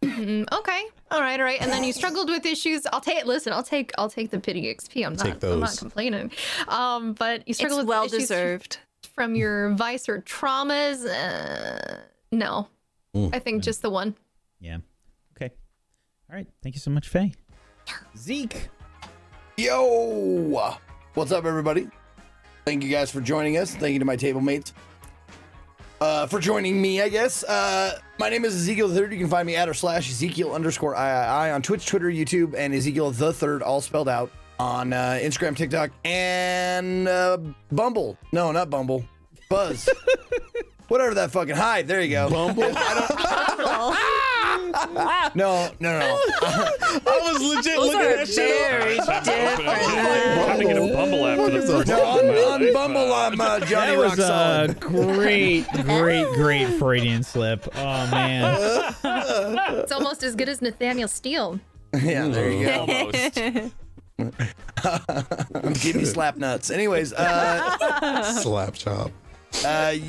Mm, 0.03 0.45
okay. 0.51 0.81
All 1.09 1.21
right. 1.21 1.39
All 1.39 1.45
right. 1.45 1.59
And 1.61 1.71
then 1.71 1.83
you 1.83 1.91
struggled 1.93 2.29
with 2.29 2.45
issues. 2.45 2.85
I'll 2.93 3.01
take. 3.01 3.25
Listen. 3.25 3.53
I'll 3.53 3.63
take. 3.63 3.91
I'll 3.97 4.09
take 4.09 4.29
the 4.29 4.39
pity 4.39 4.63
XP. 4.73 5.05
I'm 5.05 5.15
Take 5.15 5.41
not. 5.41 5.51
I'm 5.51 5.59
not 5.61 5.69
those. 5.69 5.79
complaining. 5.79 6.31
Um, 6.67 7.13
but 7.13 7.39
you 7.39 7.51
It's 7.51 7.57
struggled 7.59 7.79
with 7.79 7.87
well 7.87 8.05
issues 8.05 8.19
deserved. 8.27 8.77
from 9.15 9.35
your 9.35 9.71
vice 9.73 10.07
or 10.07 10.21
traumas. 10.21 11.05
Uh, 11.07 11.97
no. 12.31 12.67
Mm. 13.15 13.33
I 13.33 13.39
think 13.39 13.63
just 13.63 13.81
the 13.81 13.89
one. 13.89 14.15
Yeah. 14.59 14.77
Okay. 15.35 15.51
All 16.29 16.35
right. 16.35 16.47
Thank 16.61 16.75
you 16.75 16.81
so 16.81 16.91
much, 16.91 17.07
Faye. 17.09 17.33
Zeke. 18.17 18.69
Yo! 19.57 20.77
What's 21.13 21.31
up, 21.31 21.45
everybody? 21.45 21.89
Thank 22.65 22.83
you 22.83 22.89
guys 22.89 23.09
for 23.09 23.21
joining 23.21 23.57
us. 23.57 23.75
Thank 23.75 23.93
you 23.93 23.99
to 23.99 24.05
my 24.05 24.15
table 24.15 24.41
mates 24.41 24.73
uh, 26.01 26.27
for 26.27 26.39
joining 26.39 26.81
me, 26.81 27.01
I 27.01 27.09
guess. 27.09 27.43
Uh, 27.43 27.99
my 28.19 28.29
name 28.29 28.45
is 28.45 28.55
Ezekiel 28.55 28.87
the 28.87 28.95
Third. 28.95 29.11
You 29.11 29.17
can 29.17 29.29
find 29.29 29.45
me 29.45 29.55
at 29.55 29.67
or 29.67 29.73
slash 29.73 30.09
Ezekiel 30.09 30.53
underscore 30.53 30.93
III 30.93 31.51
on 31.51 31.61
Twitch, 31.61 31.85
Twitter, 31.85 32.07
YouTube, 32.07 32.53
and 32.55 32.73
Ezekiel 32.73 33.11
the 33.11 33.33
Third, 33.33 33.63
all 33.63 33.81
spelled 33.81 34.09
out 34.09 34.31
on 34.59 34.93
uh, 34.93 35.19
Instagram, 35.21 35.55
TikTok, 35.55 35.91
and 36.05 37.07
uh, 37.07 37.37
Bumble. 37.71 38.17
No, 38.31 38.51
not 38.51 38.69
Bumble. 38.69 39.03
Buzz. 39.49 39.89
Whatever 40.87 41.13
that 41.15 41.31
fucking 41.31 41.55
Hive. 41.55 41.87
There 41.87 42.01
you 42.01 42.09
go. 42.09 42.29
Bumble? 42.29 42.63
No, 45.35 45.69
no, 45.79 45.99
no. 45.99 45.99
I 46.41 47.31
was 47.31 47.41
legit 47.41 47.75
Those 47.75 47.93
looking 47.93 47.99
are 47.99 48.09
at 48.09 48.17
that 48.17 48.27
shit. 48.27 48.69
very 48.69 48.97
Time 48.97 49.23
to 49.23 49.29
different. 49.31 49.69
it. 49.69 50.45
Time 50.45 50.57
to 50.59 50.63
get 50.63 50.77
a 50.77 50.93
Bumble 50.93 51.25
app 51.25 51.37
for 51.39 51.49
the 51.49 51.61
first 51.61 51.87
No, 51.87 51.97
time 51.97 52.07
on, 52.07 52.27
my 52.27 52.41
on 52.41 52.61
life. 52.65 52.73
Bumble, 52.73 53.13
I'm 53.13 53.41
uh, 53.41 53.59
Johnny 53.61 53.95
that 53.95 54.01
Rock 54.01 54.09
was 54.11 54.19
a 54.19 54.27
Solid. 54.27 54.79
great, 54.79 55.65
great, 55.83 56.25
great 56.35 56.67
Freudian 56.79 57.23
slip. 57.23 57.67
Oh 57.75 58.07
man. 58.11 58.93
It's 59.03 59.91
almost 59.91 60.23
as 60.23 60.35
good 60.35 60.49
as 60.49 60.61
Nathaniel 60.61 61.07
Steele. 61.07 61.59
Yeah, 61.93 62.27
there 62.27 62.51
you 62.51 62.65
go. 62.65 62.79
Almost. 62.81 63.35
Give 65.83 65.95
me 65.95 66.05
slap 66.05 66.37
nuts. 66.37 66.69
Anyways, 66.71 67.13
uh, 67.13 68.23
Slap 68.41 68.73
chop. 68.73 69.07
uh, 69.65 69.93
y- 69.93 70.01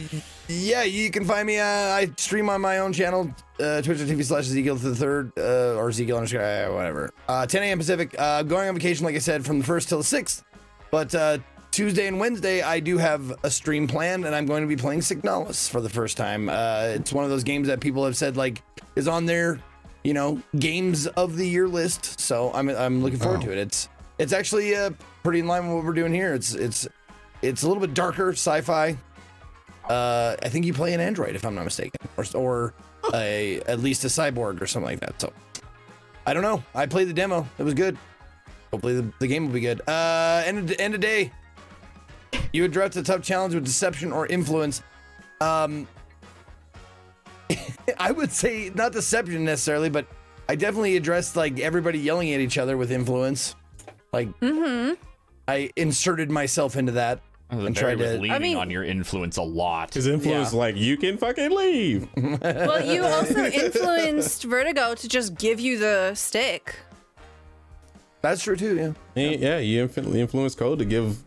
yeah, 0.49 0.83
you 0.83 1.11
can 1.11 1.25
find 1.25 1.47
me. 1.47 1.59
Uh, 1.59 1.65
I 1.65 2.11
stream 2.17 2.49
on 2.49 2.61
my 2.61 2.79
own 2.79 2.93
channel, 2.93 3.31
uh, 3.61 3.83
twitch.tv 3.83 4.25
slash 4.25 4.45
Ezekiel 4.45 4.77
the 4.77 4.95
third, 4.95 5.33
uh, 5.39 5.75
or 5.77 5.89
Ezekiel 5.91 6.17
underscore, 6.17 6.41
uh, 6.43 6.73
whatever. 6.73 7.11
Uh, 7.29 7.47
10 7.47 7.63
a.m. 7.65 7.79
Pacific. 7.79 8.15
Uh, 8.19 8.43
going 8.43 8.69
on 8.69 8.75
vacation, 8.75 9.05
like 9.05 9.15
I 9.15 9.19
said, 9.19 9.45
from 9.45 9.59
the 9.59 9.65
1st 9.65 9.89
till 9.89 9.99
the 9.99 10.05
6th. 10.05 10.43
But 10.91 11.15
uh, 11.15 11.39
Tuesday 11.71 12.07
and 12.07 12.19
Wednesday, 12.19 12.63
I 12.63 12.81
do 12.81 12.97
have 12.99 13.33
a 13.43 13.51
stream 13.51 13.87
planned, 13.87 14.25
and 14.25 14.35
I'm 14.35 14.47
going 14.47 14.63
to 14.63 14.69
be 14.69 14.77
playing 14.77 15.01
Signalis 15.01 15.69
for 15.69 15.81
the 15.83 15.91
first 15.91 16.17
time. 16.17 16.49
Uh, 16.49 16.93
it's 16.95 17.13
one 17.13 17.25
of 17.25 17.31
those 17.31 17.45
games 17.45 17.69
that 17.69 17.81
people 17.81 18.05
have 18.07 18.17
said, 18.17 18.37
like, 18.39 18.63
is 18.97 19.07
on 19.07 19.27
their, 19.27 19.61
you 20.03 20.15
know, 20.15 20.41
games 20.59 21.07
of 21.09 21.37
the 21.37 21.47
year 21.47 21.69
list. 21.69 22.19
So 22.21 22.51
I'm, 22.55 22.71
I'm 22.71 23.03
looking 23.03 23.19
forward 23.19 23.43
Oh. 23.43 23.47
to 23.47 23.53
it. 23.53 23.59
It's 23.59 23.89
it's 24.19 24.33
actually 24.33 24.75
uh, 24.75 24.91
pretty 25.23 25.39
in 25.41 25.47
line 25.47 25.67
with 25.69 25.77
what 25.77 25.85
we're 25.85 25.93
doing 25.93 26.13
here. 26.13 26.33
It's 26.35 26.55
it's 26.55 26.89
it's 27.43 27.63
a 27.63 27.69
little 27.69 27.81
bit 27.81 27.95
darker, 27.95 28.31
sci-fi. 28.33 28.97
Uh, 29.89 30.37
I 30.43 30.49
think 30.49 30.67
you 30.67 30.75
play 30.75 30.93
an 30.93 31.01
android, 31.01 31.35
if 31.35 31.45
I'm 31.45 31.55
not 31.55 31.65
mistaken, 31.65 31.99
or 32.17 32.25
or 32.35 32.75
a 33.15 33.61
at 33.67 33.81
least 33.81 34.05
a 34.05 34.09
cyborg 34.09 34.61
or 34.61 34.67
something 34.67 34.91
like 34.91 35.01
that. 35.01 35.21
So 35.21 35.33
I 36.27 36.35
don't 36.35 36.43
know. 36.43 36.63
I 36.75 36.87
played 36.87 37.09
the 37.09 37.15
demo. 37.15 37.47
It 37.59 37.63
was 37.63 37.75
good. 37.75 37.97
Hopefully 38.71 38.95
the, 38.95 39.13
the 39.19 39.27
game 39.27 39.47
will 39.47 39.55
be 39.55 39.61
good. 39.61 39.81
Uh, 39.89 40.43
end 40.45 40.59
of, 40.59 40.79
end 40.79 40.95
of 40.95 41.01
day. 41.01 41.33
You 42.53 42.65
address 42.65 42.97
a 42.97 43.03
tough 43.03 43.23
challenge 43.23 43.55
with 43.55 43.65
deception 43.65 44.13
or 44.13 44.27
influence. 44.27 44.83
Um, 45.41 45.89
I 47.99 48.11
would 48.11 48.31
say 48.31 48.71
not 48.75 48.93
deception 48.93 49.45
necessarily, 49.45 49.89
but 49.89 50.07
I 50.49 50.55
definitely 50.55 50.97
addressed 50.97 51.37
like 51.37 51.61
everybody 51.61 51.99
yelling 51.99 52.33
at 52.33 52.41
each 52.41 52.59
other 52.59 52.77
with 52.77 52.91
influence. 52.91 53.55
Like, 54.13 54.29
mm-hmm. 54.41 54.95
I 55.47 55.71
inserted 55.77 56.31
myself 56.31 56.77
into 56.77 56.93
that 56.93 57.21
and 57.51 57.61
Barry 57.61 57.73
tried 57.75 57.99
was 57.99 58.11
to. 58.13 58.19
leaning 58.21 58.43
mean- 58.43 58.57
on 58.57 58.71
your 58.71 58.85
influence 58.85 59.37
a 59.37 59.43
lot. 59.43 59.95
His 59.95 60.07
influence, 60.07 60.53
Yeah. 60.53 60.59
like, 60.59 60.77
you 60.77 60.97
can 60.97 61.17
fucking 61.19 61.51
leave. 61.51 62.09
well, 62.17 62.85
you 62.85 63.03
also 63.05 63.45
influenced 63.45 64.45
Vertigo 64.45 64.95
to 64.95 65.09
just 65.09 65.37
give 65.37 65.59
you 65.61 65.79
the 65.79 66.15
stick. 66.15 66.77
That's 68.21 68.43
true 68.43 68.57
too. 68.57 68.77
Yeah. 68.77 68.93
Yeah, 69.31 69.31
yeah 69.37 69.59
you 69.59 69.83
infinitely 69.83 70.21
influenced 70.21 70.59
Code 70.59 70.79
to 70.81 70.85
give 70.85 71.23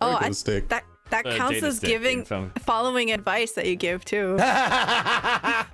Oh, 0.00 0.12
Vertigo 0.12 0.24
I, 0.26 0.28
the 0.28 0.34
stick. 0.34 0.68
that 0.68 0.84
that 1.10 1.26
Uh, 1.26 1.36
counts 1.36 1.62
as 1.62 1.78
giving, 1.80 2.24
following 2.60 3.12
advice 3.12 3.52
that 3.52 3.66
you 3.66 3.76
give 3.76 4.04
too. 4.04 4.36
That's 4.38 5.68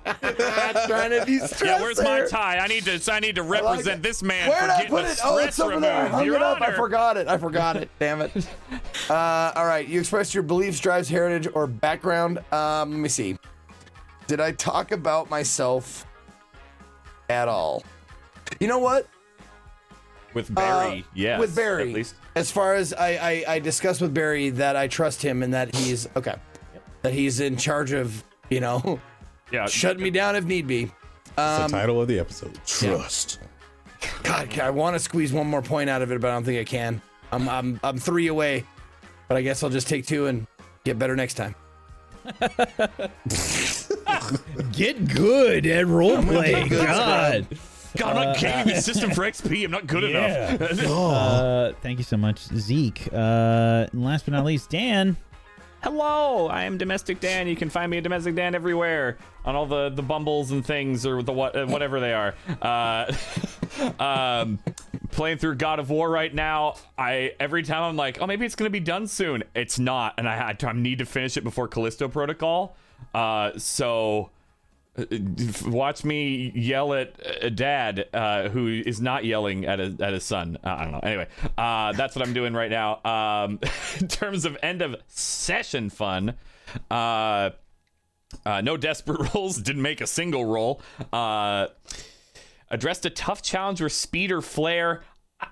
trying 0.87 1.11
to 1.11 1.23
be 1.25 1.37
stressed. 1.39 1.63
Yeah, 1.65 1.81
where's 1.81 2.01
my 2.01 2.21
tie? 2.25 2.57
I 2.57 2.67
need 2.67 2.85
to. 2.85 2.99
I 3.11 3.19
need 3.19 3.35
to 3.35 3.43
represent 3.43 3.99
it. 3.99 4.03
this 4.03 4.23
man 4.23 4.49
Where 4.49 4.59
for 4.61 4.67
did 4.67 4.71
I 4.73 4.85
put 4.87 5.05
it? 5.05 5.19
Oh, 5.23 5.37
it's 5.37 5.59
over 5.59 5.79
there. 5.79 6.05
I 6.05 6.07
hung 6.07 6.25
Your 6.25 6.35
it 6.35 6.41
up. 6.41 6.61
I 6.61 6.71
forgot 6.73 7.17
it. 7.17 7.27
I 7.27 7.37
forgot 7.47 7.75
it. 7.77 7.89
Damn 7.99 8.21
it. 8.21 8.31
Uh, 9.09 9.51
all 9.55 9.65
right. 9.65 9.87
You 9.87 9.99
express 9.99 10.33
your 10.33 10.43
beliefs, 10.43 10.79
drives, 10.79 11.09
heritage, 11.09 11.47
or 11.53 11.67
background. 11.67 12.39
Um, 12.51 12.91
let 12.91 12.99
me 12.99 13.09
see. 13.09 13.37
did 14.27 14.39
I 14.39 14.51
talk 14.53 14.91
about 14.91 15.29
myself 15.29 16.05
at 17.29 17.47
all? 17.47 17.83
You 18.59 18.67
know 18.67 18.79
what? 18.79 19.07
With 20.33 20.53
Barry, 20.53 20.99
Uh, 20.99 21.03
yes. 21.13 21.39
with 21.39 21.55
Barry. 21.55 21.89
At 21.89 21.95
least. 21.95 22.15
As 22.35 22.51
far 22.51 22.75
as 22.75 22.93
I, 22.93 23.43
I, 23.47 23.53
I 23.55 23.59
discussed 23.59 24.01
with 24.01 24.13
Barry 24.13 24.49
that 24.51 24.75
I 24.75 24.87
trust 24.87 25.21
him 25.21 25.41
and 25.41 25.53
that 25.53 25.73
he's 25.73 26.07
okay, 26.15 26.35
that 27.01 27.13
he's 27.13 27.39
in 27.39 27.57
charge 27.57 27.91
of 27.93 28.23
you 28.49 28.59
know, 28.59 28.99
yeah, 29.51 29.65
shut 29.67 29.99
me 29.99 30.09
down 30.09 30.35
if 30.35 30.45
need 30.45 30.67
be. 30.67 30.91
Um, 31.37 31.63
the 31.63 31.67
title 31.69 32.01
of 32.01 32.07
the 32.07 32.19
episode. 32.19 32.57
Trust. 32.65 33.39
God, 34.23 34.59
I 34.59 34.69
want 34.69 34.95
to 34.95 34.99
squeeze 34.99 35.33
one 35.33 35.47
more 35.47 35.61
point 35.61 35.89
out 35.89 36.01
of 36.01 36.11
it, 36.11 36.21
but 36.21 36.29
I 36.29 36.33
don't 36.33 36.43
think 36.43 36.59
I 36.59 36.63
can. 36.63 37.01
I'm 37.31 37.49
I'm 37.49 37.79
I'm 37.83 37.97
three 37.97 38.27
away, 38.27 38.65
but 39.27 39.37
I 39.37 39.41
guess 39.41 39.63
I'll 39.63 39.69
just 39.69 39.87
take 39.87 40.05
two 40.05 40.27
and 40.27 40.45
get 40.83 40.99
better 40.99 41.15
next 41.15 41.35
time. 41.35 41.55
Get 44.71 45.07
good 45.07 45.65
at 45.67 45.85
role 45.87 46.17
I'm 46.17 46.25
gonna 46.25 46.39
playing. 46.39 46.69
God. 46.69 47.47
God, 47.97 48.15
I'm 48.15 48.15
not 48.15 48.37
Uh, 48.37 48.39
gaming 48.39 48.75
the 48.75 48.81
system 48.91 49.11
for 49.11 49.21
XP. 49.23 49.63
I'm 49.65 49.71
not 49.71 49.87
good 49.87 50.03
Yeah. 50.11 50.55
enough. 50.55 50.85
Uh, 50.85 51.73
thank 51.81 51.97
you 51.97 52.03
so 52.03 52.17
much, 52.17 52.39
Zeke. 52.55 53.07
Uh, 53.13 53.87
and 53.91 54.03
last 54.05 54.25
but 54.25 54.33
not 54.33 54.45
least, 54.45 54.69
Dan. 54.69 55.17
Hello, 55.83 56.47
I 56.47 56.63
am 56.63 56.79
DomesticDan. 56.79 57.47
You 57.47 57.55
can 57.55 57.69
find 57.69 57.91
me 57.91 57.97
at 57.99 58.03
DomesticDan 58.03 58.55
everywhere 58.55 59.17
on 59.45 59.55
all 59.55 59.67
the 59.67 59.89
the 59.89 60.01
bumbles 60.01 60.49
and 60.51 60.65
things 60.65 61.05
or 61.05 61.21
the 61.21 61.31
what 61.31 61.55
uh, 61.55 61.65
whatever 61.67 61.99
they 61.99 62.11
are. 62.13 62.33
Uh, 62.61 63.13
um, 63.99 64.57
playing 65.11 65.37
through 65.37 65.55
God 65.55 65.77
of 65.79 65.91
War 65.91 66.09
right 66.09 66.33
now. 66.33 66.75
I 66.97 67.33
every 67.39 67.61
time 67.61 67.83
I'm 67.83 67.95
like, 67.95 68.19
oh, 68.19 68.25
maybe 68.25 68.45
it's 68.47 68.55
gonna 68.55 68.71
be 68.71 68.79
done 68.79 69.05
soon. 69.07 69.43
It's 69.53 69.77
not, 69.77 70.15
and 70.17 70.27
I 70.27 70.35
had 70.35 70.59
to, 70.61 70.69
I 70.69 70.73
need 70.73 70.97
to 70.99 71.05
finish 71.05 71.37
it 71.37 71.43
before 71.43 71.67
Callisto 71.67 72.07
Protocol. 72.07 72.75
Uh, 73.13 73.51
so. 73.57 74.31
Uh, 74.97 75.05
Watch 75.65 76.03
me 76.03 76.51
yell 76.55 76.93
at 76.93 77.15
a 77.41 77.49
dad 77.49 78.07
uh, 78.13 78.49
who 78.49 78.67
is 78.67 79.01
not 79.01 79.25
yelling 79.25 79.65
at 79.65 79.79
a, 79.79 79.95
at 79.99 80.13
his 80.13 80.23
son. 80.23 80.57
Uh, 80.63 80.69
I 80.69 80.83
don't 80.83 80.91
know. 80.93 80.99
Anyway, 81.03 81.27
uh, 81.57 81.91
that's 81.93 82.15
what 82.15 82.25
I'm 82.25 82.33
doing 82.33 82.53
right 82.53 82.71
now. 82.71 83.01
Um, 83.03 83.59
in 83.99 84.07
terms 84.07 84.45
of 84.45 84.57
end 84.63 84.81
of 84.81 84.95
session 85.07 85.89
fun, 85.89 86.35
uh, 86.89 87.51
uh, 88.45 88.61
no 88.61 88.77
desperate 88.77 89.33
rolls. 89.35 89.57
Didn't 89.57 89.81
make 89.81 90.01
a 90.01 90.07
single 90.07 90.45
roll. 90.45 90.81
Addressed 92.71 93.05
a 93.05 93.09
tough 93.09 93.41
challenge 93.41 93.81
with 93.81 93.93
speed 93.93 94.31
or 94.31 94.41
flair. 94.41 95.03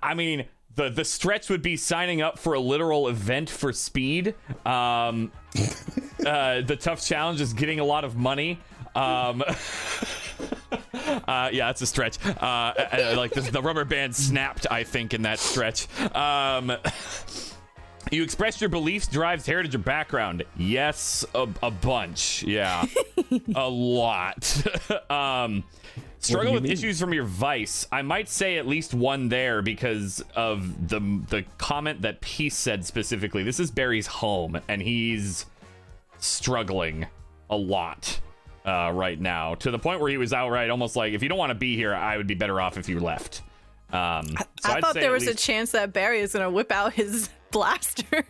I 0.01 0.13
mean, 0.13 0.45
the 0.75 0.89
the 0.89 1.05
stretch 1.05 1.49
would 1.49 1.61
be 1.61 1.77
signing 1.77 2.21
up 2.21 2.39
for 2.39 2.53
a 2.53 2.59
literal 2.59 3.07
event 3.07 3.49
for 3.49 3.71
speed. 3.73 4.35
Um, 4.65 5.31
the 6.17 6.77
tough 6.79 7.05
challenge 7.05 7.41
is 7.41 7.53
getting 7.53 7.79
a 7.79 7.85
lot 7.85 8.03
of 8.03 8.15
money. 8.15 8.59
Um, 8.95 9.43
uh, 11.27 11.49
yeah, 11.51 11.69
it's 11.69 11.81
a 11.81 11.85
stretch. 11.85 12.23
Uh, 12.25 12.35
uh, 12.45 13.13
like 13.17 13.31
the, 13.31 13.41
the 13.41 13.61
rubber 13.61 13.85
band 13.85 14.15
snapped, 14.15 14.67
I 14.69 14.83
think, 14.83 15.13
in 15.13 15.23
that 15.23 15.39
stretch. 15.39 15.87
Um, 16.15 16.71
you 18.11 18.23
express 18.23 18.61
your 18.61 18.69
beliefs, 18.69 19.07
drives, 19.07 19.45
heritage, 19.45 19.75
or 19.75 19.79
background. 19.79 20.43
Yes, 20.57 21.25
a, 21.33 21.47
a 21.61 21.71
bunch. 21.71 22.43
Yeah, 22.43 22.85
a 23.55 23.67
lot. 23.67 24.63
um, 25.09 25.63
struggle 26.19 26.53
with 26.53 26.63
mean? 26.63 26.71
issues 26.71 26.99
from 26.99 27.13
your 27.13 27.25
vice. 27.25 27.87
I 27.91 28.01
might 28.01 28.29
say 28.29 28.57
at 28.57 28.67
least 28.67 28.93
one 28.93 29.29
there 29.29 29.61
because 29.61 30.23
of 30.35 30.89
the 30.89 30.99
the 31.29 31.43
comment 31.57 32.01
that 32.03 32.21
Peace 32.21 32.55
said 32.55 32.85
specifically. 32.85 33.43
This 33.43 33.59
is 33.59 33.71
Barry's 33.71 34.07
home, 34.07 34.59
and 34.67 34.81
he's 34.81 35.45
struggling 36.19 37.07
a 37.49 37.57
lot 37.57 38.19
uh, 38.65 38.91
right 38.93 39.19
now 39.19 39.55
to 39.55 39.71
the 39.71 39.79
point 39.79 39.99
where 39.99 40.09
he 40.09 40.17
was 40.17 40.33
outright 40.33 40.69
almost 40.69 40.95
like, 40.95 41.13
if 41.13 41.21
you 41.23 41.29
don't 41.29 41.37
want 41.37 41.49
to 41.51 41.55
be 41.55 41.75
here, 41.75 41.93
I 41.93 42.17
would 42.17 42.27
be 42.27 42.35
better 42.35 42.59
off 42.61 42.77
if 42.77 42.87
you 42.89 42.99
left. 42.99 43.41
Um, 43.91 44.25
so 44.27 44.35
I 44.65 44.73
I'd 44.75 44.81
thought 44.81 44.95
there 44.95 45.05
at 45.05 45.11
was 45.11 45.27
a 45.27 45.35
chance 45.35 45.71
that 45.71 45.93
Barry 45.93 46.19
is 46.19 46.33
gonna 46.33 46.49
whip 46.49 46.71
out 46.71 46.93
his 46.93 47.29
blaster. 47.51 48.25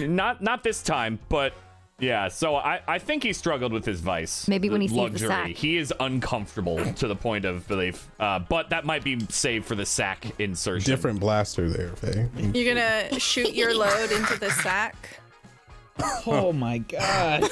not 0.00 0.42
not 0.42 0.64
this 0.64 0.82
time, 0.82 1.18
but 1.28 1.52
yeah. 1.98 2.28
So 2.28 2.56
I 2.56 2.80
I 2.88 2.98
think 2.98 3.22
he 3.22 3.34
struggled 3.34 3.74
with 3.74 3.84
his 3.84 4.00
vice. 4.00 4.48
Maybe 4.48 4.70
when 4.70 4.80
he 4.80 4.88
sees 4.88 5.12
the 5.12 5.18
sack. 5.18 5.50
He 5.50 5.76
is 5.76 5.92
uncomfortable 6.00 6.82
to 6.94 7.06
the 7.06 7.16
point 7.16 7.44
of 7.44 7.68
belief. 7.68 8.08
Uh, 8.18 8.38
but 8.38 8.70
that 8.70 8.86
might 8.86 9.04
be 9.04 9.20
saved 9.28 9.66
for 9.66 9.74
the 9.74 9.84
sack 9.86 10.24
insertion. 10.40 10.90
Different 10.90 11.20
blaster 11.20 11.68
there, 11.68 11.90
Faye. 11.96 12.28
You're 12.54 12.74
gonna 12.74 13.20
shoot 13.20 13.52
your 13.52 13.74
load 13.74 14.10
into 14.10 14.40
the 14.40 14.50
sack. 14.50 15.20
Oh 16.28 16.52
my 16.52 16.78
god. 16.78 17.42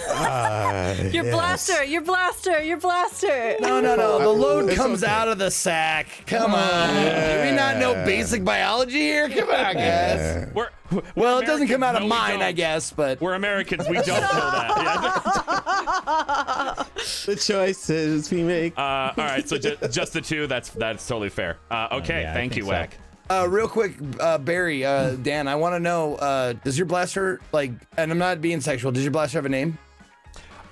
Your 1.12 1.24
blaster, 1.24 1.84
your 1.84 2.02
blaster, 2.02 2.60
your 2.62 2.76
blaster. 2.76 3.56
No, 3.60 3.80
no, 3.80 3.94
no. 3.94 4.18
The 4.18 4.28
load 4.28 4.74
comes 4.74 5.04
out 5.04 5.28
of 5.28 5.38
the 5.38 5.50
sack. 5.50 6.08
Come 6.26 6.52
on. 6.52 6.88
Do 6.88 7.42
we 7.50 7.52
not 7.56 7.76
know 7.76 7.94
basic 8.04 8.44
biology 8.44 8.98
here? 8.98 9.28
Come 9.28 9.48
on, 9.48 9.74
guys. 9.74 10.48
We're, 10.54 10.70
well, 11.14 11.38
it 11.38 11.46
doesn't 11.46 11.68
come 11.68 11.84
out 11.84 11.94
of 11.94 12.02
no, 12.02 12.08
mine, 12.08 12.42
I 12.42 12.46
don't. 12.46 12.56
guess, 12.56 12.92
but 12.92 13.20
we're 13.20 13.34
Americans. 13.34 13.88
We 13.88 13.94
don't 13.94 14.08
know 14.08 14.50
that. 14.50 15.54
the 17.26 17.36
choices 17.36 18.30
we 18.30 18.42
make. 18.42 18.76
Uh, 18.76 18.80
all 19.16 19.24
right, 19.24 19.48
so 19.48 19.56
ju- 19.58 19.76
just 19.90 20.12
the 20.12 20.20
two. 20.20 20.46
That's 20.46 20.70
that's 20.70 21.06
totally 21.06 21.30
fair. 21.30 21.58
Uh, 21.70 21.88
okay, 21.92 22.22
yeah, 22.22 22.34
thank 22.34 22.56
you, 22.56 22.64
so. 22.64 22.70
Wack. 22.70 22.96
Uh, 23.30 23.46
real 23.48 23.68
quick, 23.68 23.94
uh, 24.20 24.38
Barry, 24.38 24.84
uh, 24.84 25.10
Dan, 25.22 25.48
I 25.48 25.54
want 25.56 25.74
to 25.74 25.80
know, 25.80 26.16
uh, 26.16 26.52
does 26.64 26.78
your 26.78 26.86
blaster 26.86 27.40
like? 27.52 27.72
And 27.96 28.10
I'm 28.12 28.18
not 28.18 28.40
being 28.40 28.60
sexual. 28.60 28.92
Does 28.92 29.02
your 29.02 29.12
blaster 29.12 29.38
have 29.38 29.46
a 29.46 29.48
name? 29.48 29.78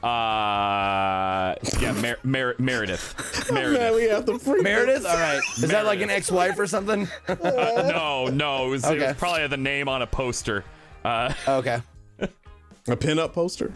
Uh, 0.03 1.55
yeah, 1.81 1.93
Mer- 2.01 2.19
Mer- 2.25 2.57
Meredith. 2.59 3.15
Meredith. 3.53 3.53
Man, 3.81 3.95
we 3.95 4.05
have 4.05 4.25
to 4.27 4.39
freak 4.39 4.63
Meredith. 4.65 5.07
All 5.07 5.17
right. 5.17 5.41
Is 5.59 5.69
that 5.71 5.87
like 5.87 6.01
an 6.01 6.11
ex-wife 6.11 6.59
or 6.59 6.67
something? 6.67 7.09
Uh, 7.29 7.89
no, 7.91 8.27
no, 8.27 8.67
it 8.67 8.71
was, 8.71 8.85
it 8.91 8.99
was 9.01 9.17
probably 9.17 9.47
the 9.47 9.57
name 9.57 9.89
on 9.89 10.03
a 10.03 10.07
poster. 10.07 10.65
Uh, 11.05 11.33
okay. 11.47 11.81
A 12.21 12.97
pinup 12.97 13.33
poster? 13.33 13.73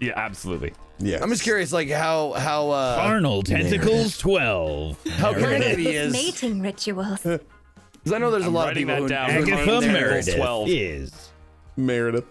yeah, 0.00 0.12
absolutely. 0.16 0.72
Yeah. 0.98 1.18
I'm 1.22 1.28
just 1.28 1.42
curious, 1.42 1.72
like 1.72 1.90
how 1.90 2.32
how 2.32 2.70
uh, 2.70 2.98
Arnold 3.00 3.46
Tentacles 3.46 4.16
12. 4.18 5.04
how 5.18 5.34
connected 5.34 5.78
he 5.78 5.88
is. 5.94 6.12
Mating 6.12 6.60
rituals. 6.62 7.20
Because 8.06 8.14
I 8.14 8.18
know 8.20 8.30
there's 8.30 8.44
a 8.44 8.46
I'm 8.46 8.54
lot 8.54 8.62
of 8.62 8.76
writing 8.76 8.86
people 8.86 8.94
that 8.94 9.02
who, 9.02 9.08
down. 9.08 9.30
who 9.30 9.52
Agatha 9.52 9.62
Agatha 9.72 9.86
Meredith. 9.88 10.26
Meredith 10.26 10.36
12. 10.36 10.68
is. 10.68 11.28
Meredith. 11.76 12.24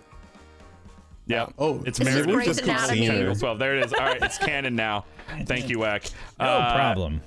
Yeah. 1.27 1.47
Oh, 1.59 1.83
it's 1.85 1.99
This 1.99 2.07
is 2.07 2.13
Meredith. 2.13 2.33
Grey's 2.33 2.47
Just 2.47 2.59
keep 2.61 2.69
Anatomy. 2.69 2.97
seeing 2.99 3.11
Table 3.11 3.35
12. 3.35 3.59
There 3.59 3.75
it 3.75 3.85
is. 3.85 3.93
All 3.93 3.99
right, 4.05 4.21
it's 4.23 4.37
canon 4.37 4.75
now. 4.77 5.03
Thank 5.45 5.67
you, 5.67 5.79
Wack. 5.79 6.03
No 6.39 6.45
Uh, 6.45 6.73
problem. 6.75 7.21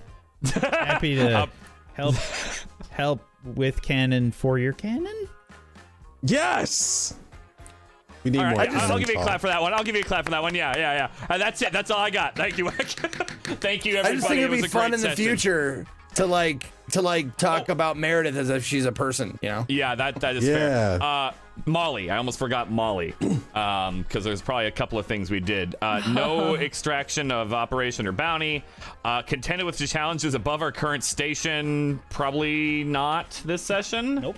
Happy 0.54 1.16
to 1.16 1.30
uh, 1.40 1.46
help 1.92 2.14
help 2.88 3.20
with 3.54 3.82
canon 3.82 4.32
for 4.32 4.58
your 4.58 4.72
canon. 4.72 5.28
Yes. 6.22 7.14
We 8.24 8.30
need 8.30 8.38
All 8.38 8.44
right, 8.44 8.72
more. 8.72 8.80
I 8.80 8.90
will 8.90 8.98
give 8.98 9.10
you 9.10 9.20
a 9.20 9.22
clap 9.22 9.42
for 9.42 9.48
that 9.48 9.60
one. 9.60 9.74
I'll 9.74 9.84
give 9.84 9.94
you 9.94 10.00
a 10.00 10.04
clap 10.04 10.24
for 10.24 10.30
that 10.30 10.42
one. 10.42 10.54
Yeah, 10.54 10.74
yeah, 10.76 10.94
yeah. 11.20 11.26
Uh, 11.28 11.36
that's 11.38 11.60
it. 11.60 11.72
That's 11.72 11.90
all 11.90 12.00
I 12.00 12.08
got. 12.10 12.34
Thank 12.34 12.56
you, 12.56 12.64
Wack. 12.64 12.76
Thank 13.60 13.84
you, 13.84 13.96
I 13.96 13.98
everybody. 14.00 14.16
just 14.16 14.26
think 14.28 14.38
It 14.40 14.44
it'd 14.44 14.50
was 14.50 14.60
be 14.62 14.66
a 14.66 14.70
fun 14.70 14.90
great 14.90 14.94
in 14.94 15.00
the 15.02 15.08
session. 15.10 15.16
future 15.24 15.86
to 16.18 16.26
like 16.40 16.66
to 16.90 17.02
like 17.02 17.36
talk 17.36 17.68
about 17.68 17.96
Meredith 17.96 18.36
as 18.36 18.50
if 18.50 18.64
she's 18.64 18.84
a 18.86 18.92
person. 18.92 19.38
You 19.42 19.48
know? 19.48 19.66
Yeah, 19.68 19.94
that 19.94 20.16
that 20.20 20.36
is 20.36 20.44
Yeah. 20.46 20.54
fair. 20.98 21.02
Uh, 21.02 21.32
Molly, 21.66 22.08
I 22.08 22.16
almost 22.18 22.38
forgot 22.38 22.70
Molly, 22.70 23.14
um, 23.54 24.02
because 24.02 24.22
there's 24.22 24.40
probably 24.40 24.66
a 24.66 24.70
couple 24.70 24.96
of 24.98 25.06
things 25.06 25.28
we 25.30 25.40
did. 25.40 25.74
Uh, 25.82 26.00
no 26.12 26.54
extraction 26.54 27.32
of 27.32 27.52
operation 27.52 28.06
or 28.06 28.12
bounty. 28.12 28.62
Uh, 29.04 29.22
contended 29.22 29.66
with 29.66 29.76
the 29.76 29.86
challenges 29.86 30.34
above 30.34 30.62
our 30.62 30.70
current 30.70 31.02
station. 31.02 32.00
Probably 32.10 32.84
not 32.84 33.42
this 33.44 33.60
session. 33.60 34.16
Nope. 34.16 34.36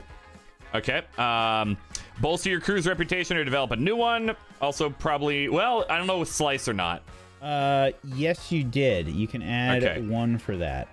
Okay. 0.75 1.02
Um, 1.18 1.76
bolster 2.20 2.49
your 2.49 2.60
crew's 2.60 2.86
reputation 2.86 3.36
or 3.36 3.44
develop 3.44 3.73
a 3.73 3.76
new 3.76 3.97
one. 3.97 4.34
Also, 4.62 4.89
probably. 4.89 5.49
Well, 5.49 5.84
I 5.91 5.99
don't 5.99 6.07
know 6.07 6.18
with 6.20 6.31
Slice 6.33 6.68
or 6.68 6.73
not. 6.75 7.02
Uh, 7.42 7.91
yes, 8.15 8.50
you 8.50 8.65
did. 8.65 9.09
You 9.09 9.26
can 9.28 9.42
add 9.42 9.84
Okay. 9.84 10.00
one 10.00 10.39
for 10.39 10.57
that. 10.57 10.89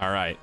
All 0.00 0.10
right. 0.10 0.38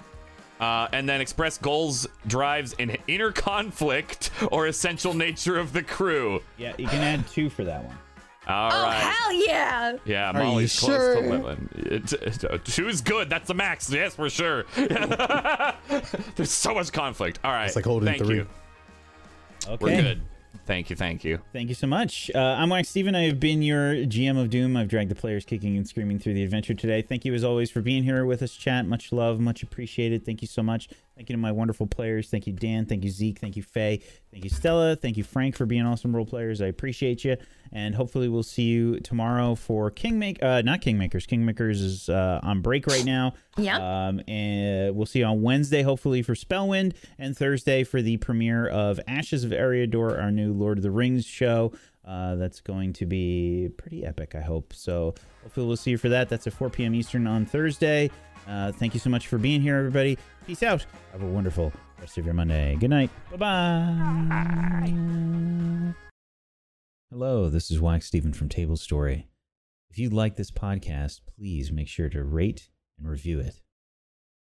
Uh, 0.59 0.87
and 0.93 1.07
then 1.07 1.19
express 1.19 1.57
goals, 1.57 2.07
drives, 2.27 2.75
and 2.79 2.97
inner 3.07 3.31
conflict 3.31 4.31
or 4.51 4.67
essential 4.67 5.13
nature 5.13 5.57
of 5.57 5.73
the 5.73 5.83
crew. 5.83 6.41
Yeah, 6.57 6.73
you 6.77 6.87
can 6.87 7.01
add 7.01 7.27
two 7.27 7.49
for 7.49 7.63
that 7.65 7.83
one. 7.83 7.97
All 8.47 8.71
Oh 8.71 8.83
right. 8.83 8.93
hell 8.95 9.33
yeah! 9.47 9.97
Yeah, 10.05 10.29
Are 10.29 10.33
Molly's 10.33 10.79
close 10.79 10.95
sure? 10.95 11.15
to 11.15 11.29
living. 11.29 11.69
It, 11.75 12.13
it, 12.13 12.45
uh, 12.45 12.57
two's 12.63 13.01
good. 13.01 13.27
That's 13.29 13.47
the 13.47 13.53
max. 13.55 13.89
Yes, 13.91 14.15
for 14.15 14.29
sure. 14.29 14.65
There's 14.75 16.51
so 16.51 16.73
much 16.75 16.91
conflict. 16.93 17.39
All 17.43 17.51
right. 17.51 17.65
It's 17.65 17.75
like 17.75 17.85
holding 17.85 18.07
Thank 18.07 18.23
three. 18.23 18.35
you. 18.37 18.47
Okay. 19.67 19.77
We're 19.79 20.01
good. 20.01 20.21
Thank 20.65 20.89
you, 20.89 20.95
thank 20.95 21.23
you. 21.23 21.39
Thank 21.53 21.69
you 21.69 21.75
so 21.75 21.85
much. 21.85 22.31
Uh, 22.33 22.39
I'm 22.39 22.69
Wacksteven. 22.69 23.15
I 23.15 23.21
have 23.23 23.39
been 23.39 23.61
your 23.61 23.93
GM 23.93 24.41
of 24.41 24.49
Doom. 24.49 24.75
I've 24.75 24.87
dragged 24.87 25.11
the 25.11 25.15
players 25.15 25.45
kicking 25.45 25.77
and 25.77 25.87
screaming 25.87 26.17
through 26.17 26.33
the 26.33 26.43
adventure 26.43 26.73
today. 26.73 27.03
Thank 27.03 27.23
you, 27.23 27.35
as 27.35 27.43
always, 27.43 27.69
for 27.69 27.81
being 27.81 28.03
here 28.03 28.25
with 28.25 28.41
us, 28.41 28.53
chat. 28.53 28.87
Much 28.87 29.11
love, 29.11 29.39
much 29.39 29.61
appreciated. 29.61 30.25
Thank 30.25 30.41
you 30.41 30.47
so 30.47 30.63
much. 30.63 30.89
Thank 31.15 31.29
you 31.29 31.33
to 31.35 31.41
my 31.41 31.53
wonderful 31.53 31.87
players. 31.87 32.29
Thank 32.29 32.45
you, 32.45 32.51
Dan. 32.51 32.85
Thank 32.85 33.05
you, 33.05 33.09
Zeke. 33.09 33.39
Thank 33.39 33.55
you, 33.55 33.63
Faye. 33.63 34.01
Thank 34.31 34.43
you, 34.43 34.49
Stella. 34.49 34.97
Thank 34.97 35.15
you, 35.15 35.23
Frank, 35.23 35.55
for 35.55 35.65
being 35.65 35.85
awesome 35.85 36.13
role 36.13 36.25
players. 36.25 36.61
I 36.61 36.65
appreciate 36.65 37.23
you. 37.23 37.37
And 37.71 37.95
hopefully, 37.95 38.27
we'll 38.27 38.43
see 38.43 38.63
you 38.63 38.99
tomorrow 38.99 39.55
for 39.55 39.89
Kingmaker. 39.91 40.45
Uh, 40.45 40.61
not 40.61 40.81
Kingmakers. 40.81 41.25
Kingmakers 41.25 41.81
is 41.81 42.09
uh, 42.09 42.41
on 42.43 42.59
break 42.59 42.85
right 42.87 43.05
now. 43.05 43.33
Yeah. 43.55 43.77
Um, 43.77 44.19
and 44.27 44.93
we'll 44.93 45.05
see 45.05 45.19
you 45.19 45.25
on 45.25 45.41
Wednesday, 45.41 45.83
hopefully, 45.83 46.21
for 46.21 46.35
Spellwind, 46.35 46.95
and 47.17 47.37
Thursday 47.37 47.85
for 47.85 48.01
the 48.01 48.17
premiere 48.17 48.67
of 48.67 48.99
Ashes 49.07 49.45
of 49.45 49.51
Eriador, 49.51 50.21
our 50.21 50.31
new 50.31 50.51
Lord 50.51 50.79
of 50.79 50.83
the 50.83 50.91
Rings 50.91 51.25
show. 51.25 51.71
Uh, 52.03 52.35
that's 52.35 52.59
going 52.59 52.91
to 52.93 53.05
be 53.05 53.69
pretty 53.77 54.05
epic, 54.05 54.35
I 54.35 54.41
hope. 54.41 54.73
So 54.73 55.15
hopefully, 55.43 55.65
we'll 55.65 55.77
see 55.77 55.91
you 55.91 55.97
for 55.97 56.09
that. 56.09 56.27
That's 56.27 56.45
at 56.45 56.51
4 56.51 56.69
p.m. 56.69 56.93
Eastern 56.93 57.25
on 57.25 57.45
Thursday. 57.45 58.11
Uh, 58.47 58.71
thank 58.71 58.93
you 58.93 58.99
so 58.99 59.09
much 59.09 59.27
for 59.27 59.37
being 59.37 59.61
here, 59.61 59.77
everybody. 59.77 60.17
Peace 60.45 60.63
out. 60.63 60.85
Have 61.11 61.23
a 61.23 61.27
wonderful 61.27 61.73
rest 61.99 62.17
of 62.17 62.25
your 62.25 62.33
Monday. 62.35 62.75
Good 62.79 62.91
night. 62.91 63.09
Bye 63.31 63.37
bye. 63.37 64.91
Hello, 67.09 67.49
this 67.49 67.71
is 67.71 67.79
Wacksteven 67.79 68.35
from 68.35 68.49
Tablestory. 68.49 69.25
If 69.89 69.97
you 69.97 70.09
like 70.09 70.35
this 70.35 70.51
podcast, 70.51 71.21
please 71.35 71.71
make 71.71 71.87
sure 71.87 72.09
to 72.09 72.23
rate 72.23 72.69
and 72.99 73.09
review 73.09 73.39
it. 73.39 73.61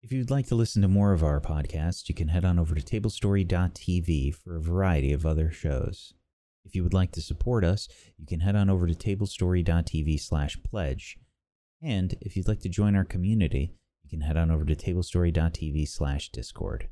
If 0.01 0.11
you'd 0.11 0.30
like 0.30 0.48
to 0.48 0.56
listen 0.56 0.82
to 0.82 0.88
more 0.88 1.11
of 1.11 1.24
our 1.24 1.42
podcasts, 1.42 2.08
you 2.08 2.16
can 2.16 2.27
head 2.27 2.45
on 2.45 2.59
over 2.59 2.76
to 2.76 2.82
tablestory.tv 2.82 4.35
for 4.35 4.56
a 4.56 4.61
variety 4.61 5.11
of 5.11 5.26
other 5.26 5.51
shows. 5.51 6.14
If 6.66 6.76
you 6.76 6.84
would 6.84 6.93
like 6.93 7.11
to 7.14 7.22
support 7.22 7.64
us, 7.64 7.88
you 8.18 8.26
can 8.27 8.42
head 8.42 8.56
on 8.56 8.69
over 8.69 8.85
to 8.85 8.93
tablestory.tv 8.93 10.19
slash 10.19 10.61
pledge. 10.61 11.18
And 11.82 12.16
if 12.22 12.35
you'd 12.38 12.48
like 12.48 12.59
to 12.61 12.69
join 12.69 12.95
our 12.95 13.06
community, 13.06 13.74
you 14.10 14.18
can 14.18 14.26
head 14.26 14.38
on 14.38 14.50
over 14.50 14.66
to 14.66 14.76
tablestory.tv 14.76 15.88
slash 15.88 16.32
discord. 16.32 16.90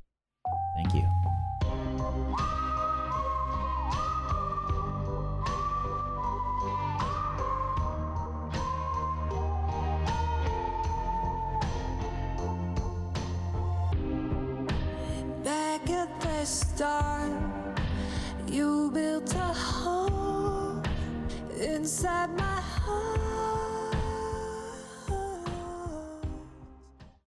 Thank 0.76 0.94
you. 0.94 1.37